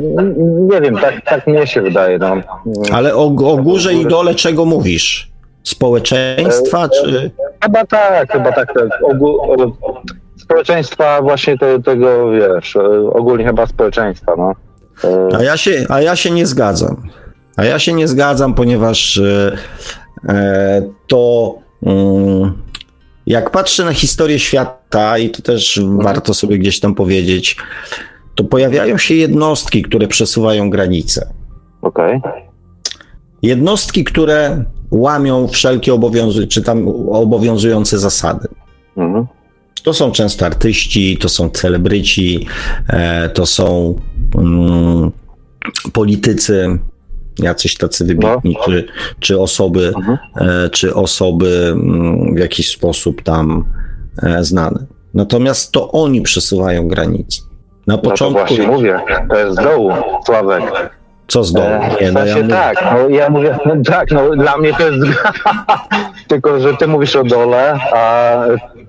nie 0.74 0.82
wiem, 0.82 0.98
tak, 0.98 1.26
tak 1.26 1.48
mnie 1.48 1.68
się 1.68 1.82
wydaje. 1.82 2.18
No. 2.18 2.36
Ale 2.94 3.16
o, 3.16 3.26
o 3.26 3.58
górze 3.58 3.94
i 3.94 4.06
dole 4.06 4.36
czego 4.36 4.66
mówisz? 4.66 5.32
Społeczeństwa, 5.64 6.90
czy... 6.90 7.32
Chyba 7.64 7.86
tak, 7.86 8.32
chyba 8.32 8.52
tak. 8.52 8.74
tak. 8.74 8.90
Społeczeństwa 10.44 11.22
właśnie 11.22 11.58
te, 11.58 11.82
tego, 11.82 12.32
wiesz, 12.32 12.78
ogólnie 13.14 13.46
chyba 13.46 13.66
społeczeństwa, 13.66 14.34
no. 14.38 14.54
A 15.38 15.44
ja 15.44 15.58
się, 15.58 15.86
a 15.90 16.02
ja 16.02 16.16
się 16.16 16.32
nie 16.32 16.46
zgadzam. 16.46 17.10
A 17.58 17.66
ja 17.66 17.80
się 17.80 17.94
nie 17.94 18.08
zgadzam, 18.08 18.54
ponieważ 18.54 19.18
e, 19.18 20.82
to 21.08 21.54
mm, 21.84 22.54
jak 23.26 23.50
patrzę 23.50 23.86
na 23.86 23.94
historię 23.94 24.40
świata 24.40 25.18
i 25.18 25.30
to 25.30 25.42
też 25.42 25.82
warto 25.98 26.34
sobie 26.34 26.58
gdzieś 26.58 26.80
tam 26.80 26.96
powiedzieć, 26.96 27.58
to 28.36 28.44
pojawiają 28.44 28.98
się 28.98 29.16
jednostki, 29.16 29.82
które 29.82 30.08
przesuwają 30.08 30.70
granice. 30.70 31.34
Okej. 31.82 32.18
Okay. 32.18 32.32
Jednostki, 33.42 34.04
które 34.04 34.64
łamią 34.92 35.48
wszelkie 35.48 36.00
czy 36.48 36.62
tam 36.62 36.88
obowiązujące 37.10 37.98
zasady. 38.00 38.48
Mhm. 38.98 39.28
To 39.84 39.94
są 39.94 40.12
często 40.12 40.46
artyści, 40.46 41.18
to 41.18 41.30
są 41.30 41.50
celebryci, 41.50 42.48
e, 42.88 43.30
to 43.30 43.46
są 43.46 43.96
mm, 44.36 45.12
politycy, 45.94 46.80
jacyś 47.40 47.76
tacy 47.78 48.06
wybitni, 48.06 48.56
no. 48.60 48.66
czy, 48.66 48.88
czy 49.20 49.40
osoby, 49.40 49.94
mhm. 49.96 50.18
e, 50.36 50.70
czy 50.70 50.96
osoby 50.96 51.70
mm, 51.72 52.36
w 52.36 52.40
jakiś 52.40 52.70
sposób 52.70 53.22
tam 53.22 53.66
e, 54.24 54.44
znane. 54.44 54.86
Natomiast 55.14 55.72
to 55.72 55.92
oni 55.92 56.22
przesuwają 56.22 56.88
granice. 56.88 57.42
Na 57.88 57.98
początku. 57.98 58.40
No 58.40 58.48
to 58.48 58.56
właśnie 58.56 58.68
mówię, 58.68 59.00
to 59.30 59.40
jest 59.40 59.54
z 59.60 59.64
dołu, 59.64 59.92
Sławek. 60.26 60.64
Co 61.34 61.44
z 61.44 61.54
dołu? 61.54 61.68
Nie, 62.02 62.12
w 62.12 62.14
no 62.14 62.26
ja 62.26 62.48
tak, 62.48 62.86
no, 62.94 63.10
ja 63.10 63.30
mówię, 63.30 63.58
no, 63.66 63.74
tak, 63.94 64.12
no 64.12 64.30
dla 64.30 64.58
mnie 64.58 64.74
to 64.74 64.84
jest 64.88 65.20
tylko, 66.28 66.60
że 66.60 66.78
ty 66.78 66.88
mówisz 66.88 67.16
o 67.16 67.24
dole, 67.24 67.80
a 67.94 68.36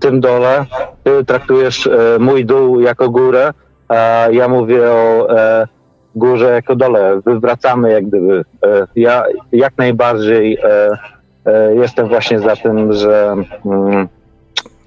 tym 0.01 0.21
dole 0.21 0.65
ty 1.05 1.25
traktujesz 1.25 1.87
e, 1.87 2.19
mój 2.19 2.45
dół 2.45 2.81
jako 2.81 3.11
górę, 3.11 3.53
a 3.89 4.27
ja 4.31 4.49
mówię 4.49 4.91
o 4.91 5.31
e, 5.39 5.67
górze 6.15 6.51
jako 6.51 6.77
dole. 6.77 7.21
Wywracamy 7.27 7.93
jak 7.93 8.07
gdyby. 8.07 8.45
E, 8.65 8.87
ja 8.97 9.25
jak 9.53 9.79
najbardziej 9.79 10.59
e, 10.63 10.99
e, 11.47 11.75
jestem 11.75 12.09
właśnie 12.09 12.41
za 12.41 12.57
tym, 12.57 12.93
że 12.93 13.37
mm, 13.67 14.09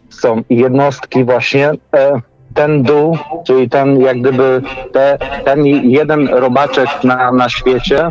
są 0.10 0.42
jednostki 0.50 1.24
właśnie 1.24 1.72
e, 1.96 2.22
ten 2.58 2.84
dół, 2.84 3.18
czyli 3.44 3.70
ten 3.70 4.02
jak 4.02 4.22
gdyby 4.22 4.62
te, 4.94 5.18
ten 5.46 5.66
jeden 5.66 6.28
robaczek 6.28 6.90
na, 7.04 7.32
na 7.32 7.50
świecie 7.50 8.10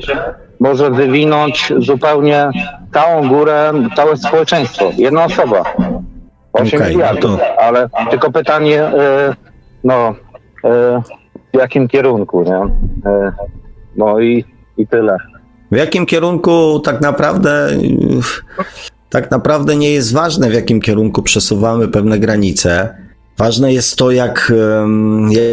może 0.60 0.90
wywinąć 0.90 1.73
zupełnie 1.78 2.51
całą 2.93 3.28
górę, 3.28 3.73
całe 3.97 4.16
społeczeństwo. 4.16 4.90
Jedna 4.97 5.24
osoba. 5.24 5.62
8 6.52 6.81
okay, 6.81 6.90
miliardów. 6.90 7.31
No 7.31 7.36
to... 7.36 7.60
Ale 7.60 7.89
tylko 8.10 8.32
pytanie, 8.32 8.82
e, 8.82 9.35
no, 9.85 10.14
e, 10.64 11.02
w 11.55 11.59
jakim 11.59 11.89
kierunku, 11.89 12.43
nie? 12.43 12.56
E, 13.10 13.32
no 13.97 14.20
i, 14.20 14.44
i 14.77 14.86
tyle. 14.86 15.16
W 15.70 15.77
jakim 15.77 16.06
kierunku 16.06 16.81
tak 16.81 17.01
naprawdę 17.01 17.68
tak 19.10 19.31
naprawdę 19.31 19.77
nie 19.77 19.90
jest 19.90 20.14
ważne, 20.14 20.51
w 20.51 20.55
jakim 20.55 20.81
kierunku 20.81 21.23
przesuwamy 21.23 21.89
pewne 21.89 22.18
granice. 22.18 22.97
Ważne 23.38 23.72
jest 23.72 23.96
to, 23.96 24.10
jak, 24.10 24.52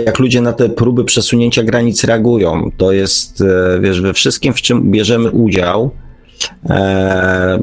jak 0.06 0.20
ludzie 0.20 0.42
na 0.42 0.54
te 0.54 0.70
próby 0.70 1.04
przesunięcia 1.04 1.64
granic 1.64 2.04
reagują. 2.04 2.72
To 2.78 2.92
jest, 2.92 3.42
e, 3.42 3.80
wiesz, 3.80 4.02
we 4.02 4.14
wszystkim, 4.14 4.54
w 4.54 4.62
czym 4.62 4.92
bierzemy 4.92 5.32
udział, 5.32 5.92
e, 6.70 7.60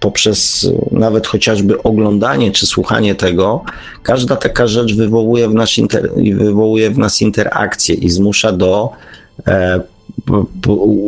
poprzez 0.00 0.68
nawet 0.92 1.26
chociażby 1.26 1.82
oglądanie 1.82 2.52
czy 2.52 2.66
słuchanie 2.66 3.14
tego, 3.14 3.64
każda 4.02 4.36
taka 4.36 4.66
rzecz 4.66 4.94
wywołuje 4.94 5.48
w 5.48 5.54
nas, 5.54 5.78
inter, 5.78 6.10
wywołuje 6.34 6.90
w 6.90 6.98
nas 6.98 7.22
interakcję 7.22 7.94
i 7.94 8.10
zmusza 8.10 8.52
do 8.52 8.90
e, 9.46 9.80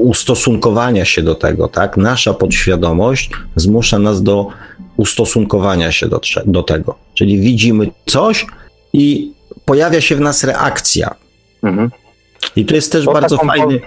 ustosunkowania 0.05 1.05
się 1.05 1.23
do 1.23 1.35
tego, 1.35 1.69
tak? 1.69 1.97
Nasza 1.97 2.35
podświadomość 2.35 3.31
zmusza 3.57 3.99
nas 3.99 4.23
do 4.23 4.47
ustosunkowania 4.99 5.93
się 5.93 6.09
do, 6.09 6.21
do 6.47 6.63
tego. 6.63 6.95
Czyli 7.15 7.41
widzimy 7.41 7.91
coś 8.07 8.47
i 8.93 9.33
pojawia 9.65 10.01
się 10.01 10.17
w 10.17 10.21
nas 10.21 10.45
reakcja. 10.45 11.15
Mhm. 11.63 11.91
I 12.57 12.65
to 12.65 12.75
jest 12.75 12.93
też 12.93 13.05
to 13.05 13.13
bardzo 13.13 13.37
fajny, 13.37 13.81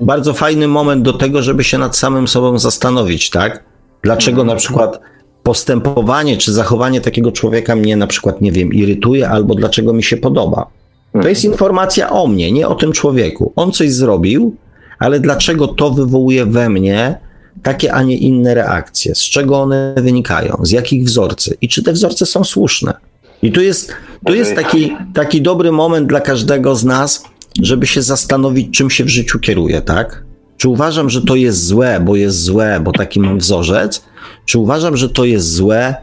bardzo 0.00 0.34
fajny 0.34 0.68
moment 0.68 1.02
do 1.02 1.12
tego, 1.12 1.42
żeby 1.42 1.64
się 1.64 1.78
nad 1.78 1.96
samym 1.96 2.28
sobą 2.28 2.58
zastanowić, 2.58 3.30
tak? 3.30 3.64
Dlaczego 4.02 4.40
mhm. 4.40 4.46
na 4.48 4.60
przykład 4.60 5.00
postępowanie 5.42 6.36
czy 6.36 6.52
zachowanie 6.52 7.00
takiego 7.00 7.32
człowieka 7.32 7.76
mnie 7.76 7.96
na 7.96 8.06
przykład, 8.06 8.40
nie 8.40 8.52
wiem, 8.52 8.72
irytuje, 8.72 9.28
albo 9.28 9.54
dlaczego 9.54 9.92
mi 9.92 10.02
się 10.02 10.16
podoba. 10.16 10.66
To 11.12 11.28
jest 11.28 11.44
mhm. 11.44 11.52
informacja 11.52 12.10
o 12.10 12.26
mnie, 12.26 12.52
nie 12.52 12.68
o 12.68 12.74
tym 12.74 12.92
człowieku. 12.92 13.52
On 13.56 13.72
coś 13.72 13.92
zrobił, 13.92 14.56
ale 14.98 15.20
dlaczego 15.20 15.68
to 15.68 15.90
wywołuje 15.90 16.46
we 16.46 16.68
mnie 16.68 17.18
takie, 17.62 17.92
a 17.92 18.02
nie 18.02 18.16
inne 18.16 18.54
reakcje? 18.54 19.14
Z 19.14 19.18
czego 19.18 19.60
one 19.60 19.94
wynikają? 19.96 20.56
Z 20.62 20.70
jakich 20.70 21.04
wzorcy? 21.04 21.56
I 21.60 21.68
czy 21.68 21.82
te 21.82 21.92
wzorce 21.92 22.26
są 22.26 22.44
słuszne? 22.44 22.94
I 23.42 23.52
tu 23.52 23.60
jest, 23.60 23.92
tu 24.26 24.34
jest 24.34 24.54
taki, 24.54 24.96
taki 25.14 25.42
dobry 25.42 25.72
moment 25.72 26.08
dla 26.08 26.20
każdego 26.20 26.76
z 26.76 26.84
nas, 26.84 27.24
żeby 27.62 27.86
się 27.86 28.02
zastanowić, 28.02 28.78
czym 28.78 28.90
się 28.90 29.04
w 29.04 29.08
życiu 29.08 29.38
kieruje, 29.38 29.80
tak? 29.80 30.24
Czy 30.56 30.68
uważam, 30.68 31.10
że 31.10 31.22
to 31.22 31.34
jest 31.34 31.64
złe, 31.64 32.00
bo 32.00 32.16
jest 32.16 32.42
złe, 32.42 32.80
bo 32.84 32.92
taki 32.92 33.20
mam 33.20 33.38
wzorzec? 33.38 34.04
Czy 34.44 34.58
uważam, 34.58 34.96
że 34.96 35.08
to 35.08 35.24
jest 35.24 35.52
złe 35.52 35.94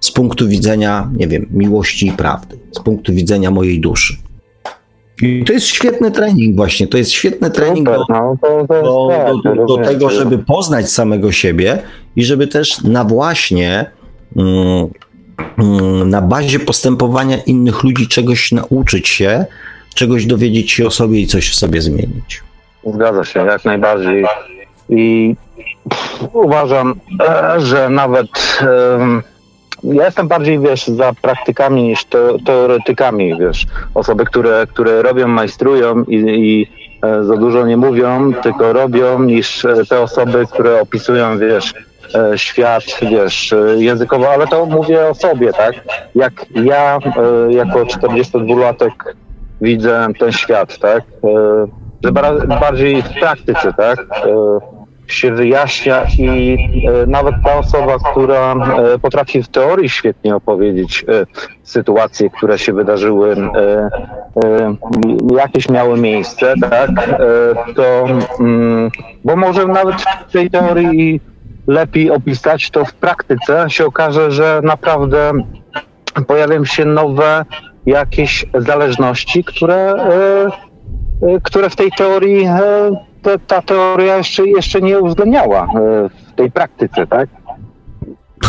z 0.00 0.10
punktu 0.10 0.48
widzenia, 0.48 1.10
nie 1.16 1.28
wiem, 1.28 1.46
miłości 1.50 2.06
i 2.06 2.12
prawdy, 2.12 2.58
z 2.72 2.78
punktu 2.78 3.12
widzenia 3.12 3.50
mojej 3.50 3.80
duszy? 3.80 4.16
I 5.22 5.44
to 5.44 5.52
jest 5.52 5.66
świetny 5.66 6.10
trening 6.10 6.56
właśnie, 6.56 6.86
to 6.86 6.98
jest 6.98 7.10
świetny 7.10 7.50
trening 7.50 7.86
do, 7.86 8.04
no, 8.08 8.36
do, 8.42 8.66
do, 8.66 9.54
do, 9.54 9.66
do 9.66 9.76
tego, 9.76 10.10
żeby 10.10 10.38
poznać 10.38 10.90
samego 10.90 11.32
siebie 11.32 11.78
i 12.16 12.24
żeby 12.24 12.46
też 12.46 12.82
na 12.82 13.04
właśnie 13.04 13.90
mm, 14.36 14.88
mm, 15.58 16.10
na 16.10 16.22
bazie 16.22 16.58
postępowania 16.58 17.36
innych 17.36 17.82
ludzi 17.82 18.08
czegoś 18.08 18.52
nauczyć 18.52 19.08
się, 19.08 19.44
czegoś 19.94 20.26
dowiedzieć 20.26 20.72
się 20.72 20.86
o 20.86 20.90
sobie 20.90 21.20
i 21.20 21.26
coś 21.26 21.50
w 21.50 21.54
sobie 21.54 21.80
zmienić. 21.80 22.42
Zgadza 22.94 23.24
się, 23.24 23.40
jak 23.40 23.64
najbardziej. 23.64 24.24
I 24.88 25.36
uważam, 26.32 26.94
e, 27.20 27.60
że 27.60 27.88
nawet 27.90 28.28
ja 29.84 30.04
jestem 30.04 30.28
bardziej, 30.28 30.58
wiesz, 30.58 30.86
za 30.86 31.12
praktykami 31.22 31.82
niż 31.82 32.04
teoretykami, 32.46 33.38
wiesz. 33.38 33.66
Osoby, 33.94 34.24
które, 34.24 34.66
które 34.66 35.02
robią, 35.02 35.28
majstrują 35.28 36.04
i, 36.04 36.16
i 36.16 36.70
e, 37.02 37.24
za 37.24 37.36
dużo 37.36 37.66
nie 37.66 37.76
mówią, 37.76 38.32
tylko 38.42 38.72
robią, 38.72 39.22
niż 39.22 39.64
e, 39.64 39.74
te 39.88 40.00
osoby, 40.00 40.46
które 40.52 40.80
opisują, 40.80 41.38
wiesz, 41.38 41.74
e, 42.14 42.38
świat, 42.38 42.84
wiesz, 43.02 43.54
językowo, 43.76 44.30
ale 44.30 44.46
to 44.46 44.66
mówię 44.66 45.06
o 45.06 45.14
sobie, 45.14 45.52
tak? 45.52 45.74
Jak 46.14 46.32
ja 46.54 46.98
jako 47.50 47.78
42-latek 47.84 48.92
widzę 49.60 50.08
ten 50.18 50.32
świat, 50.32 50.78
tak? 50.78 51.02
Że 52.04 52.12
bardziej 52.60 53.02
w 53.02 53.08
praktyce, 53.20 53.72
tak? 53.72 54.06
Się 55.12 55.32
wyjaśnia 55.32 56.06
i 56.18 56.58
e, 57.02 57.06
nawet 57.06 57.34
ta 57.44 57.58
osoba, 57.58 57.96
która 58.12 58.54
e, 58.54 58.98
potrafi 58.98 59.42
w 59.42 59.48
teorii 59.48 59.88
świetnie 59.88 60.36
opowiedzieć 60.36 61.04
e, 61.08 61.26
sytuacje, 61.62 62.30
które 62.30 62.58
się 62.58 62.72
wydarzyły, 62.72 63.36
jakieś 65.36 65.68
miały 65.68 66.00
miejsce, 66.00 66.54
tak, 66.70 66.90
to, 67.76 68.06
mm, 68.40 68.90
bo 69.24 69.36
może 69.36 69.66
nawet 69.66 69.94
w 70.28 70.32
tej 70.32 70.50
teorii 70.50 71.20
lepiej 71.66 72.10
opisać, 72.10 72.70
to 72.70 72.84
w 72.84 72.94
praktyce. 72.94 73.66
Się 73.68 73.86
okaże, 73.86 74.30
że 74.30 74.60
naprawdę 74.64 75.32
pojawią 76.26 76.64
się 76.64 76.84
nowe 76.84 77.44
jakieś 77.86 78.46
zależności, 78.54 79.44
które, 79.44 79.94
które 81.42 81.70
w 81.70 81.76
tej 81.76 81.90
teorii 81.92 82.48
ta, 83.22 83.38
ta 83.38 83.62
teoria 83.62 84.16
jeszcze, 84.16 84.46
jeszcze 84.46 84.80
nie 84.80 85.00
uwzględniała 85.00 85.64
e, 85.64 85.68
w 86.08 86.34
tej 86.36 86.50
praktyce, 86.50 87.06
tak? 87.06 87.28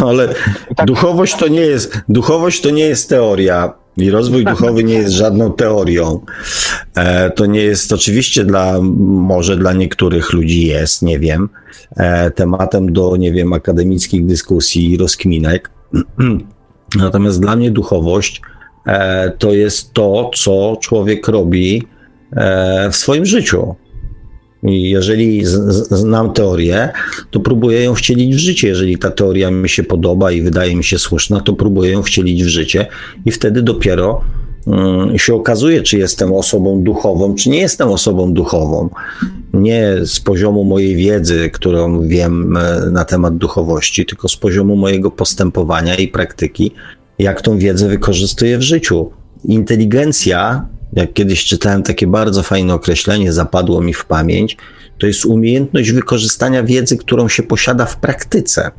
Ale 0.01 0.27
tak. 0.75 0.87
duchowość 0.87 1.35
to 1.35 1.47
nie 1.47 1.61
jest, 1.61 2.01
duchowość 2.09 2.61
to 2.61 2.69
nie 2.69 2.83
jest 2.83 3.09
teoria. 3.09 3.73
I 3.97 4.11
rozwój 4.11 4.45
duchowy 4.45 4.83
nie 4.83 4.93
jest 4.93 5.13
żadną 5.13 5.53
teorią. 5.53 6.19
E, 6.95 7.31
to 7.31 7.45
nie 7.45 7.61
jest 7.61 7.93
oczywiście 7.93 8.45
dla, 8.45 8.81
może 9.01 9.57
dla 9.57 9.73
niektórych 9.73 10.33
ludzi 10.33 10.67
jest, 10.67 11.01
nie 11.01 11.19
wiem, 11.19 11.49
e, 11.97 12.31
tematem 12.31 12.93
do, 12.93 13.17
nie 13.17 13.31
wiem, 13.31 13.53
akademickich 13.53 14.25
dyskusji 14.25 14.91
i 14.91 14.97
rozkminek. 14.97 15.71
Natomiast 16.95 17.41
dla 17.41 17.55
mnie 17.55 17.71
duchowość 17.71 18.41
e, 18.87 19.31
to 19.37 19.53
jest 19.53 19.93
to, 19.93 20.31
co 20.35 20.77
człowiek 20.81 21.27
robi 21.27 21.87
w 22.91 22.95
swoim 22.95 23.25
życiu. 23.25 23.75
I 24.63 24.89
jeżeli 24.89 25.41
znam 25.91 26.33
teorię, 26.33 26.89
to 27.31 27.39
próbuję 27.39 27.83
ją 27.83 27.95
wcielić 27.95 28.35
w 28.35 28.39
życie. 28.39 28.67
Jeżeli 28.67 28.97
ta 28.97 29.11
teoria 29.11 29.51
mi 29.51 29.69
się 29.69 29.83
podoba 29.83 30.31
i 30.31 30.41
wydaje 30.41 30.75
mi 30.75 30.83
się 30.83 30.99
słuszna, 30.99 31.41
to 31.41 31.53
próbuję 31.53 31.91
ją 31.91 32.03
wcielić 32.03 32.43
w 32.43 32.47
życie 32.47 32.87
i 33.25 33.31
wtedy 33.31 33.61
dopiero 33.61 34.21
um, 34.65 35.19
się 35.19 35.35
okazuje, 35.35 35.81
czy 35.81 35.97
jestem 35.97 36.33
osobą 36.33 36.83
duchową, 36.83 37.35
czy 37.35 37.49
nie 37.49 37.59
jestem 37.59 37.89
osobą 37.89 38.33
duchową. 38.33 38.89
Nie 39.53 39.95
z 40.05 40.19
poziomu 40.19 40.63
mojej 40.63 40.95
wiedzy, 40.95 41.49
którą 41.53 42.07
wiem 42.07 42.57
e, 42.57 42.89
na 42.91 43.05
temat 43.05 43.37
duchowości, 43.37 44.05
tylko 44.05 44.29
z 44.29 44.35
poziomu 44.35 44.75
mojego 44.75 45.11
postępowania 45.11 45.95
i 45.95 46.07
praktyki, 46.07 46.71
jak 47.19 47.41
tą 47.41 47.57
wiedzę 47.57 47.87
wykorzystuję 47.87 48.57
w 48.57 48.61
życiu. 48.61 49.09
Inteligencja 49.45 50.65
jak 50.95 51.13
kiedyś 51.13 51.45
czytałem 51.45 51.83
takie 51.83 52.07
bardzo 52.07 52.43
fajne 52.43 52.73
określenie, 52.73 53.33
zapadło 53.33 53.81
mi 53.81 53.93
w 53.93 54.05
pamięć, 54.05 54.57
to 54.97 55.07
jest 55.07 55.25
umiejętność 55.25 55.91
wykorzystania 55.91 56.63
wiedzy, 56.63 56.97
którą 56.97 57.27
się 57.27 57.43
posiada 57.43 57.85
w 57.85 57.97
praktyce. 57.97 58.71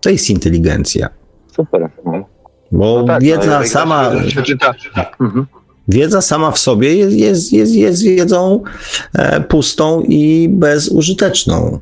To 0.00 0.10
jest 0.10 0.30
inteligencja. 0.30 1.08
Super. 1.56 1.88
No. 2.04 2.24
Bo 2.72 3.00
no 3.00 3.06
tak, 3.06 3.22
wiedza 3.22 3.60
no, 3.60 3.66
sama. 3.66 4.10
Mhm. 5.20 5.46
Wiedza 5.88 6.20
sama 6.20 6.50
w 6.50 6.58
sobie 6.58 6.94
jest, 6.94 7.16
jest, 7.16 7.52
jest, 7.52 7.74
jest 7.74 8.04
wiedzą 8.04 8.62
e, 9.14 9.40
pustą 9.40 10.02
i 10.08 10.48
bezużyteczną. 10.50 11.78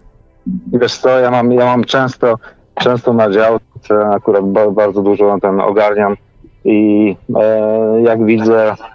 Wiesz 0.72 0.96
co, 0.96 1.08
ja 1.08 1.30
mam, 1.30 1.52
ja 1.52 1.64
mam 1.64 1.84
często, 1.84 2.38
często 2.74 3.12
na 3.12 3.30
działce, 3.30 4.08
akurat 4.14 4.44
bardzo 4.72 5.02
dużo 5.02 5.38
ten 5.42 5.60
ogarniam 5.60 6.16
i 6.64 7.16
e, 7.36 8.02
jak 8.02 8.26
widzę 8.26 8.74
E, 8.80 8.93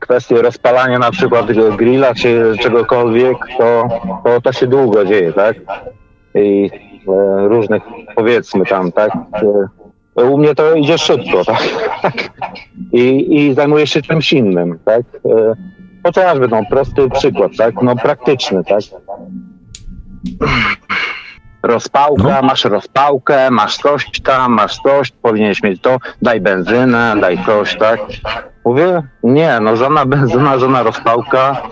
kwestie 0.00 0.42
rozpalania 0.42 0.98
na 0.98 1.10
przykład 1.10 1.46
grilla 1.76 2.14
czy 2.14 2.52
czegokolwiek, 2.60 3.36
to, 3.58 3.88
to, 4.24 4.40
to 4.40 4.52
się 4.52 4.66
długo 4.66 5.04
dzieje, 5.04 5.32
tak? 5.32 5.56
I 6.34 6.70
e, 7.08 7.48
różnych 7.48 7.82
powiedzmy 8.16 8.66
tam, 8.66 8.92
tak? 8.92 9.12
E, 10.16 10.24
u 10.24 10.38
mnie 10.38 10.54
to 10.54 10.74
idzie 10.74 10.98
szybko, 10.98 11.44
tak? 11.52 11.62
I, 12.92 13.36
i 13.36 13.54
zajmuję 13.54 13.86
się 13.86 14.02
czymś 14.02 14.32
innym, 14.32 14.78
tak? 14.84 15.02
E, 15.24 15.54
chociażby, 16.02 16.48
no, 16.48 16.60
prosty 16.70 17.10
przykład, 17.10 17.52
tak? 17.58 17.82
No, 17.82 17.96
praktyczny, 17.96 18.64
tak? 18.64 18.80
Rozpałka, 21.62 22.40
no. 22.40 22.42
masz 22.42 22.64
rozpałkę, 22.64 23.50
masz 23.50 23.76
coś 23.76 24.20
tam, 24.20 24.52
masz 24.52 24.78
coś, 24.78 25.10
powinieneś 25.10 25.62
mieć 25.62 25.80
to, 25.80 25.98
daj 26.22 26.40
benzynę, 26.40 27.16
daj 27.20 27.44
coś, 27.46 27.76
tak? 27.76 28.00
Mówię, 28.64 29.02
nie, 29.22 29.60
no 29.60 29.76
żona 29.76 30.06
benzyna, 30.16 30.58
żona 30.58 30.82
rozpałka, 30.82 31.62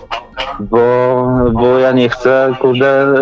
bo, 0.61 1.27
bo 1.53 1.79
ja 1.79 1.93
nie 1.93 2.09
chcę, 2.09 2.53
kurde, 2.61 3.15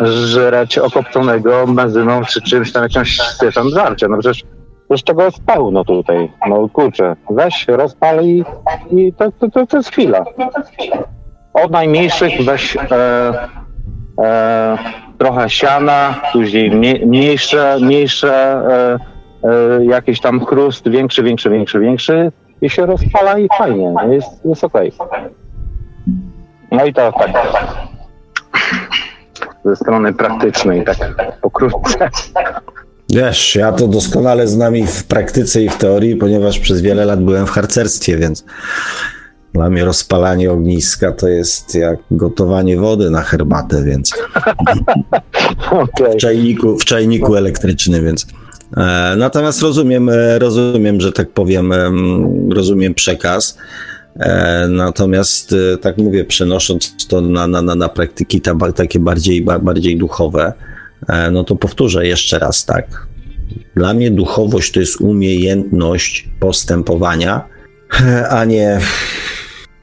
y, 0.00 0.06
żreć 0.06 0.78
okopconego 0.78 1.66
benzyną 1.66 2.24
czy 2.24 2.42
czymś 2.42 2.72
tam, 2.72 2.82
jakimś 2.82 3.20
syfem 3.20 3.68
żarcia. 3.68 4.08
No 4.08 4.18
przecież, 4.18 4.42
przecież 4.84 5.02
tego 5.02 5.22
jest 5.24 5.44
pełno 5.46 5.84
tutaj. 5.84 6.32
No 6.48 6.68
kurczę, 6.68 7.16
weź, 7.30 7.64
rozpal 7.68 8.24
i, 8.24 8.44
i 8.90 9.12
to, 9.12 9.32
to, 9.32 9.50
to, 9.50 9.66
to 9.66 9.76
jest 9.76 9.90
chwila. 9.90 10.24
Od 11.54 11.70
najmniejszych 11.70 12.44
weź 12.44 12.76
e, 12.76 12.88
e, 14.18 14.78
trochę 15.18 15.50
siana, 15.50 16.14
później 16.32 16.70
mniejsze, 17.06 17.76
mniejsze 17.80 18.34
e, 18.34 18.98
e, 19.48 19.84
jakiś 19.84 20.20
tam 20.20 20.44
chrust, 20.44 20.88
większy, 20.88 21.22
większy, 21.22 21.50
większy, 21.50 21.80
większy 21.80 22.32
i 22.62 22.70
się 22.70 22.86
rozpala 22.86 23.38
i 23.38 23.48
fajnie, 23.58 23.94
jest, 24.10 24.44
jest 24.44 24.64
okej. 24.64 24.92
Okay. 24.98 25.30
No 26.70 26.84
i 26.84 26.94
to 26.94 27.12
tak 27.12 27.30
ze 29.64 29.76
strony 29.76 30.12
praktycznej, 30.12 30.84
tak 30.84 30.96
pokrótce. 31.40 32.10
Wiesz, 33.10 33.56
ja 33.56 33.72
to 33.72 33.88
doskonale 33.88 34.48
znam 34.48 34.76
i 34.76 34.86
w 34.86 35.04
praktyce 35.04 35.62
i 35.62 35.68
w 35.68 35.76
teorii, 35.76 36.16
ponieważ 36.16 36.58
przez 36.58 36.80
wiele 36.80 37.04
lat 37.04 37.24
byłem 37.24 37.46
w 37.46 37.50
harcerstwie, 37.50 38.16
więc 38.16 38.44
dla 39.54 39.70
mnie 39.70 39.84
rozpalanie 39.84 40.52
ogniska 40.52 41.12
to 41.12 41.28
jest 41.28 41.74
jak 41.74 41.98
gotowanie 42.10 42.76
wody 42.76 43.10
na 43.10 43.22
herbatę, 43.22 43.84
więc 43.84 44.12
okay. 45.70 46.12
w, 46.12 46.16
czajniku, 46.16 46.78
w 46.78 46.84
czajniku 46.84 47.36
elektrycznym, 47.36 48.04
więc 48.04 48.26
natomiast 49.16 49.62
rozumiem, 49.62 50.08
e, 50.08 50.38
rozumiem, 50.38 51.00
że 51.00 51.12
tak 51.12 51.30
powiem, 51.30 51.72
rozumiem 52.50 52.94
przekaz. 52.94 53.58
E, 54.16 54.66
natomiast, 54.68 55.54
tak 55.80 55.98
mówię, 55.98 56.24
przenosząc 56.24 57.06
to 57.08 57.20
na, 57.20 57.46
na, 57.46 57.62
na, 57.62 57.74
na 57.74 57.88
praktyki 57.88 58.40
ta, 58.40 58.54
takie 58.74 58.98
bardziej, 58.98 59.42
bardziej 59.42 59.96
duchowe, 59.96 60.52
no 61.32 61.44
to 61.44 61.56
powtórzę 61.56 62.06
jeszcze 62.06 62.38
raz 62.38 62.64
tak. 62.64 63.06
Dla 63.76 63.94
mnie 63.94 64.10
duchowość 64.10 64.72
to 64.72 64.80
jest 64.80 65.00
umiejętność 65.00 66.28
postępowania, 66.40 67.44
a 68.30 68.44
nie 68.44 68.80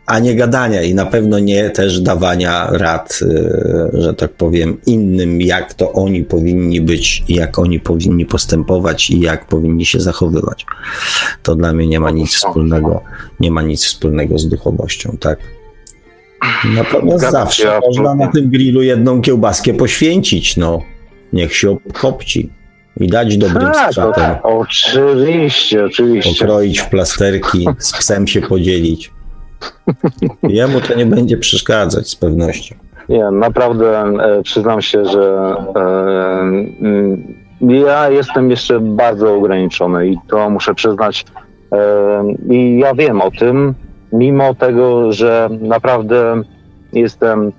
a 0.09 0.19
nie 0.19 0.35
gadania 0.35 0.81
i 0.81 0.93
na 0.93 1.05
pewno 1.05 1.39
nie 1.39 1.69
też 1.69 2.01
dawania 2.01 2.67
rad, 2.71 3.19
y, 3.21 3.89
że 3.93 4.13
tak 4.13 4.33
powiem, 4.33 4.77
innym, 4.85 5.41
jak 5.41 5.73
to 5.73 5.93
oni 5.93 6.23
powinni 6.23 6.81
być, 6.81 7.23
jak 7.27 7.59
oni 7.59 7.79
powinni 7.79 8.25
postępować 8.25 9.09
i 9.09 9.19
jak 9.19 9.45
powinni 9.45 9.85
się 9.85 9.99
zachowywać. 9.99 10.65
To 11.43 11.55
dla 11.55 11.73
mnie 11.73 11.87
nie 11.87 11.99
ma 11.99 12.11
nic 12.11 12.35
wspólnego, 12.35 13.01
nie 13.39 13.51
ma 13.51 13.61
nic 13.61 13.85
wspólnego 13.85 14.39
z 14.39 14.47
duchowością, 14.47 15.17
tak? 15.19 15.39
Natomiast 16.75 17.31
zawsze 17.31 17.79
można 17.87 18.15
na 18.15 18.27
tym 18.27 18.49
grillu 18.49 18.81
jedną 18.81 19.21
kiełbaskę 19.21 19.73
poświęcić, 19.73 20.57
no. 20.57 20.81
Niech 21.33 21.55
się 21.55 21.71
obkopci 21.71 22.49
i 22.99 23.07
dać 23.07 23.37
dobrym 23.37 23.71
tak. 24.15 24.39
Oczywiście, 24.43 25.85
oczywiście. 25.85 26.39
Pokroić 26.39 26.79
w 26.79 26.89
plasterki, 26.89 27.67
z 27.77 27.91
psem 27.91 28.27
się 28.27 28.41
podzielić. 28.41 29.18
Jemu 30.43 30.81
to 30.81 30.95
nie 30.95 31.05
będzie 31.05 31.37
przeszkadzać 31.37 32.09
z 32.09 32.15
pewnością. 32.15 32.75
Nie, 33.09 33.31
naprawdę 33.31 34.03
e, 34.03 34.41
przyznam 34.43 34.81
się, 34.81 35.05
że 35.05 35.55
e, 35.75 35.81
mm, 36.81 37.33
ja 37.61 38.09
jestem 38.09 38.49
jeszcze 38.49 38.79
bardzo 38.79 39.35
ograniczony 39.35 40.07
i 40.07 40.17
to 40.27 40.49
muszę 40.49 40.73
przyznać. 40.73 41.25
E, 41.71 42.23
I 42.49 42.79
ja 42.79 42.93
wiem 42.93 43.21
o 43.21 43.31
tym, 43.31 43.75
mimo 44.13 44.53
tego, 44.53 45.11
że 45.11 45.49
naprawdę 45.61 46.41
jestem 46.93 47.51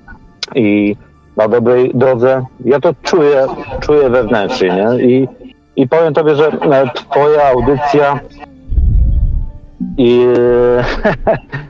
i 0.54 0.96
na 1.36 1.48
dobrej 1.48 1.90
drodze, 1.94 2.44
ja 2.64 2.80
to 2.80 2.94
czuję, 3.02 3.46
czuję 3.80 4.10
wewnętrznie, 4.10 4.68
nie? 4.68 5.04
I, 5.04 5.28
i 5.76 5.88
powiem 5.88 6.14
tobie, 6.14 6.34
że 6.34 6.48
e, 6.48 6.90
twoja 6.94 7.44
audycja 7.44 8.20
i 9.98 10.26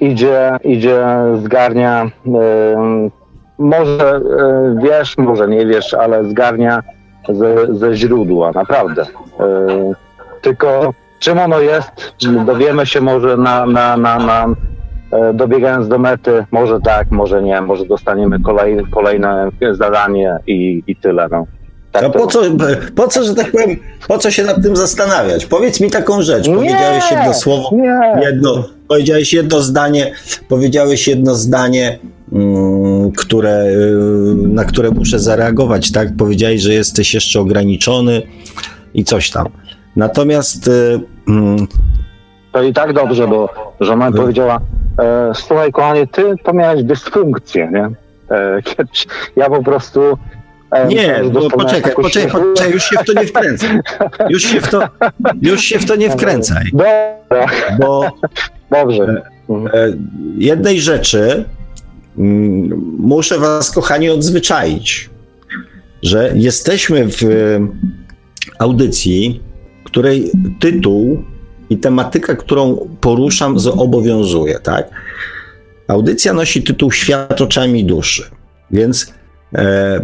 idzie, 0.00 0.58
idzie, 0.64 1.04
zgarnia, 1.42 2.10
e, 2.26 3.10
może 3.58 4.16
e, 4.16 4.76
wiesz, 4.82 5.18
może 5.18 5.48
nie 5.48 5.66
wiesz, 5.66 5.94
ale 5.94 6.24
zgarnia 6.24 6.82
ze, 7.28 7.74
ze 7.74 7.94
źródła, 7.94 8.52
naprawdę. 8.52 9.06
Tylko 10.42 10.94
czym 11.18 11.38
ono 11.38 11.60
jest, 11.60 12.14
dowiemy 12.46 12.86
się 12.86 13.00
może 13.00 13.36
na, 13.36 13.66
na, 13.66 13.96
na, 13.96 14.18
na 14.18 14.46
dobiegając 15.34 15.88
do 15.88 15.98
mety, 15.98 16.44
może 16.50 16.80
tak, 16.80 17.10
może 17.10 17.42
nie, 17.42 17.60
może 17.60 17.84
dostaniemy 17.84 18.40
kolej, 18.40 18.76
kolejne 18.90 19.48
zadanie 19.72 20.38
i, 20.46 20.82
i 20.86 20.96
tyle. 20.96 21.28
No. 21.30 21.46
Tak 21.92 22.02
no 22.02 22.10
po 22.10 22.26
co, 22.26 22.40
po 22.96 23.08
co, 23.08 23.24
że 23.24 23.34
tak 23.34 23.50
powiem, 23.50 23.76
po 24.08 24.18
co 24.18 24.30
się 24.30 24.44
nad 24.44 24.62
tym 24.62 24.76
zastanawiać? 24.76 25.46
Powiedz 25.46 25.80
mi 25.80 25.90
taką 25.90 26.22
rzecz. 26.22 26.48
Powiedziałeś 26.48 27.10
jedno 27.10 27.34
słowo, 27.34 27.70
nie. 27.72 28.00
jedno, 28.22 28.64
powiedziałeś 28.88 29.32
jedno 29.32 29.60
zdanie, 29.60 30.12
powiedziałeś 30.48 31.08
jedno 31.08 31.34
zdanie, 31.34 31.98
mm, 32.32 33.12
które, 33.12 33.64
y, 33.64 34.34
na 34.34 34.64
które 34.64 34.90
muszę 34.90 35.18
zareagować, 35.18 35.92
tak? 35.92 36.08
Powiedziałeś, 36.18 36.60
że 36.60 36.72
jesteś 36.72 37.14
jeszcze 37.14 37.40
ograniczony 37.40 38.22
i 38.94 39.04
coś 39.04 39.30
tam. 39.30 39.46
Natomiast... 39.96 40.68
Y, 40.68 41.00
mm, 41.28 41.66
to 42.52 42.62
i 42.62 42.72
tak 42.72 42.92
dobrze, 42.92 43.28
bo 43.28 43.48
żona 43.80 44.10
mi 44.10 44.16
y. 44.16 44.18
powiedziała, 44.18 44.60
e, 44.98 45.32
słuchaj 45.34 45.72
kochanie, 45.72 46.06
ty 46.06 46.34
to 46.44 46.52
miałeś 46.52 46.82
dysfunkcję, 46.82 47.70
nie? 47.72 47.90
E, 48.36 48.62
ja 49.40 49.50
po 49.50 49.62
prostu 49.62 50.00
nie, 50.88 51.20
no 51.32 51.50
poczekaj, 51.50 51.92
poczekaj, 51.94 52.30
poczekaj, 52.30 52.72
już 52.72 52.84
się 52.84 52.96
w 52.96 53.04
to 53.04 53.12
nie 53.12 53.26
wkręcaj. 53.26 53.80
Już 54.28 54.42
się 54.42 54.60
w 54.60 54.68
to, 54.68 54.88
już 55.42 55.62
się 55.62 55.78
w 55.78 55.84
to 55.84 55.96
nie 55.96 56.10
wkręcaj. 56.10 56.64
Bo 57.78 58.10
Dobrze. 58.70 59.22
E, 59.50 59.92
jednej 60.38 60.80
rzeczy 60.80 61.44
mm, 62.18 62.96
muszę 62.98 63.38
was, 63.38 63.70
kochani, 63.70 64.10
odzwyczaić, 64.10 65.10
że 66.02 66.32
jesteśmy 66.34 67.08
w 67.08 67.20
audycji, 68.58 69.42
której 69.84 70.30
tytuł 70.60 71.24
i 71.70 71.76
tematyka, 71.78 72.36
którą 72.36 72.88
poruszam, 73.00 73.58
zobowiązuje, 73.58 74.58
tak? 74.58 74.90
Audycja 75.88 76.32
nosi 76.32 76.62
tytuł 76.62 76.92
Świat 76.92 77.40
oczami 77.40 77.84
duszy, 77.84 78.22
więc 78.70 79.06
E, 79.06 79.17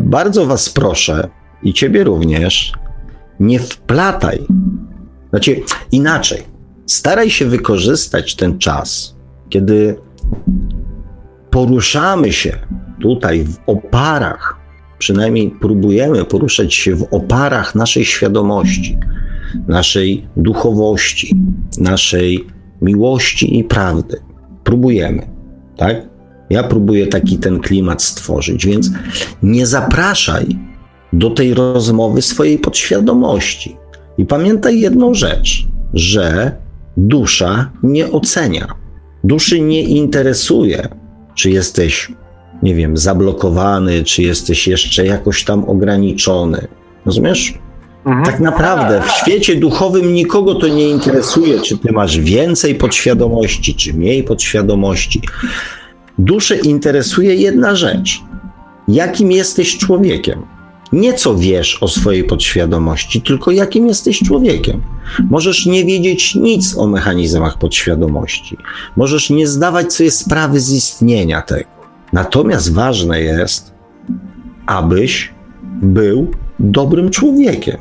bardzo 0.01 0.47
Was 0.47 0.71
proszę 0.71 1.29
i 1.63 1.73
Ciebie 1.73 2.05
również, 2.05 2.73
nie 3.41 3.59
wplataj. 3.59 4.47
Znaczy, 5.31 5.61
inaczej. 5.93 6.43
Staraj 6.87 7.31
się 7.31 7.47
wykorzystać 7.47 8.35
ten 8.35 8.59
czas, 8.59 9.17
kiedy 9.49 9.97
poruszamy 11.51 12.33
się 12.33 12.59
tutaj 13.01 13.45
w 13.45 13.57
oparach, 13.67 14.57
przynajmniej 14.99 15.51
próbujemy 15.61 16.25
poruszać 16.25 16.75
się 16.75 16.95
w 16.95 17.07
oparach 17.11 17.75
naszej 17.75 18.05
świadomości, 18.05 18.99
naszej 19.69 20.29
duchowości, 20.37 21.37
naszej 21.79 22.47
miłości 22.83 23.59
i 23.59 23.65
prawdy. 23.65 24.21
Próbujemy, 24.65 25.27
tak? 25.77 26.14
Ja 26.51 26.63
próbuję 26.63 27.07
taki 27.07 27.39
ten 27.39 27.61
klimat 27.61 28.03
stworzyć, 28.03 28.67
więc 28.67 28.91
nie 29.43 29.67
zapraszaj 29.67 30.47
do 31.13 31.31
tej 31.31 31.55
rozmowy 31.55 32.23
swojej 32.23 32.59
podświadomości. 32.59 33.77
I 34.19 34.25
pamiętaj 34.25 34.81
jedną 34.81 35.15
rzecz, 35.15 35.67
że 35.95 36.57
dusza 36.97 37.71
nie 37.83 38.11
ocenia. 38.11 38.75
Duszy 39.25 39.61
nie 39.61 39.83
interesuje, 39.83 40.89
czy 41.35 41.51
jesteś, 41.51 42.13
nie 42.63 42.75
wiem, 42.75 42.97
zablokowany, 42.97 44.05
czy 44.05 44.23
jesteś 44.23 44.69
jeszcze 44.69 45.07
jakoś 45.07 45.45
tam 45.45 45.65
ograniczony. 45.65 46.67
Rozumiesz? 47.07 47.55
Mhm. 48.07 48.25
Tak 48.25 48.41
naprawdę 48.41 49.03
w 49.03 49.11
świecie 49.11 49.57
duchowym 49.57 50.15
nikogo 50.15 50.55
to 50.55 50.69
nie 50.69 50.89
interesuje, 50.89 51.61
czy 51.61 51.79
ty 51.79 51.93
masz 51.93 52.19
więcej 52.19 52.75
podświadomości, 52.75 53.75
czy 53.75 53.95
mniej 53.95 54.23
podświadomości. 54.23 55.23
Duszę 56.19 56.57
interesuje 56.57 57.35
jedna 57.35 57.77
rzecz. 57.77 58.23
Jakim 58.89 59.33
jesteś 59.33 59.79
człowiekiem? 59.79 60.43
Nie 60.93 61.15
co 61.15 61.35
wiesz 61.35 61.83
o 61.83 61.89
swojej 61.89 62.25
podświadomości, 62.25 63.23
tylko 63.23 63.51
jakim 63.51 63.89
jesteś 63.89 64.19
człowiekiem. 64.19 64.83
Możesz 65.31 65.67
nie 65.67 65.85
wiedzieć 65.85 66.35
nic 66.35 66.79
o 66.79 66.87
mechanizmach 66.87 67.59
podświadomości. 67.59 68.57
Możesz 68.97 69.31
nie 69.31 69.47
zdawać 69.47 69.93
sobie 69.93 70.11
sprawy 70.11 70.61
z 70.61 70.73
istnienia 70.73 71.43
tego. 71.43 71.71
Natomiast 72.13 72.73
ważne 72.73 73.21
jest, 73.21 73.73
abyś 74.67 75.33
był 75.83 76.31
dobrym 76.59 77.11
człowiekiem. 77.11 77.77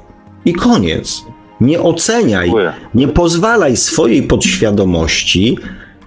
I 0.45 0.53
koniec. 0.53 1.22
Nie 1.61 1.81
oceniaj, 1.81 2.51
nie 2.95 3.07
pozwalaj 3.07 3.77
swojej 3.77 4.23
podświadomości, 4.23 5.57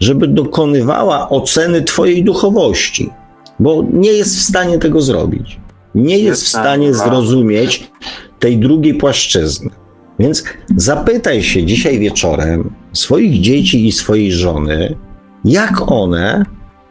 żeby 0.01 0.29
dokonywała 0.29 1.29
oceny 1.29 1.83
Twojej 1.83 2.25
duchowości, 2.25 3.11
bo 3.61 3.85
nie 3.93 4.13
jest 4.13 4.37
w 4.37 4.43
stanie 4.43 4.79
tego 4.79 5.01
zrobić. 5.01 5.61
Nie 5.95 6.19
jest 6.19 6.45
w 6.45 6.49
stanie 6.49 6.95
zrozumieć 6.95 7.91
tej 8.39 8.59
drugiej 8.59 8.95
płaszczyzny. 8.95 9.71
Więc 10.19 10.45
zapytaj 10.77 11.43
się 11.43 11.65
dzisiaj 11.65 11.99
wieczorem 11.99 12.71
swoich 12.93 13.41
dzieci 13.41 13.87
i 13.87 13.93
swojej 13.93 14.33
żony, 14.33 14.97
jak 15.45 15.93
one, 15.93 16.45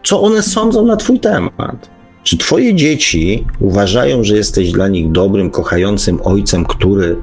co 0.03 0.21
one 0.21 0.41
sądzą 0.41 0.85
na 0.85 0.95
Twój 0.95 1.19
temat. 1.19 1.89
Czy 2.23 2.37
Twoje 2.37 2.75
dzieci 2.75 3.45
uważają, 3.59 4.23
że 4.23 4.35
jesteś 4.35 4.71
dla 4.71 4.87
nich 4.87 5.11
dobrym, 5.11 5.49
kochającym 5.49 6.19
ojcem, 6.23 6.65
który 6.65 7.15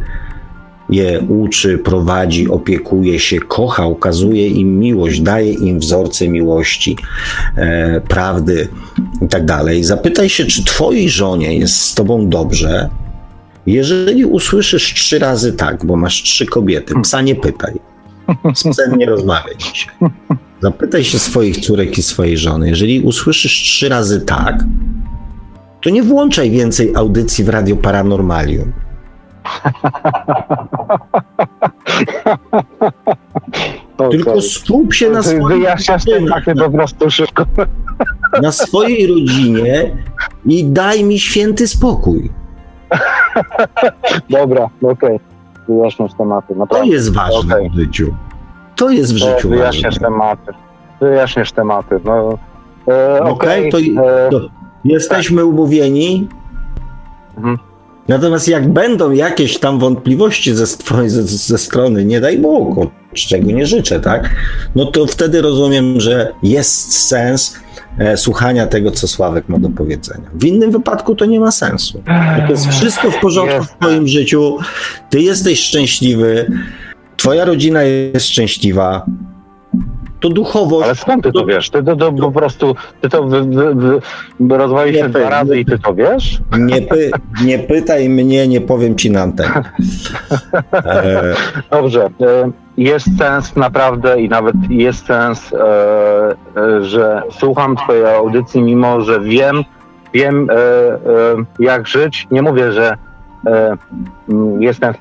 je 0.93 1.21
uczy, 1.29 1.79
prowadzi, 1.79 2.49
opiekuje 2.49 3.19
się, 3.19 3.39
kocha, 3.41 3.87
ukazuje 3.87 4.49
im 4.49 4.79
miłość, 4.79 5.21
daje 5.21 5.53
im 5.53 5.79
wzorce 5.79 6.29
miłości, 6.29 6.97
e, 7.57 8.01
prawdy 8.01 8.69
i 9.23 9.29
tak 9.29 9.45
dalej. 9.45 9.85
Zapytaj 9.85 10.29
się, 10.29 10.45
czy 10.45 10.65
twojej 10.65 11.11
żonie 11.11 11.59
jest 11.59 11.81
z 11.81 11.95
tobą 11.95 12.29
dobrze. 12.29 12.89
Jeżeli 13.67 14.25
usłyszysz 14.25 14.95
trzy 14.95 15.19
razy 15.19 15.53
tak, 15.53 15.87
bo 15.87 15.97
masz 15.97 16.23
trzy 16.23 16.47
kobiety, 16.47 16.95
psa 17.03 17.23
nie 17.23 17.35
pytaj. 17.35 17.73
Z 18.55 18.69
psem 18.71 18.99
nie 18.99 19.07
rozmawiaj 19.07 19.55
dzisiaj. 19.59 19.95
Zapytaj 20.61 21.05
się 21.05 21.19
swoich 21.19 21.57
córek 21.57 21.99
i 21.99 22.03
swojej 22.03 22.39
żony. 22.39 22.69
Jeżeli 22.69 23.01
usłyszysz 23.01 23.53
trzy 23.53 23.89
razy 23.89 24.21
tak, 24.21 24.65
to 25.81 25.91
nie 25.91 26.03
włączaj 26.03 26.51
więcej 26.51 26.93
audycji 26.95 27.45
w 27.45 27.49
Radio 27.49 27.77
Paranormalium. 27.77 28.73
Tylko 34.11 34.43
skup 34.43 34.95
się 34.95 35.11
na 35.11 35.23
swojej 35.23 35.61
Wyjaśniasz 35.61 36.05
te 36.45 36.55
po 36.55 36.71
prostu 36.71 37.11
szybko. 37.11 37.45
Na 38.43 38.53
swojej 38.53 39.07
rodzinie 39.07 39.97
i 40.47 40.65
daj 40.65 41.05
mi 41.05 41.19
święty 41.19 41.69
spokój. 41.69 42.31
Dobra, 44.31 44.65
okej. 44.83 44.91
Okay. 44.93 45.19
Wyjaśniasz 45.69 46.15
tematy. 46.19 46.55
Naprawdę. 46.55 46.87
To 46.87 46.93
jest 46.93 47.15
ważne 47.15 47.57
okay. 47.57 47.71
w 47.71 47.75
życiu. 47.75 48.15
To 48.77 48.91
jest 48.91 49.15
w 49.15 49.17
życiu 49.17 49.49
Wyjaśniasz 49.49 49.95
ważne. 49.95 50.09
tematy. 50.09 50.53
Wyjaśniesz 51.01 51.53
tematy. 51.53 52.01
No, 52.05 52.39
e, 52.89 53.23
okej, 53.23 53.69
okay, 53.69 53.71
to, 53.71 54.03
e, 54.03 54.31
to 54.31 54.41
jesteśmy 54.85 55.45
umówieni. 55.45 56.29
Mhm. 57.37 57.59
Natomiast 58.13 58.49
jak 58.49 58.69
będą 58.69 59.11
jakieś 59.11 59.59
tam 59.59 59.79
wątpliwości 59.79 60.55
ze, 60.55 60.67
ze, 61.07 61.23
ze 61.23 61.59
strony, 61.59 62.05
nie 62.05 62.21
daj 62.21 62.39
Bogu, 62.39 62.91
czego 63.15 63.51
nie 63.51 63.67
życzę, 63.67 64.01
tak? 64.01 64.31
No 64.75 64.85
to 64.85 65.07
wtedy 65.07 65.43
rozumiem, 65.43 66.01
że 66.01 66.33
jest 66.43 66.93
sens 66.93 67.57
e, 67.99 68.17
słuchania 68.17 68.67
tego, 68.67 68.91
co 68.91 69.09
Sławek 69.09 69.49
ma 69.49 69.59
do 69.59 69.71
powiedzenia. 69.71 70.31
W 70.35 70.45
innym 70.45 70.71
wypadku 70.71 71.15
to 71.15 71.25
nie 71.25 71.41
ma 71.41 71.51
sensu. 71.51 72.03
To 72.47 72.53
jest 72.53 72.69
wszystko 72.69 73.11
w 73.11 73.21
porządku 73.21 73.65
w 73.65 73.79
Twoim 73.81 74.09
życiu, 74.09 74.59
Ty 75.11 75.21
jesteś 75.21 75.61
szczęśliwy, 75.61 76.47
Twoja 77.17 77.45
rodzina 77.45 77.83
jest 77.83 78.27
szczęśliwa, 78.27 79.07
to 80.23 80.29
duchowość. 80.29 80.85
Ale 80.85 80.95
skąd 80.95 81.25
ty 81.25 81.33
to, 81.33 81.41
to 81.41 81.47
wiesz? 81.47 81.71
Ty 81.71 81.83
to, 81.83 81.97
to, 81.97 82.13
po 82.13 82.33
prostu, 82.33 82.77
ty 83.01 83.09
to 83.09 83.25
wy, 83.25 83.43
wy, 83.45 83.75
wy, 84.41 84.59
rozwalisz 84.59 84.97
się 84.97 85.09
dwa 85.09 85.31
razy 85.31 85.59
i 85.59 85.65
ty 85.65 85.79
to 85.79 85.95
wiesz? 85.95 86.41
Nie, 86.59 86.83
py, 86.83 87.11
nie 87.45 87.59
pytaj 87.59 88.09
mnie, 88.09 88.49
nie 88.49 88.61
powiem 88.61 88.97
ci 88.97 89.11
na. 89.11 89.25
E... 90.73 91.35
Dobrze. 91.71 92.05
E, 92.05 92.51
jest 92.77 93.07
sens 93.19 93.57
naprawdę 93.57 94.21
i 94.21 94.29
nawet 94.29 94.55
jest 94.71 95.07
sens, 95.07 95.53
e, 95.53 95.57
e, 96.57 96.85
że 96.85 97.23
słucham 97.31 97.77
twojej 97.77 98.07
audycji, 98.07 98.63
mimo 98.63 99.01
że 99.01 99.21
wiem, 99.21 99.65
wiem 100.15 100.49
jak 101.59 101.87
żyć. 101.87 102.27
Nie 102.31 102.43
mówię, 102.43 102.73
że 102.73 102.97
jestem 104.59 104.95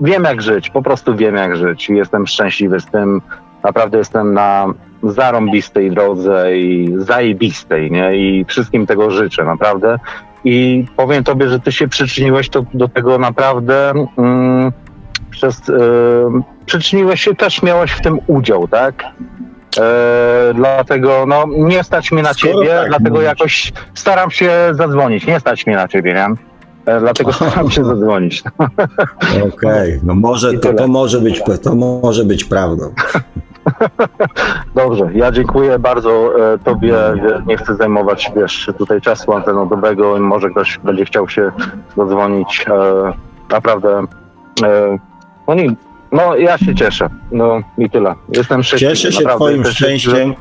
wiem 0.00 0.24
jak 0.24 0.42
żyć, 0.42 0.70
po 0.70 0.82
prostu 0.82 1.16
wiem 1.16 1.36
jak 1.36 1.56
żyć. 1.56 1.88
Jestem 1.88 2.26
szczęśliwy 2.26 2.80
z 2.80 2.86
tym, 2.86 3.20
naprawdę 3.64 3.98
jestem 3.98 4.34
na 4.34 4.66
zarąbistej 5.02 5.90
drodze 5.90 6.58
i 6.58 6.94
zajebistej, 6.96 7.90
nie? 7.90 8.16
I 8.16 8.44
wszystkim 8.44 8.86
tego 8.86 9.10
życzę, 9.10 9.44
naprawdę. 9.44 9.98
I 10.44 10.86
powiem 10.96 11.24
tobie, 11.24 11.48
że 11.48 11.60
ty 11.60 11.72
się 11.72 11.88
przyczyniłeś 11.88 12.48
to, 12.48 12.64
do 12.74 12.88
tego 12.88 13.18
naprawdę 13.18 13.92
mm, 14.18 14.72
przez... 15.30 15.68
Yy, 15.68 16.42
przyczyniłeś 16.66 17.20
się, 17.20 17.34
też 17.34 17.62
miałeś 17.62 17.90
w 17.90 18.00
tym 18.00 18.18
udział, 18.26 18.68
tak? 18.68 19.04
E, 19.80 20.54
dlatego 20.54 21.24
no, 21.26 21.44
nie 21.48 21.84
stać 21.84 22.12
mnie 22.12 22.22
na 22.22 22.34
Skoro 22.34 22.52
ciebie, 22.52 22.68
tak 22.68 22.88
dlatego 22.88 23.10
mówisz. 23.10 23.24
jakoś 23.24 23.72
staram 23.94 24.30
się 24.30 24.50
zadzwonić. 24.72 25.26
Nie 25.26 25.40
stać 25.40 25.66
mnie 25.66 25.76
na 25.76 25.88
ciebie, 25.88 26.14
nie? 26.14 26.26
E, 26.92 27.00
dlatego 27.00 27.32
staram 27.48 27.70
się 27.70 27.84
zadzwonić. 27.84 28.42
Okej, 28.58 29.48
okay. 29.48 30.00
no 30.02 30.14
może 30.14 30.52
to, 30.52 30.72
to, 30.72 30.88
może 30.88 31.20
być, 31.20 31.42
to 31.62 31.74
może 31.74 32.24
być 32.24 32.44
prawdą. 32.44 32.84
Dobrze, 34.74 35.10
ja 35.14 35.32
dziękuję 35.32 35.78
bardzo 35.78 36.32
e, 36.52 36.58
Tobie. 36.58 36.94
Nie 37.46 37.56
chcę 37.56 37.76
zajmować 37.76 38.32
wiesz, 38.36 38.70
tutaj 38.78 39.00
czasu 39.00 39.32
antenowego. 39.32 40.18
Może 40.20 40.50
ktoś 40.50 40.78
będzie 40.84 41.04
chciał 41.04 41.28
się 41.28 41.52
dodzwonić. 41.96 42.66
E, 42.68 43.12
naprawdę. 43.50 44.04
E, 44.64 44.98
no, 45.48 45.54
nie, 45.54 45.74
no 46.12 46.36
ja 46.36 46.58
się 46.58 46.74
cieszę. 46.74 47.08
No 47.32 47.60
i 47.78 47.90
tyle. 47.90 48.14
Jestem 48.32 48.62
szczęśliwy. 48.62 48.94
Cieszę 48.94 49.12
się 49.12 49.24
naprawdę. 49.24 49.46
Twoim 49.46 49.64
szczęściem. 49.64 50.34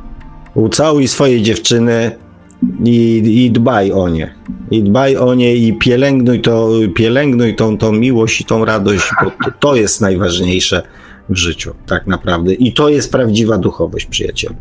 Ucałuj 0.53 1.07
swojej 1.07 1.41
dziewczyny 1.41 2.11
i, 2.83 3.21
i 3.45 3.51
dbaj 3.51 3.91
o 3.91 4.09
nie. 4.09 4.33
I 4.71 4.83
dbaj 4.83 5.17
o 5.17 5.33
nie 5.33 5.55
i 5.55 5.73
pielęgnuj, 5.73 6.41
to, 6.41 6.69
pielęgnuj 6.95 7.55
tą, 7.55 7.77
tą 7.77 7.91
miłość 7.91 8.41
i 8.41 8.45
tą 8.45 8.65
radość, 8.65 9.11
bo 9.23 9.31
to, 9.31 9.51
to 9.59 9.75
jest 9.75 10.01
najważniejsze 10.01 10.83
w 11.29 11.35
życiu, 11.35 11.73
tak 11.87 12.07
naprawdę. 12.07 12.53
I 12.53 12.73
to 12.73 12.89
jest 12.89 13.11
prawdziwa 13.11 13.57
duchowość, 13.57 14.05
przyjacielu. 14.05 14.55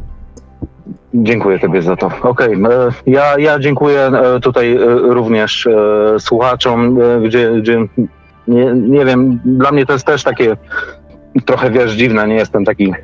Dziękuję 1.15 1.59
Tobie 1.59 1.83
za 1.83 1.97
to. 1.97 2.07
Okej, 2.07 2.57
okay. 2.57 2.75
E, 2.75 2.91
ja, 3.07 3.39
ja 3.39 3.59
dziękuję 3.59 4.01
e, 4.01 4.41
tutaj 4.41 4.77
e, 4.77 4.79
również 5.01 5.69
słuchaczom, 6.19 6.99
gdzie, 7.25 7.53
gdzie 7.61 7.87
nie, 8.49 8.75
nie 8.75 9.05
wiem, 9.05 9.41
dla 9.45 9.73
mnie 9.73 9.87
to 9.87 9.93
jest 9.93 10.07
też 10.07 10.25
takie 10.25 10.57
trochę 11.45 11.71
wiesz 11.71 11.93
dziwne, 11.93 12.29
nie 12.29 12.35
jestem 12.35 12.65
taki 12.65 12.95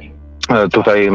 tutaj 0.72 1.10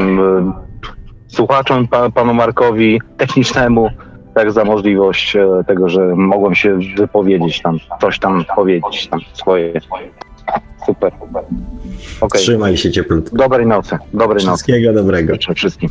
słuchaczom, 1.28 1.88
panu 2.14 2.34
Markowi 2.34 3.02
technicznemu, 3.18 3.90
tak 4.34 4.52
za 4.52 4.64
możliwość 4.64 5.38
tego, 5.68 5.90
że 5.90 6.16
mogłem 6.16 6.56
się 6.56 6.80
wypowiedzieć 6.98 7.62
tam, 7.62 7.80
coś 8.02 8.20
tam 8.20 8.46
powiedzieć 8.56 9.08
tam 9.08 9.20
swoje. 9.34 9.74
Super. 10.86 11.12
Okay. 12.22 12.42
Trzymaj 12.42 12.78
się 12.78 12.92
cieplutko. 12.92 13.38
Dobrej 13.38 13.68
nocy. 13.68 13.98
Dobrej 14.14 14.40
Wszystkiego 14.46 14.92
nocy. 14.92 15.04
dobrego. 15.04 15.34
Życzę 15.34 15.54
wszystkim. 15.54 15.90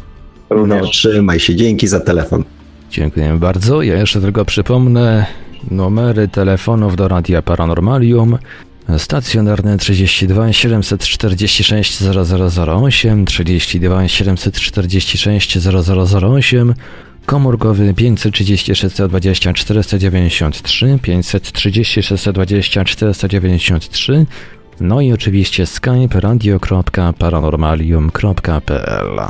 Również. 0.50 0.82
No, 0.82 0.88
trzymaj 0.88 1.40
się. 1.40 1.56
Dzięki 1.56 1.86
za 1.86 2.00
telefon. 2.00 2.44
Dziękuję 2.90 3.36
bardzo. 3.40 3.82
Ja 3.82 3.94
jeszcze 3.96 4.20
tylko 4.20 4.44
przypomnę 4.44 5.26
numery 5.70 6.28
telefonów 6.28 6.96
do 6.96 7.08
Radia 7.08 7.42
Paranormalium. 7.42 8.38
Stacjonarny 8.98 9.78
32 9.78 10.52
746 10.52 12.02
0008, 12.02 13.24
32 13.24 14.08
746 14.08 15.58
0008, 15.58 16.74
komórkowy 17.27 17.94
536 17.94 18.85
20 19.09 19.53
493, 19.53 20.98
536 21.03 22.24
20 22.32 22.85
493, 22.85 24.27
no 24.81 25.01
i 25.01 25.12
oczywiście 25.12 25.66
skype 25.66 26.20
radio.paranormalium.pl 26.20 29.20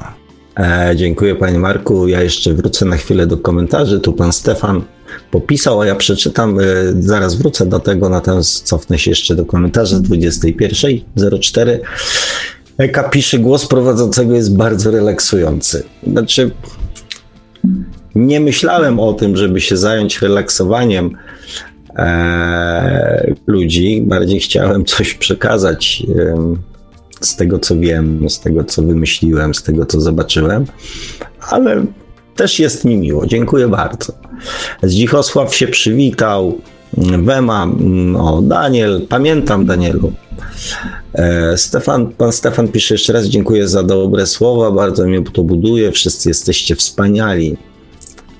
e, 0.56 0.92
Dziękuję 0.96 1.34
panie 1.34 1.58
Marku. 1.58 2.08
Ja 2.08 2.22
jeszcze 2.22 2.54
wrócę 2.54 2.84
na 2.84 2.96
chwilę 2.96 3.26
do 3.26 3.38
komentarzy. 3.38 4.00
Tu 4.00 4.12
pan 4.12 4.32
Stefan 4.32 4.82
popisał, 5.30 5.80
a 5.80 5.86
ja 5.86 5.94
przeczytam, 5.94 6.58
zaraz 6.98 7.34
wrócę 7.34 7.66
do 7.66 7.80
tego, 7.80 8.08
natomiast 8.08 8.66
cofnę 8.66 8.98
się 8.98 9.10
jeszcze 9.10 9.34
do 9.34 9.44
komentarzy 9.44 9.96
z 9.96 10.02
21.04. 10.02 11.78
Eka 12.78 13.02
pisze, 13.02 13.38
głos 13.38 13.66
prowadzącego 13.66 14.34
jest 14.34 14.56
bardzo 14.56 14.90
relaksujący. 14.90 15.82
Znaczy, 16.06 16.50
nie 18.14 18.40
myślałem 18.40 19.00
o 19.00 19.12
tym, 19.12 19.36
żeby 19.36 19.60
się 19.60 19.76
zająć 19.76 20.22
relaksowaniem 20.22 21.10
e, 21.96 23.34
ludzi. 23.46 24.02
Bardziej 24.02 24.40
chciałem 24.40 24.84
coś 24.84 25.14
przekazać 25.14 26.02
e, 26.18 26.56
z 27.20 27.36
tego, 27.36 27.58
co 27.58 27.76
wiem, 27.76 28.30
z 28.30 28.40
tego, 28.40 28.64
co 28.64 28.82
wymyśliłem, 28.82 29.54
z 29.54 29.62
tego, 29.62 29.86
co 29.86 30.00
zobaczyłem, 30.00 30.64
ale 31.40 31.86
też 32.36 32.58
jest 32.58 32.84
mi 32.84 32.96
miło. 32.96 33.26
Dziękuję 33.26 33.68
bardzo. 33.68 34.12
Zdzichosław 34.82 35.54
się 35.54 35.68
przywitał. 35.68 36.58
Wema, 36.98 37.68
o 38.18 38.42
Daniel, 38.42 39.06
pamiętam 39.08 39.66
Danielu. 39.66 40.12
E, 41.14 41.56
Stefan, 41.58 42.06
pan 42.06 42.32
Stefan 42.32 42.68
pisze 42.68 42.94
jeszcze 42.94 43.12
raz 43.12 43.26
dziękuję 43.26 43.68
za 43.68 43.82
dobre 43.82 44.26
słowa, 44.26 44.70
bardzo 44.70 45.06
mnie 45.06 45.22
to 45.22 45.42
buduje, 45.42 45.92
wszyscy 45.92 46.28
jesteście 46.28 46.76
wspaniali. 46.76 47.56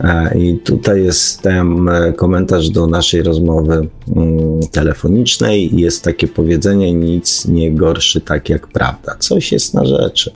E, 0.00 0.38
I 0.38 0.58
tutaj 0.58 1.04
jest 1.04 1.42
ten 1.42 1.88
e, 1.88 2.12
komentarz 2.12 2.70
do 2.70 2.86
naszej 2.86 3.22
rozmowy 3.22 3.88
mm, 4.16 4.60
telefonicznej. 4.72 5.80
Jest 5.80 6.04
takie 6.04 6.28
powiedzenie: 6.28 6.92
nic 6.92 7.46
nie 7.48 7.72
gorszy 7.72 8.20
tak 8.20 8.48
jak 8.48 8.66
prawda. 8.66 9.16
Coś 9.18 9.52
jest 9.52 9.74
na 9.74 9.84
rzeczy. 9.84 10.30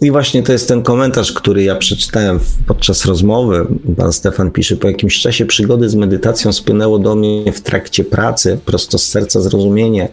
I 0.00 0.10
właśnie 0.10 0.42
to 0.42 0.52
jest 0.52 0.68
ten 0.68 0.82
komentarz, 0.82 1.32
który 1.32 1.62
ja 1.62 1.76
przeczytałem 1.76 2.40
podczas 2.66 3.04
rozmowy. 3.04 3.66
Pan 3.96 4.12
Stefan 4.12 4.50
pisze, 4.50 4.76
po 4.76 4.88
jakimś 4.88 5.20
czasie 5.20 5.46
przygody 5.46 5.88
z 5.88 5.94
medytacją 5.94 6.52
spłynęło 6.52 6.98
do 6.98 7.14
mnie 7.14 7.52
w 7.52 7.60
trakcie 7.60 8.04
pracy, 8.04 8.58
prosto 8.64 8.98
z 8.98 9.06
serca 9.06 9.40
zrozumienie, 9.40 10.08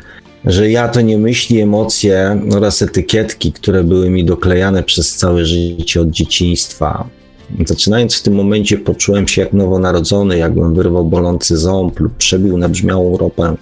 że 0.45 0.71
ja 0.71 0.87
to 0.87 1.01
nie 1.01 1.17
myśli, 1.17 1.61
emocje 1.61 2.41
oraz 2.55 2.81
etykietki, 2.81 3.51
które 3.51 3.83
były 3.83 4.09
mi 4.09 4.25
doklejane 4.25 4.83
przez 4.83 5.15
całe 5.15 5.45
życie 5.45 6.01
od 6.01 6.09
dzieciństwa. 6.09 7.07
Zaczynając 7.65 8.15
w 8.15 8.21
tym 8.21 8.35
momencie 8.35 8.77
poczułem 8.77 9.27
się 9.27 9.41
jak 9.41 9.53
nowonarodzony, 9.53 10.37
jakbym 10.37 10.73
wyrwał 10.73 11.05
bolący 11.05 11.57
ząb 11.57 11.99
lub 11.99 12.15
przebił 12.17 12.57
nabrzmiałą 12.57 13.17
ropę. 13.17 13.55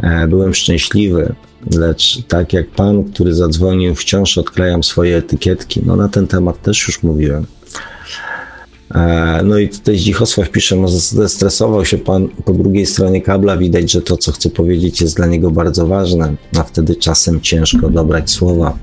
E, 0.00 0.28
byłem 0.28 0.54
szczęśliwy, 0.54 1.34
lecz 1.76 2.22
tak 2.28 2.52
jak 2.52 2.70
pan, 2.70 3.04
który 3.04 3.34
zadzwonił, 3.34 3.94
wciąż 3.94 4.38
odklejam 4.38 4.82
swoje 4.82 5.16
etykietki. 5.16 5.80
No 5.86 5.96
na 5.96 6.08
ten 6.08 6.26
temat 6.26 6.62
też 6.62 6.86
już 6.86 7.02
mówiłem. 7.02 7.46
E, 8.94 9.40
no 9.44 9.58
i 9.58 9.68
tutaj 9.68 9.98
Zdzichosław 9.98 10.50
pisze, 10.50 10.76
może 10.76 10.98
zestresował 10.98 11.84
się 11.84 11.98
pan 11.98 12.28
po 12.28 12.52
drugiej 12.52 12.86
stronie 12.86 13.22
kabla, 13.22 13.56
widać, 13.56 13.92
że 13.92 14.02
to, 14.02 14.16
co 14.16 14.32
chce 14.32 14.50
powiedzieć, 14.50 15.00
jest 15.00 15.16
dla 15.16 15.26
niego 15.26 15.50
bardzo 15.50 15.86
ważne, 15.86 16.34
a 16.58 16.62
wtedy 16.62 16.96
czasem 16.96 17.40
ciężko 17.40 17.90
dobrać 17.90 18.30
słowa. 18.30 18.78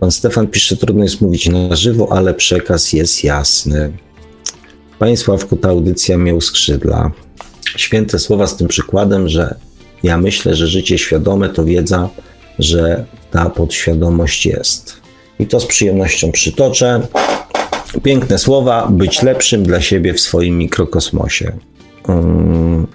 Pan 0.00 0.10
Stefan 0.10 0.46
pisze, 0.46 0.76
trudno 0.76 1.02
jest 1.02 1.20
mówić 1.20 1.48
na 1.48 1.76
żywo, 1.76 2.12
ale 2.12 2.34
przekaz 2.34 2.92
jest 2.92 3.24
jasny. 3.24 3.92
Panie 4.98 5.16
Sławku, 5.16 5.56
ta 5.56 5.68
audycja 5.68 6.18
miał 6.18 6.40
skrzydła. 6.40 7.12
Święte 7.76 8.18
słowa 8.18 8.46
z 8.46 8.56
tym 8.56 8.68
przykładem, 8.68 9.28
że 9.28 9.54
ja 10.02 10.18
myślę, 10.18 10.54
że 10.54 10.66
życie 10.66 10.98
świadome 10.98 11.48
to 11.48 11.64
wiedza, 11.64 12.08
że 12.58 13.04
ta 13.30 13.50
podświadomość 13.50 14.46
jest. 14.46 14.96
I 15.38 15.46
to 15.46 15.60
z 15.60 15.66
przyjemnością 15.66 16.32
przytoczę. 16.32 17.06
Piękne 18.02 18.38
słowa, 18.38 18.88
być 18.90 19.22
lepszym 19.22 19.62
dla 19.62 19.80
siebie 19.80 20.14
w 20.14 20.20
swoim 20.20 20.58
mikrokosmosie. 20.58 21.52
Mm, 22.08 22.86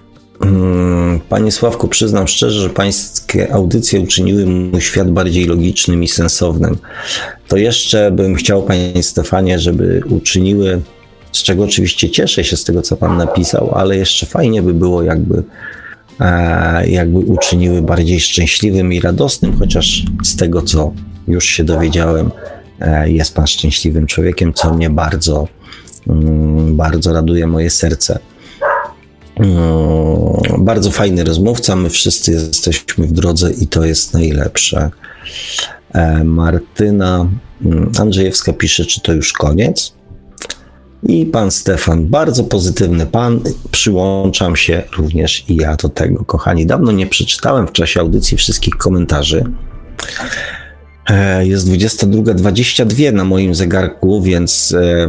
mm, 0.42 1.20
panie 1.30 1.52
Sławku, 1.52 1.88
przyznam 1.88 2.28
szczerze, 2.28 2.62
że 2.62 2.70
pańskie 2.70 3.54
audycje 3.54 4.02
uczyniły 4.02 4.46
mój 4.46 4.82
świat 4.82 5.12
bardziej 5.12 5.46
logicznym 5.46 6.04
i 6.04 6.08
sensownym. 6.08 6.78
To 7.48 7.58
jeszcze 7.58 8.12
bym 8.12 8.36
chciał, 8.36 8.64
panie 8.64 9.04
Stefanie, 9.04 9.60
żeby 9.60 10.02
uczyniły, 10.10 10.82
z 11.32 11.44
czego 11.44 11.64
oczywiście 11.64 12.10
cieszę 12.10 12.44
się 12.44 12.58
z 12.58 12.64
tego, 12.64 12.82
co 12.82 12.98
pan 12.98 13.18
napisał, 13.18 13.72
ale 13.76 13.98
jeszcze 13.98 14.26
fajnie 14.26 14.62
by 14.62 14.74
było, 14.74 15.04
jakby 15.04 15.44
E, 16.20 16.90
jakby 16.90 17.20
uczyniły 17.20 17.82
bardziej 17.82 18.20
szczęśliwym 18.20 18.94
i 18.94 19.00
radosnym, 19.00 19.58
chociaż 19.60 20.04
z 20.24 20.36
tego, 20.36 20.62
co 20.62 20.92
już 21.28 21.46
się 21.46 21.64
dowiedziałem, 21.64 22.32
e, 22.80 23.12
jest 23.12 23.36
Pan 23.36 23.48
szczęśliwym 23.48 24.08
człowiekiem, 24.08 24.54
co 24.54 24.74
mnie 24.74 24.90
bardzo, 24.90 25.48
mm, 26.08 26.78
bardzo 26.78 27.14
raduje 27.14 27.48
moje 27.48 27.70
serce. 27.70 28.20
Mm, 29.36 30.66
bardzo 30.66 30.92
fajny 30.92 31.24
rozmówca, 31.24 31.76
my 31.76 31.90
wszyscy 31.90 32.32
jesteśmy 32.32 33.08
w 33.08 33.12
drodze 33.12 33.52
i 33.52 33.68
to 33.68 33.86
jest 33.86 34.14
najlepsze. 34.14 34.90
E, 35.94 36.24
Martyna 36.24 37.28
mm, 37.66 37.92
Andrzejewska 38.00 38.54
pisze, 38.54 38.86
czy 38.86 39.02
to 39.02 39.14
już 39.14 39.34
koniec? 39.34 39.97
I 41.04 41.26
pan 41.26 41.52
Stefan, 41.52 42.06
bardzo 42.06 42.44
pozytywny 42.44 43.06
pan. 43.06 43.40
Przyłączam 43.72 44.56
się 44.56 44.84
również 44.98 45.50
i 45.50 45.56
ja 45.56 45.76
do 45.76 45.90
tego, 45.90 46.26
kochani. 46.26 46.66
Dawno 46.66 46.92
nie 46.92 47.08
przeczytałem 47.08 47.68
w 47.68 47.72
czasie 47.72 48.00
audycji 48.00 48.38
wszystkich 48.38 48.76
komentarzy. 48.76 49.44
E, 51.10 51.48
jest 51.48 51.68
22.22 51.68 53.14
na 53.14 53.24
moim 53.24 53.56
zegarku, 53.56 54.22
więc, 54.22 54.76
e, 54.82 55.08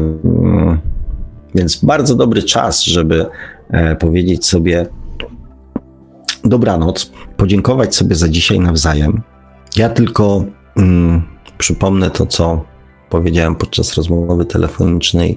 więc 1.55 1.77
bardzo 1.85 2.15
dobry 2.15 2.43
czas, 2.43 2.85
żeby 2.85 3.27
e, 3.71 3.97
powiedzieć 3.97 4.47
sobie 4.47 4.87
dobranoc, 6.45 7.13
podziękować 7.37 7.97
sobie 7.97 8.17
za 8.17 8.29
dzisiaj 8.29 8.61
nawzajem. 8.61 9.23
Ja 9.77 9.89
tylko 9.89 10.45
mm, 10.77 11.23
przypomnę 11.59 12.11
to, 12.11 12.27
co 12.27 12.65
powiedziałem 13.11 13.55
podczas 13.55 13.95
rozmowy 13.95 14.45
telefonicznej 14.45 15.37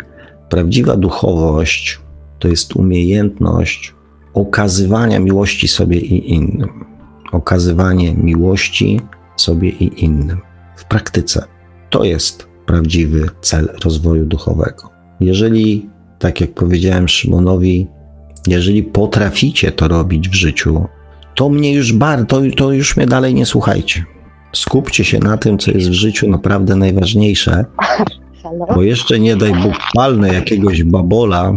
Prawdziwa 0.51 0.97
duchowość 0.97 1.99
to 2.39 2.47
jest 2.47 2.75
umiejętność 2.75 3.95
okazywania 4.33 5.19
miłości 5.19 5.67
sobie 5.67 5.99
i 5.99 6.33
innym. 6.33 6.85
Okazywanie 7.31 8.13
miłości 8.13 9.01
sobie 9.35 9.69
i 9.69 10.05
innym 10.05 10.41
w 10.75 10.85
praktyce. 10.85 11.45
To 11.89 12.03
jest 12.03 12.47
prawdziwy 12.65 13.29
cel 13.41 13.69
rozwoju 13.83 14.25
duchowego. 14.25 14.89
Jeżeli, 15.19 15.89
tak 16.19 16.41
jak 16.41 16.53
powiedziałem 16.53 17.07
Szymonowi, 17.07 17.87
jeżeli 18.47 18.83
potraficie 18.83 19.71
to 19.71 19.87
robić 19.87 20.29
w 20.29 20.33
życiu, 20.33 20.85
to 21.35 21.49
mnie 21.49 21.73
już 21.73 21.93
bardzo, 21.93 22.25
to, 22.25 22.41
to 22.57 22.71
już 22.71 22.97
mnie 22.97 23.05
dalej 23.05 23.33
nie 23.33 23.45
słuchajcie. 23.45 24.05
Skupcie 24.53 25.03
się 25.03 25.19
na 25.19 25.37
tym, 25.37 25.57
co 25.57 25.71
jest 25.71 25.89
w 25.89 25.93
życiu 25.93 26.29
naprawdę 26.29 26.75
najważniejsze, 26.75 27.65
Halo? 28.43 28.65
Bo 28.75 28.81
jeszcze 28.81 29.19
nie 29.19 29.35
daj 29.35 29.53
Bóg 29.53 29.73
palnę 29.95 30.33
jakiegoś 30.33 30.83
babola, 30.83 31.53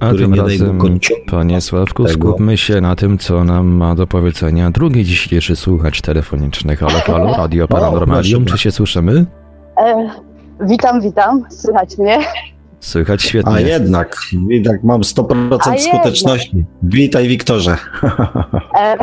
a 0.00 0.06
który 0.06 0.22
tym 0.22 0.32
nie 0.32 0.42
razem, 0.42 0.58
daj 0.58 0.90
Bóg 0.90 1.02
Panie 1.30 1.60
Sławku, 1.60 2.04
tego. 2.04 2.28
skupmy 2.28 2.56
się 2.56 2.80
na 2.80 2.96
tym, 2.96 3.18
co 3.18 3.44
nam 3.44 3.66
ma 3.66 3.94
do 3.94 4.06
powiedzenia 4.06 4.70
drugi 4.70 5.04
dzisiejszy 5.04 5.56
słuchacz 5.56 6.00
telefoniczny. 6.00 6.76
Halo, 6.76 7.00
halo, 7.00 7.34
Radio 7.38 7.68
Paranormalium, 7.68 8.44
czy 8.44 8.58
się 8.58 8.72
słyszymy? 8.72 9.26
E, 9.78 10.10
witam, 10.60 11.00
witam, 11.00 11.44
słychać 11.50 11.98
mnie? 11.98 12.18
Słychać 12.80 13.22
świetnie. 13.22 13.52
A 13.52 13.60
jednak, 13.60 14.16
jednak 14.48 14.84
mam 14.84 15.00
100% 15.00 15.58
A 15.60 15.78
skuteczności. 15.78 16.56
Jednak. 16.56 16.72
Witaj, 16.82 17.28
Wiktorze. 17.28 17.76
E, 18.80 18.96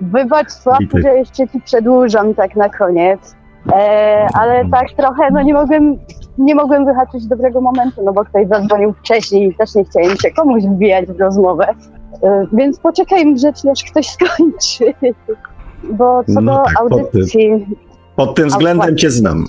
wybacz, 0.12 0.50
Sławku, 0.50 0.98
że 1.02 1.08
jeszcze 1.08 1.48
ci 1.48 1.60
przedłużam 1.60 2.34
tak 2.34 2.56
na 2.56 2.68
koniec. 2.68 3.34
E, 3.72 4.26
ale 4.34 4.64
tak 4.70 4.92
trochę, 4.96 5.30
no 5.32 5.42
nie 5.42 5.54
mogłem, 5.54 5.98
nie 6.38 6.54
mogłem 6.54 6.84
wyhaczyć 6.84 7.26
dobrego 7.26 7.60
momentu, 7.60 8.02
no 8.04 8.12
bo 8.12 8.24
ktoś 8.24 8.48
zadzwonił 8.48 8.92
wcześniej 8.92 9.48
i 9.48 9.54
też 9.54 9.74
nie 9.74 9.84
chciałem 9.84 10.16
się 10.16 10.30
komuś 10.30 10.62
wbijać 10.62 11.06
w 11.06 11.20
rozmowę. 11.20 11.66
E, 12.22 12.46
więc 12.52 12.78
poczekajmy 12.78 13.34
grzecznie, 13.34 13.70
aż 13.70 13.84
ktoś 13.84 14.08
skończy. 14.16 14.94
Bo 15.84 16.24
co 16.34 16.40
no 16.40 16.56
do 16.56 16.64
tak, 16.64 16.80
audycji... 16.80 17.50
Pod 17.50 17.66
tym, 17.66 17.76
pod 18.16 18.34
tym 18.34 18.48
względem 18.48 18.96
cię 18.96 19.10
znam. 19.10 19.44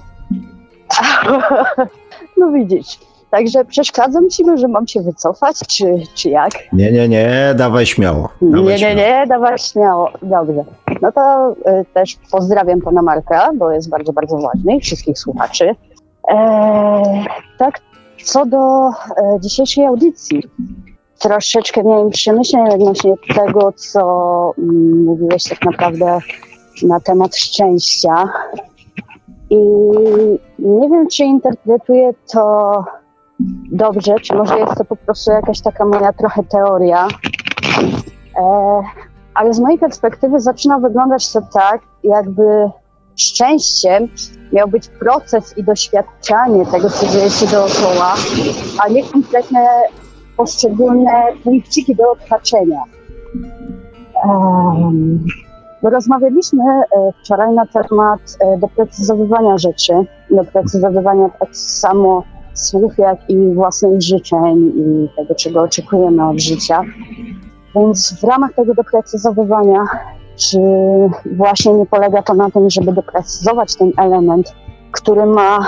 no 2.38 2.52
widzisz. 2.52 3.00
Także 3.36 3.66
przeszkadzam 3.66 4.30
ci, 4.30 4.44
że 4.56 4.68
mam 4.68 4.88
się 4.88 5.02
wycofać, 5.02 5.60
czy, 5.68 5.86
czy 6.14 6.30
jak? 6.30 6.52
Nie, 6.74 6.92
nie, 6.92 7.10
nie, 7.10 7.54
dawaj 7.56 7.86
śmiało. 7.86 8.30
Dawaj 8.42 8.66
nie, 8.66 8.78
śmiało. 8.78 8.96
nie, 8.96 9.02
nie, 9.02 9.28
dawaj 9.28 9.58
śmiało. 9.60 10.10
Dobrze. 10.22 10.64
No 11.02 11.12
to 11.12 11.52
y, 11.52 11.86
też 11.94 12.18
pozdrawiam 12.32 12.82
pana 12.82 13.02
Marka, 13.02 13.50
bo 13.56 13.72
jest 13.72 13.90
bardzo, 13.90 14.14
bardzo 14.14 14.38
ważny 14.38 14.76
i 14.76 14.82
wszystkich 14.82 15.20
słuchaczy. 15.20 15.76
E, 16.32 17.04
tak, 17.58 17.80
co 18.24 18.46
do 18.46 18.90
e, 18.90 18.92
dzisiejszej 19.40 19.86
audycji. 19.86 20.44
Troszeczkę 21.20 21.84
miałem 21.84 22.10
przemyśleń 22.10 22.70
odnośnie 22.70 23.14
tego, 23.36 23.72
co 23.72 24.54
mm, 24.58 25.04
mówiłeś 25.04 25.44
tak 25.44 25.66
naprawdę 25.66 26.20
na 26.84 27.00
temat 27.00 27.36
szczęścia. 27.36 28.30
I 29.50 29.58
nie 30.60 30.90
wiem, 30.90 31.08
czy 31.08 31.24
interpretuję 31.24 32.14
to 32.34 32.84
dobrze, 33.72 34.20
czy 34.20 34.36
może 34.36 34.60
jest 34.60 34.76
to 34.78 34.86
po 34.86 34.96
prostu 34.96 35.32
jakaś 35.32 35.62
taka 35.62 35.86
moja 35.86 36.14
trochę 36.14 36.44
teoria. 36.44 37.08
E, 38.38 38.82
ale 39.34 39.54
z 39.54 39.60
mojej 39.60 39.80
perspektywy 39.80 40.40
zaczyna 40.40 40.80
wyglądać 40.80 41.34
to 41.34 41.42
tak, 41.42 41.82
jakby 42.04 42.70
szczęściem 43.16 44.08
miał 44.54 44.68
być 44.68 44.88
proces 44.88 45.58
i 45.58 45.64
doświadczanie 45.64 46.66
tego, 46.66 46.90
co 46.90 47.08
dzieje 47.08 47.30
się 47.30 47.46
dookoła, 47.46 48.14
a 48.84 48.90
nie 48.90 49.04
konkretne 49.04 49.68
poszczególne 50.38 51.12
punkciki 51.44 51.96
do 51.96 52.12
odhaczenia. 52.12 52.82
Um, 54.26 55.26
rozmawialiśmy 55.82 56.64
e, 56.64 56.84
wczoraj 57.24 57.54
na 57.54 57.66
temat 57.66 58.20
e, 58.40 58.58
doprecyzowywania 58.58 59.58
rzeczy, 59.58 59.94
doprecyzowywania 60.30 61.30
tak 61.30 61.56
samo 61.56 62.24
słów, 62.60 62.98
jak 62.98 63.30
i 63.30 63.54
własnych 63.54 64.02
życzeń 64.02 64.72
i 64.76 65.10
tego, 65.16 65.36
czego 65.36 65.62
oczekujemy 65.62 66.30
od 66.30 66.40
życia. 66.40 66.82
Więc 67.76 68.20
w 68.22 68.24
ramach 68.24 68.54
tego 68.54 68.74
doprecyzowywania, 68.74 69.84
czy 70.36 70.60
właśnie 71.38 71.74
nie 71.74 71.86
polega 71.86 72.22
to 72.22 72.34
na 72.34 72.52
tym, 72.52 72.70
żeby 72.70 72.94
doprecyzować 72.94 73.76
ten 73.76 73.92
element, 73.98 74.54
który 74.92 75.26
ma 75.26 75.60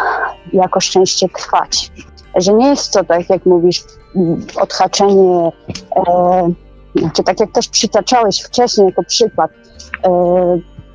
jako 0.53 0.79
szczęście 0.79 1.29
trwać? 1.29 1.91
Że 2.35 2.53
nie 2.53 2.67
jest 2.67 2.93
to 2.93 3.03
tak, 3.03 3.29
jak 3.29 3.45
mówisz, 3.45 3.83
odhaczenie, 4.61 5.51
e, 5.95 6.51
czy 7.13 7.23
tak 7.23 7.39
jak 7.39 7.51
też 7.51 7.67
przytaczałeś 7.69 8.41
wcześniej 8.41 8.87
jako 8.87 9.03
przykład, 9.03 9.51
e, 10.05 10.09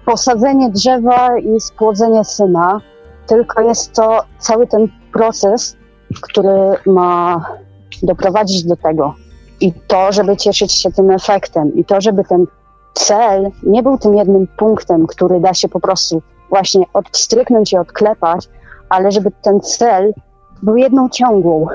posadzenie 0.06 0.70
drzewa 0.70 1.38
i 1.38 1.60
spłodzenie 1.60 2.24
syna, 2.24 2.80
tylko 3.26 3.62
jest 3.62 3.92
to 3.92 4.20
cały 4.38 4.66
ten 4.66 4.88
proces, 5.12 5.76
który 6.22 6.74
ma 6.86 7.44
doprowadzić 8.02 8.64
do 8.64 8.76
tego. 8.76 9.14
I 9.60 9.72
to, 9.72 10.12
żeby 10.12 10.36
cieszyć 10.36 10.72
się 10.72 10.92
tym 10.92 11.10
efektem, 11.10 11.74
i 11.74 11.84
to, 11.84 12.00
żeby 12.00 12.24
ten 12.24 12.46
cel 12.94 13.50
nie 13.62 13.82
był 13.82 13.98
tym 13.98 14.16
jednym 14.16 14.46
punktem, 14.46 15.06
który 15.06 15.40
da 15.40 15.54
się 15.54 15.68
po 15.68 15.80
prostu 15.80 16.22
właśnie 16.50 16.84
odstryknąć 16.92 17.72
i 17.72 17.76
odklepać, 17.76 18.48
ale 18.88 19.12
żeby 19.12 19.30
ten 19.42 19.60
cel 19.60 20.14
był 20.62 20.76
jedną 20.76 21.08
ciągłą, 21.08 21.66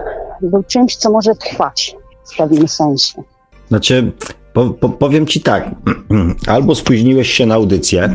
był 0.41 0.63
czymś, 0.63 0.95
co 0.95 1.11
może 1.11 1.35
trwać 1.35 1.95
w 2.33 2.37
pewnym 2.37 2.67
sensie. 2.67 3.23
Znaczy, 3.67 4.11
po, 4.57 4.69
po, 4.69 4.89
powiem 4.89 5.27
ci 5.27 5.41
tak, 5.41 5.71
albo 6.47 6.75
spóźniłeś 6.75 7.31
się 7.31 7.45
na 7.45 7.55
audycję, 7.55 8.13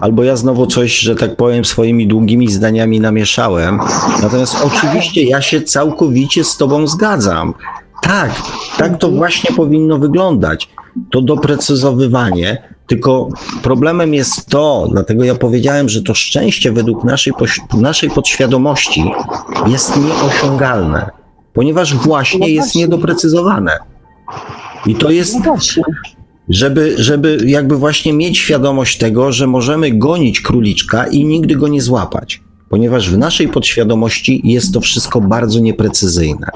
albo 0.00 0.24
ja 0.24 0.36
znowu 0.36 0.66
coś, 0.66 0.98
że 0.98 1.16
tak 1.16 1.36
powiem, 1.36 1.64
swoimi 1.64 2.06
długimi 2.06 2.50
zdaniami 2.50 3.00
namieszałem. 3.00 3.78
Natomiast 4.22 4.56
oczywiście 4.64 5.24
ja 5.24 5.42
się 5.42 5.62
całkowicie 5.62 6.44
z 6.44 6.56
tobą 6.56 6.86
zgadzam. 6.86 7.54
Tak, 8.02 8.42
tak 8.78 8.98
to 8.98 9.10
właśnie 9.10 9.56
powinno 9.56 9.98
wyglądać. 9.98 10.68
To 11.10 11.22
doprecyzowywanie, 11.22 12.62
tylko 12.86 13.28
problemem 13.62 14.14
jest 14.14 14.46
to, 14.46 14.88
dlatego 14.92 15.24
ja 15.24 15.34
powiedziałem, 15.34 15.88
że 15.88 16.02
to 16.02 16.14
szczęście 16.14 16.72
według 16.72 17.04
naszej, 17.04 17.32
naszej 17.74 18.10
podświadomości 18.10 19.04
jest 19.66 19.96
nieosiągalne, 19.96 21.10
ponieważ 21.52 21.94
właśnie 21.94 22.48
jest 22.48 22.74
niedoprecyzowane. 22.74 23.93
I 24.86 24.94
to 24.94 25.10
jest, 25.10 25.34
no 25.44 25.56
żeby, 26.48 26.94
żeby 26.98 27.38
jakby 27.46 27.76
właśnie 27.76 28.12
mieć 28.12 28.38
świadomość 28.38 28.98
tego, 28.98 29.32
że 29.32 29.46
możemy 29.46 29.90
gonić 29.90 30.40
króliczka 30.40 31.06
i 31.06 31.24
nigdy 31.24 31.56
go 31.56 31.68
nie 31.68 31.80
złapać, 31.80 32.42
ponieważ 32.68 33.10
w 33.10 33.18
naszej 33.18 33.48
podświadomości 33.48 34.40
jest 34.44 34.74
to 34.74 34.80
wszystko 34.80 35.20
bardzo 35.20 35.60
nieprecyzyjne. 35.60 36.46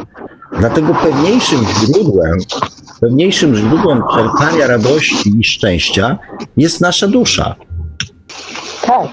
Dlatego 0.59 0.94
pewniejszym 0.94 1.60
źródłem, 1.80 2.38
pewniejszym 3.00 3.56
źródłem 3.56 4.02
czerpania 4.14 4.66
radości 4.66 5.32
i 5.40 5.44
szczęścia 5.44 6.18
jest 6.56 6.80
nasza 6.80 7.09
dusza. 7.09 7.55
Tak. 8.86 9.09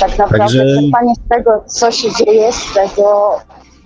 Tak 0.00 0.18
naprawdę 0.18 0.38
Także... 0.38 0.58
czerpanie 0.58 1.14
z 1.14 1.28
tego, 1.28 1.50
co 1.66 1.90
się 1.90 2.08
dzieje, 2.24 2.52
z 2.52 2.74
tego, 2.74 3.36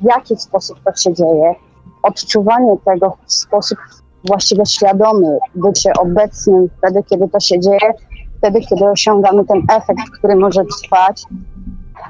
w 0.01 0.05
jaki 0.05 0.36
sposób 0.36 0.78
to 0.85 1.02
się 1.02 1.15
dzieje, 1.15 1.55
odczuwanie 2.03 2.77
tego 2.85 3.16
w 3.27 3.33
sposób 3.33 3.79
właściwie 4.25 4.66
świadomy, 4.66 5.39
bycie 5.55 5.93
obecnym 6.01 6.69
wtedy, 6.79 7.03
kiedy 7.11 7.29
to 7.29 7.41
się 7.41 7.61
dzieje, 7.61 7.93
wtedy, 8.39 8.61
kiedy 8.61 8.85
osiągamy 8.85 9.45
ten 9.45 9.62
efekt, 9.70 10.11
który 10.19 10.37
może 10.37 10.65
trwać, 10.65 11.23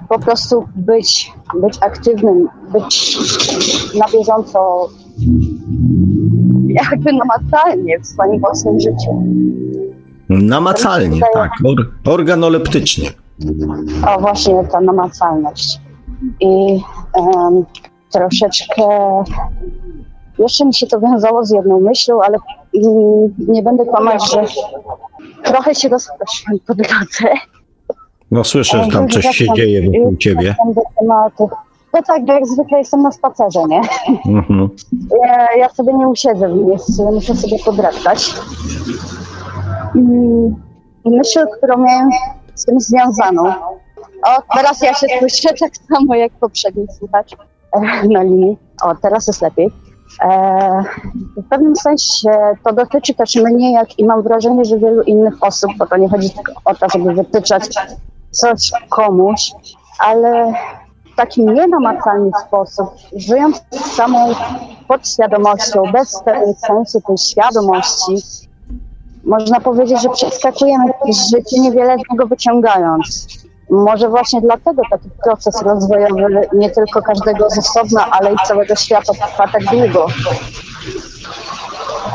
po 0.08 0.18
prostu 0.18 0.68
być, 0.76 1.32
być 1.60 1.78
aktywnym, 1.80 2.48
być 2.72 3.18
na 3.98 4.06
bieżąco, 4.18 4.88
jakby 6.68 7.12
namacalnie 7.12 8.00
w 8.00 8.06
swoim 8.06 8.40
własnym 8.40 8.80
życiu. 8.80 9.24
Namacalnie, 10.28 11.20
tak, 11.34 11.50
or, 11.64 12.12
organoleptycznie. 12.14 13.10
O, 14.06 14.20
właśnie 14.20 14.64
ta 14.64 14.80
namacalność. 14.80 15.80
I 16.40 16.80
um, 17.14 17.64
troszeczkę 18.12 18.82
jeszcze 20.38 20.64
mi 20.64 20.74
się 20.74 20.86
to 20.86 21.00
wiązało 21.00 21.44
z 21.44 21.50
jedną 21.50 21.80
myślą, 21.80 22.22
ale 22.22 22.38
nie 23.38 23.62
będę 23.62 23.84
kłamać, 23.84 24.32
że 24.32 24.44
trochę 25.44 25.74
się 25.74 25.88
rozproszyłam 25.88 26.58
po 26.66 26.74
drodze. 26.74 27.40
No 28.30 28.44
słyszę, 28.44 28.84
że 28.84 28.90
tam 28.90 29.08
coś 29.08 29.26
się 29.26 29.46
dzieje 29.56 29.90
wokół 29.90 30.16
ciebie. 30.16 30.54
No 31.94 32.02
tak, 32.06 32.28
jak 32.28 32.46
zwykle 32.46 32.78
jestem 32.78 33.02
na 33.02 33.12
spacerze, 33.12 33.60
nie? 33.68 33.80
Mhm. 34.26 34.68
Ja, 35.22 35.56
ja, 35.56 35.68
sobie 35.68 35.94
nie 35.94 36.08
usiedzę 36.08 36.48
w 36.48 36.56
miejscu, 36.56 37.12
muszę 37.12 37.34
sobie 37.34 37.56
podrastać. 37.64 38.34
Mm, 39.94 40.54
myśl, 41.04 41.46
którą 41.56 41.78
miałem 41.78 42.10
z 42.54 42.64
tym 42.64 42.80
związaną. 42.80 43.52
O, 44.22 44.56
teraz 44.56 44.82
ja 44.82 44.94
się 44.94 45.06
słyszę 45.18 45.48
tak 45.60 45.72
samo 45.76 46.14
jak 46.14 46.32
poprzedni 46.32 46.86
słuchacz 46.98 47.36
na 48.14 48.22
linii. 48.22 48.58
O, 48.82 48.94
teraz 48.94 49.26
jest 49.26 49.42
lepiej. 49.42 49.72
E, 50.22 50.84
w 51.36 51.48
pewnym 51.48 51.76
sensie 51.76 52.30
to 52.64 52.72
dotyczy 52.72 53.14
też 53.14 53.36
mnie, 53.36 53.72
jak 53.72 53.98
i 53.98 54.04
mam 54.04 54.22
wrażenie, 54.22 54.64
że 54.64 54.78
wielu 54.78 55.02
innych 55.02 55.34
osób, 55.40 55.70
bo 55.78 55.86
to 55.86 55.96
nie 55.96 56.08
chodzi 56.08 56.30
tylko 56.30 56.52
o 56.64 56.74
to, 56.74 56.86
żeby 56.88 57.14
wytyczać 57.14 57.68
coś 58.30 58.72
komuś, 58.88 59.52
ale 59.98 60.52
w 61.12 61.16
taki 61.16 61.44
nienamacalny 61.44 62.30
sposób, 62.46 62.90
żyjąc 63.16 63.62
samą 63.70 64.34
podświadomością, 64.88 65.82
bez 65.92 66.22
sensie 66.66 67.00
tej 67.06 67.18
świadomości, 67.18 68.16
można 69.24 69.60
powiedzieć, 69.60 70.02
że 70.02 70.08
przeskakujemy 70.08 70.92
życie, 71.06 71.60
niewiele 71.60 71.96
z 71.96 72.10
niego 72.10 72.26
wyciągając. 72.26 73.26
Może 73.70 74.08
właśnie 74.08 74.40
dlatego 74.40 74.82
taki 74.90 75.10
proces 75.24 75.62
rozwojowy 75.62 76.48
nie 76.54 76.70
tylko 76.70 77.02
każdego 77.02 77.50
z 77.50 77.58
osobna, 77.58 78.10
ale 78.10 78.32
i 78.32 78.36
całego 78.46 78.76
świata 78.76 79.12
trwa 79.12 79.48
tak 79.48 79.62
długo. 79.64 80.06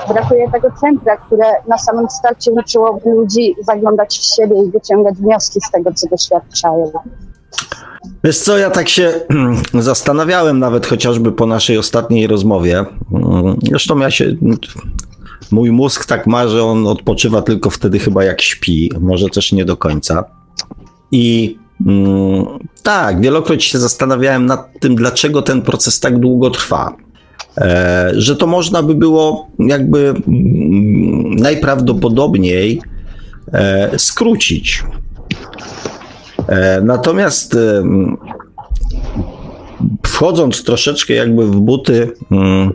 Brakuje 0.08 0.52
tego 0.52 0.68
centra, 0.82 1.18
które 1.18 1.46
na 1.68 1.78
samym 1.78 2.10
starcie 2.10 2.52
uczyłoby 2.52 3.10
ludzi 3.10 3.56
zaglądać 3.62 4.20
w 4.20 4.36
siebie 4.36 4.64
i 4.64 4.72
wyciągać 4.72 5.16
wnioski 5.16 5.60
z 5.68 5.72
tego, 5.72 5.94
co 5.94 6.08
doświadczają. 6.08 6.92
Wiesz 8.24 8.40
co, 8.40 8.58
ja 8.58 8.70
tak 8.70 8.90
się 8.90 9.14
zastanawiałem 9.74 10.60
nawet 10.60 10.88
chociażby 10.88 11.32
po 11.32 11.46
naszej 11.46 11.78
ostatniej 11.78 12.28
rozmowie. 12.28 12.86
Zresztą 13.70 14.00
ja 14.00 14.12
się, 14.12 14.36
mój 15.52 15.72
mózg 15.72 16.06
tak 16.06 16.28
ma, 16.28 16.48
że 16.48 16.64
on 16.64 16.88
odpoczywa 16.88 17.42
tylko 17.42 17.70
wtedy 17.70 18.00
chyba 18.00 18.24
jak 18.24 18.42
śpi, 18.42 18.92
może 19.00 19.30
też 19.30 19.52
nie 19.52 19.66
do 19.66 19.78
końca. 19.78 20.24
I 21.14 21.58
mm, 21.88 22.46
tak, 22.84 23.22
wielokroć 23.22 23.64
się 23.64 23.80
zastanawiałem 23.80 24.46
nad 24.46 24.80
tym, 24.80 24.96
dlaczego 24.96 25.42
ten 25.42 25.62
proces 25.62 26.00
tak 26.00 26.20
długo 26.20 26.50
trwa. 26.50 26.96
E, 27.58 28.12
że 28.14 28.36
to 28.36 28.48
można 28.48 28.84
by 28.84 28.96
było 28.96 29.48
jakby 29.60 30.00
mm, 30.10 31.36
najprawdopodobniej 31.36 32.82
e, 33.54 34.00
skrócić. 34.00 34.84
E, 36.48 36.82
natomiast 36.82 37.56
e, 37.56 37.84
wchodząc 40.08 40.64
troszeczkę 40.64 41.14
jakby 41.14 41.46
w 41.48 41.56
buty 41.56 42.12
mm, 42.32 42.72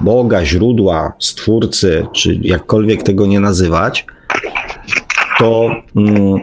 Boga, 0.00 0.44
źródła, 0.44 1.12
stwórcy, 1.18 2.06
czy 2.12 2.38
jakkolwiek 2.42 3.02
tego 3.02 3.26
nie 3.26 3.40
nazywać, 3.40 4.06
to 5.38 5.70
mm, 5.96 6.40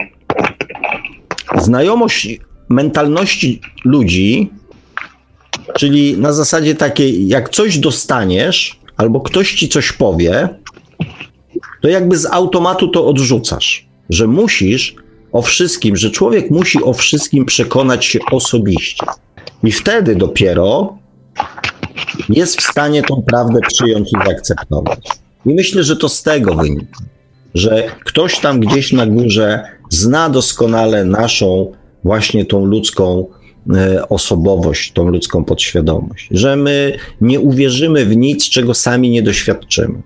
znajomość 1.62 2.40
mentalności 2.70 3.62
ludzi, 3.86 4.52
czyli 5.74 6.18
na 6.18 6.34
zasadzie 6.34 6.76
takiej, 6.76 7.28
jak 7.28 7.50
coś 7.50 7.80
dostaniesz, 7.80 8.80
albo 8.98 9.22
ktoś 9.22 9.54
ci 9.54 9.70
coś 9.70 9.92
powie, 9.92 10.50
to 11.82 11.88
jakby 11.88 12.18
z 12.18 12.26
automatu 12.26 12.88
to 12.88 13.08
odrzucasz, 13.08 13.88
że 14.10 14.28
musisz 14.28 14.96
o 15.32 15.42
wszystkim, 15.42 15.96
że 15.96 16.12
człowiek 16.12 16.52
musi 16.52 16.84
o 16.84 16.94
wszystkim 16.94 17.46
przekonać 17.46 18.06
się 18.06 18.20
osobiście. 18.32 19.06
I 19.64 19.72
wtedy 19.72 20.16
dopiero 20.16 20.98
jest 22.30 22.62
w 22.62 22.64
stanie 22.64 23.02
tą 23.02 23.24
prawdę 23.28 23.60
przyjąć 23.68 24.10
i 24.14 24.26
zaakceptować. 24.26 25.00
I 25.46 25.54
myślę, 25.54 25.84
że 25.84 25.96
to 25.96 26.10
z 26.10 26.24
tego 26.24 26.56
wynika, 26.56 26.98
że 27.54 27.84
ktoś 28.06 28.40
tam 28.40 28.60
gdzieś 28.60 28.94
na 28.94 29.06
górze 29.06 29.77
zna 29.90 30.30
doskonale 30.30 31.06
naszą 31.06 31.72
właśnie 32.04 32.46
tą 32.46 32.66
ludzką 32.66 33.26
e, 33.76 34.10
osobowość, 34.10 34.92
tą 34.92 35.10
ludzką 35.10 35.44
podświadomość, 35.44 36.28
że 36.32 36.56
my 36.56 36.94
nie 37.22 37.40
uwierzymy 37.40 38.06
w 38.06 38.18
nic, 38.18 38.50
czego 38.50 38.74
sami 38.74 39.10
nie 39.10 39.22
doświadczymy. 39.22 40.02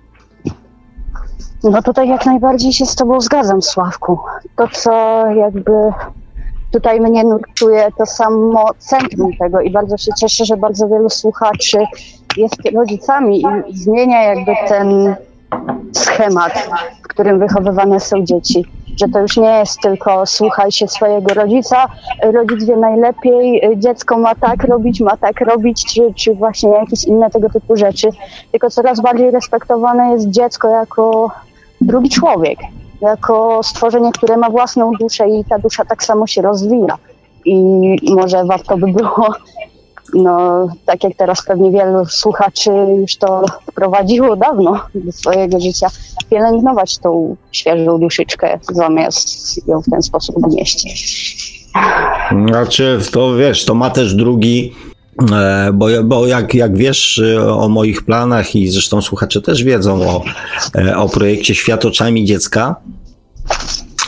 No 1.63 1.81
tutaj 1.81 2.09
jak 2.09 2.25
najbardziej 2.25 2.73
się 2.73 2.85
z 2.85 2.95
Tobą 2.95 3.21
zgadzam, 3.21 3.61
Sławku. 3.61 4.19
To, 4.55 4.67
co 4.67 5.25
jakby 5.31 5.71
tutaj 6.71 7.01
mnie 7.01 7.23
nurtuje, 7.23 7.87
to 7.97 8.05
samo 8.05 8.65
centrum 8.77 9.31
tego 9.39 9.61
i 9.61 9.71
bardzo 9.71 9.97
się 9.97 10.11
cieszę, 10.19 10.45
że 10.45 10.57
bardzo 10.57 10.87
wielu 10.87 11.09
słuchaczy 11.09 11.77
jest 12.37 12.55
rodzicami 12.75 13.43
i 13.67 13.77
zmienia 13.77 14.23
jakby 14.23 14.51
ten 14.67 15.15
schemat, 15.91 16.69
w 17.03 17.07
którym 17.07 17.39
wychowywane 17.39 17.99
są 17.99 18.25
dzieci. 18.25 18.65
Że 18.99 19.07
to 19.07 19.19
już 19.19 19.37
nie 19.37 19.59
jest 19.59 19.79
tylko 19.81 20.25
słuchaj 20.25 20.71
się 20.71 20.87
swojego 20.87 21.33
rodzica, 21.33 21.87
rodzic 22.23 22.65
wie 22.65 22.77
najlepiej, 22.77 23.61
dziecko 23.77 24.17
ma 24.17 24.35
tak 24.35 24.63
robić, 24.63 24.99
ma 25.01 25.17
tak 25.17 25.41
robić, 25.41 25.85
czy, 25.85 26.13
czy 26.15 26.33
właśnie 26.33 26.69
jakieś 26.69 27.03
inne 27.03 27.29
tego 27.29 27.49
typu 27.49 27.75
rzeczy, 27.75 28.09
tylko 28.51 28.69
coraz 28.69 29.01
bardziej 29.01 29.31
respektowane 29.31 30.11
jest 30.11 30.29
dziecko 30.29 30.67
jako 30.69 31.31
drugi 31.81 32.09
człowiek, 32.09 32.59
jako 33.01 33.63
stworzenie, 33.63 34.11
które 34.11 34.37
ma 34.37 34.49
własną 34.49 34.91
duszę 34.99 35.29
i 35.29 35.45
ta 35.45 35.59
dusza 35.59 35.85
tak 35.85 36.03
samo 36.03 36.27
się 36.27 36.41
rozwija. 36.41 36.97
I 37.45 37.97
może 38.15 38.45
warto 38.45 38.77
by 38.77 38.87
było, 38.87 39.27
no 40.13 40.67
tak 40.85 41.03
jak 41.03 41.13
teraz 41.17 41.45
pewnie 41.45 41.71
wielu 41.71 42.05
słuchaczy 42.05 42.71
już 43.01 43.15
to 43.15 43.45
wprowadziło 43.71 44.35
dawno 44.35 44.81
do 44.95 45.11
swojego 45.11 45.59
życia, 45.59 45.87
pielęgnować 46.29 46.97
tą 46.97 47.35
świeżą 47.51 47.99
duszyczkę, 47.99 48.59
zamiast 48.71 49.67
ją 49.67 49.81
w 49.81 49.89
ten 49.89 50.01
sposób 50.01 50.35
gnieść. 50.41 50.87
Znaczy, 52.47 52.99
to 53.11 53.35
wiesz, 53.35 53.65
to 53.65 53.75
ma 53.75 53.89
też 53.89 54.15
drugi 54.15 54.73
E, 55.31 55.73
bo, 55.73 55.87
bo 56.03 56.27
jak, 56.27 56.53
jak 56.53 56.77
wiesz 56.77 57.19
e, 57.19 57.53
o 57.53 57.69
moich 57.69 58.03
planach 58.03 58.55
i 58.55 58.69
zresztą 58.69 59.01
słuchacze 59.01 59.41
też 59.41 59.63
wiedzą 59.63 60.09
o, 60.09 60.23
e, 60.75 60.97
o 60.97 61.09
projekcie 61.09 61.55
Świat 61.55 61.85
oczami 61.85 62.25
dziecka, 62.25 62.75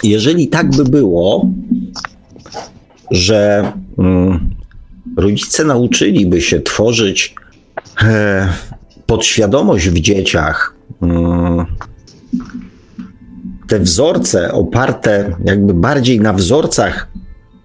jeżeli 0.03 0.47
tak 0.47 0.75
by 0.75 0.83
było, 0.83 1.45
że 3.11 3.71
mm, 3.97 4.52
rodzice 5.17 5.63
nauczyliby 5.63 6.41
się 6.41 6.61
tworzyć 6.61 7.35
e, 8.01 8.53
podświadomość 9.05 9.89
w 9.89 9.99
dzieciach, 9.99 10.75
mm, 11.01 11.65
te 13.67 13.79
wzorce 13.79 14.51
oparte 14.51 15.35
jakby 15.45 15.73
bardziej 15.73 16.19
na 16.19 16.33
wzorcach 16.33 17.07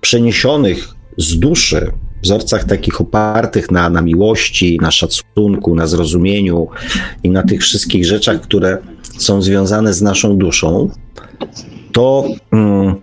przeniesionych 0.01 0.89
z 1.19 1.39
duszy, 1.39 1.93
wzorcach 2.23 2.65
takich 2.65 3.01
opartych 3.01 3.71
na, 3.71 3.91
na 3.91 4.03
miłości, 4.03 4.79
na 4.83 4.91
szacunku, 4.91 5.75
na 5.75 5.87
zrozumieniu 5.87 6.69
i 7.23 7.31
na 7.31 7.43
tych 7.43 7.61
wszystkich 7.61 8.05
rzeczach, 8.05 8.41
które 8.41 8.79
są 9.19 9.43
związane 9.43 9.95
z 9.95 10.03
naszą 10.03 10.37
duszą, 10.37 10.91
to 11.93 12.25
mm, 12.53 12.95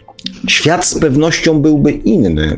świat 0.47 0.85
z 0.85 0.99
pewnością 0.99 1.61
byłby 1.61 1.91
inny 1.91 2.57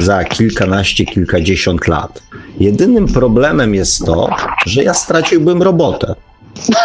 za 0.00 0.24
kilkanaście, 0.24 1.04
kilkadziesiąt 1.04 1.88
lat. 1.88 2.22
Jedynym 2.60 3.06
problemem 3.06 3.74
jest 3.74 4.06
to, 4.06 4.30
że 4.66 4.84
ja 4.84 4.94
straciłbym 4.94 5.62
robotę. 5.62 6.14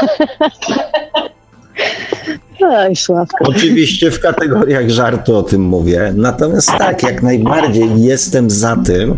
Oj, 2.64 2.96
Sławko. 2.96 3.38
Oczywiście 3.48 4.12
w 4.12 4.20
kategoriach 4.20 4.90
żartu 4.90 5.36
o 5.36 5.44
tym 5.44 5.62
mówię. 5.62 6.14
Natomiast 6.16 6.72
tak, 6.78 7.04
jak 7.04 7.24
najbardziej 7.24 8.02
jestem 8.04 8.50
za 8.50 8.76
tym, 8.76 9.18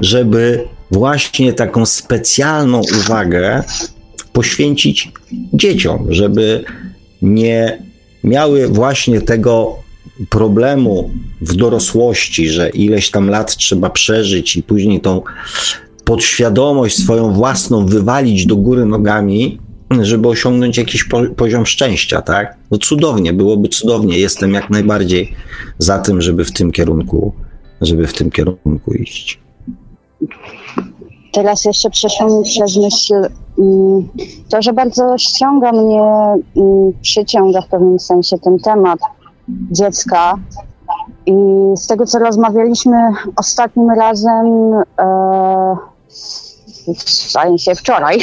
żeby 0.00 0.64
właśnie 0.90 1.52
taką 1.52 1.86
specjalną 1.86 2.80
uwagę 2.80 3.62
poświęcić 4.32 5.12
dzieciom, 5.52 6.06
żeby 6.08 6.64
nie 7.22 7.78
miały 8.24 8.68
właśnie 8.68 9.20
tego 9.20 9.83
problemu 10.30 11.10
w 11.40 11.56
dorosłości, 11.56 12.48
że 12.48 12.70
ileś 12.70 13.10
tam 13.10 13.30
lat 13.30 13.56
trzeba 13.56 13.90
przeżyć 13.90 14.56
i 14.56 14.62
później 14.62 15.00
tą 15.00 15.22
podświadomość 16.04 17.02
swoją 17.02 17.32
własną 17.32 17.86
wywalić 17.86 18.46
do 18.46 18.56
góry 18.56 18.86
nogami, 18.86 19.58
żeby 20.00 20.28
osiągnąć 20.28 20.78
jakiś 20.78 21.08
poziom 21.36 21.66
szczęścia, 21.66 22.22
tak? 22.22 22.56
No 22.70 22.78
cudownie, 22.78 23.32
byłoby 23.32 23.68
cudownie. 23.68 24.18
Jestem 24.18 24.54
jak 24.54 24.70
najbardziej 24.70 25.34
za 25.78 25.98
tym, 25.98 26.22
żeby 26.22 26.44
w 26.44 26.52
tym 26.52 26.72
kierunku, 26.72 27.32
żeby 27.80 28.06
w 28.06 28.12
tym 28.12 28.30
kierunku 28.30 28.94
iść. 28.94 29.40
Teraz 31.32 31.64
jeszcze 31.64 31.90
przeszło 31.90 32.38
mi 32.38 32.44
przez 32.44 32.76
myśl 32.76 33.14
mm, 33.58 34.08
to, 34.48 34.62
że 34.62 34.72
bardzo 34.72 35.18
ściąga 35.18 35.72
mnie, 35.72 36.02
mm, 36.56 36.92
przyciąga 37.02 37.60
w 37.60 37.68
pewnym 37.68 37.98
sensie 37.98 38.38
ten 38.38 38.58
temat 38.58 39.00
dziecka. 39.48 40.34
I 41.26 41.34
z 41.74 41.86
tego, 41.86 42.06
co 42.06 42.18
rozmawialiśmy 42.18 42.96
ostatnim 43.36 43.90
razem, 43.90 44.74
e, 44.98 45.76
w 46.96 47.60
się 47.60 47.74
wczoraj, 47.74 48.18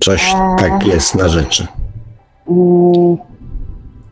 Coś 0.00 0.34
tak 0.58 0.86
jest 0.86 1.14
na 1.14 1.28
rzeczy. 1.28 1.66
Mm, 2.48 3.16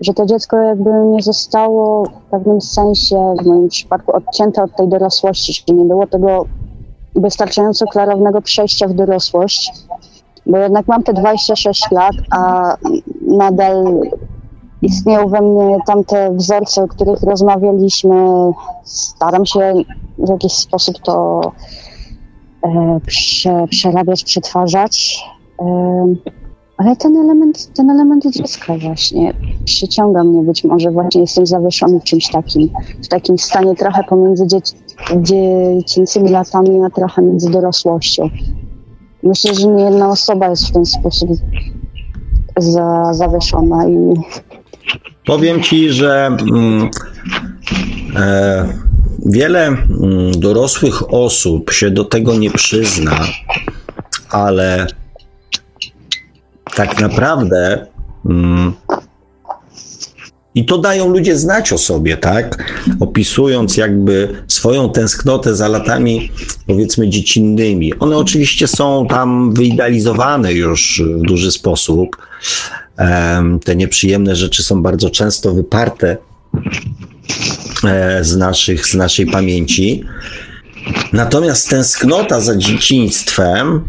że 0.01 0.14
to 0.14 0.27
dziecko 0.27 0.56
jakby 0.56 0.90
nie 0.90 1.23
zostało 1.23 2.06
w 2.06 2.31
pewnym 2.31 2.60
sensie, 2.60 3.35
w 3.43 3.47
moim 3.47 3.68
przypadku, 3.68 4.16
odcięte 4.16 4.62
od 4.62 4.77
tej 4.77 4.89
dorosłości, 4.89 5.55
czyli 5.55 5.78
nie 5.78 5.85
było 5.85 6.06
tego 6.06 6.44
wystarczająco 7.14 7.86
klarownego 7.86 8.43
przejścia 8.43 8.89
w 8.89 8.94
dorosłość, 8.94 9.73
bo 10.47 10.59
jednak 10.59 10.86
mam 10.89 11.02
te 11.02 11.12
26 11.12 11.90
lat, 11.90 12.14
a 12.31 12.77
nadal 13.23 14.01
istnieją 14.82 15.28
we 15.28 15.40
mnie 15.43 15.78
tamte 15.86 16.32
wzorce, 16.32 16.82
o 16.82 16.89
których 16.89 17.23
rozmawialiśmy. 17.23 18.15
Staram 18.85 19.47
się 19.47 19.74
w 20.19 20.28
jakiś 20.28 20.53
sposób 20.53 20.98
to 20.98 21.40
e, 22.62 23.01
prze, 23.07 23.66
przerabiać, 23.70 24.24
przetwarzać. 24.24 25.24
Ale 26.77 26.97
ten 26.97 27.16
element, 27.16 27.73
ten 27.74 27.90
element 27.90 28.27
dziecka 28.31 28.78
właśnie 28.78 29.35
przyciąga 29.65 30.24
mnie 30.24 30.43
być 30.43 30.65
może 30.65 30.90
właśnie 30.90 31.20
jestem 31.20 31.47
zawieszony 31.47 32.01
w 32.01 32.05
czymś 32.05 32.31
takim, 32.31 32.69
w 33.05 33.09
takim 33.09 33.39
stanie 33.39 33.74
trochę 33.74 34.05
pomiędzy 34.05 34.47
dzieci, 34.47 34.74
dziecięcymi 35.16 36.28
latami, 36.28 36.81
a 36.86 36.90
trochę 36.90 37.23
między 37.23 37.51
dorosłością. 37.51 38.28
Myślę, 39.23 39.55
że 39.55 39.69
nie 39.69 39.85
jedna 39.85 40.11
osoba 40.11 40.48
jest 40.48 40.69
w 40.69 40.73
ten 40.73 40.86
sposób 40.86 41.31
za, 42.59 43.15
zawieszona 43.15 43.89
i... 43.89 44.15
Powiem 45.26 45.62
ci, 45.62 45.92
że 45.92 46.26
mm, 46.26 46.90
e, 48.16 48.68
wiele 49.26 49.66
mm, 49.66 50.40
dorosłych 50.40 51.14
osób 51.14 51.72
się 51.72 51.90
do 51.90 52.04
tego 52.04 52.34
nie 52.34 52.50
przyzna, 52.50 53.26
ale 54.30 54.86
tak 56.74 57.00
naprawdę. 57.00 57.86
Mm, 58.26 58.72
i 60.54 60.64
to 60.64 60.78
dają 60.78 61.08
ludzie 61.08 61.36
znać 61.36 61.72
o 61.72 61.78
sobie, 61.78 62.16
tak? 62.16 62.74
Opisując 63.00 63.76
jakby 63.76 64.42
swoją 64.48 64.90
tęsknotę 64.90 65.54
za 65.54 65.68
latami, 65.68 66.30
powiedzmy, 66.66 67.08
dziecinnymi. 67.08 67.98
One 67.98 68.16
oczywiście 68.16 68.68
są 68.68 69.06
tam 69.10 69.54
wyidealizowane 69.54 70.52
już 70.52 71.02
w 71.16 71.20
duży 71.20 71.52
sposób. 71.52 72.16
Te 73.64 73.77
nieprzyjemne 73.77 74.36
rzeczy 74.36 74.62
są 74.62 74.82
bardzo 74.82 75.10
często 75.10 75.55
wyparte 75.55 76.16
e, 77.85 78.24
z, 78.24 78.36
naszych, 78.36 78.86
z 78.86 78.94
naszej 78.94 79.27
pamięci. 79.27 80.05
Natomiast 81.12 81.70
tęsknota 81.70 82.40
za 82.40 82.56
dzieciństwem 82.56 83.89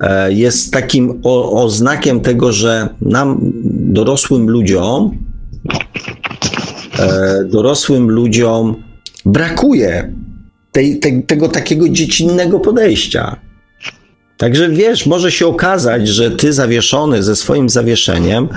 E, 0.00 0.32
jest 0.32 0.72
takim 0.72 1.20
oznakiem 1.52 2.20
tego, 2.20 2.52
że 2.52 2.88
nam, 3.00 3.38
dorosłym 3.64 4.50
ludziom, 4.50 5.18
e, 6.98 7.44
dorosłym 7.44 8.10
ludziom 8.10 8.82
brakuje 9.26 10.14
tej, 10.72 10.98
te, 10.98 11.22
tego 11.22 11.48
takiego 11.48 11.88
dziecinnego 11.88 12.60
podejścia. 12.60 13.36
Także 14.36 14.68
wiesz, 14.68 15.06
może 15.06 15.32
się 15.32 15.46
okazać, 15.46 16.08
że 16.08 16.30
ty 16.30 16.52
zawieszony 16.52 17.22
ze 17.22 17.36
swoim 17.36 17.68
zawieszeniem 17.68 18.48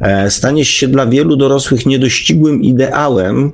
e, 0.00 0.30
staniesz 0.30 0.68
się 0.68 0.88
dla 0.88 1.06
wielu 1.06 1.36
dorosłych 1.36 1.86
niedościgłym 1.86 2.62
ideałem 2.62 3.52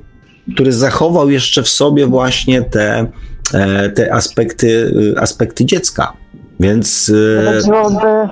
który 0.53 0.71
zachował 0.71 1.29
jeszcze 1.29 1.63
w 1.63 1.69
sobie 1.69 2.07
właśnie 2.07 2.61
te, 2.61 3.05
e, 3.53 3.89
te 3.89 4.13
aspekty, 4.13 4.93
aspekty 5.21 5.65
dziecka. 5.65 6.13
Więc. 6.59 7.11
Wychodziłoby, 7.43 8.29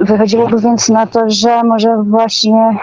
wychodziłoby 0.00 0.60
więc 0.60 0.88
na 0.88 1.06
to, 1.06 1.30
że 1.30 1.62
może 1.62 2.02
właśnie 2.02 2.78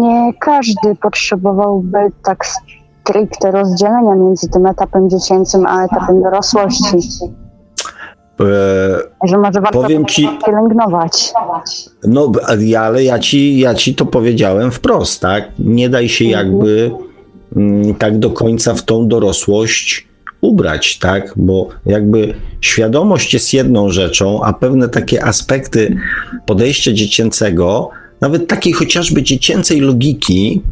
nie 0.00 0.32
każdy 0.40 0.94
potrzebowałby 1.02 1.98
tak 2.24 2.46
stricte 2.46 3.50
rozdzielenia 3.50 4.14
między 4.14 4.48
tym 4.48 4.66
etapem 4.66 5.10
dziecięcym 5.10 5.66
a 5.66 5.84
etapem 5.84 6.22
dorosłości. 6.22 6.96
E, 8.40 9.28
że 9.28 9.38
może 9.38 9.60
warto 9.60 9.82
powiem 9.82 10.06
ci, 10.06 10.28
pielęgnować. 10.46 11.32
No, 12.04 12.32
ale 12.46 13.04
ja 13.04 13.18
ci, 13.18 13.58
ja 13.58 13.74
ci 13.74 13.94
to 13.94 14.06
powiedziałem 14.06 14.70
wprost, 14.70 15.20
tak? 15.20 15.44
Nie 15.58 15.88
daj 15.88 16.08
się 16.08 16.24
mhm. 16.24 16.46
jakby 16.46 16.90
mm, 17.56 17.94
tak 17.94 18.18
do 18.18 18.30
końca 18.30 18.74
w 18.74 18.82
tą 18.82 19.08
dorosłość 19.08 20.06
ubrać, 20.40 20.98
tak? 20.98 21.32
Bo 21.36 21.68
jakby 21.86 22.34
świadomość 22.60 23.34
jest 23.34 23.52
jedną 23.52 23.90
rzeczą, 23.90 24.42
a 24.42 24.52
pewne 24.52 24.88
takie 24.88 25.24
aspekty 25.24 25.96
podejścia 26.46 26.92
dziecięcego, 26.92 27.90
nawet 28.20 28.48
takiej 28.48 28.72
chociażby 28.72 29.22
dziecięcej 29.22 29.80
logiki, 29.80 30.62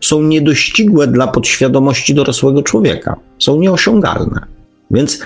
są 0.00 0.22
niedościgłe 0.22 1.06
dla 1.06 1.26
podświadomości 1.26 2.14
dorosłego 2.14 2.62
człowieka. 2.62 3.16
Są 3.38 3.60
nieosiągalne. 3.60 4.40
Więc 4.90 5.20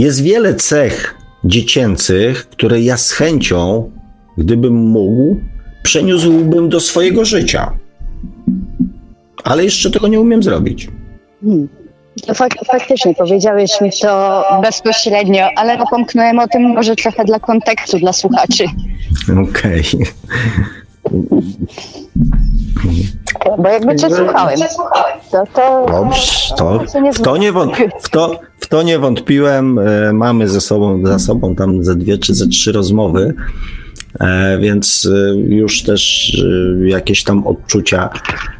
jest 0.00 0.22
wiele 0.22 0.54
cech 0.54 1.14
dziecięcych, 1.44 2.48
które 2.48 2.80
ja 2.80 2.96
z 2.96 3.12
chęcią, 3.12 3.90
gdybym 4.38 4.74
mógł, 4.74 5.36
przeniósłbym 5.82 6.68
do 6.68 6.80
swojego 6.80 7.24
życia. 7.24 7.72
Ale 9.44 9.64
jeszcze 9.64 9.90
tego 9.90 10.08
nie 10.08 10.20
umiem 10.20 10.42
zrobić. 10.42 10.88
Hmm. 11.42 11.68
To 12.26 12.34
fak 12.34 12.54
faktycznie 12.66 13.14
powiedziałeś 13.14 13.80
mi 13.80 13.90
to 14.02 14.44
bezpośrednio, 14.62 15.48
ale 15.56 15.78
napomknąłem 15.78 16.38
o 16.38 16.48
tym 16.48 16.62
może 16.62 16.96
trochę 16.96 17.24
dla 17.24 17.40
kontekstu, 17.40 17.98
dla 17.98 18.12
słuchaczy. 18.12 18.64
Okej. 19.48 19.82
Okay. 19.94 20.79
Bo 23.58 23.68
jakby 23.68 23.96
cię 23.96 24.10
słuchałem, 24.10 24.58
to 25.30 25.44
to... 25.54 25.86
Dobrze, 25.88 26.54
to, 26.56 26.84
w, 27.12 27.20
to 27.22 27.36
nie 27.36 27.52
w, 27.52 28.08
to, 28.10 28.40
w 28.60 28.66
to 28.66 28.82
nie 28.82 28.98
wątpiłem. 28.98 29.78
E, 29.78 30.12
mamy 30.12 30.48
ze 30.48 30.60
sobą, 30.60 31.06
za 31.06 31.18
sobą 31.18 31.54
tam 31.54 31.84
ze 31.84 31.96
dwie 31.96 32.18
czy 32.18 32.34
ze 32.34 32.46
trzy 32.46 32.72
rozmowy, 32.72 33.34
e, 34.20 34.58
więc 34.58 35.08
e, 35.12 35.34
już 35.36 35.82
też 35.82 36.32
jakieś 36.84 37.24
tam 37.24 37.46
odczucia 37.46 38.10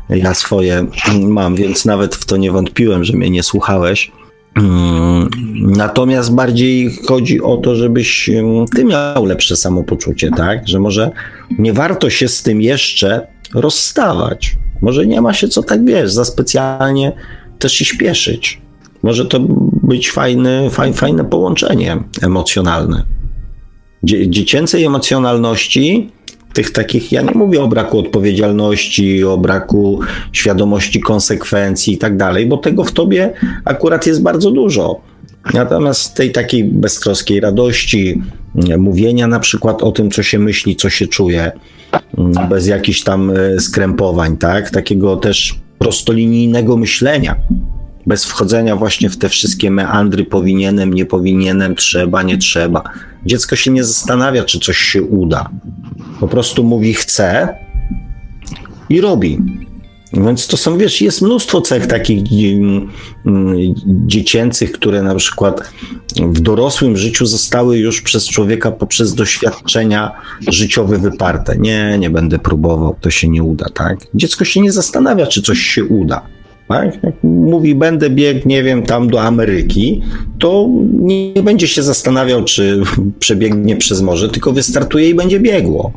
ja 0.08 0.34
swoje 0.34 0.86
mam, 1.22 1.54
więc 1.54 1.84
nawet 1.84 2.14
w 2.14 2.24
to 2.24 2.36
nie 2.36 2.52
wątpiłem, 2.52 3.04
że 3.04 3.16
mnie 3.16 3.30
nie 3.30 3.42
słuchałeś. 3.42 4.12
Mm, 4.54 5.28
natomiast 5.56 6.34
bardziej 6.34 6.96
chodzi 7.08 7.40
o 7.40 7.56
to, 7.56 7.74
żebyś 7.74 8.30
ty 8.74 8.84
miał 8.84 9.24
lepsze 9.24 9.56
samopoczucie, 9.56 10.30
tak? 10.36 10.68
Że 10.68 10.80
może 10.80 11.10
nie 11.58 11.72
warto 11.72 12.10
się 12.10 12.28
z 12.28 12.42
tym 12.42 12.62
jeszcze 12.62 13.26
rozstawać. 13.54 14.56
Może 14.82 15.06
nie 15.06 15.20
ma 15.20 15.34
się 15.34 15.48
co 15.48 15.62
tak, 15.62 15.84
wiesz, 15.84 16.12
za 16.12 16.24
specjalnie 16.24 17.12
też 17.58 17.72
się 17.72 17.84
śpieszyć. 17.84 18.60
Może 19.02 19.26
to 19.26 19.40
być 19.82 20.10
fajny, 20.10 20.70
faj, 20.70 20.92
fajne 20.92 21.24
połączenie 21.24 21.96
emocjonalne. 22.22 23.02
Dzie, 24.02 24.30
dziecięcej 24.30 24.84
emocjonalności, 24.84 26.10
tych 26.52 26.70
takich, 26.72 27.12
ja 27.12 27.22
nie 27.22 27.34
mówię 27.34 27.62
o 27.62 27.68
braku 27.68 27.98
odpowiedzialności, 27.98 29.24
o 29.24 29.38
braku 29.38 30.00
świadomości 30.32 31.00
konsekwencji 31.00 31.94
i 31.94 31.98
tak 31.98 32.16
dalej, 32.16 32.46
bo 32.46 32.56
tego 32.56 32.84
w 32.84 32.92
tobie 32.92 33.32
akurat 33.64 34.06
jest 34.06 34.22
bardzo 34.22 34.50
dużo. 34.50 35.00
Natomiast 35.54 36.14
tej 36.14 36.32
takiej 36.32 36.64
beztroskiej 36.64 37.40
radości, 37.40 38.22
mówienia 38.78 39.26
na 39.26 39.40
przykład 39.40 39.82
o 39.82 39.92
tym, 39.92 40.10
co 40.10 40.22
się 40.22 40.38
myśli, 40.38 40.76
co 40.76 40.90
się 40.90 41.06
czuje, 41.06 41.52
Mm, 42.18 42.48
bez 42.48 42.66
jakichś 42.66 43.02
tam 43.02 43.30
e, 43.30 43.60
skrępowań, 43.60 44.36
tak? 44.36 44.70
Takiego 44.70 45.16
też 45.16 45.54
prostolinijnego 45.78 46.76
myślenia, 46.76 47.36
bez 48.06 48.24
wchodzenia 48.24 48.76
właśnie 48.76 49.10
w 49.10 49.18
te 49.18 49.28
wszystkie 49.28 49.70
meandry 49.70 50.24
powinienem, 50.24 50.94
nie 50.94 51.06
powinienem, 51.06 51.74
trzeba, 51.74 52.22
nie 52.22 52.38
trzeba. 52.38 52.82
Dziecko 53.26 53.56
się 53.56 53.70
nie 53.70 53.84
zastanawia, 53.84 54.44
czy 54.44 54.60
coś 54.60 54.76
się 54.76 55.02
uda. 55.02 55.50
Po 56.20 56.28
prostu 56.28 56.64
mówi 56.64 56.94
chce 56.94 57.48
i 58.88 59.00
robi. 59.00 59.38
Więc 60.12 60.46
to 60.46 60.56
są, 60.56 60.78
wiesz, 60.78 61.00
jest 61.00 61.22
mnóstwo 61.22 61.60
cech 61.60 61.86
takich 61.86 62.22
mm, 63.26 63.74
dziecięcych, 63.86 64.72
które 64.72 65.02
na 65.02 65.14
przykład 65.14 65.72
w 66.16 66.40
dorosłym 66.40 66.96
życiu 66.96 67.26
zostały 67.26 67.78
już 67.78 68.02
przez 68.02 68.28
człowieka 68.28 68.72
poprzez 68.72 69.14
doświadczenia 69.14 70.12
życiowe 70.48 70.98
wyparte. 70.98 71.56
Nie, 71.58 71.98
nie 71.98 72.10
będę 72.10 72.38
próbował, 72.38 72.96
to 73.00 73.10
się 73.10 73.28
nie 73.28 73.42
uda, 73.42 73.66
tak? 73.74 73.98
Dziecko 74.14 74.44
się 74.44 74.60
nie 74.60 74.72
zastanawia, 74.72 75.26
czy 75.26 75.42
coś 75.42 75.58
się 75.58 75.84
uda. 75.84 76.22
Tak? 76.70 77.04
Jak 77.04 77.14
mówi, 77.22 77.74
będę 77.74 78.10
biegł, 78.10 78.48
nie 78.48 78.62
wiem, 78.62 78.82
tam 78.82 79.08
do 79.08 79.22
Ameryki, 79.22 80.02
to 80.38 80.68
nie 80.92 81.42
będzie 81.42 81.68
się 81.68 81.82
zastanawiał, 81.82 82.44
czy 82.44 82.82
przebiegnie 83.18 83.76
przez 83.76 84.02
morze, 84.02 84.28
tylko 84.28 84.52
wystartuje 84.52 85.08
i 85.08 85.14
będzie 85.14 85.40
biegło. 85.40 85.92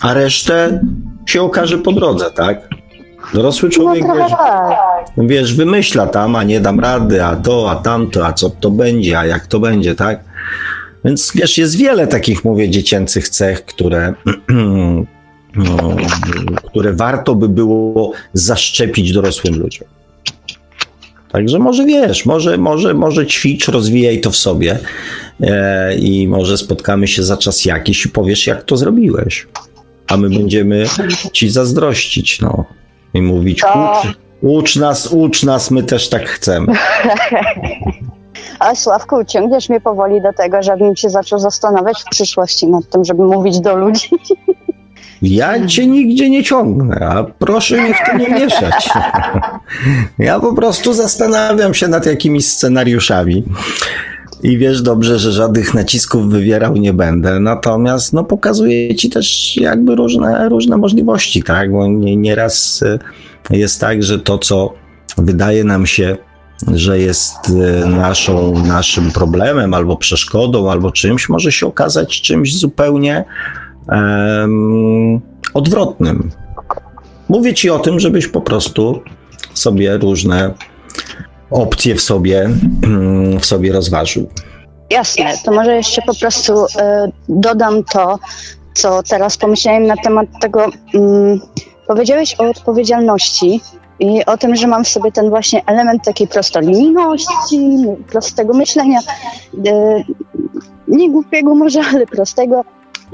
A 0.00 0.14
resztę 0.14 0.80
się 1.26 1.42
okaże 1.42 1.78
po 1.78 1.92
drodze, 1.92 2.30
tak? 2.30 2.68
Dorosły 3.34 3.70
człowiek, 3.70 4.04
no, 4.08 4.14
wiesz, 4.14 4.30
tak. 4.30 5.28
wiesz, 5.28 5.54
wymyśla 5.54 6.06
tam, 6.06 6.36
a 6.36 6.44
nie 6.44 6.60
dam 6.60 6.80
rady, 6.80 7.24
a 7.24 7.36
to, 7.36 7.70
a 7.70 7.76
tamto, 7.76 8.26
a 8.26 8.32
co 8.32 8.50
to 8.50 8.70
będzie, 8.70 9.18
a 9.18 9.26
jak 9.26 9.46
to 9.46 9.60
będzie, 9.60 9.94
tak? 9.94 10.24
Więc 11.04 11.32
wiesz, 11.34 11.58
jest 11.58 11.76
wiele 11.76 12.06
takich, 12.06 12.44
mówię, 12.44 12.70
dziecięcych 12.70 13.28
cech, 13.28 13.64
które, 13.64 14.14
no, 15.56 15.96
które 16.66 16.92
warto 16.92 17.34
by 17.34 17.48
było 17.48 18.12
zaszczepić 18.32 19.12
dorosłym 19.12 19.58
ludziom. 19.58 19.88
Także 21.32 21.58
może 21.58 21.84
wiesz, 21.84 22.26
może, 22.26 22.58
może, 22.58 22.94
może 22.94 23.26
ćwicz, 23.26 23.68
rozwijaj 23.68 24.20
to 24.20 24.30
w 24.30 24.36
sobie 24.36 24.78
e, 25.40 25.94
i 25.94 26.28
może 26.28 26.58
spotkamy 26.58 27.08
się 27.08 27.22
za 27.22 27.36
czas 27.36 27.64
jakiś 27.64 28.06
i 28.06 28.08
powiesz, 28.08 28.46
jak 28.46 28.62
to 28.62 28.76
zrobiłeś. 28.76 29.46
A 30.06 30.16
my 30.16 30.30
będziemy 30.30 30.84
ci 31.32 31.50
zazdrościć, 31.50 32.40
no 32.40 32.64
i 33.14 33.22
mówić, 33.22 33.60
to... 33.60 34.02
ucz, 34.02 34.18
ucz 34.42 34.76
nas, 34.76 35.06
ucz 35.06 35.42
nas, 35.42 35.70
my 35.70 35.82
też 35.82 36.08
tak 36.08 36.28
chcemy. 36.28 36.72
Ale 38.58 38.76
Sławku, 38.76 39.24
ciągniesz 39.24 39.68
mnie 39.68 39.80
powoli 39.80 40.22
do 40.22 40.32
tego, 40.32 40.62
żebym 40.62 40.96
się 40.96 41.10
zaczął 41.10 41.38
zastanawiać 41.38 42.02
w 42.02 42.10
przyszłości 42.10 42.66
nad 42.66 42.88
tym, 42.88 43.04
żeby 43.04 43.22
mówić 43.22 43.60
do 43.60 43.76
ludzi. 43.76 44.08
Ja 45.22 45.66
cię 45.66 45.86
nigdzie 45.86 46.30
nie 46.30 46.44
ciągnę, 46.44 46.96
a 47.00 47.24
proszę 47.24 47.76
mnie 47.76 47.94
w 47.94 48.10
to 48.10 48.16
nie 48.16 48.28
mieszać. 48.28 48.88
Ja 50.18 50.40
po 50.40 50.54
prostu 50.54 50.94
zastanawiam 50.94 51.74
się 51.74 51.88
nad 51.88 52.06
jakimiś 52.06 52.46
scenariuszami. 52.46 53.44
I 54.42 54.58
wiesz 54.58 54.82
dobrze, 54.82 55.18
że 55.18 55.32
żadnych 55.32 55.74
nacisków 55.74 56.30
wywierał 56.30 56.76
nie 56.76 56.92
będę. 56.92 57.40
Natomiast 57.40 58.12
no, 58.12 58.24
pokazuję 58.24 58.94
ci 58.94 59.10
też 59.10 59.56
jakby 59.56 59.94
różne, 59.94 60.48
różne 60.48 60.76
możliwości, 60.76 61.42
tak? 61.42 61.72
Bo 61.72 61.86
nie, 61.86 62.16
nieraz 62.16 62.82
y, 62.82 62.98
jest 63.56 63.80
tak, 63.80 64.02
że 64.02 64.18
to, 64.18 64.38
co 64.38 64.74
wydaje 65.18 65.64
nam 65.64 65.86
się, 65.86 66.16
że 66.72 66.98
jest 66.98 67.48
y, 67.48 67.86
naszą, 67.86 68.64
naszym 68.64 69.10
problemem, 69.10 69.74
albo 69.74 69.96
przeszkodą, 69.96 70.70
albo 70.70 70.92
czymś, 70.92 71.28
może 71.28 71.52
się 71.52 71.66
okazać 71.66 72.20
czymś 72.20 72.56
zupełnie 72.56 73.24
um, 73.88 75.20
odwrotnym. 75.54 76.30
Mówię 77.28 77.54
ci 77.54 77.70
o 77.70 77.78
tym, 77.78 78.00
żebyś 78.00 78.28
po 78.28 78.40
prostu 78.40 79.00
sobie 79.54 79.96
różne 79.96 80.54
opcje 81.50 81.94
w 81.94 82.00
sobie, 82.00 82.50
w 83.40 83.46
sobie 83.46 83.72
rozważył. 83.72 84.28
Jasne, 84.90 85.24
to 85.44 85.52
może 85.52 85.76
jeszcze 85.76 86.02
po 86.02 86.14
prostu 86.14 86.64
y, 86.64 86.68
dodam 87.28 87.84
to, 87.84 88.18
co 88.74 89.02
teraz 89.02 89.36
pomyślałem 89.36 89.86
na 89.86 89.96
temat 89.96 90.26
tego. 90.40 90.66
Y, 90.66 90.70
powiedziałeś 91.86 92.34
o 92.40 92.44
odpowiedzialności 92.44 93.60
i 94.00 94.24
o 94.24 94.36
tym, 94.36 94.56
że 94.56 94.66
mam 94.66 94.84
w 94.84 94.88
sobie 94.88 95.12
ten 95.12 95.30
właśnie 95.30 95.66
element 95.66 96.04
takiej 96.04 96.28
prostolinijności, 96.28 97.60
prostego 98.10 98.54
myślenia, 98.54 99.00
y, 99.54 100.04
nie 100.88 101.10
głupiego 101.10 101.54
może, 101.54 101.80
ale 101.94 102.06
prostego. 102.06 102.64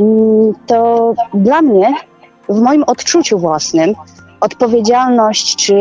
Mm, 0.01 0.55
to 0.67 1.15
dla 1.35 1.63
mnie, 1.63 1.95
w 2.49 2.61
moim 2.61 2.85
odczuciu 2.87 3.39
własnym, 3.39 3.95
odpowiedzialność 4.41 5.57
czy 5.57 5.75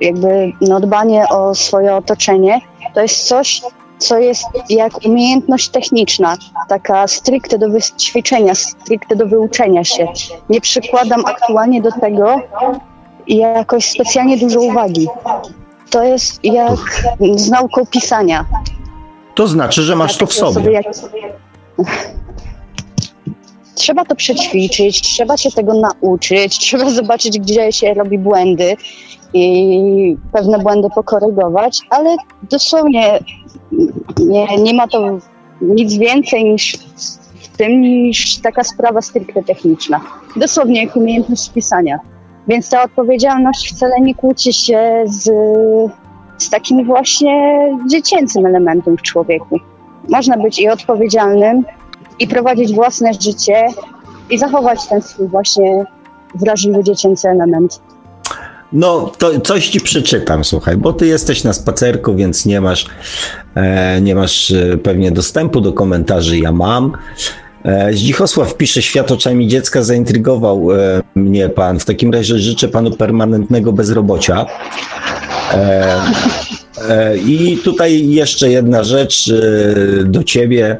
jakby 0.00 0.52
no, 0.60 0.80
dbanie 0.80 1.28
o 1.28 1.54
swoje 1.54 1.94
otoczenie 1.94 2.60
to 2.94 3.00
jest 3.00 3.28
coś, 3.28 3.62
co 3.98 4.18
jest 4.18 4.44
jak 4.70 4.92
umiejętność 5.06 5.68
techniczna, 5.68 6.36
taka 6.68 7.08
stricte 7.08 7.58
do 7.58 7.66
ćwiczenia, 7.98 8.54
stricte 8.54 9.16
do 9.16 9.26
wyuczenia 9.26 9.84
się. 9.84 10.08
Nie 10.48 10.60
przykładam 10.60 11.26
aktualnie 11.26 11.82
do 11.82 11.92
tego 11.92 12.40
jakoś 13.26 13.90
specjalnie 13.90 14.38
dużo 14.38 14.60
uwagi. 14.60 15.08
To 15.90 16.02
jest 16.02 16.44
jak 16.44 17.04
z 17.34 17.50
nauką 17.50 17.86
pisania. 17.86 18.44
To 19.34 19.48
znaczy, 19.48 19.82
że 19.82 19.96
masz 19.96 20.16
to 20.16 20.26
w 20.26 20.32
sobie. 20.32 20.82
Trzeba 23.80 24.04
to 24.04 24.14
przećwiczyć, 24.14 25.00
trzeba 25.00 25.36
się 25.36 25.50
tego 25.50 25.72
nauczyć, 25.74 26.58
trzeba 26.64 26.90
zobaczyć, 26.90 27.38
gdzie 27.38 27.72
się 27.72 27.94
robi 27.94 28.18
błędy 28.18 28.76
i 29.34 30.16
pewne 30.32 30.58
błędy 30.58 30.88
pokorygować, 30.94 31.80
ale 31.90 32.16
dosłownie 32.50 33.18
nie, 34.18 34.56
nie 34.58 34.74
ma 34.74 34.88
to 34.88 35.18
nic 35.60 35.94
więcej 35.94 36.44
niż 36.44 36.78
w 37.42 37.56
tym, 37.56 37.80
niż 37.80 38.38
taka 38.38 38.64
sprawa 38.64 39.02
stricte 39.02 39.42
techniczna. 39.42 40.00
Dosłownie 40.36 40.84
jak 40.84 40.96
umiejętność 40.96 41.50
pisania. 41.50 41.98
Więc 42.48 42.70
ta 42.70 42.82
odpowiedzialność 42.82 43.72
wcale 43.72 44.00
nie 44.00 44.14
kłóci 44.14 44.52
się 44.52 45.02
z, 45.06 45.30
z 46.38 46.50
takim 46.50 46.86
właśnie 46.86 47.60
dziecięcym 47.90 48.46
elementem 48.46 48.96
w 48.96 49.02
człowieku. 49.02 49.58
Można 50.08 50.36
być 50.36 50.58
i 50.58 50.68
odpowiedzialnym, 50.68 51.64
i 52.20 52.28
prowadzić 52.28 52.74
własne 52.74 53.10
życie, 53.14 53.66
i 54.30 54.38
zachować 54.38 54.86
ten 54.88 55.02
swój 55.02 55.28
właśnie 55.28 55.84
wrażliwy 56.34 56.84
dziecięcy 56.84 57.28
element. 57.28 57.80
No, 58.72 59.12
to 59.18 59.40
coś 59.40 59.68
ci 59.68 59.80
przeczytam, 59.80 60.44
słuchaj, 60.44 60.76
bo 60.76 60.92
ty 60.92 61.06
jesteś 61.06 61.44
na 61.44 61.52
spacerku, 61.52 62.14
więc 62.14 62.46
nie 62.46 62.60
masz, 62.60 62.86
e, 63.54 64.00
nie 64.00 64.14
masz 64.14 64.50
e, 64.50 64.78
pewnie 64.78 65.12
dostępu 65.12 65.60
do 65.60 65.72
komentarzy. 65.72 66.38
Ja 66.38 66.52
mam. 66.52 66.92
E, 67.64 67.92
Zdzichosław 67.92 68.56
pisze, 68.56 68.82
świat 68.82 69.12
oczami 69.12 69.48
dziecka 69.48 69.82
zaintrygował 69.82 70.72
e, 70.72 71.02
mnie 71.14 71.48
pan. 71.48 71.78
W 71.78 71.84
takim 71.84 72.12
razie 72.12 72.38
życzę 72.38 72.68
panu 72.68 72.90
permanentnego 72.90 73.72
bezrobocia. 73.72 74.46
E, 75.54 76.00
e 76.88 77.16
I 77.16 77.58
tutaj 77.64 78.08
jeszcze 78.08 78.50
jedna 78.50 78.84
rzecz 78.84 79.32
do 80.04 80.24
ciebie. 80.24 80.78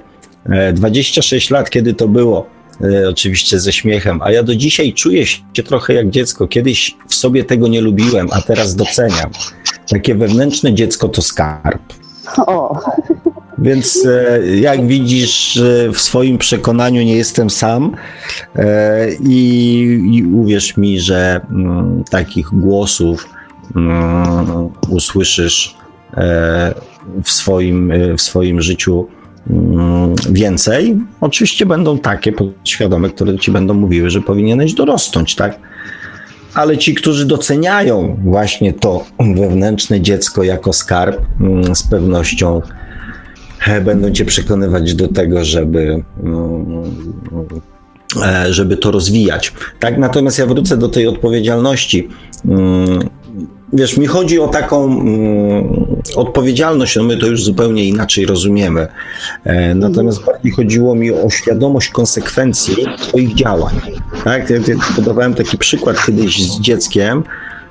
26 0.72 1.50
lat, 1.50 1.70
kiedy 1.70 1.94
to 1.94 2.08
było? 2.08 2.46
E, 2.84 3.08
oczywiście 3.08 3.60
ze 3.60 3.72
śmiechem, 3.72 4.22
a 4.22 4.32
ja 4.32 4.42
do 4.42 4.56
dzisiaj 4.56 4.92
czuję 4.92 5.26
się 5.26 5.62
trochę 5.66 5.94
jak 5.94 6.10
dziecko. 6.10 6.48
Kiedyś 6.48 6.96
w 7.08 7.14
sobie 7.14 7.44
tego 7.44 7.68
nie 7.68 7.80
lubiłem, 7.80 8.28
a 8.30 8.42
teraz 8.42 8.74
doceniam. 8.74 9.30
Takie 9.88 10.14
wewnętrzne 10.14 10.74
dziecko 10.74 11.08
to 11.08 11.22
skarb. 11.22 11.82
O. 12.36 12.80
Więc 13.58 14.06
e, 14.06 14.56
jak 14.56 14.86
widzisz, 14.86 15.56
e, 15.56 15.92
w 15.92 16.00
swoim 16.00 16.38
przekonaniu 16.38 17.02
nie 17.02 17.16
jestem 17.16 17.50
sam 17.50 17.96
i, 19.24 20.24
uwierz 20.34 20.76
mi, 20.76 21.00
że 21.00 21.40
mm, 21.50 22.04
takich 22.10 22.46
głosów 22.46 23.28
mm, 23.76 24.68
usłyszysz 24.88 25.76
w 27.24 27.30
swoim, 27.30 27.92
w 28.16 28.22
swoim 28.22 28.60
życiu 28.60 29.08
więcej. 30.30 30.96
Oczywiście 31.20 31.66
będą 31.66 31.98
takie 31.98 32.32
podświadome, 32.32 33.10
które 33.10 33.38
ci 33.38 33.50
będą 33.50 33.74
mówiły, 33.74 34.10
że 34.10 34.20
powinieneś 34.20 34.74
dorosnąć, 34.74 35.34
tak? 35.34 35.58
Ale 36.54 36.78
ci, 36.78 36.94
którzy 36.94 37.26
doceniają 37.26 38.16
właśnie 38.24 38.72
to 38.72 39.04
wewnętrzne 39.34 40.00
dziecko 40.00 40.42
jako 40.42 40.72
skarb, 40.72 41.20
mm, 41.40 41.74
z 41.74 41.82
pewnością 41.82 42.62
e, 43.66 43.80
będą 43.80 44.10
cię 44.10 44.24
przekonywać 44.24 44.94
do 44.94 45.08
tego, 45.08 45.44
żeby, 45.44 46.02
mm, 46.22 46.82
e, 48.22 48.52
żeby 48.52 48.76
to 48.76 48.90
rozwijać. 48.90 49.52
Tak, 49.80 49.98
natomiast 49.98 50.38
ja 50.38 50.46
wrócę 50.46 50.76
do 50.76 50.88
tej 50.88 51.06
odpowiedzialności 51.06 52.08
wiesz, 53.72 53.96
mi 53.96 54.06
chodzi 54.06 54.40
o 54.40 54.48
taką 54.48 54.84
mm, 54.84 55.86
odpowiedzialność, 56.16 56.96
no 56.96 57.02
my 57.02 57.16
to 57.16 57.26
już 57.26 57.44
zupełnie 57.44 57.84
inaczej 57.84 58.26
rozumiemy. 58.26 58.88
E, 59.44 59.74
natomiast 59.74 60.24
bardziej 60.24 60.52
chodziło 60.52 60.94
mi 60.94 61.12
o 61.12 61.30
świadomość 61.30 61.88
konsekwencji 61.88 62.76
swoich 62.98 63.34
działań. 63.34 63.80
Tak? 64.24 64.50
Ja, 64.50 64.56
ja 64.56 64.74
podawałem 64.96 65.34
taki 65.34 65.58
przykład 65.58 66.06
kiedyś 66.06 66.42
z 66.42 66.60
dzieckiem, 66.60 67.24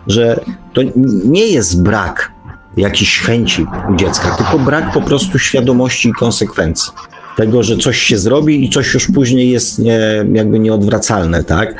że 0.07 0.39
to 0.73 0.81
nie 1.25 1.47
jest 1.47 1.83
brak 1.83 2.31
jakiejś 2.77 3.19
chęci 3.19 3.65
u 3.93 3.95
dziecka, 3.95 4.35
tylko 4.35 4.59
brak 4.59 4.93
po 4.93 5.01
prostu 5.01 5.39
świadomości 5.39 6.09
i 6.09 6.13
konsekwencji 6.13 6.91
tego, 7.39 7.63
że 7.63 7.77
coś 7.77 7.97
się 7.97 8.17
zrobi 8.17 8.65
i 8.65 8.69
coś 8.69 8.93
już 8.93 9.07
później 9.07 9.49
jest 9.49 9.79
nie, 9.79 9.99
jakby 10.33 10.59
nieodwracalne, 10.59 11.43
tak? 11.43 11.75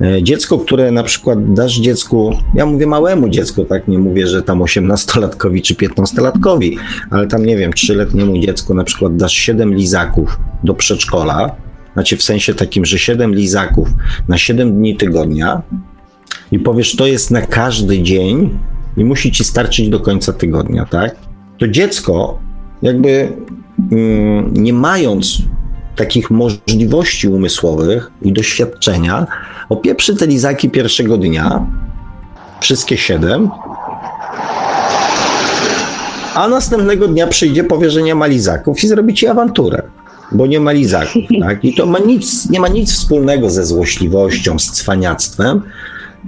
E, 0.00 0.22
dziecko, 0.22 0.58
które 0.58 0.92
na 0.92 1.02
przykład 1.02 1.52
dasz 1.52 1.80
dziecku, 1.80 2.32
ja 2.54 2.66
mówię 2.66 2.86
małemu 2.86 3.28
dziecku, 3.28 3.64
tak? 3.64 3.88
Nie 3.88 3.98
mówię, 3.98 4.26
że 4.26 4.42
tam 4.42 4.58
18-latkowi 4.58 5.62
czy 5.62 5.74
15-latkowi, 5.74 6.76
ale 7.10 7.26
tam 7.26 7.46
nie 7.46 7.56
wiem, 7.56 7.70
3-letniemu 7.70 8.40
dziecku 8.40 8.74
na 8.74 8.84
przykład 8.84 9.16
dasz 9.16 9.32
7 9.32 9.74
lizaków 9.74 10.38
do 10.64 10.74
przedszkola, 10.74 11.56
znaczy 11.92 12.16
w 12.16 12.22
sensie 12.22 12.54
takim, 12.54 12.84
że 12.84 12.98
7 12.98 13.34
lizaków 13.34 13.88
na 14.28 14.38
7 14.38 14.72
dni 14.72 14.96
tygodnia 14.96 15.62
i 16.52 16.58
powiesz, 16.58 16.96
to 16.96 17.06
jest 17.06 17.30
na 17.30 17.42
każdy 17.42 18.02
dzień 18.02 18.58
i 18.96 19.04
musi 19.04 19.32
ci 19.32 19.44
starczyć 19.44 19.88
do 19.88 20.00
końca 20.00 20.32
tygodnia, 20.32 20.84
tak? 20.84 21.16
To 21.58 21.68
dziecko 21.68 22.38
jakby 22.82 23.32
Mm, 23.92 24.54
nie 24.54 24.72
mając 24.72 25.38
takich 25.96 26.30
możliwości 26.30 27.28
umysłowych 27.28 28.10
i 28.22 28.32
doświadczenia, 28.32 29.26
opieprzy 29.68 30.16
te 30.16 30.26
lizaki 30.26 30.70
pierwszego 30.70 31.16
dnia, 31.16 31.66
wszystkie 32.60 32.96
siedem, 32.96 33.50
a 36.34 36.48
następnego 36.48 37.08
dnia 37.08 37.26
przyjdzie, 37.26 37.64
powie, 37.64 37.90
że 37.90 38.02
nie 38.02 38.14
ma 38.14 38.26
lizaków 38.26 38.84
i 38.84 38.88
zrobi 38.88 39.14
ci 39.14 39.26
awanturę, 39.26 39.82
bo 40.32 40.46
nie 40.46 40.60
ma 40.60 40.72
lizaków. 40.72 41.22
Tak? 41.40 41.64
I 41.64 41.74
to 41.74 41.86
ma 41.86 41.98
nic, 41.98 42.50
nie 42.50 42.60
ma 42.60 42.68
nic 42.68 42.92
wspólnego 42.92 43.50
ze 43.50 43.64
złośliwością, 43.64 44.58
z 44.58 44.70
cwaniactwem, 44.70 45.62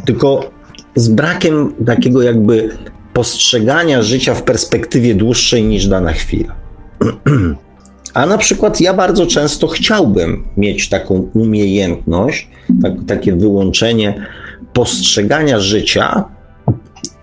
tylko 0.05 0.51
z 0.95 1.09
brakiem 1.09 1.73
takiego 1.87 2.23
jakby 2.23 2.77
postrzegania 3.13 4.03
życia 4.03 4.35
w 4.35 4.43
perspektywie 4.43 5.15
dłuższej 5.15 5.65
niż 5.65 5.87
dana 5.87 6.13
chwila. 6.13 6.55
A 8.15 8.27
na 8.27 8.39
przykład 8.39 8.81
ja 8.81 8.95
bardzo 8.95 9.27
często 9.27 9.67
chciałbym 9.67 10.45
mieć 10.57 10.89
taką 10.89 11.31
umiejętność, 11.35 12.49
tak, 12.83 12.93
takie 13.07 13.37
wyłączenie 13.37 14.27
postrzegania 14.73 15.61
życia 15.61 16.25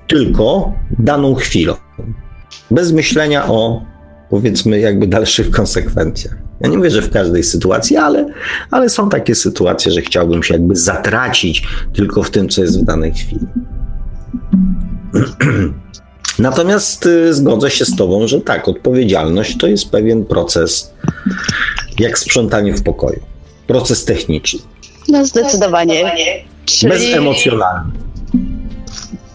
tylko 0.08 0.74
daną 1.00 1.36
chwilą, 1.36 1.74
bez 2.72 2.92
myślenia 2.92 3.48
o 3.48 3.82
powiedzmy 4.30 4.80
jakby 4.80 5.08
dalszych 5.08 5.52
konsekwencjach. 5.52 6.38
Ja 6.60 6.70
nie 6.70 6.78
mówię, 6.78 6.90
że 6.90 7.02
w 7.02 7.10
każdej 7.10 7.44
sytuacji, 7.44 7.98
ale, 7.98 8.26
ale 8.72 8.90
są 8.90 9.10
takie 9.10 9.36
sytuacje, 9.36 9.92
że 9.92 10.02
chciałbym 10.02 10.44
się 10.44 10.54
jakby 10.54 10.76
zatracić 10.76 11.68
tylko 11.94 12.24
w 12.24 12.30
tym, 12.30 12.50
co 12.50 12.62
jest 12.62 12.82
w 12.82 12.86
danej 12.86 13.14
chwili. 13.14 13.48
Natomiast 16.40 17.06
y, 17.06 17.34
zgodzę 17.34 17.72
się 17.72 17.86
z 17.86 17.96
Tobą, 17.96 18.28
że 18.28 18.42
tak, 18.42 18.68
odpowiedzialność 18.68 19.58
to 19.58 19.68
jest 19.68 19.90
pewien 19.90 20.26
proces, 20.26 20.94
jak 22.00 22.20
sprzątanie 22.20 22.74
w 22.74 22.84
pokoju. 22.84 23.20
Proces 23.68 24.06
techniczny. 24.06 24.60
No 25.08 25.26
zdecydowanie. 25.26 26.12
Czyli... 26.66 26.92
Bezemocjonalny. 26.92 27.92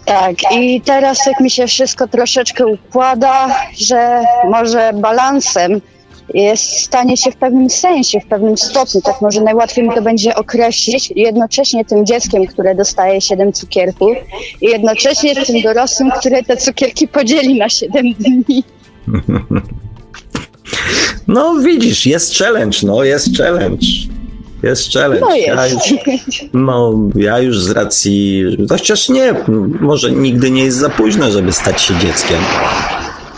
Tak, 0.05 0.37
i 0.53 0.81
teraz 0.81 1.27
jak 1.27 1.41
mi 1.41 1.51
się 1.51 1.67
wszystko 1.67 2.09
troszeczkę 2.09 2.67
układa, 2.67 3.55
że 3.79 4.23
może 4.51 4.93
balansem 4.95 5.81
jest 6.35 6.81
stanie 6.81 7.17
się 7.17 7.31
w 7.31 7.37
pewnym 7.37 7.71
sensie, 7.71 8.21
w 8.21 8.27
pewnym 8.27 8.57
stopniu, 8.57 9.01
tak 9.01 9.21
może 9.21 9.41
najłatwiej 9.41 9.89
mi 9.89 9.95
to 9.95 10.03
będzie 10.03 10.35
określić, 10.35 11.13
jednocześnie 11.17 11.85
tym 11.85 12.07
dzieckiem, 12.07 12.47
które 12.47 12.75
dostaje 12.75 13.21
7 13.21 13.53
cukierków 13.53 14.17
i 14.61 14.67
jednocześnie 14.67 15.45
tym 15.45 15.63
dorosłym, 15.63 16.11
które 16.11 16.43
te 16.43 16.57
cukierki 16.57 17.09
podzieli 17.09 17.59
na 17.59 17.69
7 17.69 18.15
dni. 18.15 18.65
No 21.29 21.57
widzisz, 21.57 22.07
jest 22.07 22.35
challenge, 22.35 22.79
no 22.83 23.05
jest 23.05 23.37
challenge. 23.37 23.87
Jest 24.63 24.93
challenge. 24.93 25.21
No, 25.21 25.35
jest. 25.35 25.47
Ja 25.47 25.67
już, 25.67 25.83
no, 26.53 26.93
ja 27.15 27.39
już 27.39 27.63
z 27.63 27.71
racji, 27.71 28.45
chociaż 28.69 29.09
nie, 29.09 29.35
może 29.81 30.11
nigdy 30.11 30.51
nie 30.51 30.65
jest 30.65 30.79
za 30.79 30.91
późno, 30.91 31.31
żeby 31.31 31.53
stać 31.53 31.83
się 31.83 31.95
dzieckiem. 31.99 32.39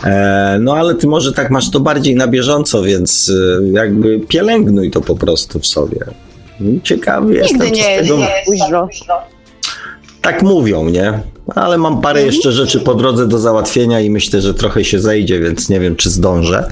E, 0.05 0.57
no 0.61 0.73
ale 0.73 0.95
ty 0.95 1.07
może 1.07 1.33
tak 1.33 1.51
masz 1.51 1.71
to 1.71 1.79
bardziej 1.79 2.15
na 2.15 2.27
bieżąco, 2.27 2.83
więc 2.83 3.31
e, 3.61 3.67
jakby 3.71 4.19
pielęgnuj 4.19 4.91
to 4.91 5.01
po 5.01 5.15
prostu 5.15 5.59
w 5.59 5.67
sobie. 5.67 6.05
Ciekawy 6.83 7.27
Nigdy 7.27 7.41
jestem, 7.41 7.71
nie 7.71 7.83
z 7.83 8.01
tego... 8.01 8.17
Późno. 8.45 8.89
Tak 10.21 10.43
mówią, 10.43 10.89
nie? 10.89 11.19
Ale 11.55 11.77
mam 11.77 12.01
parę 12.01 12.19
mhm. 12.19 12.33
jeszcze 12.33 12.51
rzeczy 12.51 12.79
po 12.79 12.95
drodze 12.95 13.27
do 13.27 13.39
załatwienia 13.39 13.99
i 13.99 14.09
myślę, 14.09 14.41
że 14.41 14.53
trochę 14.53 14.83
się 14.83 14.99
zejdzie, 14.99 15.39
więc 15.39 15.69
nie 15.69 15.79
wiem, 15.79 15.95
czy 15.95 16.09
zdążę. 16.09 16.67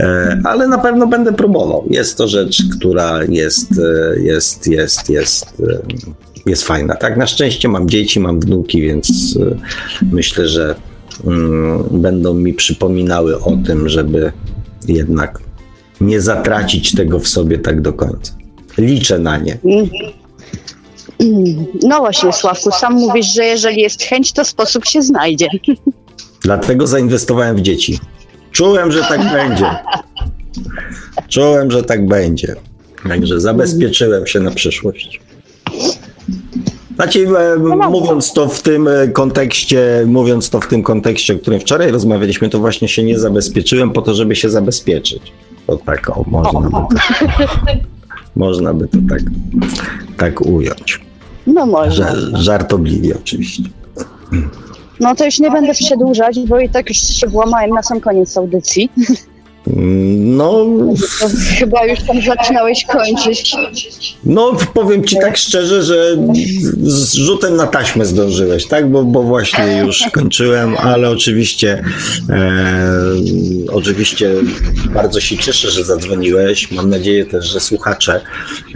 E, 0.00 0.40
ale 0.44 0.68
na 0.68 0.78
pewno 0.78 1.06
będę 1.06 1.32
próbował. 1.32 1.84
Jest 1.90 2.18
to 2.18 2.28
rzecz, 2.28 2.62
która 2.78 3.20
jest, 3.28 3.68
jest, 4.16 4.66
jest, 4.66 5.10
jest, 5.10 5.62
jest 6.46 6.64
fajna. 6.64 6.94
Tak, 6.94 7.16
na 7.16 7.26
szczęście 7.26 7.68
mam 7.68 7.88
dzieci, 7.88 8.20
mam 8.20 8.40
wnuki, 8.40 8.82
więc 8.82 9.38
myślę, 10.12 10.48
że 10.48 10.74
będą 11.90 12.34
mi 12.34 12.54
przypominały 12.54 13.40
o 13.40 13.56
tym, 13.66 13.88
żeby 13.88 14.32
jednak 14.88 15.40
nie 16.00 16.20
zatracić 16.20 16.92
tego 16.92 17.18
w 17.18 17.28
sobie 17.28 17.58
tak 17.58 17.80
do 17.80 17.92
końca. 17.92 18.32
Liczę 18.78 19.18
na 19.18 19.38
nie. 19.38 19.58
No 21.82 21.98
właśnie, 21.98 22.32
Sławku, 22.32 22.70
sam 22.70 22.94
mówisz, 22.94 23.34
że 23.34 23.44
jeżeli 23.44 23.80
jest 23.80 24.02
chęć, 24.02 24.32
to 24.32 24.44
sposób 24.44 24.86
się 24.86 25.02
znajdzie. 25.02 25.48
Dlatego 26.42 26.86
zainwestowałem 26.86 27.56
w 27.56 27.60
dzieci. 27.60 27.98
Czułem, 28.50 28.92
że 28.92 29.00
tak 29.00 29.32
będzie. 29.32 29.66
Czułem, 31.28 31.70
że 31.70 31.82
tak 31.82 32.06
będzie. 32.06 32.56
Także 33.08 33.40
zabezpieczyłem 33.40 34.26
się 34.26 34.40
na 34.40 34.50
przyszłość. 34.50 35.20
Znaczy, 36.96 37.26
e, 37.38 37.56
mówiąc 37.90 38.32
to 38.32 38.48
w 38.48 38.62
tym 38.62 38.88
e, 38.88 39.08
kontekście, 39.08 40.04
mówiąc 40.06 40.50
to 40.50 40.60
w 40.60 40.66
tym 40.66 40.82
kontekście, 40.82 41.34
o 41.34 41.38
którym 41.38 41.60
wczoraj 41.60 41.90
rozmawialiśmy, 41.90 42.48
to 42.48 42.58
właśnie 42.58 42.88
się 42.88 43.02
nie 43.02 43.18
zabezpieczyłem 43.18 43.90
po 43.90 44.02
to, 44.02 44.14
żeby 44.14 44.36
się 44.36 44.50
zabezpieczyć. 44.50 45.32
To 45.66 45.76
tak, 45.76 46.10
o, 46.10 46.24
można 46.26 46.60
by 46.60 46.70
to, 46.70 46.88
można 48.36 48.74
by 48.74 48.88
to 48.88 48.98
tak, 49.08 49.20
tak 50.16 50.40
ująć. 50.40 51.00
No 51.46 51.66
może. 51.66 52.14
Żartobliwie 52.32 53.14
oczywiście. 53.16 53.62
No 55.00 55.14
to 55.14 55.24
już 55.24 55.38
nie 55.40 55.50
będę 55.50 55.72
przedłużać, 55.72 56.40
bo 56.48 56.60
i 56.60 56.68
tak 56.68 56.88
już 56.88 56.98
się 56.98 57.26
włamałem 57.26 57.70
na 57.70 57.82
sam 57.82 58.00
koniec 58.00 58.36
audycji. 58.36 58.90
No. 59.66 60.66
To 61.20 61.28
chyba 61.58 61.86
już 61.86 62.00
tam 62.00 62.22
zaczynałeś 62.22 62.84
kończyć. 62.84 63.56
No, 64.24 64.56
powiem 64.74 65.04
ci 65.04 65.16
tak 65.16 65.36
szczerze, 65.36 65.82
że 65.82 66.16
z 66.82 67.14
rzutem 67.14 67.56
na 67.56 67.66
taśmę 67.66 68.06
zdążyłeś, 68.06 68.66
tak? 68.66 68.90
Bo, 68.90 69.04
bo 69.04 69.22
właśnie 69.22 69.82
już 69.86 70.02
kończyłem, 70.12 70.76
ale 70.76 71.10
oczywiście, 71.10 71.82
e, 72.30 72.62
oczywiście 73.72 74.30
bardzo 74.94 75.20
się 75.20 75.36
cieszę, 75.36 75.70
że 75.70 75.84
zadzwoniłeś. 75.84 76.70
Mam 76.70 76.90
nadzieję 76.90 77.26
też, 77.26 77.46
że 77.46 77.60
słuchacze 77.60 78.20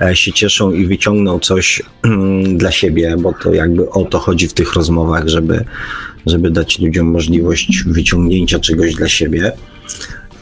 e, 0.02 0.16
się 0.16 0.32
cieszą 0.32 0.72
i 0.72 0.86
wyciągną 0.86 1.38
coś 1.38 1.82
mm, 2.04 2.58
dla 2.58 2.72
siebie, 2.72 3.16
bo 3.18 3.32
to 3.42 3.54
jakby 3.54 3.90
o 3.90 4.04
to 4.04 4.18
chodzi 4.18 4.48
w 4.48 4.52
tych 4.52 4.72
rozmowach, 4.72 5.28
żeby, 5.28 5.64
żeby 6.26 6.50
dać 6.50 6.78
ludziom 6.78 7.06
możliwość 7.06 7.82
wyciągnięcia 7.86 8.58
czegoś 8.58 8.94
dla 8.94 9.08
siebie. 9.08 9.52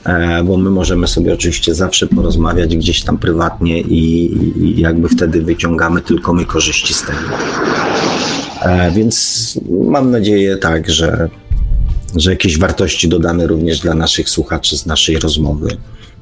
E, 0.06 0.44
bo 0.44 0.56
my 0.56 0.70
możemy 0.70 1.08
sobie 1.08 1.34
oczywiście 1.34 1.74
zawsze 1.74 2.06
porozmawiać 2.06 2.76
gdzieś 2.76 3.04
tam 3.04 3.18
prywatnie 3.18 3.80
i, 3.80 4.32
i 4.62 4.80
jakby 4.80 5.08
wtedy 5.08 5.42
wyciągamy 5.42 6.00
tylko 6.00 6.32
my 6.32 6.44
korzyści 6.44 6.94
z 6.94 7.02
tego. 7.02 7.18
E, 8.62 8.90
więc 8.90 9.54
mam 9.70 10.10
nadzieję 10.10 10.56
tak, 10.56 10.90
że, 10.90 11.28
że 12.16 12.30
jakieś 12.30 12.58
wartości 12.58 13.08
dodane 13.08 13.46
również 13.46 13.80
dla 13.80 13.94
naszych 13.94 14.30
słuchaczy 14.30 14.78
z 14.78 14.86
naszej 14.86 15.18
rozmowy 15.18 15.68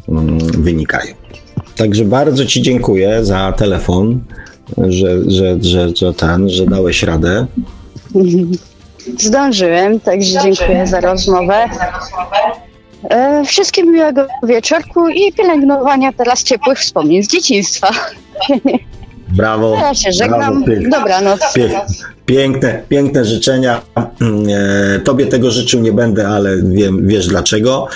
mm, 0.09 0.39
wynikają. 0.39 1.15
Także 1.77 2.05
bardzo 2.05 2.47
Ci 2.47 2.63
dziękuję 2.63 3.25
za 3.25 3.53
telefon, 3.53 4.21
że, 4.89 5.31
że, 5.31 5.57
że, 5.61 5.89
że 5.97 6.15
ten, 6.15 6.49
że 6.49 6.67
dałeś 6.67 7.03
radę. 7.03 7.47
Zdążyłem, 9.19 10.01
także 10.01 10.39
dziękuję 10.43 10.87
za 10.87 11.01
rozmowę. 11.01 11.69
E, 13.11 13.45
wszystkim 13.45 13.93
miłego 13.93 14.27
wieczorku 14.43 15.09
i 15.09 15.33
pielęgnowania 15.33 16.13
teraz 16.13 16.43
ciepłych 16.43 16.79
wspomnień 16.79 17.23
z 17.23 17.29
dzieciństwa. 17.29 17.91
Brawo. 19.29 19.77
Ja 19.81 19.95
się 19.95 20.13
żegnam. 20.13 20.65
Brawo, 20.65 20.91
Dobranoc. 20.91 21.41
Piękne, 22.27 22.83
piękne 22.89 23.25
życzenia. 23.25 23.83
E, 23.97 25.01
tobie 25.01 25.27
tego 25.27 25.51
życzył 25.51 25.81
nie 25.81 25.93
będę, 25.93 26.29
ale 26.29 26.63
wiem, 26.63 27.09
wiesz 27.09 27.27
dlaczego. 27.27 27.89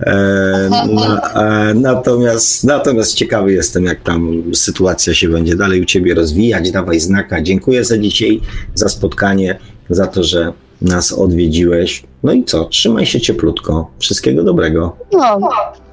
E, 0.00 1.74
natomiast, 1.74 2.64
natomiast 2.64 3.14
ciekawy 3.14 3.52
jestem, 3.52 3.84
jak 3.84 4.02
tam 4.02 4.42
sytuacja 4.54 5.14
się 5.14 5.28
będzie 5.28 5.56
dalej 5.56 5.82
u 5.82 5.84
ciebie 5.84 6.14
rozwijać. 6.14 6.70
Dawaj 6.70 7.00
znaka. 7.00 7.42
Dziękuję 7.42 7.84
za 7.84 7.98
dzisiaj, 7.98 8.40
za 8.74 8.88
spotkanie, 8.88 9.58
za 9.94 10.06
to, 10.06 10.24
że 10.24 10.52
nas 10.82 11.12
odwiedziłeś. 11.12 12.02
No 12.22 12.32
i 12.32 12.44
co? 12.44 12.64
Trzymaj 12.64 13.06
się 13.06 13.20
cieplutko. 13.20 13.90
Wszystkiego 13.98 14.44
dobrego. 14.44 14.96
No, 15.12 15.38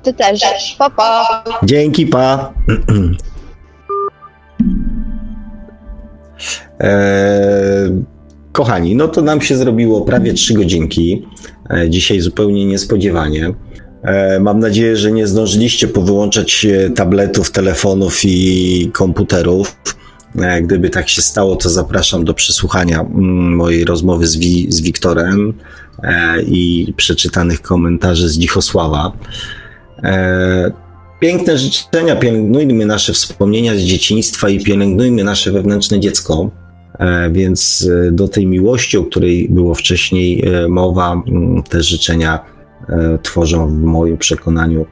ty 0.03 0.13
też. 0.13 0.41
Pa, 0.77 0.89
pa. 0.89 1.43
Dzięki, 1.63 2.07
pa. 2.07 2.53
Eee, 6.79 8.03
kochani, 8.51 8.95
no 8.95 9.07
to 9.07 9.21
nam 9.21 9.41
się 9.41 9.57
zrobiło 9.57 10.01
prawie 10.01 10.33
trzy 10.33 10.53
godzinki. 10.53 11.25
Eee, 11.69 11.89
dzisiaj 11.89 12.19
zupełnie 12.19 12.65
niespodziewanie. 12.65 13.53
Eee, 14.03 14.39
mam 14.39 14.59
nadzieję, 14.59 14.97
że 14.97 15.11
nie 15.11 15.27
zdążyliście 15.27 15.87
powyłączać 15.87 16.67
tabletów, 16.95 17.51
telefonów 17.51 18.19
i 18.23 18.89
komputerów. 18.93 19.75
E, 20.35 20.61
gdyby 20.61 20.89
tak 20.89 21.09
się 21.09 21.21
stało, 21.21 21.55
to 21.55 21.69
zapraszam 21.69 22.25
do 22.25 22.33
przesłuchania 22.33 22.99
mm, 22.99 23.55
mojej 23.55 23.85
rozmowy 23.85 24.27
z, 24.27 24.37
Wi 24.37 24.67
z 24.69 24.81
Wiktorem 24.81 25.53
e, 26.03 26.41
i 26.41 26.93
przeczytanych 26.97 27.61
komentarzy 27.61 28.29
z 28.29 28.37
Dzichosława. 28.37 29.11
E, 30.03 30.71
piękne 31.19 31.57
życzenia, 31.57 32.15
pielęgnujmy 32.15 32.85
nasze 32.85 33.13
wspomnienia 33.13 33.75
z 33.75 33.79
dzieciństwa 33.79 34.49
i 34.49 34.63
pielęgnujmy 34.63 35.23
nasze 35.23 35.51
wewnętrzne 35.51 35.99
dziecko. 35.99 36.51
Więc 37.31 37.89
do 38.11 38.27
tej 38.27 38.47
miłości, 38.47 38.97
o 38.97 39.03
której 39.03 39.49
było 39.49 39.75
wcześniej 39.75 40.43
mowa, 40.69 41.23
mm, 41.27 41.63
te 41.63 41.83
życzenia 41.83 42.39
tworzą 43.23 43.67
w 43.67 43.81
moim 43.83 44.17
przekonaniu 44.17 44.85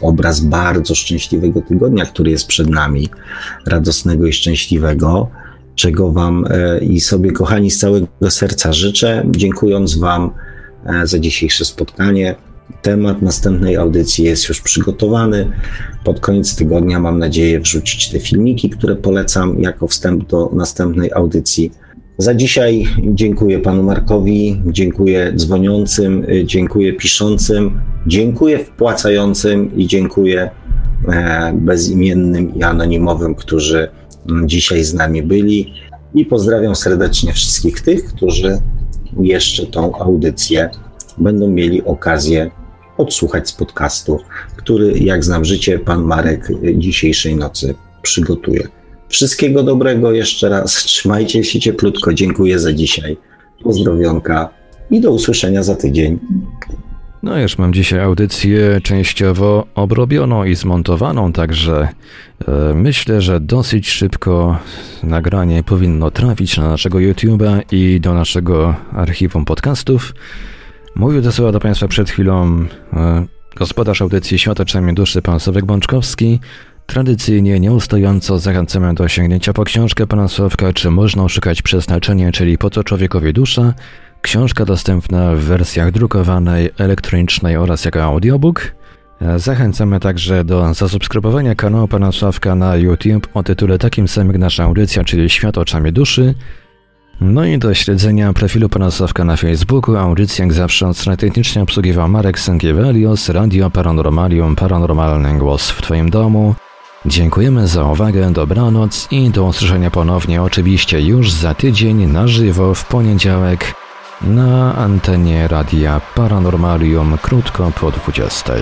obraz 0.00 0.40
bardzo 0.40 0.94
szczęśliwego 0.94 1.60
tygodnia, 1.60 2.06
który 2.06 2.30
jest 2.30 2.46
przed 2.46 2.70
nami, 2.70 3.08
radosnego 3.66 4.26
i 4.26 4.32
szczęśliwego, 4.32 5.28
czego 5.74 6.12
Wam 6.12 6.44
e, 6.50 6.78
i 6.78 7.00
sobie, 7.00 7.32
kochani, 7.32 7.70
z 7.70 7.78
całego 7.78 8.06
serca 8.28 8.72
życzę, 8.72 9.26
dziękując 9.30 9.98
Wam 9.98 10.30
e, 10.86 11.06
za 11.06 11.18
dzisiejsze 11.18 11.64
spotkanie. 11.64 12.34
Temat 12.82 13.22
następnej 13.22 13.76
audycji 13.76 14.24
jest 14.24 14.48
już 14.48 14.60
przygotowany. 14.60 15.50
Pod 16.04 16.20
koniec 16.20 16.56
tygodnia 16.56 17.00
mam 17.00 17.18
nadzieję 17.18 17.60
wrzucić 17.60 18.10
te 18.10 18.20
filmiki, 18.20 18.70
które 18.70 18.96
polecam 18.96 19.60
jako 19.60 19.86
wstęp 19.86 20.26
do 20.26 20.50
następnej 20.52 21.12
audycji. 21.12 21.72
Za 22.20 22.34
dzisiaj 22.34 22.86
dziękuję 22.98 23.58
panu 23.58 23.82
Markowi, 23.82 24.62
dziękuję 24.66 25.32
dzwoniącym, 25.36 26.26
dziękuję 26.44 26.92
piszącym, 26.92 27.80
dziękuję 28.06 28.58
wpłacającym 28.58 29.76
i 29.76 29.86
dziękuję 29.86 30.50
e, 31.08 31.52
bezimiennym 31.54 32.54
i 32.54 32.62
anonimowym, 32.62 33.34
którzy 33.34 33.88
dzisiaj 34.44 34.84
z 34.84 34.94
nami 34.94 35.22
byli. 35.22 35.74
I 36.14 36.24
pozdrawiam 36.24 36.76
serdecznie 36.76 37.32
wszystkich 37.32 37.80
tych, 37.80 38.04
którzy 38.04 38.58
jeszcze 39.20 39.66
tą 39.66 39.98
audycję 39.98 40.70
będą 41.18 41.48
mieli 41.48 41.84
okazję 41.84 42.50
odsłuchać 42.98 43.48
z 43.48 43.52
podcastu, 43.52 44.18
który, 44.56 44.98
jak 44.98 45.24
znam 45.24 45.44
życie, 45.44 45.78
pan 45.78 46.02
Marek 46.02 46.48
dzisiejszej 46.74 47.36
nocy 47.36 47.74
przygotuje. 48.02 48.79
Wszystkiego 49.10 49.62
dobrego 49.62 50.12
jeszcze 50.12 50.48
raz. 50.48 50.74
Trzymajcie 50.74 51.44
się 51.44 51.60
cieplutko. 51.60 52.14
Dziękuję 52.14 52.58
za 52.58 52.72
dzisiaj. 52.72 53.16
Pozdrowionka 53.64 54.48
i 54.90 55.00
do 55.00 55.10
usłyszenia 55.10 55.62
za 55.62 55.76
tydzień. 55.76 56.18
No 57.22 57.38
już 57.38 57.58
mam 57.58 57.72
dzisiaj 57.72 58.00
audycję 58.00 58.80
częściowo 58.82 59.66
obrobioną 59.74 60.44
i 60.44 60.54
zmontowaną, 60.54 61.32
także 61.32 61.88
e, 62.48 62.74
myślę, 62.74 63.20
że 63.20 63.40
dosyć 63.40 63.90
szybko 63.90 64.58
nagranie 65.02 65.62
powinno 65.62 66.10
trafić 66.10 66.56
na 66.56 66.68
naszego 66.68 66.98
YouTube'a 66.98 67.60
i 67.72 68.00
do 68.00 68.14
naszego 68.14 68.74
archiwum 68.92 69.44
podcastów. 69.44 70.14
Mówił 70.94 71.22
to 71.22 71.32
słowa 71.32 71.52
do 71.52 71.60
Państwa 71.60 71.88
przed 71.88 72.10
chwilą 72.10 72.66
e, 72.92 73.26
gospodarz 73.56 74.02
audycji 74.02 74.38
Świata 74.38 74.64
Czemie 74.64 74.92
Duszy, 74.92 75.22
pan 75.22 75.40
Sławek 75.40 75.64
Bączkowski. 75.64 76.40
Tradycyjnie, 76.90 77.60
nieustająco 77.60 78.38
zachęcamy 78.38 78.94
do 78.94 79.08
sięgnięcia 79.08 79.52
po 79.52 79.64
książkę 79.64 80.06
pana 80.06 80.28
Sławka, 80.28 80.72
czy 80.72 80.90
można 80.90 81.28
szukać 81.28 81.62
przeznaczenia, 81.62 82.32
czyli 82.32 82.58
po 82.58 82.70
co 82.70 82.84
człowiekowi 82.84 83.32
dusza. 83.32 83.74
Książka 84.22 84.64
dostępna 84.64 85.34
w 85.34 85.38
wersjach 85.38 85.90
drukowanej, 85.90 86.70
elektronicznej 86.78 87.56
oraz 87.56 87.84
jako 87.84 88.02
audiobook. 88.02 88.74
Zachęcamy 89.36 90.00
także 90.00 90.44
do 90.44 90.74
zasubskrybowania 90.74 91.54
kanału 91.54 91.88
pana 91.88 92.12
Sławka 92.12 92.54
na 92.54 92.76
YouTube 92.76 93.28
o 93.34 93.42
tytule 93.42 93.78
takim 93.78 94.08
samym 94.08 94.32
jak 94.32 94.40
nasza 94.40 94.64
audycja, 94.64 95.04
czyli 95.04 95.30
Świat 95.30 95.58
oczami 95.58 95.92
duszy. 95.92 96.34
No 97.20 97.44
i 97.44 97.58
do 97.58 97.74
śledzenia 97.74 98.32
profilu 98.32 98.68
pana 98.68 98.90
Sławka 98.90 99.24
na 99.24 99.36
Facebooku, 99.36 99.96
audycji 99.96 100.42
jak 100.42 100.52
zawsze 100.52 100.88
od 100.88 100.96
strony 100.96 101.16
technicznej 101.16 101.62
obsługiwał 101.62 102.08
Marek 102.08 102.38
Sękiewelios, 102.38 103.28
Radio 103.28 103.70
Paranormalium, 103.70 104.56
Paranormalny 104.56 105.38
Głos 105.38 105.70
w 105.70 105.82
Twoim 105.82 106.10
domu. 106.10 106.54
Dziękujemy 107.06 107.68
za 107.68 107.84
uwagę, 107.84 108.32
dobranoc 108.32 109.08
i 109.10 109.30
do 109.30 109.44
usłyszenia 109.44 109.90
ponownie 109.90 110.42
oczywiście 110.42 111.00
już 111.00 111.32
za 111.32 111.54
tydzień 111.54 112.06
na 112.06 112.28
żywo 112.28 112.74
w 112.74 112.84
poniedziałek 112.84 113.74
na 114.20 114.76
antenie 114.76 115.48
Radia 115.48 116.00
Paranormalium 116.14 117.18
krótko 117.22 117.72
po 117.80 117.90
20. 117.90 118.52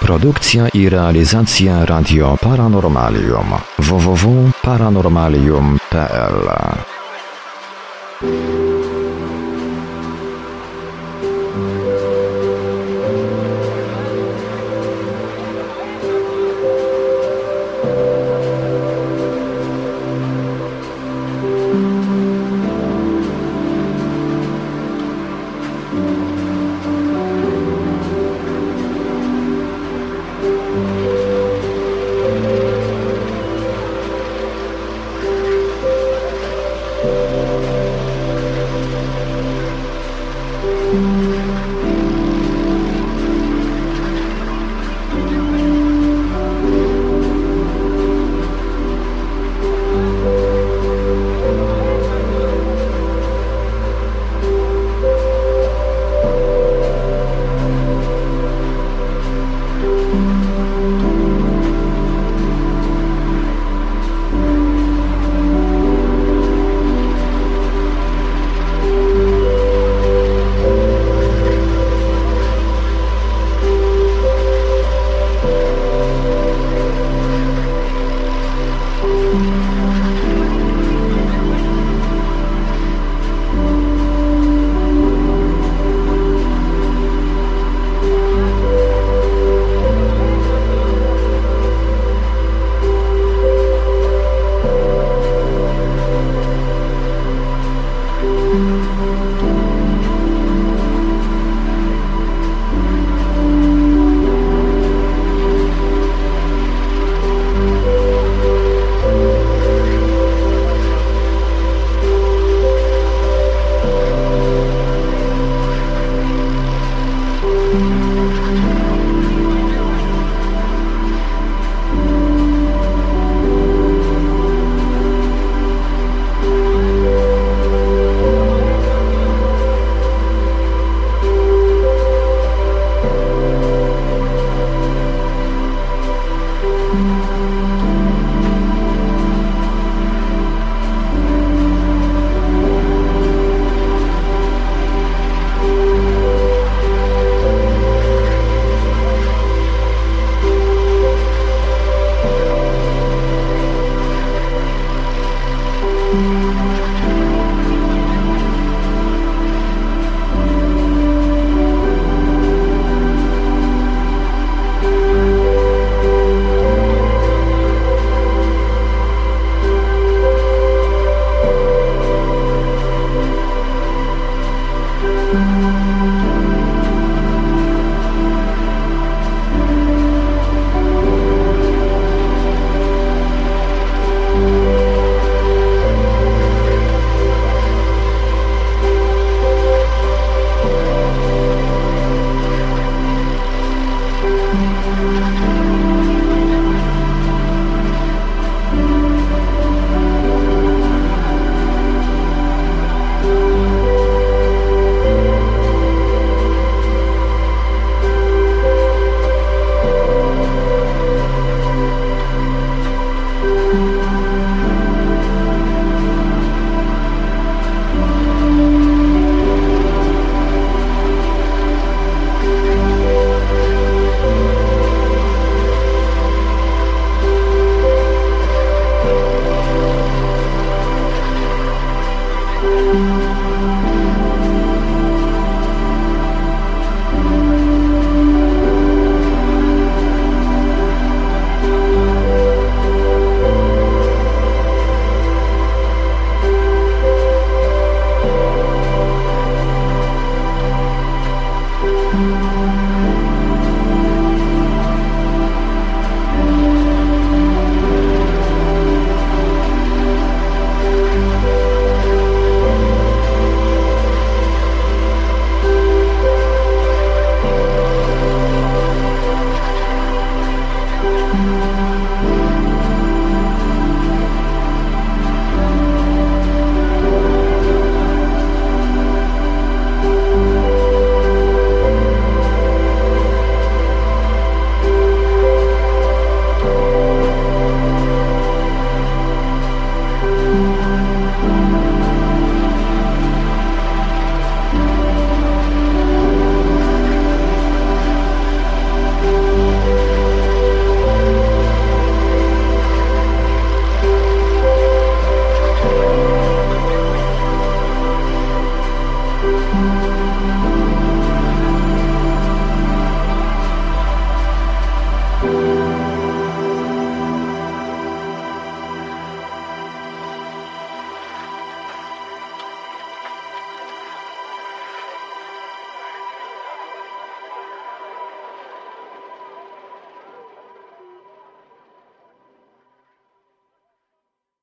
Produkcja 0.00 0.68
i 0.68 0.88
realizacja 0.88 1.86
Radio 1.86 2.38
Paranormalium 2.40 3.46
www.paranormalium.pl 3.78 6.48